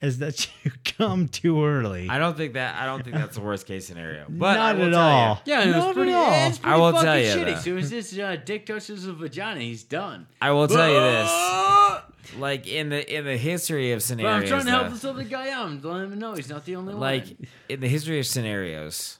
is 0.00 0.18
that 0.18 0.46
you 0.64 0.70
come 0.84 1.28
too 1.28 1.64
early. 1.64 2.08
I 2.08 2.18
don't 2.18 2.36
think 2.36 2.54
that. 2.54 2.80
I 2.80 2.86
don't 2.86 3.02
think 3.02 3.16
that's 3.16 3.34
the 3.36 3.42
worst 3.42 3.66
case 3.66 3.86
scenario. 3.86 4.26
But 4.28 4.54
Not 4.54 4.78
at 4.80 4.94
all. 4.94 5.40
You, 5.44 5.52
Yeah, 5.52 5.60
and 5.62 5.70
Not 5.72 5.88
it's 5.88 5.94
pretty, 5.94 6.12
at 6.12 6.16
all. 6.16 6.32
it's 6.48 6.58
pretty 6.58 6.74
I 6.74 6.76
will 6.76 6.92
fucking 6.92 7.04
tell 7.04 7.18
you, 7.18 7.26
shitty. 7.26 7.44
though. 7.46 7.52
As 7.52 7.62
soon 7.64 7.78
as 7.78 7.90
this 7.90 8.18
uh, 8.18 8.36
dick 8.44 8.66
touches 8.66 9.06
a 9.06 9.12
vagina, 9.12 9.60
he's 9.60 9.82
done. 9.84 10.26
I 10.40 10.50
will 10.52 10.68
tell 10.68 10.88
you 10.88 11.00
this. 11.00 11.30
Like 12.36 12.66
in 12.66 12.90
the 12.90 13.16
in 13.16 13.24
the 13.24 13.38
history 13.38 13.92
of 13.92 13.98
But 13.98 14.02
scenarios, 14.02 14.42
I'm 14.42 14.48
trying 14.48 14.64
to 14.66 14.70
help 14.70 14.82
though, 14.88 14.92
this 14.92 15.04
other 15.06 15.24
guy 15.24 15.48
out. 15.50 15.64
I'm 15.64 15.80
letting 15.80 16.12
him 16.12 16.18
know 16.18 16.34
he's 16.34 16.50
not 16.50 16.66
the 16.66 16.76
only 16.76 16.92
like 16.92 17.22
one. 17.24 17.36
Like 17.40 17.48
in 17.70 17.80
the 17.80 17.88
history 17.88 18.18
of 18.20 18.26
scenarios, 18.26 19.18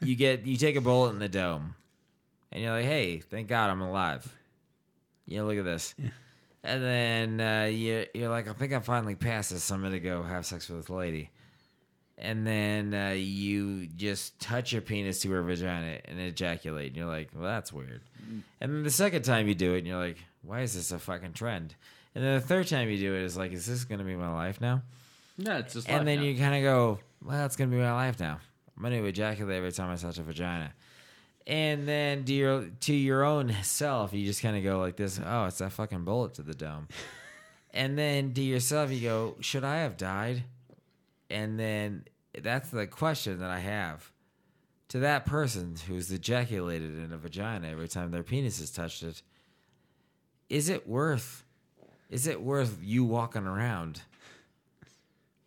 you 0.00 0.16
get 0.16 0.46
you 0.46 0.56
take 0.56 0.76
a 0.76 0.80
bullet 0.80 1.10
in 1.10 1.18
the 1.18 1.28
dome, 1.28 1.74
and 2.50 2.62
you're 2.62 2.72
like, 2.72 2.86
"Hey, 2.86 3.18
thank 3.18 3.46
God 3.48 3.68
I'm 3.68 3.82
alive." 3.82 4.26
You 5.26 5.40
know, 5.40 5.46
look 5.46 5.58
at 5.58 5.66
this, 5.66 5.94
and 6.64 6.82
then 6.82 7.40
uh, 7.40 7.64
you 7.64 8.06
you're 8.14 8.30
like, 8.30 8.48
"I 8.48 8.52
think 8.52 8.72
I 8.72 8.80
finally 8.80 9.14
passed 9.14 9.50
this. 9.50 9.64
So 9.64 9.74
I'm 9.74 9.82
gonna 9.82 10.00
go 10.00 10.22
have 10.22 10.46
sex 10.46 10.68
with 10.68 10.80
this 10.80 10.90
lady." 10.90 11.30
And 12.18 12.46
then 12.46 12.94
uh, 12.94 13.14
you 13.16 13.86
just 13.86 14.38
touch 14.38 14.72
your 14.72 14.82
penis 14.82 15.20
to 15.20 15.30
her 15.32 15.42
vagina 15.42 15.98
and 16.04 16.20
ejaculate, 16.20 16.88
and 16.88 16.96
you're 16.96 17.06
like, 17.06 17.30
"Well, 17.34 17.44
that's 17.44 17.72
weird." 17.72 18.02
And 18.60 18.72
then 18.72 18.82
the 18.82 18.90
second 18.90 19.22
time 19.22 19.48
you 19.48 19.54
do 19.54 19.74
it, 19.74 19.78
and 19.78 19.86
you're 19.86 19.98
like, 19.98 20.18
"Why 20.42 20.60
is 20.60 20.74
this 20.74 20.92
a 20.92 20.98
fucking 20.98 21.32
trend?" 21.32 21.74
And 22.14 22.22
then 22.22 22.34
the 22.34 22.46
third 22.46 22.68
time 22.68 22.88
you 22.88 22.98
do 22.98 23.14
it, 23.14 23.22
is 23.22 23.36
like, 23.36 23.52
"Is 23.52 23.66
this 23.66 23.84
gonna 23.84 24.04
be 24.04 24.14
my 24.16 24.32
life 24.32 24.60
now?" 24.60 24.82
No, 25.38 25.56
it's 25.56 25.74
just 25.74 25.88
and 25.88 26.06
then 26.06 26.18
now. 26.18 26.24
you 26.24 26.38
kind 26.38 26.54
of 26.54 26.62
go, 26.62 26.98
well, 27.24 27.46
it's 27.46 27.56
gonna 27.56 27.70
be 27.70 27.78
my 27.78 27.92
life 27.92 28.20
now. 28.20 28.38
I'm 28.76 28.82
gonna 28.82 29.02
ejaculate 29.02 29.56
every 29.56 29.72
time 29.72 29.90
I 29.90 29.96
touch 29.96 30.18
a 30.18 30.22
vagina. 30.22 30.72
And 31.46 31.88
then 31.88 32.24
to 32.24 32.32
your 32.32 32.66
to 32.80 32.94
your 32.94 33.24
own 33.24 33.54
self, 33.62 34.12
you 34.12 34.24
just 34.24 34.42
kind 34.42 34.56
of 34.56 34.62
go 34.62 34.78
like 34.78 34.96
this. 34.96 35.20
Oh, 35.24 35.46
it's 35.46 35.58
that 35.58 35.72
fucking 35.72 36.04
bullet 36.04 36.34
to 36.34 36.42
the 36.42 36.54
dome. 36.54 36.88
and 37.74 37.98
then 37.98 38.32
to 38.34 38.42
yourself, 38.42 38.92
you 38.92 39.00
go, 39.00 39.36
should 39.40 39.64
I 39.64 39.78
have 39.78 39.96
died? 39.96 40.44
And 41.30 41.58
then 41.58 42.04
that's 42.40 42.70
the 42.70 42.86
question 42.86 43.40
that 43.40 43.50
I 43.50 43.58
have 43.58 44.12
to 44.92 44.98
that 44.98 45.24
person 45.24 45.74
who's 45.88 46.12
ejaculated 46.12 46.98
in 46.98 47.12
a 47.12 47.16
vagina 47.16 47.66
every 47.68 47.88
time 47.88 48.10
their 48.10 48.22
penis 48.22 48.58
has 48.58 48.70
touched 48.70 49.02
it. 49.02 49.22
Is 50.50 50.68
it 50.68 50.86
worth? 50.86 51.44
Is 52.10 52.26
it 52.26 52.42
worth 52.42 52.78
you 52.82 53.02
walking 53.02 53.46
around? 53.46 54.02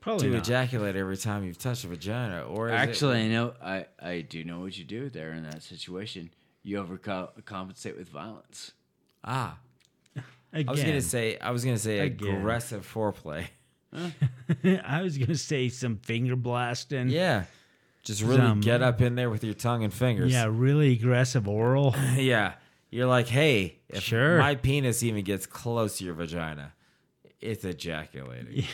Probably 0.06 0.28
to 0.30 0.34
not. 0.36 0.48
ejaculate 0.48 0.96
every 0.96 1.18
time 1.18 1.44
you've 1.44 1.58
touched 1.58 1.84
a 1.84 1.88
vagina, 1.88 2.44
or 2.44 2.70
is 2.70 2.74
it- 2.74 2.78
Actually, 2.78 3.22
I 3.24 3.28
know. 3.28 3.54
I, 3.62 3.86
I 4.00 4.22
do 4.22 4.44
know 4.46 4.60
what 4.62 4.78
you 4.78 4.86
do 4.86 5.10
there 5.10 5.34
in 5.34 5.44
that 5.44 5.62
situation. 5.64 6.30
You 6.64 6.82
overcompensate 6.82 7.98
with 7.98 8.08
violence. 8.10 8.72
ah, 9.24 9.58
Again, 10.54 10.66
I 10.68 10.72
was 10.72 10.84
gonna 10.84 11.02
say, 11.02 11.38
I 11.40 11.52
was 11.52 11.66
gonna 11.66 11.78
say 11.78 12.00
Again. 12.00 12.38
aggressive 12.38 12.88
foreplay. 12.92 13.48
I 14.86 15.02
was 15.02 15.18
gonna 15.18 15.36
say 15.36 15.70
some 15.70 15.98
finger 15.98 16.36
blasting. 16.36 17.10
Yeah, 17.10 17.46
just 18.04 18.22
really 18.22 18.38
Some- 18.38 18.62
get 18.62 18.82
up 18.82 19.02
in 19.02 19.16
there 19.16 19.30
with 19.30 19.44
your 19.44 19.54
tongue 19.54 19.84
and 19.84 19.94
fingers. 19.94 20.32
Yeah, 20.32 20.48
really 20.50 20.94
aggressive 20.94 21.48
oral. 21.48 21.96
yeah. 22.16 22.54
You're 22.92 23.08
like, 23.08 23.28
hey, 23.28 23.80
if 23.90 24.04
Sure. 24.04 24.38
my 24.38 24.56
penis 24.56 25.04
even 25.04 25.24
gets 25.26 25.46
close 25.46 25.98
to 25.98 26.06
your 26.06 26.14
vagina, 26.14 26.72
it's 27.42 27.66
ejaculating. 27.66 28.66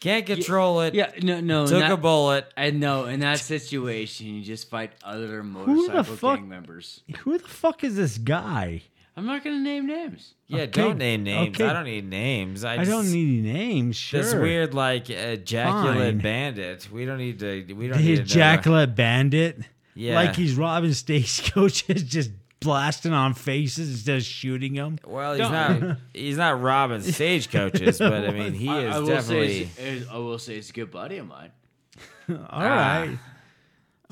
Can't 0.00 0.26
control 0.26 0.82
it. 0.82 0.94
Yeah, 0.94 1.10
no, 1.22 1.40
no. 1.40 1.62
in 1.62 1.68
Took 1.68 1.80
that- 1.80 1.90
a 1.92 1.96
bullet. 1.96 2.46
I 2.56 2.70
know. 2.70 3.06
In 3.06 3.20
that 3.20 3.38
situation, 3.40 4.26
you 4.26 4.42
just 4.42 4.68
fight 4.68 4.92
other 5.02 5.42
motorcycle 5.42 6.04
fuck- 6.16 6.38
gang 6.38 6.48
members. 6.48 7.00
Who 7.20 7.38
the 7.38 7.48
fuck 7.48 7.82
is 7.82 7.96
this 7.96 8.18
guy? 8.18 8.82
I'm 9.16 9.24
not 9.24 9.42
going 9.42 9.56
to 9.56 9.62
name 9.62 9.86
names. 9.86 10.34
Yeah, 10.46 10.62
Okay, 10.64 10.70
don't 10.82 10.98
name 10.98 11.24
names. 11.24 11.56
okay. 11.56 11.66
I 11.66 11.72
don't 11.72 11.84
need 11.84 12.06
names. 12.08 12.64
I, 12.64 12.74
I 12.74 12.84
don't 12.84 13.04
just- 13.04 13.14
need 13.14 13.44
names. 13.44 13.96
Sure. 13.96 14.22
this 14.22 14.34
weird 14.34 14.74
like 14.74 15.08
ejaculate 15.08 15.96
Fine. 16.14 16.18
bandit. 16.18 16.88
We 16.92 17.06
don't 17.06 17.16
need 17.18 17.38
to. 17.40 17.72
We 17.72 17.88
don't 17.88 17.96
the 17.96 18.04
need 18.04 18.16
to 18.16 18.20
know. 18.20 18.24
ejaculate 18.24 18.94
bandit. 18.94 19.60
Yeah. 19.94 20.16
Like 20.16 20.36
he's 20.36 20.54
robbing 20.54 20.92
stagecoaches, 21.04 22.02
just 22.02 22.30
blasting 22.66 23.12
on 23.12 23.34
faces 23.34 23.90
instead 23.90 24.16
of 24.18 24.22
shooting 24.24 24.74
them. 24.74 24.98
Well, 25.06 25.32
he's 25.34 25.40
not. 25.50 25.96
He's 26.12 26.36
not 26.36 26.60
robbing 26.60 27.00
stagecoaches, 27.16 27.98
but 27.98 28.12
I 28.12 28.30
mean, 28.32 28.52
he 28.52 28.68
I, 28.68 28.80
is 28.80 28.94
I 28.94 28.98
will 28.98 29.06
definitely. 29.06 29.48
say, 29.48 29.60
it's, 29.62 29.78
it's- 29.78 30.06
I 30.12 30.18
will 30.18 30.38
say, 30.38 30.56
it's 30.56 30.70
a 30.70 30.72
good 30.72 30.90
buddy 30.90 31.18
of 31.18 31.26
mine. 31.28 31.50
All 32.28 32.36
Ah. 32.50 33.00
right. 33.00 33.18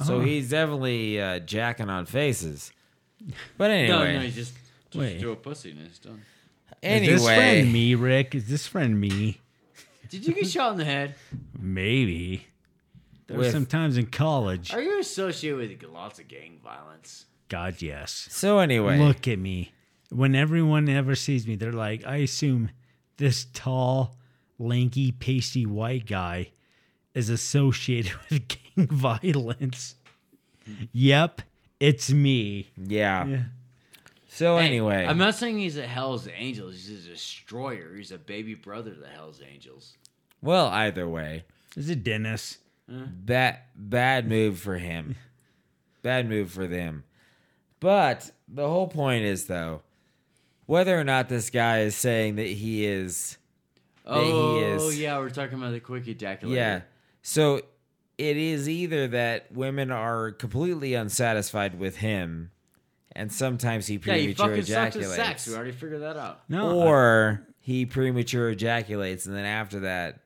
So 0.04 0.20
he's 0.20 0.50
definitely 0.50 1.20
uh, 1.20 1.38
jacking 1.40 1.88
on 1.90 2.06
faces. 2.06 2.72
But 3.56 3.68
No, 3.68 3.74
anyway, 3.74 4.14
no, 4.14 4.20
he 4.20 4.30
just, 4.30 4.52
just 4.90 4.96
Wait. 4.96 5.20
threw 5.20 5.32
a 5.32 5.36
pussy 5.36 5.70
and 5.70 5.80
it's 5.82 5.98
done. 5.98 6.22
Is 6.82 7.06
this 7.06 7.24
friend 7.24 7.40
anyway, 7.40 7.72
me, 7.72 7.94
Rick? 7.94 8.34
Is 8.34 8.48
this 8.48 8.66
friend 8.66 9.00
me? 9.00 9.40
Did 10.10 10.26
you 10.26 10.34
get 10.34 10.46
shot 10.48 10.72
in 10.72 10.78
the 10.78 10.84
head? 10.84 11.14
Maybe. 11.58 12.46
There 13.26 13.38
were 13.38 13.50
some 13.50 13.64
times 13.66 13.96
in 13.96 14.06
college. 14.06 14.74
Are 14.74 14.82
you 14.82 14.98
associated 15.00 15.80
with 15.82 15.90
lots 15.90 16.18
of 16.18 16.28
gang 16.28 16.58
violence? 16.62 17.24
God, 17.48 17.80
yes. 17.82 18.28
so 18.30 18.58
anyway, 18.58 18.98
Look 18.98 19.28
at 19.28 19.38
me. 19.38 19.72
When 20.10 20.34
everyone 20.34 20.88
ever 20.88 21.14
sees 21.14 21.46
me, 21.46 21.56
they're 21.56 21.72
like, 21.72 22.06
I 22.06 22.16
assume 22.16 22.70
this 23.16 23.46
tall, 23.52 24.16
lanky, 24.58 25.12
pasty 25.12 25.66
white 25.66 26.06
guy 26.06 26.52
is 27.14 27.28
associated 27.30 28.12
with 28.30 28.48
gang 28.48 28.86
violence. 28.88 29.96
Yep, 30.92 31.42
it's 31.80 32.10
me. 32.10 32.70
yeah. 32.76 33.26
Yeah. 33.26 33.42
So 34.28 34.58
Hey, 34.58 34.66
anyway, 34.66 35.06
I'm 35.06 35.18
not 35.18 35.36
saying 35.36 35.58
he's 35.58 35.76
a 35.76 35.86
Hell's 35.86 36.26
Angels. 36.34 36.74
He's 36.86 37.06
a 37.06 37.10
destroyer. 37.10 37.94
He's 37.96 38.10
a 38.10 38.18
baby 38.18 38.54
brother 38.54 38.90
to 38.92 38.98
the 38.98 39.06
Hell's 39.06 39.40
Angels. 39.48 39.96
well, 40.42 40.66
either 40.68 41.08
way, 41.08 41.44
Is 41.76 41.88
it 41.90 42.02
Dennis? 42.02 42.58
bad 42.88 43.58
bad 43.76 44.28
move 44.28 44.58
for 44.58 44.76
him. 44.78 45.14
Bad 46.02 46.28
move 46.28 46.50
for 46.50 46.66
them. 46.66 47.04
But 47.84 48.30
the 48.48 48.66
whole 48.66 48.88
point 48.88 49.26
is 49.26 49.44
though, 49.44 49.82
whether 50.64 50.98
or 50.98 51.04
not 51.04 51.28
this 51.28 51.50
guy 51.50 51.80
is 51.80 51.94
saying 51.94 52.36
that 52.36 52.46
he 52.46 52.86
is 52.86 53.36
That 54.06 54.22
he 54.22 54.30
Oh, 54.32 54.88
is- 54.88 54.98
yeah, 54.98 55.18
we're 55.18 55.28
talking 55.28 55.58
about 55.58 55.72
the 55.72 55.80
quick 55.80 56.04
ejaculator. 56.06 56.54
Yeah. 56.56 56.80
So 57.20 57.60
it 58.16 58.36
is 58.38 58.70
either 58.70 59.08
that 59.08 59.52
women 59.52 59.90
are 59.90 60.30
completely 60.30 60.94
unsatisfied 60.94 61.78
with 61.78 61.96
him 61.98 62.52
and 63.12 63.30
sometimes 63.30 63.86
he 63.86 63.96
Yeah, 63.96 64.14
he 64.14 64.34
premature 64.34 64.46
fucking 64.46 64.62
ejaculates. 64.62 65.14
sex. 65.16 65.46
We 65.46 65.54
already 65.54 65.72
figured 65.72 66.00
that 66.00 66.16
out. 66.16 66.40
No. 66.48 66.78
or 66.80 67.46
he 67.60 67.84
premature 67.84 68.48
ejaculates 68.48 69.26
and 69.26 69.36
then 69.36 69.44
after 69.44 69.80
that 69.80 70.20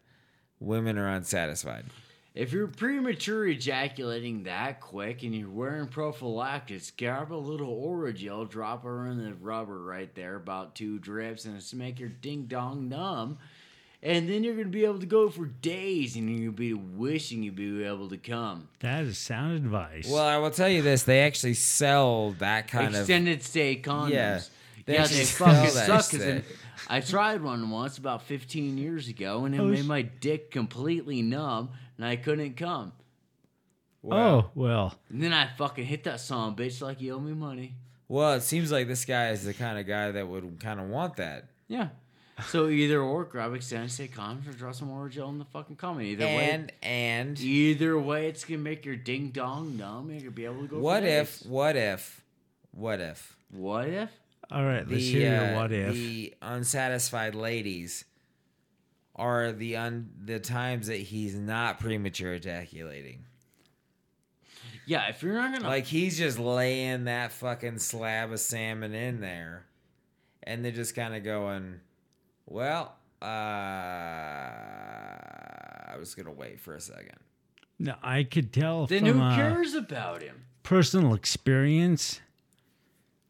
women 0.60 0.96
are 0.96 1.08
unsatisfied. 1.08 1.86
If 2.34 2.52
you're 2.52 2.68
premature 2.68 3.46
ejaculating 3.48 4.44
that 4.44 4.80
quick 4.80 5.22
and 5.24 5.34
you're 5.34 5.50
wearing 5.50 5.88
prophylactics, 5.88 6.92
grab 6.96 7.32
a 7.32 7.34
little 7.34 7.82
Orajel, 7.82 8.48
drop 8.48 8.84
her 8.84 9.06
in 9.06 9.18
the 9.18 9.34
rubber 9.34 9.82
right 9.82 10.14
there, 10.14 10.36
about 10.36 10.74
two 10.76 10.98
drips, 11.00 11.46
and 11.46 11.56
it's 11.56 11.70
to 11.70 11.76
make 11.76 11.98
your 11.98 12.10
ding 12.10 12.44
dong 12.44 12.88
numb. 12.88 13.38
And 14.00 14.28
then 14.28 14.44
you're 14.44 14.54
gonna 14.54 14.68
be 14.68 14.84
able 14.84 15.00
to 15.00 15.06
go 15.06 15.28
for 15.28 15.46
days, 15.46 16.14
and 16.14 16.30
you'll 16.38 16.52
be 16.52 16.72
wishing 16.74 17.42
you'd 17.42 17.56
be 17.56 17.82
able 17.82 18.08
to 18.10 18.18
come. 18.18 18.68
that 18.80 19.02
is 19.02 19.18
sound 19.18 19.56
advice. 19.56 20.08
Well, 20.08 20.22
I 20.24 20.36
will 20.36 20.52
tell 20.52 20.68
you 20.68 20.82
this, 20.82 21.02
they 21.02 21.22
actually 21.22 21.54
sell 21.54 22.30
that 22.38 22.68
kind 22.68 22.94
of 22.94 23.00
Extended 23.00 23.42
stay 23.42 23.80
condoms. 23.82 24.10
Yeah, 24.10 24.40
they 24.86 24.94
yeah, 24.94 25.06
they 25.08 25.24
sell 25.24 25.48
fucking 25.48 25.74
that 25.74 25.86
suck. 25.86 26.10
'cause 26.10 26.10
shit. 26.20 26.36
it- 26.36 26.44
I 26.88 27.00
tried 27.00 27.42
one 27.42 27.68
once 27.70 27.98
about 27.98 28.22
15 28.22 28.78
years 28.78 29.08
ago, 29.08 29.44
and 29.46 29.54
it 29.54 29.58
Oh, 29.60 29.66
made 29.66 29.84
my 29.84 30.02
dick 30.02 30.52
completely 30.52 31.20
numb, 31.20 31.70
and 31.98 32.06
I 32.06 32.16
couldn't 32.16 32.56
come. 32.56 32.92
oh, 34.10 34.50
well. 34.54 34.94
And 35.10 35.22
then 35.22 35.32
I 35.34 35.48
fucking 35.58 35.84
hit 35.84 36.04
that 36.04 36.20
song, 36.20 36.56
bitch, 36.56 36.80
like 36.80 37.00
you 37.00 37.14
owe 37.14 37.20
me 37.20 37.34
money. 37.34 37.74
Well, 38.08 38.32
it 38.34 38.42
seems 38.42 38.72
like 38.72 38.88
this 38.88 39.04
guy 39.04 39.30
is 39.30 39.44
the 39.44 39.52
kind 39.52 39.78
of 39.78 39.86
guy 39.86 40.10
that 40.12 40.26
would 40.26 40.60
kind 40.60 40.80
of 40.80 40.88
want 40.88 41.16
that. 41.16 41.44
Yeah. 41.66 41.88
So 42.46 42.68
either 42.68 43.00
or, 43.00 43.24
grab 43.24 43.52
extended 43.52 43.90
stay 43.90 44.06
condoms 44.08 44.48
or 44.48 44.52
draw 44.52 44.70
some 44.70 44.88
Orajel 44.88 45.28
in 45.28 45.38
the 45.38 45.44
fucking 45.44 45.76
comment. 45.76 46.06
Either 46.06 46.24
And 46.24 46.66
way, 46.68 46.74
and 46.82 47.40
either 47.40 47.98
way, 47.98 48.28
it's 48.28 48.44
gonna 48.44 48.58
make 48.58 48.84
your 48.86 48.94
ding 48.96 49.30
dong 49.30 49.76
numb. 49.76 50.08
You're 50.10 50.20
gonna 50.20 50.30
be 50.30 50.44
able 50.44 50.62
to 50.62 50.68
go. 50.68 50.78
what 50.78 51.02
for 51.02 51.08
if 51.08 51.40
days. 51.40 51.48
what 51.50 51.76
if 51.76 52.24
what 52.70 53.00
if 53.00 53.36
What 53.50 53.88
if? 53.88 54.10
All 54.52 54.64
right, 54.64 54.88
let's 54.88 54.90
the 54.90 55.00
hear 55.00 55.36
uh, 55.36 55.46
your 55.48 55.56
what 55.56 55.72
if. 55.72 55.92
the 55.94 56.34
unsatisfied 56.40 57.34
ladies 57.34 58.04
are 59.18 59.52
the 59.52 59.76
un 59.76 60.10
the 60.24 60.38
times 60.38 60.86
that 60.86 60.96
he's 60.96 61.34
not 61.34 61.78
premature 61.80 62.34
ejaculating. 62.34 63.24
Yeah, 64.86 65.08
if 65.08 65.22
you're 65.22 65.34
not 65.34 65.52
gonna 65.52 65.68
Like 65.68 65.84
he's 65.84 66.16
just 66.16 66.38
laying 66.38 67.04
that 67.04 67.32
fucking 67.32 67.78
slab 67.78 68.32
of 68.32 68.40
salmon 68.40 68.94
in 68.94 69.20
there, 69.20 69.66
and 70.42 70.64
they're 70.64 70.72
just 70.72 70.94
kind 70.94 71.14
of 71.14 71.22
going, 71.24 71.80
"Well, 72.46 72.96
uh, 73.20 73.24
I 75.92 75.96
was 75.98 76.14
gonna 76.14 76.32
wait 76.32 76.60
for 76.60 76.74
a 76.74 76.80
second. 76.80 77.18
No, 77.78 77.94
I 78.02 78.24
could 78.24 78.52
tell 78.52 78.86
then 78.86 79.04
from 79.04 79.18
who 79.18 79.22
uh, 79.22 79.36
cares 79.36 79.74
about 79.74 80.22
him? 80.22 80.44
personal 80.62 81.14
experience. 81.14 82.20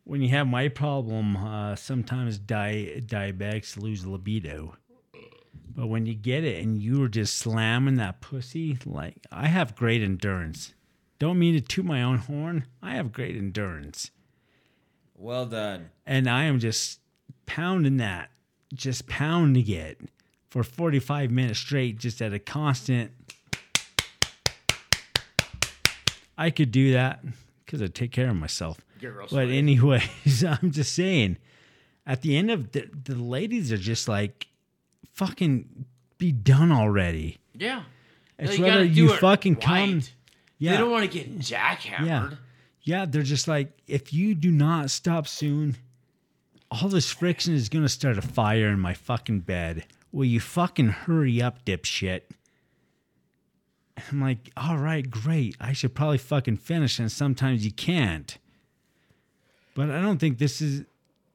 When 0.05 0.23
you 0.23 0.31
have 0.31 0.47
my 0.47 0.69
problem, 0.69 1.37
uh, 1.37 1.77
sometimes 1.77 2.39
di- 2.39 3.03
diabetics 3.05 3.77
lose 3.81 4.07
libido. 4.07 4.75
But 5.79 5.87
when 5.87 6.07
you 6.07 6.15
get 6.17 6.43
it 6.43 6.61
and 6.61 6.77
you 6.77 7.05
are 7.05 7.09
just 7.09 7.39
slamming 7.39 7.99
that 7.99 8.21
pussy, 8.21 8.77
like 8.85 9.15
I 9.31 9.47
have 9.47 9.77
great 9.77 10.03
endurance. 10.03 10.75
Don't 11.21 11.39
mean 11.39 11.55
to 11.55 11.61
toot 11.61 11.85
my 11.85 12.03
own 12.03 12.19
horn. 12.19 12.65
I 12.83 12.97
have 12.97 13.13
great 13.13 13.37
endurance. 13.37 14.11
Well 15.15 15.47
done." 15.47 15.91
and 16.05 16.29
I 16.29 16.45
am 16.45 16.59
just 16.59 16.99
pounding 17.47 17.99
that, 17.99 18.31
just 18.75 19.07
pounding 19.07 19.69
it 19.69 20.01
for 20.51 20.65
45 20.65 21.31
minutes 21.31 21.61
straight, 21.61 21.97
just 21.99 22.21
at 22.21 22.33
a 22.33 22.41
constant. 22.41 23.13
I 26.37 26.51
could 26.51 26.73
do 26.73 26.91
that 26.95 27.21
because 27.65 27.81
I 27.81 27.87
take 27.87 28.11
care 28.11 28.31
of 28.31 28.37
myself. 28.37 28.79
But 29.31 29.47
anyways, 29.47 30.43
I'm 30.45 30.73
just 30.73 30.93
saying, 30.93 31.37
at 32.05 32.23
the 32.23 32.37
end 32.37 32.51
of 32.51 32.73
the, 32.73 32.91
the 33.05 33.15
ladies 33.15 33.71
are 33.71 33.77
just 33.79 34.09
like, 34.09 34.48
fucking 35.19 35.85
be 36.17 36.31
done 36.33 36.71
already. 36.71 37.39
Yeah. 37.55 37.83
It's 38.39 38.57
you 38.57 38.65
whether 38.65 38.85
you 38.85 39.13
it 39.13 39.19
fucking 39.19 39.55
right. 39.55 39.63
come. 39.63 40.03
Yeah. 40.59 40.73
They 40.73 40.79
don't 40.79 40.91
want 40.91 41.11
to 41.11 41.19
get 41.19 41.39
jackhammered. 41.39 42.07
Yeah. 42.07 42.31
Yeah, 42.83 43.05
they're 43.05 43.23
just 43.23 43.49
like, 43.49 43.73
if 43.87 44.15
you 44.15 44.35
do 44.35 44.51
not 44.51 44.91
stop 44.91 45.27
soon, 45.27 45.77
all 46.71 46.89
this 46.89 47.11
friction 47.11 47.53
is 47.53 47.69
gonna 47.69 47.89
start 47.89 48.17
a 48.17 48.23
fire 48.23 48.69
in 48.69 48.81
my 48.81 48.95
fucking 48.95 49.41
bed. 49.41 49.85
Will 50.13 50.25
you 50.25 50.41
fucking 50.41 50.89
hurry 50.89 51.43
up, 51.43 51.65
dipshit? 51.65 52.23
I'm 54.11 54.21
like, 54.21 54.51
all 54.57 54.79
right, 54.79 55.09
great. 55.11 55.57
I 55.61 55.73
should 55.73 55.95
probably 55.95 56.19
fucking 56.19 56.59
finish, 56.59 56.99
and 56.99 57.11
sometimes 57.11 57.65
you 57.65 57.73
can't. 57.73 58.39
But 59.75 59.91
I 59.91 60.01
don't 60.01 60.19
think 60.19 60.39
this 60.39 60.63
is 60.63 60.85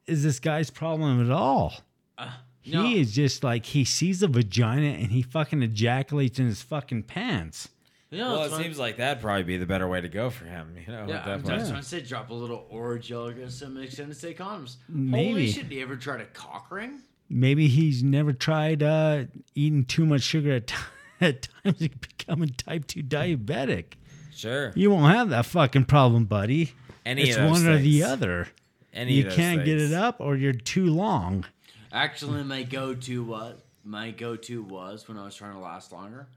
is 0.08 0.24
this 0.24 0.40
guy's 0.40 0.70
problem 0.70 1.24
at 1.24 1.32
all. 1.32 1.74
no. 2.20 2.28
He 2.64 3.00
is 3.00 3.14
just 3.14 3.44
like 3.44 3.66
he 3.68 3.84
sees 3.86 4.24
a 4.24 4.28
vagina 4.28 4.88
and 4.88 5.12
he 5.12 5.22
fucking 5.22 5.62
ejaculates 5.62 6.40
in 6.40 6.46
his 6.46 6.62
fucking 6.62 7.04
pants. 7.04 7.70
You 8.10 8.20
know, 8.20 8.34
Well, 8.34 8.44
it 8.46 8.52
what- 8.52 8.62
seems 8.62 8.78
like 8.80 8.98
that'd 8.98 9.22
probably 9.22 9.44
be 9.44 9.58
the 9.58 9.66
better 9.66 9.88
way 9.88 10.00
to 10.00 10.08
go 10.08 10.30
for 10.30 10.46
him. 10.46 10.76
You 10.80 10.92
know, 10.94 11.06
Yeah, 11.10 11.24
I'm 11.26 11.44
just 11.44 11.70
trying 11.70 11.82
to 11.82 11.88
say, 11.88 12.02
drop 12.02 12.30
a 12.30 12.34
little 12.34 12.68
Orajel 12.72 13.30
against 13.32 13.60
some 13.60 13.76
extended 13.78 14.16
stay 14.16 14.34
condoms. 14.34 14.76
Maybe. 14.88 15.30
Holy 15.30 15.52
shit, 15.52 15.68
do 15.70 15.76
you 15.76 15.82
ever 15.82 15.96
try 15.98 16.18
to 16.18 16.26
cock 16.26 16.72
ring? 16.72 17.02
maybe 17.30 17.68
he's 17.68 18.04
never 18.04 18.32
tried 18.32 18.84
uh, 18.84 19.24
eating 19.56 19.84
too 19.86 20.06
much 20.06 20.22
sugar 20.22 20.52
at, 20.54 20.68
t- 20.68 20.76
at 21.22 21.42
times 21.64 21.82
and 21.82 22.02
becoming 22.02 22.50
type 22.50 22.86
2 22.86 23.02
diabetic. 23.02 23.94
Sure. 24.36 24.72
You 24.76 24.92
won't 24.92 25.12
have 25.16 25.30
that 25.30 25.46
fucking 25.48 25.86
problem, 25.86 26.26
buddy. 26.26 26.74
Any 27.06 27.24
it's 27.24 27.36
of 27.38 27.44
those 27.44 27.64
one 27.64 27.68
or 27.68 27.78
the 27.80 28.04
other. 28.04 28.48
Any 28.94 29.14
you 29.14 29.22
of 29.24 29.30
those 29.30 29.36
can't 29.36 29.66
get 29.66 29.82
it 29.82 29.94
up 29.94 30.18
or 30.20 30.36
you're 30.36 30.54
too 30.54 30.86
long. 30.94 31.46
Actually, 31.94 32.44
my 32.44 32.64
go-to 32.64 33.24
was 33.24 33.56
my 33.84 34.12
go-to 34.12 34.64
was 34.64 35.08
when 35.08 35.18
I 35.18 35.24
was 35.26 35.36
trying 35.36 35.54
to 35.54 35.60
last 35.60 35.92
longer. 35.92 36.28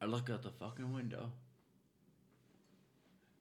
I 0.00 0.06
look 0.06 0.30
out 0.30 0.42
the 0.42 0.50
fucking 0.50 0.92
window 0.92 1.30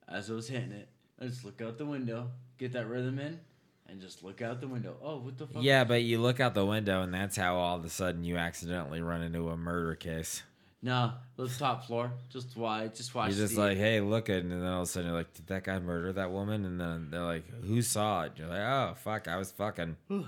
as 0.08 0.30
I 0.30 0.34
was 0.34 0.48
hitting 0.48 0.72
it. 0.72 0.90
I 1.20 1.26
just 1.28 1.46
look 1.46 1.62
out 1.62 1.78
the 1.78 1.86
window, 1.86 2.32
get 2.58 2.74
that 2.74 2.88
rhythm 2.88 3.20
in, 3.20 3.40
and 3.88 4.02
just 4.02 4.24
look 4.24 4.42
out 4.42 4.60
the 4.60 4.68
window. 4.68 4.98
Oh, 5.02 5.18
what 5.18 5.38
the 5.38 5.48
fuck? 5.48 5.64
Yeah, 5.64 5.84
but 5.86 6.04
you 6.04 6.20
look 6.20 6.40
out 6.40 6.54
the 6.54 6.66
window, 6.66 7.02
and 7.02 7.14
that's 7.14 7.38
how 7.38 7.56
all 7.56 7.78
of 7.78 7.86
a 7.86 7.90
sudden 7.90 8.24
you 8.24 8.38
accidentally 8.38 9.02
run 9.02 9.22
into 9.22 9.50
a 9.50 9.58
murder 9.58 9.96
case. 9.96 10.44
No, 10.82 11.14
let's 11.38 11.58
top 11.58 11.86
floor. 11.86 12.12
Just 12.30 12.56
why? 12.58 12.88
Just 12.88 13.16
watch. 13.16 13.30
You're 13.30 13.38
just 13.38 13.56
the- 13.56 13.62
like, 13.62 13.78
hey, 13.78 14.02
look 14.02 14.30
at, 14.30 14.44
and 14.44 14.52
then 14.52 14.64
all 14.64 14.82
of 14.82 14.88
a 14.90 14.92
sudden 14.92 15.10
you're 15.10 15.18
like, 15.18 15.34
did 15.34 15.48
that 15.48 15.64
guy 15.64 15.80
murder 15.80 16.12
that 16.14 16.32
woman? 16.32 16.66
And 16.66 16.80
then 16.80 17.08
they're 17.10 17.22
like, 17.22 17.50
who 17.64 17.82
saw 17.82 18.24
it? 18.24 18.34
You're 18.36 18.48
like, 18.50 18.60
oh 18.60 18.94
fuck, 18.98 19.28
I 19.28 19.38
was 19.38 19.52
fucking 19.52 19.96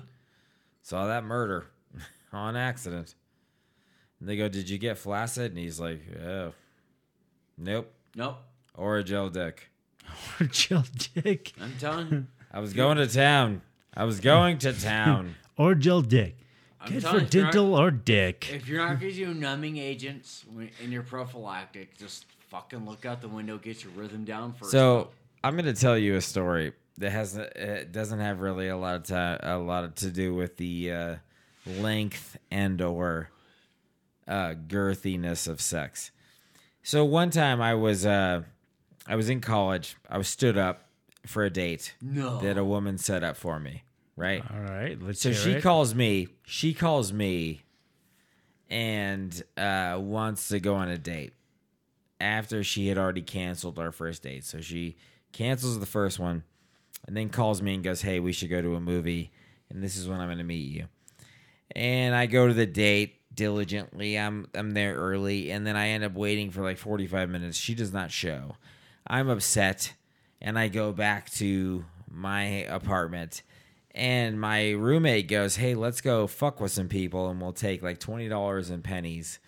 saw 0.87 1.07
that 1.07 1.23
murder 1.25 1.65
on 2.31 2.55
accident. 2.55 3.13
And 4.21 4.29
they 4.29 4.37
go, 4.37 4.47
did 4.47 4.69
you 4.69 4.77
get 4.77 4.97
flaccid? 4.97 5.51
And 5.51 5.59
he's 5.59 5.79
like, 5.81 6.01
oh, 6.25 6.53
nope, 7.57 7.91
Nope. 8.15 8.37
or 8.73 8.97
a 8.97 9.03
gel 9.03 9.29
dick. 9.29 9.69
Or 10.39 10.45
a 10.45 10.47
gel 10.47 10.85
dick. 11.13 11.51
I'm 11.61 11.73
telling 11.77 12.09
you. 12.09 12.25
I 12.53 12.61
was 12.61 12.71
going 12.73 12.97
to 12.97 13.07
town. 13.07 13.61
I 13.93 14.05
was 14.05 14.19
going 14.21 14.57
to 14.59 14.73
town. 14.73 15.35
Or 15.59 15.73
Jill 15.73 16.03
Dick. 16.03 16.37
I'm 16.79 16.93
Good 16.93 17.01
for 17.03 17.09
you, 17.09 17.15
if 17.17 17.21
not- 17.23 17.31
dental 17.31 17.73
or 17.73 17.89
dick. 17.89 18.47
If 18.53 18.67
you're 18.67 18.77
not 18.77 18.99
going 18.99 19.11
to 19.11 19.17
do 19.25 19.33
numbing 19.33 19.77
agents 19.77 20.45
when- 20.53 20.69
in 20.83 20.91
your 20.91 21.01
prophylactic, 21.01 21.97
just 21.97 22.27
fucking 22.49 22.85
look 22.85 23.07
out 23.07 23.21
the 23.21 23.27
window, 23.27 23.57
get 23.57 23.83
your 23.83 23.91
rhythm 23.93 24.23
down 24.23 24.53
first. 24.53 24.69
So 24.69 25.09
I'm 25.43 25.55
going 25.55 25.65
to 25.65 25.73
tell 25.73 25.97
you 25.97 26.15
a 26.15 26.21
story 26.21 26.73
that 26.97 27.11
has 27.11 27.35
it 27.37 27.91
doesn't 27.91 28.19
have 28.19 28.41
really 28.41 28.67
a 28.67 28.77
lot 28.77 28.95
of 28.95 29.03
time, 29.03 29.39
a 29.43 29.57
lot 29.57 29.95
to 29.97 30.09
do 30.09 30.33
with 30.33 30.57
the 30.57 30.91
uh, 30.91 31.15
length 31.65 32.37
and 32.51 32.81
or 32.81 33.29
uh, 34.27 34.53
girthiness 34.67 35.47
of 35.47 35.61
sex. 35.61 36.11
So 36.83 37.03
one 37.05 37.29
time 37.29 37.61
I 37.61 37.73
was 37.75 38.05
uh, 38.05 38.43
I 39.05 39.15
was 39.15 39.29
in 39.29 39.41
college. 39.41 39.95
I 40.09 40.17
was 40.17 40.27
stood 40.27 40.57
up 40.57 40.87
for 41.25 41.43
a 41.43 41.49
date 41.49 41.93
no. 42.01 42.39
that 42.39 42.57
a 42.57 42.63
woman 42.63 42.97
set 42.97 43.23
up 43.23 43.37
for 43.37 43.59
me. 43.59 43.83
Right. 44.15 44.43
All 44.49 44.61
right, 44.61 44.99
let's 45.01 45.21
So 45.21 45.29
hear 45.29 45.37
she 45.39 45.51
it. 45.51 45.63
calls 45.63 45.93
me. 45.93 46.29
She 46.43 46.73
calls 46.73 47.13
me, 47.13 47.61
and 48.69 49.43
uh, 49.55 49.97
wants 50.01 50.47
to 50.49 50.59
go 50.59 50.75
on 50.75 50.89
a 50.89 50.97
date. 50.97 51.33
After 52.19 52.63
she 52.63 52.87
had 52.87 52.97
already 52.97 53.21
canceled 53.21 53.77
our 53.77 53.91
first 53.91 54.23
date, 54.23 54.43
so 54.43 54.59
she 54.59 54.95
cancels 55.33 55.79
the 55.79 55.85
first 55.85 56.17
one, 56.17 56.43
and 57.05 57.15
then 57.15 57.29
calls 57.29 57.61
me 57.61 57.73
and 57.75 57.83
goes, 57.83 58.01
"Hey, 58.01 58.19
we 58.19 58.31
should 58.31 58.49
go 58.49 58.61
to 58.61 58.75
a 58.75 58.79
movie, 58.79 59.31
and 59.69 59.83
this 59.83 59.97
is 59.97 60.07
when 60.07 60.19
I'm 60.19 60.27
going 60.27 60.37
to 60.37 60.43
meet 60.43 60.71
you." 60.71 60.85
And 61.75 62.15
I 62.15 62.25
go 62.25 62.47
to 62.47 62.53
the 62.53 62.65
date 62.65 63.15
diligently. 63.33 64.17
I'm 64.17 64.47
I'm 64.55 64.71
there 64.71 64.95
early, 64.95 65.51
and 65.51 65.65
then 65.65 65.75
I 65.75 65.89
end 65.89 66.03
up 66.03 66.13
waiting 66.13 66.51
for 66.51 66.61
like 66.61 66.77
45 66.77 67.29
minutes. 67.29 67.57
She 67.57 67.75
does 67.75 67.93
not 67.93 68.11
show. 68.11 68.55
I'm 69.05 69.29
upset, 69.29 69.93
and 70.41 70.57
I 70.57 70.67
go 70.67 70.91
back 70.91 71.29
to 71.31 71.85
my 72.09 72.43
apartment 72.43 73.43
and 73.97 74.39
my 74.39 74.69
roommate 74.69 75.27
goes, 75.27 75.55
"Hey, 75.55 75.73
let's 75.73 76.01
go 76.01 76.27
fuck 76.27 76.61
with 76.61 76.71
some 76.71 76.87
people, 76.87 77.29
and 77.29 77.41
we'll 77.41 77.51
take 77.51 77.81
like 77.81 77.99
twenty 77.99 78.29
dollars 78.29 78.69
in 78.69 78.83
pennies." 78.83 79.39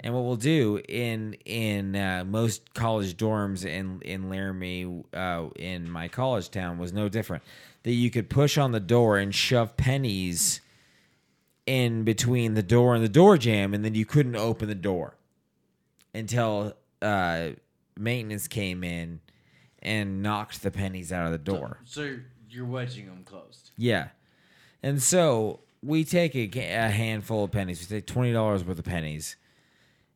And 0.00 0.14
what 0.14 0.24
we'll 0.24 0.36
do 0.36 0.80
in 0.88 1.34
in 1.44 1.94
uh, 1.94 2.24
most 2.26 2.74
college 2.74 3.16
dorms 3.16 3.64
in 3.64 4.00
in 4.02 4.28
Laramie, 4.28 5.04
uh, 5.12 5.46
in 5.56 5.88
my 5.90 6.08
college 6.08 6.50
town, 6.50 6.78
was 6.78 6.92
no 6.92 7.08
different. 7.08 7.42
That 7.84 7.92
you 7.92 8.10
could 8.10 8.28
push 8.30 8.58
on 8.58 8.72
the 8.72 8.80
door 8.80 9.18
and 9.18 9.34
shove 9.34 9.76
pennies 9.76 10.60
in 11.66 12.04
between 12.04 12.54
the 12.54 12.62
door 12.62 12.94
and 12.94 13.04
the 13.04 13.08
door 13.08 13.38
jam, 13.38 13.74
and 13.74 13.84
then 13.84 13.94
you 13.94 14.04
couldn't 14.04 14.36
open 14.36 14.68
the 14.68 14.74
door 14.74 15.16
until 16.14 16.74
uh, 17.02 17.50
maintenance 17.98 18.48
came 18.48 18.82
in 18.84 19.20
and 19.80 20.22
knocked 20.22 20.62
the 20.62 20.70
pennies 20.70 21.12
out 21.12 21.26
of 21.26 21.32
the 21.32 21.38
door. 21.38 21.78
So 21.84 22.02
you're, 22.02 22.24
you're 22.48 22.64
wedging 22.66 23.06
them 23.06 23.22
closed. 23.24 23.70
Yeah. 23.76 24.08
And 24.82 25.02
so 25.02 25.60
we 25.82 26.04
take 26.04 26.34
a, 26.34 26.48
a 26.58 26.88
handful 26.88 27.44
of 27.44 27.50
pennies. 27.50 27.80
We 27.80 27.96
take 27.96 28.06
twenty 28.06 28.32
dollars 28.32 28.64
worth 28.64 28.78
of 28.78 28.84
pennies, 28.84 29.36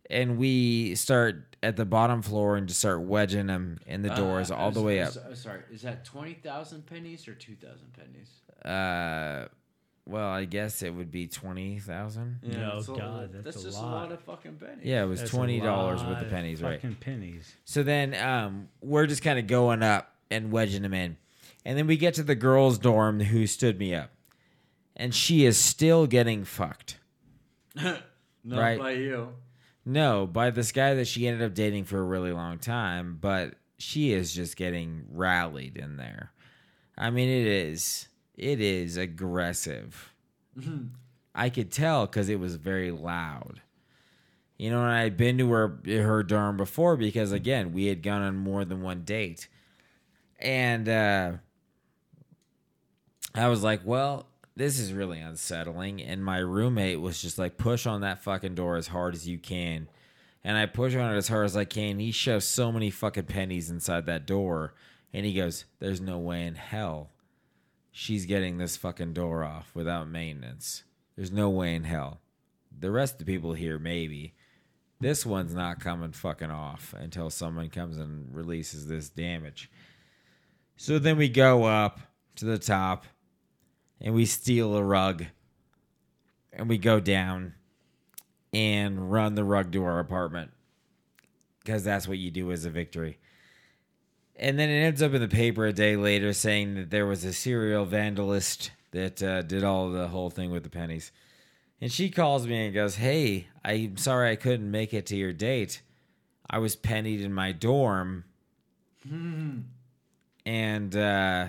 and 0.08 0.38
we 0.38 0.94
start 0.94 1.56
at 1.62 1.76
the 1.76 1.84
bottom 1.84 2.22
floor 2.22 2.56
and 2.56 2.68
just 2.68 2.80
start 2.80 3.00
wedging 3.02 3.46
them 3.48 3.78
in 3.86 4.02
the 4.02 4.10
doors 4.10 4.50
Uh, 4.50 4.56
all 4.56 4.70
the 4.70 4.80
way 4.82 5.00
up. 5.00 5.12
so- 5.12 5.34
Sorry, 5.34 5.60
is 5.72 5.82
that 5.82 6.04
20,000 6.04 6.86
pennies 6.86 7.26
or 7.28 7.34
2,000 7.34 7.92
pennies? 7.92 8.30
Uh, 8.64 9.48
well, 10.06 10.28
I 10.28 10.44
guess 10.46 10.82
it 10.82 10.94
would 10.94 11.10
be 11.10 11.26
twenty 11.26 11.78
thousand. 11.78 12.38
No, 12.42 12.76
that's 12.76 12.88
a- 12.88 12.92
God, 12.94 13.30
that's 13.44 13.56
a 13.60 13.62
just 13.64 13.76
lot. 13.76 13.84
a 13.92 13.94
lot 13.94 14.12
of 14.12 14.20
fucking 14.22 14.56
pennies. 14.56 14.84
Yeah, 14.86 15.02
it 15.02 15.06
was 15.06 15.20
That's 15.20 15.30
twenty 15.30 15.60
dollars 15.60 16.00
worth 16.00 16.14
lot 16.14 16.22
of 16.24 16.30
pennies, 16.30 16.62
right? 16.62 16.80
Fucking 16.80 16.96
pennies. 16.96 17.54
So 17.66 17.82
then 17.82 18.14
um, 18.14 18.68
we're 18.80 19.06
just 19.06 19.22
kind 19.22 19.38
of 19.38 19.46
going 19.46 19.82
up 19.82 20.10
and 20.30 20.50
wedging 20.50 20.80
them 20.82 20.94
in. 20.94 21.18
And 21.66 21.76
then 21.76 21.86
we 21.86 21.98
get 21.98 22.14
to 22.14 22.22
the 22.22 22.34
girls' 22.34 22.78
dorm 22.78 23.20
who 23.20 23.46
stood 23.46 23.78
me 23.78 23.94
up. 23.94 24.10
And 24.96 25.14
she 25.14 25.44
is 25.44 25.58
still 25.58 26.06
getting 26.06 26.44
fucked. 26.44 26.98
Not 27.76 28.00
Right. 28.44 28.78
by 28.78 28.92
you. 28.92 29.34
No, 29.88 30.26
by 30.26 30.50
this 30.50 30.70
guy 30.70 30.92
that 30.92 31.06
she 31.06 31.26
ended 31.26 31.42
up 31.42 31.54
dating 31.54 31.84
for 31.84 31.98
a 31.98 32.02
really 32.02 32.30
long 32.30 32.58
time, 32.58 33.16
but 33.18 33.54
she 33.78 34.12
is 34.12 34.34
just 34.34 34.54
getting 34.54 35.06
rallied 35.10 35.78
in 35.78 35.96
there. 35.96 36.30
I 36.98 37.08
mean, 37.08 37.30
it 37.30 37.46
is 37.46 38.08
it 38.36 38.60
is 38.60 38.98
aggressive. 38.98 40.12
I 41.34 41.48
could 41.48 41.72
tell 41.72 42.04
because 42.04 42.28
it 42.28 42.38
was 42.38 42.56
very 42.56 42.90
loud. 42.90 43.62
You 44.58 44.68
know, 44.68 44.82
and 44.82 44.92
I'd 44.92 45.16
been 45.16 45.38
to 45.38 45.50
her 45.52 45.80
her 45.86 46.22
dorm 46.22 46.58
before 46.58 46.98
because 46.98 47.32
again, 47.32 47.72
we 47.72 47.86
had 47.86 48.02
gone 48.02 48.20
on 48.20 48.36
more 48.36 48.66
than 48.66 48.82
one 48.82 49.04
date, 49.04 49.48
and 50.38 50.86
uh, 50.86 51.32
I 53.34 53.48
was 53.48 53.62
like, 53.62 53.80
well. 53.86 54.27
This 54.58 54.78
is 54.78 54.92
really 54.92 55.20
unsettling. 55.20 56.02
And 56.02 56.24
my 56.24 56.38
roommate 56.38 57.00
was 57.00 57.22
just 57.22 57.38
like, 57.38 57.56
push 57.56 57.86
on 57.86 58.02
that 58.02 58.22
fucking 58.22 58.54
door 58.54 58.76
as 58.76 58.88
hard 58.88 59.14
as 59.14 59.26
you 59.26 59.38
can 59.38 59.88
and 60.44 60.56
I 60.56 60.66
push 60.66 60.94
on 60.94 61.12
it 61.12 61.16
as 61.16 61.28
hard 61.28 61.46
as 61.46 61.56
I 61.56 61.64
can. 61.64 61.98
He 61.98 62.12
shoves 62.12 62.46
so 62.46 62.70
many 62.72 62.90
fucking 62.90 63.24
pennies 63.24 63.70
inside 63.70 64.06
that 64.06 64.26
door, 64.26 64.74
and 65.12 65.26
he 65.26 65.34
goes, 65.34 65.64
"There's 65.78 66.00
no 66.00 66.18
way 66.18 66.46
in 66.46 66.54
hell 66.54 67.10
she's 67.90 68.26
getting 68.26 68.58
this 68.58 68.76
fucking 68.76 69.14
door 69.14 69.42
off 69.42 69.74
without 69.74 70.08
maintenance. 70.08 70.84
There's 71.16 71.32
no 71.32 71.50
way 71.50 71.74
in 71.74 71.84
hell. 71.84 72.20
The 72.78 72.90
rest 72.90 73.14
of 73.14 73.18
the 73.18 73.24
people 73.32 73.54
here, 73.54 73.78
maybe. 73.78 74.34
This 75.00 75.26
one's 75.26 75.54
not 75.54 75.80
coming 75.80 76.12
fucking 76.12 76.50
off 76.50 76.94
until 76.96 77.30
someone 77.30 77.68
comes 77.70 77.98
and 77.98 78.34
releases 78.34 78.86
this 78.86 79.08
damage." 79.08 79.70
So 80.76 80.98
then 80.98 81.16
we 81.16 81.28
go 81.28 81.64
up 81.64 82.00
to 82.36 82.44
the 82.44 82.58
top, 82.58 83.04
and 84.00 84.14
we 84.14 84.26
steal 84.26 84.76
a 84.76 84.82
rug, 84.82 85.26
and 86.52 86.68
we 86.68 86.78
go 86.78 87.00
down 87.00 87.54
and 88.52 89.10
run 89.10 89.34
the 89.34 89.44
rug 89.44 89.72
to 89.72 89.84
our 89.84 89.98
apartment 89.98 90.50
because 91.60 91.84
that's 91.84 92.08
what 92.08 92.18
you 92.18 92.30
do 92.30 92.50
as 92.50 92.64
a 92.64 92.70
victory. 92.70 93.18
And 94.36 94.58
then 94.58 94.70
it 94.70 94.80
ends 94.80 95.02
up 95.02 95.12
in 95.14 95.20
the 95.20 95.28
paper 95.28 95.66
a 95.66 95.72
day 95.72 95.96
later 95.96 96.32
saying 96.32 96.76
that 96.76 96.90
there 96.90 97.06
was 97.06 97.24
a 97.24 97.32
serial 97.32 97.84
vandalist 97.84 98.70
that 98.92 99.22
uh, 99.22 99.42
did 99.42 99.64
all 99.64 99.90
the 99.90 100.08
whole 100.08 100.30
thing 100.30 100.50
with 100.50 100.62
the 100.62 100.70
pennies. 100.70 101.12
And 101.80 101.92
she 101.92 102.10
calls 102.10 102.46
me 102.46 102.66
and 102.66 102.74
goes, 102.74 102.96
Hey, 102.96 103.48
I'm 103.64 103.96
sorry 103.96 104.30
I 104.30 104.36
couldn't 104.36 104.70
make 104.70 104.94
it 104.94 105.06
to 105.06 105.16
your 105.16 105.32
date. 105.32 105.82
I 106.48 106.58
was 106.58 106.76
pennied 106.76 107.20
in 107.20 107.32
my 107.32 107.52
dorm. 107.52 108.24
and 110.46 110.96
uh, 110.96 111.48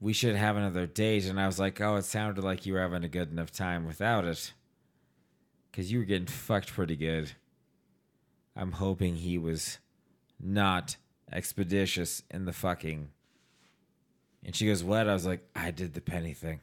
we 0.00 0.12
should 0.12 0.36
have 0.36 0.56
another 0.56 0.86
date. 0.86 1.26
And 1.26 1.40
I 1.40 1.46
was 1.46 1.58
like, 1.58 1.80
Oh, 1.80 1.96
it 1.96 2.04
sounded 2.04 2.42
like 2.44 2.66
you 2.66 2.74
were 2.74 2.80
having 2.80 3.04
a 3.04 3.08
good 3.08 3.30
enough 3.30 3.50
time 3.50 3.86
without 3.86 4.24
it 4.24 4.52
because 5.70 5.92
you 5.92 5.98
were 5.98 6.04
getting 6.04 6.26
fucked 6.26 6.72
pretty 6.72 6.96
good. 6.96 7.32
I'm 8.56 8.72
hoping 8.72 9.16
he 9.16 9.38
was 9.38 9.78
not 10.40 10.96
expeditious 11.32 12.22
in 12.30 12.44
the 12.44 12.52
fucking. 12.52 13.10
And 14.44 14.54
she 14.54 14.66
goes, 14.66 14.82
What? 14.82 15.08
I 15.08 15.12
was 15.12 15.26
like, 15.26 15.46
I 15.54 15.70
did 15.70 15.94
the 15.94 16.00
penny 16.00 16.32
thing. 16.32 16.60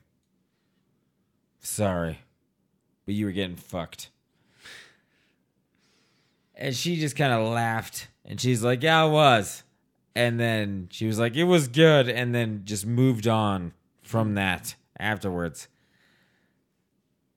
Sorry. 1.59 2.19
But 3.05 3.15
you 3.15 3.25
were 3.25 3.31
getting 3.31 3.55
fucked. 3.55 4.09
And 6.55 6.75
she 6.75 6.97
just 6.97 7.15
kind 7.15 7.33
of 7.33 7.47
laughed. 7.47 8.07
And 8.23 8.39
she's 8.39 8.63
like, 8.63 8.83
Yeah, 8.83 9.03
I 9.03 9.05
was. 9.05 9.63
And 10.15 10.39
then 10.39 10.87
she 10.91 11.07
was 11.07 11.19
like, 11.19 11.35
It 11.35 11.43
was 11.43 11.67
good. 11.67 12.09
And 12.09 12.33
then 12.33 12.61
just 12.63 12.85
moved 12.85 13.27
on 13.27 13.73
from 14.01 14.35
that 14.35 14.75
afterwards. 14.97 15.67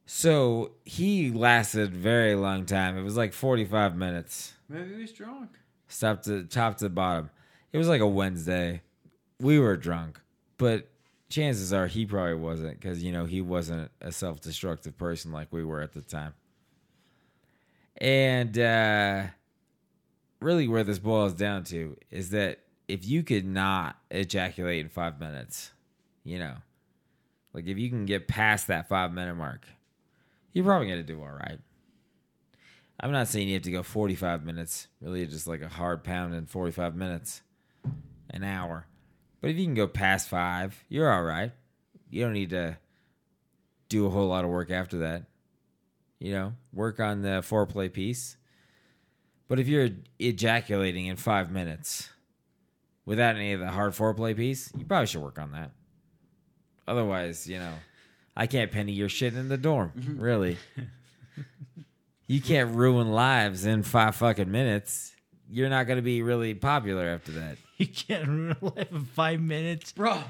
So 0.07 0.73
he 0.85 1.31
lasted 1.31 1.95
very 1.95 2.35
long 2.35 2.65
time. 2.65 2.97
It 2.97 3.03
was 3.03 3.17
like 3.17 3.35
45 3.35 3.95
minutes. 3.95 4.55
Maybe 4.69 4.95
he 4.95 5.01
was 5.03 5.13
drunk. 5.13 5.51
Top 6.01 6.23
to 6.23 6.45
top 6.45 6.79
to 6.79 6.89
bottom. 6.89 7.31
It 7.73 7.79
was 7.79 7.89
like 7.89 8.01
a 8.01 8.07
Wednesday. 8.07 8.83
We 9.41 9.59
were 9.59 9.77
drunk, 9.77 10.21
but 10.57 10.89
chances 11.29 11.73
are 11.73 11.87
he 11.87 12.07
probably 12.07 12.35
wasn't 12.35 12.81
because 12.81 13.03
you 13.03 13.13
know 13.13 13.25
he 13.25 13.41
wasn't 13.41 13.91
a 14.01 14.11
self-destructive 14.11 14.97
person 14.97 15.31
like 15.31 15.49
we 15.51 15.65
were 15.65 15.81
at 15.81 15.93
the 15.93 16.01
time. 16.01 16.35
And 17.99 18.59
uh, 18.59 19.25
really, 20.41 20.69
where 20.69 20.85
this 20.85 20.99
boils 20.99 21.35
down 21.35 21.65
to 21.65 21.97
is 22.11 22.31
that 22.31 22.61
if 22.89 23.07
you 23.07 23.23
could 23.23 23.45
not 23.45 23.97
ejaculate 24.11 24.81
in 24.81 24.89
five 24.89 25.21
minutes, 25.21 25.71
you 26.25 26.39
know, 26.39 26.55
like 27.53 27.67
if 27.67 27.79
you 27.79 27.91
can 27.91 28.07
get 28.07 28.27
past 28.27 28.67
that 28.69 28.89
five 28.89 29.13
minute 29.13 29.35
mark, 29.37 29.67
you're 30.53 30.65
probably 30.65 30.89
gonna 30.89 31.03
do 31.03 31.21
all 31.21 31.31
right. 31.31 31.61
I'm 33.01 33.13
not 33.13 33.29
saying 33.29 33.47
you 33.47 33.55
have 33.55 33.63
to 33.63 33.71
go 33.71 33.85
45 33.85 34.45
minutes, 34.45 34.89
really 35.01 35.25
just 35.27 35.47
like 35.47 35.61
a 35.61 35.69
hard 35.69 36.03
pound 36.03 36.35
in 36.35 36.47
45 36.47 36.97
minutes, 36.97 37.43
an 38.31 38.43
hour. 38.43 38.87
But 39.41 39.51
if 39.51 39.57
you 39.57 39.65
can 39.65 39.75
go 39.75 39.87
past 39.87 40.29
five, 40.29 40.83
you're 40.89 41.13
all 41.13 41.23
right. 41.23 41.53
You 42.11 42.25
don't 42.25 42.33
need 42.33 42.51
to 42.51 42.77
do 43.89 44.07
a 44.07 44.11
whole 44.11 44.27
lot 44.27 44.45
of 44.45 44.51
work 44.51 44.73
after 44.73 44.99
that. 44.99 45.25
You 46.19 46.33
know, 46.33 46.55
work 46.73 46.99
on 46.99 47.23
the 47.23 47.41
foreplay 47.43 47.93
piece. 47.93 48.37
But 49.47 49.61
if 49.61 49.69
you're 49.69 49.91
ejaculating 50.19 51.07
in 51.07 51.17
five 51.17 51.53
minutes 51.53 52.09
without 53.09 53.37
any 53.37 53.55
of 53.55 53.61
the 53.61 53.71
hard 53.71 53.95
foreplay 53.95 54.37
piece, 54.37 54.71
you 54.77 54.85
probably 54.85 55.07
should 55.07 55.23
work 55.23 55.39
on 55.39 55.53
that. 55.53 55.71
Otherwise, 56.87 57.47
you 57.47 57.59
know, 57.59 57.73
I 58.37 58.47
can't 58.47 58.71
penny 58.71 58.93
your 58.93 59.09
shit 59.09 59.35
in 59.35 59.49
the 59.49 59.57
dorm. 59.57 59.93
Mm-hmm. 59.99 60.21
Really. 60.21 60.59
you 62.27 62.43
can't 62.43 62.75
ruin 62.77 63.11
lives 63.11 63.65
in 63.65 63.83
five 63.83 64.15
fucking 64.15 64.51
minutes. 64.51 65.15
You're 65.51 65.71
not 65.71 65.87
going 65.87 65.97
to 65.97 66.03
be 66.03 66.21
really 66.21 66.53
popular 66.55 67.07
after 67.07 67.33
that. 67.33 67.57
You 67.79 67.87
can't 67.87 68.27
ruin 68.27 68.57
a 68.61 68.65
life 68.65 68.91
in 68.91 69.05
five 69.05 69.41
minutes. 69.41 69.93
Bro, 69.93 70.21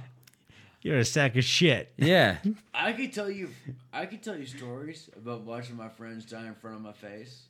You're 0.82 0.98
a 0.98 1.04
sack 1.04 1.34
of 1.34 1.44
shit. 1.44 1.90
Yeah. 1.96 2.36
I 2.74 2.92
could 2.92 3.10
tell 3.14 3.30
you, 3.30 3.48
I 3.90 4.04
could 4.04 4.22
tell 4.22 4.36
you 4.36 4.44
stories 4.44 5.08
about 5.16 5.40
watching 5.40 5.74
my 5.74 5.88
friends 5.88 6.26
die 6.26 6.46
in 6.46 6.54
front 6.54 6.76
of 6.76 6.82
my 6.82 6.92
face, 6.92 7.47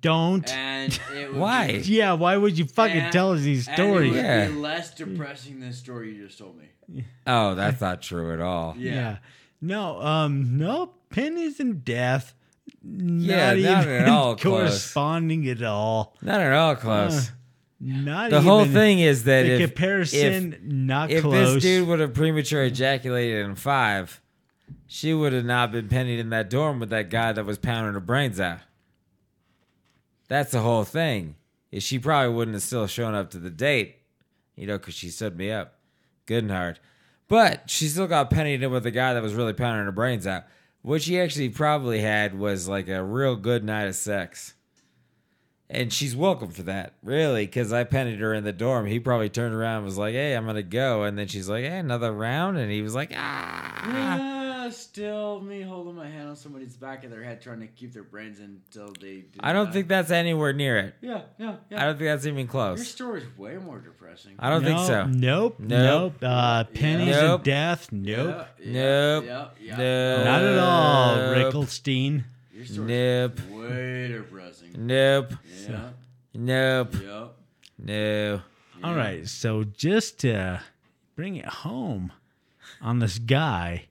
Don't. 0.00 0.50
and 0.52 0.98
it 1.14 1.32
would 1.32 1.36
Why? 1.40 1.72
Be, 1.72 1.78
yeah, 1.80 2.14
why 2.14 2.36
would 2.36 2.58
you 2.58 2.64
fucking 2.66 2.96
and- 2.96 3.12
tell 3.12 3.32
us 3.32 3.40
these 3.42 3.68
and 3.68 3.78
it 3.78 3.82
stories? 3.82 4.12
would 4.12 4.22
Yeah. 4.24 4.46
be 4.48 4.54
less 4.54 4.94
depressing 4.94 5.60
than 5.60 5.70
the 5.70 5.74
story 5.76 6.14
you 6.14 6.26
just 6.26 6.38
told 6.38 6.56
me. 6.58 7.04
Oh, 7.26 7.54
that's 7.54 7.80
not 7.80 8.00
true 8.02 8.32
at 8.32 8.40
all. 8.40 8.74
Yeah. 8.78 9.18
No, 9.60 10.00
um, 10.00 10.56
no, 10.56 10.92
pennies 11.10 11.60
and 11.60 11.84
death. 11.84 12.34
Yeah, 12.82 13.54
not, 13.54 13.58
not 13.58 13.82
even 13.82 13.92
at 13.94 14.08
all 14.08 14.36
close. 14.36 14.60
corresponding 14.60 15.48
at 15.48 15.62
all. 15.62 16.14
Not 16.22 16.40
at 16.40 16.52
all 16.52 16.76
close. 16.76 17.30
Not 17.80 18.30
the 18.30 18.40
whole 18.40 18.62
even- 18.62 18.72
thing 18.72 19.00
is 19.00 19.24
that 19.24 19.42
the 19.42 19.52
if, 19.62 19.70
comparison 19.70 20.52
if, 20.54 20.62
not 20.62 21.10
if 21.10 21.22
close. 21.22 21.54
this 21.54 21.62
dude 21.62 21.88
would 21.88 22.00
have 22.00 22.14
premature 22.14 22.64
ejaculated 22.64 23.44
in 23.44 23.54
five, 23.56 24.20
she 24.86 25.12
would 25.12 25.32
have 25.32 25.44
not 25.44 25.72
been 25.72 25.88
pennied 25.88 26.18
in 26.20 26.30
that 26.30 26.48
dorm 26.48 26.80
with 26.80 26.88
that 26.90 27.10
guy 27.10 27.32
that 27.32 27.44
was 27.44 27.58
pounding 27.58 27.92
her 27.94 28.00
brains 28.00 28.40
out. 28.40 28.60
That's 30.28 30.52
the 30.52 30.60
whole 30.60 30.84
thing. 30.84 31.36
Is 31.70 31.82
she 31.82 31.98
probably 31.98 32.34
wouldn't 32.34 32.54
have 32.54 32.62
still 32.62 32.86
shown 32.86 33.14
up 33.14 33.30
to 33.30 33.38
the 33.38 33.50
date, 33.50 33.96
you 34.54 34.66
know, 34.66 34.78
because 34.78 34.94
she 34.94 35.10
stood 35.10 35.36
me 35.36 35.50
up, 35.50 35.74
good 36.26 36.44
and 36.44 36.52
hard. 36.52 36.78
But 37.28 37.68
she 37.68 37.88
still 37.88 38.06
got 38.06 38.30
pennied 38.30 38.62
in 38.62 38.70
with 38.70 38.86
a 38.86 38.90
guy 38.90 39.14
that 39.14 39.22
was 39.22 39.34
really 39.34 39.52
pounding 39.52 39.84
her 39.84 39.92
brains 39.92 40.26
out. 40.26 40.44
What 40.82 41.02
she 41.02 41.20
actually 41.20 41.48
probably 41.48 42.00
had 42.00 42.38
was 42.38 42.68
like 42.68 42.88
a 42.88 43.02
real 43.02 43.34
good 43.34 43.64
night 43.64 43.88
of 43.88 43.96
sex. 43.96 44.54
And 45.68 45.92
she's 45.92 46.14
welcome 46.14 46.52
for 46.52 46.62
that, 46.62 46.94
really, 47.02 47.44
because 47.44 47.72
I 47.72 47.82
pennied 47.82 48.20
her 48.20 48.32
in 48.32 48.44
the 48.44 48.52
dorm. 48.52 48.86
He 48.86 49.00
probably 49.00 49.28
turned 49.28 49.52
around 49.52 49.78
and 49.78 49.86
was 49.86 49.98
like, 49.98 50.14
hey, 50.14 50.34
I'm 50.34 50.44
going 50.44 50.54
to 50.54 50.62
go. 50.62 51.02
And 51.02 51.18
then 51.18 51.26
she's 51.26 51.48
like, 51.48 51.64
hey, 51.64 51.78
another 51.78 52.12
round. 52.12 52.56
And 52.56 52.70
he 52.70 52.82
was 52.82 52.94
like, 52.94 53.12
ah. 53.16 54.35
Yeah, 54.96 55.02
still 55.04 55.40
me 55.40 55.62
holding 55.62 55.94
my 55.94 56.08
hand 56.08 56.28
on 56.28 56.36
somebody's 56.36 56.76
back 56.76 57.04
of 57.04 57.10
their 57.10 57.22
head, 57.22 57.40
trying 57.42 57.60
to 57.60 57.66
keep 57.66 57.92
their 57.92 58.02
brains 58.02 58.40
until 58.40 58.92
they. 59.00 59.16
Do 59.20 59.38
I 59.40 59.52
don't 59.52 59.66
that. 59.66 59.72
think 59.72 59.88
that's 59.88 60.10
anywhere 60.10 60.52
near 60.52 60.78
it. 60.78 60.94
Yeah, 61.00 61.22
yeah, 61.38 61.56
yeah. 61.70 61.82
I 61.82 61.86
don't 61.86 61.98
think 61.98 62.08
that's 62.08 62.26
even 62.26 62.46
close. 62.46 62.78
Your 62.78 62.84
close. 62.84 62.88
story's 62.88 63.38
way 63.38 63.56
more 63.58 63.78
depressing. 63.78 64.34
I 64.38 64.50
don't 64.50 64.64
think 64.64 64.78
so. 64.80 65.06
Nope. 65.06 65.56
Nope. 65.58 65.68
Nope. 65.68 66.14
Uh, 66.22 66.64
pennies 66.64 67.14
Nope. 67.16 67.34
and 67.40 67.44
death. 67.44 67.88
Nope. 67.92 68.46
Yeah, 68.60 68.72
Nope. 68.72 69.24
Yeah, 69.26 69.48
yeah. 69.60 69.76
Nope. 69.76 70.24
Not 70.24 70.42
at 70.44 70.58
all, 70.58 71.16
Nope. 71.16 71.54
Rickelstein. 71.54 72.24
Your 72.52 72.64
story's 72.64 72.88
Nope. 72.88 73.40
way 73.50 74.08
depressing. 74.08 74.70
Nope. 74.78 75.32
Yeah, 75.68 75.90
Nope. 76.34 76.94
yeah. 77.02 77.26
No. 77.78 78.40
All 78.82 78.94
right. 78.94 79.26
So 79.28 79.64
just 79.64 80.20
to 80.20 80.62
bring 81.14 81.36
it 81.36 81.44
home 81.46 82.12
on 82.80 82.98
this 83.00 83.18
guy, 83.18 83.86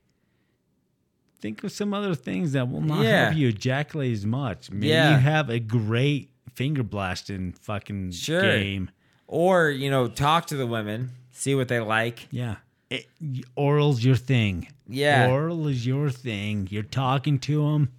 think 1.42 1.64
of 1.64 1.72
some 1.72 1.94
other 1.94 2.16
things 2.16 2.54
that 2.54 2.70
will 2.70 2.82
not 2.82 3.04
Yeah. 3.04 3.26
help 3.26 3.38
you 3.38 3.50
ejaculate 3.50 4.14
as 4.14 4.26
much. 4.26 4.72
Maybe 4.72 4.88
Yeah. 4.88 5.12
you 5.16 5.18
have 5.22 5.50
a 5.50 5.60
great 5.60 6.30
finger 6.54 6.84
blasting 6.84 7.54
fucking 7.54 8.12
Sure. 8.12 8.42
game. 8.42 8.90
Or, 9.28 9.70
you 9.70 9.90
know, 9.90 10.08
talk 10.08 10.48
to 10.48 10.56
the 10.56 10.68
women, 10.68 11.12
see 11.32 11.56
what 11.56 11.68
they 11.68 11.80
like. 11.80 12.28
Yeah. 12.32 12.56
It, 12.90 13.08
oral's 13.56 14.04
your 14.06 14.16
thing. 14.16 14.68
Yeah. 14.88 15.28
Oral 15.30 15.68
is 15.68 15.86
your 15.86 16.10
thing. 16.12 16.68
You're 16.70 16.84
talking 16.84 17.40
to 17.40 17.72
them, 17.72 17.90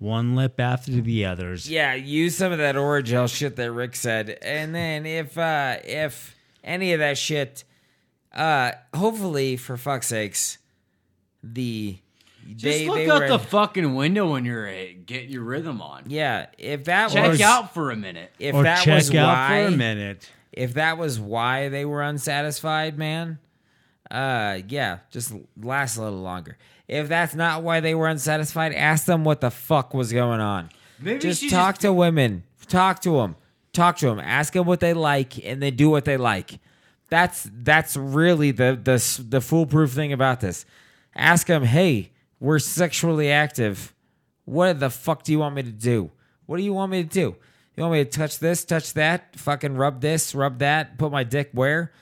one 0.00 0.34
lip 0.34 0.58
after 0.58 0.90
the 1.00 1.24
others. 1.24 1.70
Yeah, 1.70 1.94
use 1.94 2.36
some 2.36 2.50
of 2.52 2.58
that 2.58 2.74
Orajel 2.74 3.32
shit 3.34 3.54
that 3.56 3.70
Rick 3.72 3.94
said. 3.96 4.36
And 4.42 4.74
then 4.74 5.06
if 5.06 5.38
uh 5.38 5.76
if 5.84 6.34
any 6.64 6.92
of 6.92 6.98
that 6.98 7.16
shit 7.16 7.62
uh 8.34 8.72
hopefully 8.92 9.56
for 9.56 9.76
fuck's 9.76 10.08
sakes 10.08 10.58
the 11.42 11.98
Just 12.46 12.62
they, 12.62 12.86
look 12.86 12.96
they 12.96 13.10
out 13.10 13.22
were, 13.22 13.28
the 13.28 13.38
fucking 13.38 13.94
window 13.94 14.32
when 14.32 14.44
you're 14.44 14.68
uh, 14.68 14.86
get 15.06 15.24
your 15.28 15.42
rhythm 15.42 15.80
on. 15.80 16.04
Yeah, 16.08 16.46
if 16.58 16.84
that 16.84 17.10
Check 17.10 17.30
was 17.30 17.40
out 17.40 17.72
for 17.72 17.90
a 17.90 17.96
minute. 17.96 18.32
if 18.38 18.54
or 18.54 18.64
that 18.64 18.82
check 18.84 18.96
was 18.96 19.14
out 19.14 19.26
why 19.26 19.62
for 19.62 19.68
a 19.68 19.76
minute. 19.76 20.30
if 20.52 20.74
that 20.74 20.98
was 20.98 21.18
why 21.18 21.68
they 21.70 21.84
were 21.84 22.02
unsatisfied, 22.02 22.98
man, 22.98 23.38
uh, 24.10 24.58
yeah, 24.68 24.98
just 25.10 25.32
last 25.60 25.96
a 25.96 26.02
little 26.02 26.20
longer. 26.20 26.58
If 26.86 27.08
that's 27.08 27.34
not 27.34 27.62
why 27.62 27.80
they 27.80 27.94
were 27.94 28.08
unsatisfied, 28.08 28.74
ask 28.74 29.06
them 29.06 29.24
what 29.24 29.40
the 29.40 29.50
fuck 29.50 29.94
was 29.94 30.12
going 30.12 30.40
on. 30.40 30.68
Maybe 31.00 31.20
just 31.20 31.48
talk 31.50 31.76
just- 31.76 31.80
to 31.82 31.92
women, 31.92 32.42
talk 32.68 33.00
to 33.02 33.12
them, 33.12 33.36
talk 33.72 33.96
to 33.98 34.06
them, 34.06 34.20
ask 34.20 34.52
them 34.52 34.66
what 34.66 34.80
they 34.80 34.92
like, 34.92 35.42
and 35.44 35.62
then 35.62 35.76
do 35.76 35.88
what 35.88 36.04
they 36.04 36.18
like. 36.18 36.60
That's 37.08 37.48
that's 37.62 37.96
really 37.96 38.50
the 38.50 38.78
the 38.82 39.24
the 39.28 39.40
foolproof 39.40 39.92
thing 39.92 40.12
about 40.12 40.40
this. 40.40 40.66
Ask 41.16 41.46
them, 41.46 41.62
hey, 41.64 42.10
we're 42.44 42.58
sexually 42.58 43.30
active. 43.30 43.94
What 44.44 44.78
the 44.78 44.90
fuck 44.90 45.22
do 45.22 45.32
you 45.32 45.38
want 45.38 45.54
me 45.54 45.62
to 45.62 45.72
do? 45.72 46.10
What 46.44 46.58
do 46.58 46.62
you 46.62 46.74
want 46.74 46.92
me 46.92 47.02
to 47.02 47.08
do? 47.08 47.36
You 47.74 47.82
want 47.82 47.94
me 47.94 48.04
to 48.04 48.10
touch 48.10 48.38
this, 48.38 48.64
touch 48.64 48.92
that, 48.92 49.34
fucking 49.36 49.76
rub 49.76 50.02
this, 50.02 50.34
rub 50.34 50.58
that, 50.58 50.98
put 50.98 51.10
my 51.10 51.24
dick 51.24 51.48
where? 51.52 51.92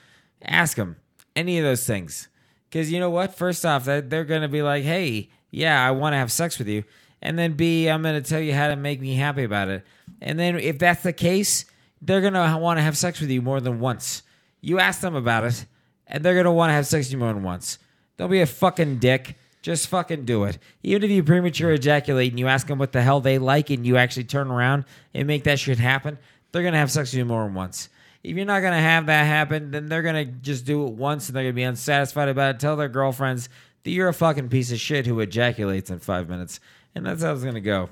Ask 0.43 0.77
them 0.77 0.97
any 1.37 1.59
of 1.59 1.65
those 1.65 1.87
things. 1.87 2.27
Because 2.69 2.91
you 2.91 2.99
know 2.99 3.09
what? 3.09 3.37
First 3.37 3.65
off, 3.65 3.85
they- 3.85 4.01
they're 4.01 4.25
going 4.25 4.43
to 4.43 4.49
be 4.49 4.63
like, 4.63 4.83
hey, 4.83 5.31
yeah, 5.53 5.87
I 5.87 5.93
want 5.93 6.15
to 6.15 6.19
have 6.19 6.33
sex 6.33 6.59
with 6.59 6.67
you. 6.67 6.83
And 7.23 7.39
then 7.39 7.53
B, 7.53 7.87
I'm 7.89 8.03
going 8.03 8.21
to 8.21 8.29
tell 8.29 8.41
you 8.41 8.53
how 8.53 8.67
to 8.67 8.75
make 8.75 9.01
me 9.01 9.15
happy 9.15 9.45
about 9.45 9.69
it. 9.69 9.87
And 10.21 10.41
then 10.41 10.59
if 10.59 10.77
that's 10.77 11.05
the 11.05 11.13
case, 11.13 11.67
they're 12.01 12.21
going 12.21 12.33
to 12.33 12.59
want 12.59 12.79
to 12.79 12.83
have 12.83 12.97
sex 12.97 13.21
with 13.21 13.31
you 13.31 13.43
more 13.43 13.61
than 13.61 13.79
once. 13.79 14.25
You 14.61 14.81
ask 14.81 15.01
them 15.03 15.15
about 15.15 15.45
it, 15.45 15.67
and 16.09 16.25
they're 16.25 16.35
going 16.35 16.47
to 16.47 16.51
want 16.51 16.71
to 16.71 16.75
have 16.75 16.87
sex 16.89 17.07
with 17.07 17.13
you 17.13 17.19
more 17.19 17.33
than 17.33 17.45
once. 17.45 17.79
Don't 18.17 18.31
be 18.31 18.41
a 18.41 18.47
fucking 18.47 18.99
dick. 18.99 19.37
Just 19.63 19.87
fucking 19.87 20.25
do 20.25 20.45
it. 20.45 20.59
Even 20.83 21.05
if 21.05 21.11
you 21.11 21.23
premature 21.23 21.71
ejaculate 21.73 22.33
and 22.33 22.39
you 22.39 22.49
ask 22.49 22.67
them 22.67 22.79
what 22.79 22.93
the 22.93 23.01
hell 23.01 23.21
they 23.21 23.39
like 23.39 23.71
and 23.71 23.87
you 23.87 23.97
actually 23.97 24.25
turn 24.25 24.51
around 24.51 24.85
and 25.15 25.27
make 25.29 25.45
that 25.45 25.61
shit 25.61 25.79
happen, 25.79 26.19
they're 26.51 26.63
going 26.63 26.73
to 26.73 26.79
have 26.79 26.91
sex 26.91 27.13
with 27.13 27.19
you 27.19 27.25
more 27.25 27.45
than 27.45 27.55
once. 27.55 27.89
If 28.25 28.37
you're 28.37 28.45
not 28.45 28.61
going 28.61 28.73
to 28.75 28.79
have 28.81 29.07
that 29.07 29.25
happen, 29.25 29.71
then 29.71 29.89
they're 29.89 30.03
going 30.03 30.27
to 30.27 30.33
just 30.33 30.65
do 30.65 30.85
it 30.87 30.93
once 30.93 31.29
and 31.29 31.37
they're 31.37 31.45
going 31.45 31.55
to 31.55 31.57
be 31.57 31.63
unsatisfied 31.63 32.29
about 32.29 32.57
it. 32.57 32.61
Tell 32.61 32.77
their 32.77 32.89
girlfriends 32.89 33.49
that 33.85 33.91
you're 33.91 34.09
a 34.09 34.15
fucking 34.15 34.49
piece 34.49 34.73
of 34.73 34.81
shit 34.81 35.07
who 35.07 35.19
ejaculates 35.21 35.91
in 35.91 36.01
five 36.01 36.29
minutes. 36.29 36.59
And 36.95 37.07
that's 37.07 37.23
how 37.23 37.33
it's 37.33 37.43
going 37.43 37.55
to 37.55 37.61
go. 37.61 37.89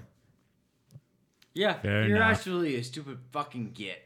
Yeah, 1.55 1.75
Fair 1.75 2.07
you're 2.07 2.17
enough. 2.17 2.37
actually 2.39 2.77
a 2.77 2.83
stupid 2.85 3.19
fucking 3.33 3.73
git. 3.75 4.03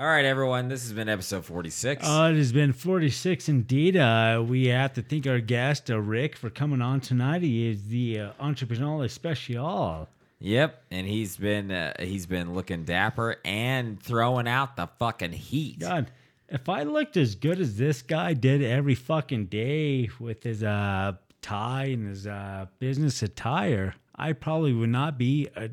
All 0.00 0.06
right, 0.06 0.24
everyone. 0.24 0.68
This 0.68 0.84
has 0.84 0.94
been 0.94 1.10
episode 1.10 1.44
46. 1.44 2.08
Uh, 2.08 2.30
it 2.32 2.38
has 2.38 2.52
been 2.52 2.72
46 2.72 3.50
indeed. 3.50 3.98
Uh, 3.98 4.42
we 4.48 4.68
have 4.68 4.94
to 4.94 5.02
thank 5.02 5.26
our 5.26 5.40
guest, 5.40 5.90
uh, 5.90 6.00
Rick, 6.00 6.36
for 6.36 6.48
coming 6.48 6.80
on 6.80 7.02
tonight. 7.02 7.42
He 7.42 7.68
is 7.68 7.88
the 7.88 8.18
uh, 8.18 8.32
entrepreneur 8.40 9.06
special. 9.08 10.08
Yep, 10.38 10.84
and 10.90 11.06
he's 11.06 11.36
been 11.36 11.70
uh, 11.70 11.92
he's 11.98 12.24
been 12.24 12.54
looking 12.54 12.84
dapper 12.84 13.36
and 13.44 14.02
throwing 14.02 14.48
out 14.48 14.74
the 14.76 14.86
fucking 14.98 15.32
heat. 15.32 15.80
God, 15.80 16.10
if 16.48 16.70
I 16.70 16.84
looked 16.84 17.18
as 17.18 17.34
good 17.34 17.60
as 17.60 17.76
this 17.76 18.00
guy 18.00 18.32
did 18.32 18.62
every 18.62 18.94
fucking 18.94 19.48
day 19.48 20.08
with 20.18 20.44
his 20.44 20.62
uh, 20.62 21.12
tie 21.42 21.84
and 21.84 22.08
his 22.08 22.26
uh, 22.26 22.68
business 22.78 23.22
attire, 23.22 23.96
I 24.16 24.32
probably 24.32 24.72
would 24.72 24.88
not 24.88 25.18
be, 25.18 25.50
a, 25.54 25.68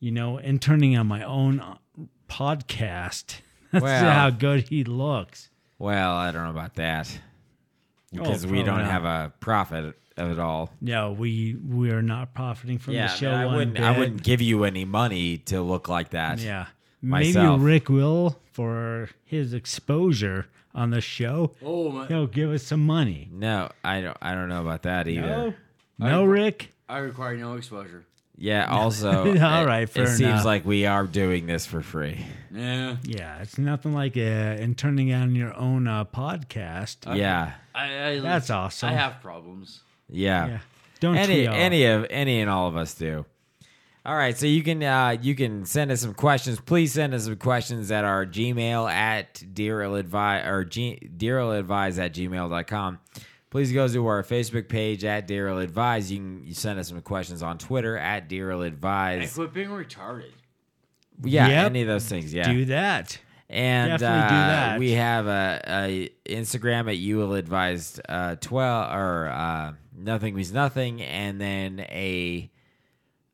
you 0.00 0.12
know, 0.12 0.38
interning 0.38 0.96
on 0.96 1.06
my 1.06 1.22
own 1.24 1.60
uh, 1.60 1.76
podcast. 2.28 3.40
That's 3.72 3.82
Well- 3.82 4.12
how 4.12 4.30
good 4.30 4.68
he 4.68 4.84
looks. 4.84 5.50
Well, 5.78 6.12
I 6.12 6.32
don't 6.32 6.44
know 6.44 6.50
about 6.50 6.74
that 6.74 7.20
oh, 8.14 8.18
because 8.18 8.44
we 8.46 8.64
don't 8.64 8.78
not. 8.78 8.90
have 8.90 9.04
a 9.04 9.32
profit 9.38 9.94
of 10.16 10.30
it 10.30 10.38
all. 10.38 10.72
No, 10.80 11.12
we 11.12 11.54
we 11.54 11.90
are 11.92 12.02
not 12.02 12.34
profiting 12.34 12.78
from 12.78 12.94
yeah, 12.94 13.06
the 13.06 13.14
show. 13.14 13.30
I 13.30 13.46
wouldn't. 13.46 13.78
I 13.78 13.96
wouldn't 13.96 14.22
give 14.22 14.40
you 14.40 14.64
any 14.64 14.84
money 14.84 15.38
to 15.38 15.62
look 15.62 15.88
like 15.88 16.10
that. 16.10 16.40
Yeah. 16.40 16.66
myself. 17.00 17.60
Maybe 17.60 17.72
Rick 17.72 17.88
will 17.88 18.40
for 18.52 19.08
his 19.24 19.54
exposure 19.54 20.46
on 20.74 20.90
the 20.90 21.00
show. 21.00 21.52
Oh 21.62 21.90
my! 21.90 22.06
He'll 22.06 22.26
give 22.26 22.50
us 22.50 22.64
some 22.64 22.84
money. 22.84 23.28
No, 23.32 23.70
I 23.84 24.00
don't. 24.00 24.16
I 24.20 24.34
don't 24.34 24.48
know 24.48 24.60
about 24.60 24.82
that 24.82 25.06
either. 25.06 25.54
No, 25.98 26.08
no, 26.08 26.24
Rick. 26.24 26.72
I 26.88 26.98
require 26.98 27.36
no 27.36 27.54
exposure. 27.54 28.04
Yeah. 28.40 28.66
Also, 28.70 29.10
All 29.10 29.26
it- 29.26 29.66
right, 29.66 29.82
It, 29.82 29.90
fair 29.90 30.06
seems 30.06 30.20
enough. 30.20 30.44
like 30.44 30.64
we 30.64 30.86
are 30.86 31.06
doing 31.06 31.46
this 31.46 31.66
for 31.66 31.80
free. 31.82 32.24
Yeah, 32.54 32.96
Yeah, 33.02 33.42
it's 33.42 33.58
nothing 33.58 33.92
like 33.92 34.16
uh, 34.16 34.20
interning 34.20 35.12
on 35.12 35.34
your 35.34 35.54
own 35.56 35.86
uh, 35.86 36.04
podcast. 36.04 37.14
yeah. 37.16 37.52
I, 37.74 38.08
I 38.10 38.18
That's 38.20 38.48
awesome. 38.50 38.88
I 38.90 38.92
have 38.92 39.20
problems. 39.20 39.80
Yeah. 40.08 40.46
Yeah. 40.46 40.58
Don't 41.00 41.16
any 41.16 41.34
tweet 41.34 41.48
all. 41.48 41.54
any 41.54 41.84
of 41.84 42.06
any 42.10 42.40
and 42.40 42.48
all 42.50 42.66
of 42.68 42.76
us 42.76 42.94
do. 42.94 43.24
All 44.06 44.16
right, 44.16 44.36
so 44.38 44.46
you 44.46 44.62
can 44.62 44.82
uh, 44.82 45.16
you 45.20 45.34
can 45.34 45.66
send 45.66 45.90
us 45.92 46.00
some 46.00 46.14
questions. 46.14 46.58
Please 46.60 46.92
send 46.94 47.12
us 47.12 47.24
some 47.24 47.36
questions 47.36 47.90
at 47.92 48.04
our 48.04 48.24
Gmail 48.24 48.90
at 48.90 49.34
deariladvise 49.34 50.46
or 50.46 50.64
G, 50.64 51.10
deariladvise 51.16 51.98
at 51.98 52.14
gmail.com. 52.14 52.98
Please 53.50 53.72
go 53.72 53.88
to 53.88 54.06
our 54.06 54.22
Facebook 54.22 54.68
page 54.68 55.04
at 55.04 55.26
deariladvise. 55.26 56.10
You 56.10 56.18
can 56.18 56.42
you 56.44 56.54
send 56.54 56.78
us 56.78 56.88
some 56.88 57.00
questions 57.00 57.42
on 57.42 57.56
Twitter 57.58 57.96
at 57.96 58.22
And 58.24 58.30
deariladvise. 58.30 59.34
quit 59.34 59.52
being 59.54 59.68
retarded. 59.70 60.32
Yeah, 61.24 61.48
Yep. 61.48 61.66
any 61.66 61.82
of 61.82 61.88
those 61.88 62.06
things. 62.06 62.32
Yeah, 62.32 62.52
Do 62.52 62.66
that. 62.66 63.18
and 63.48 63.98
Definitely 63.98 64.28
do 64.28 64.34
uh, 64.36 64.46
that. 64.48 64.78
we 64.78 64.90
have 64.92 65.26
a, 65.26 65.60
a 65.66 66.10
Instagram 66.26 66.88
at 66.88 66.98
you 66.98 67.16
will 67.16 67.34
advised 67.34 68.00
uh, 68.08 68.36
twelve 68.36 68.94
or 68.94 69.28
uh, 69.28 69.72
nothing 69.96 70.34
means 70.34 70.52
nothing, 70.52 71.00
and 71.02 71.40
then 71.40 71.80
a, 71.88 72.50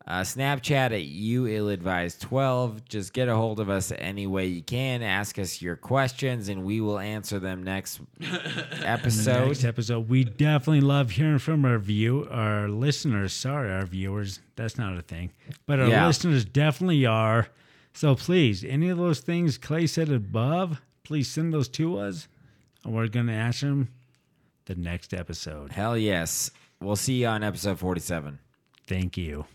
uh 0.06 0.20
Snapchat 0.20 0.70
at 0.92 1.04
you 1.04 1.46
ill 1.46 1.68
advised 1.70 2.20
twelve. 2.20 2.84
Just 2.88 3.12
get 3.14 3.28
a 3.28 3.34
hold 3.34 3.58
of 3.60 3.70
us 3.70 3.90
any 3.96 4.26
way 4.26 4.46
you 4.46 4.62
can. 4.62 5.02
Ask 5.02 5.38
us 5.38 5.62
your 5.62 5.76
questions, 5.76 6.48
and 6.50 6.62
we 6.64 6.80
will 6.82 6.98
answer 6.98 7.38
them 7.38 7.62
next 7.62 8.00
episode. 8.82 9.46
Next 9.48 9.64
episode, 9.64 10.08
we 10.08 10.24
definitely 10.24 10.82
love 10.82 11.12
hearing 11.12 11.38
from 11.38 11.64
our 11.64 11.78
view, 11.78 12.28
our 12.30 12.68
listeners. 12.68 13.32
Sorry, 13.32 13.70
our 13.72 13.86
viewers. 13.86 14.40
That's 14.56 14.76
not 14.76 14.96
a 14.98 15.02
thing, 15.02 15.30
but 15.66 15.80
our 15.80 15.88
Yeah. 15.88 16.06
listeners 16.06 16.44
definitely 16.44 17.06
are. 17.06 17.48
So 17.92 18.14
please, 18.14 18.64
any 18.64 18.88
of 18.88 18.98
those 18.98 19.20
things 19.20 19.56
Clay 19.56 19.86
said 19.86 20.10
above, 20.10 20.80
please 21.04 21.28
send 21.30 21.52
those 21.54 21.68
to 21.70 21.98
us, 21.98 22.28
and 22.84 22.92
we're 22.94 23.08
gonna 23.08 23.32
answer 23.32 23.68
them 23.68 23.88
the 24.66 24.74
next 24.74 25.14
episode. 25.14 25.72
Hell 25.72 25.96
yes. 25.96 26.50
We'll 26.80 26.96
see 26.96 27.22
you 27.22 27.28
on 27.28 27.42
episode 27.42 27.78
forty-seven. 27.78 28.38
Thank 28.86 29.16
you. 29.16 29.46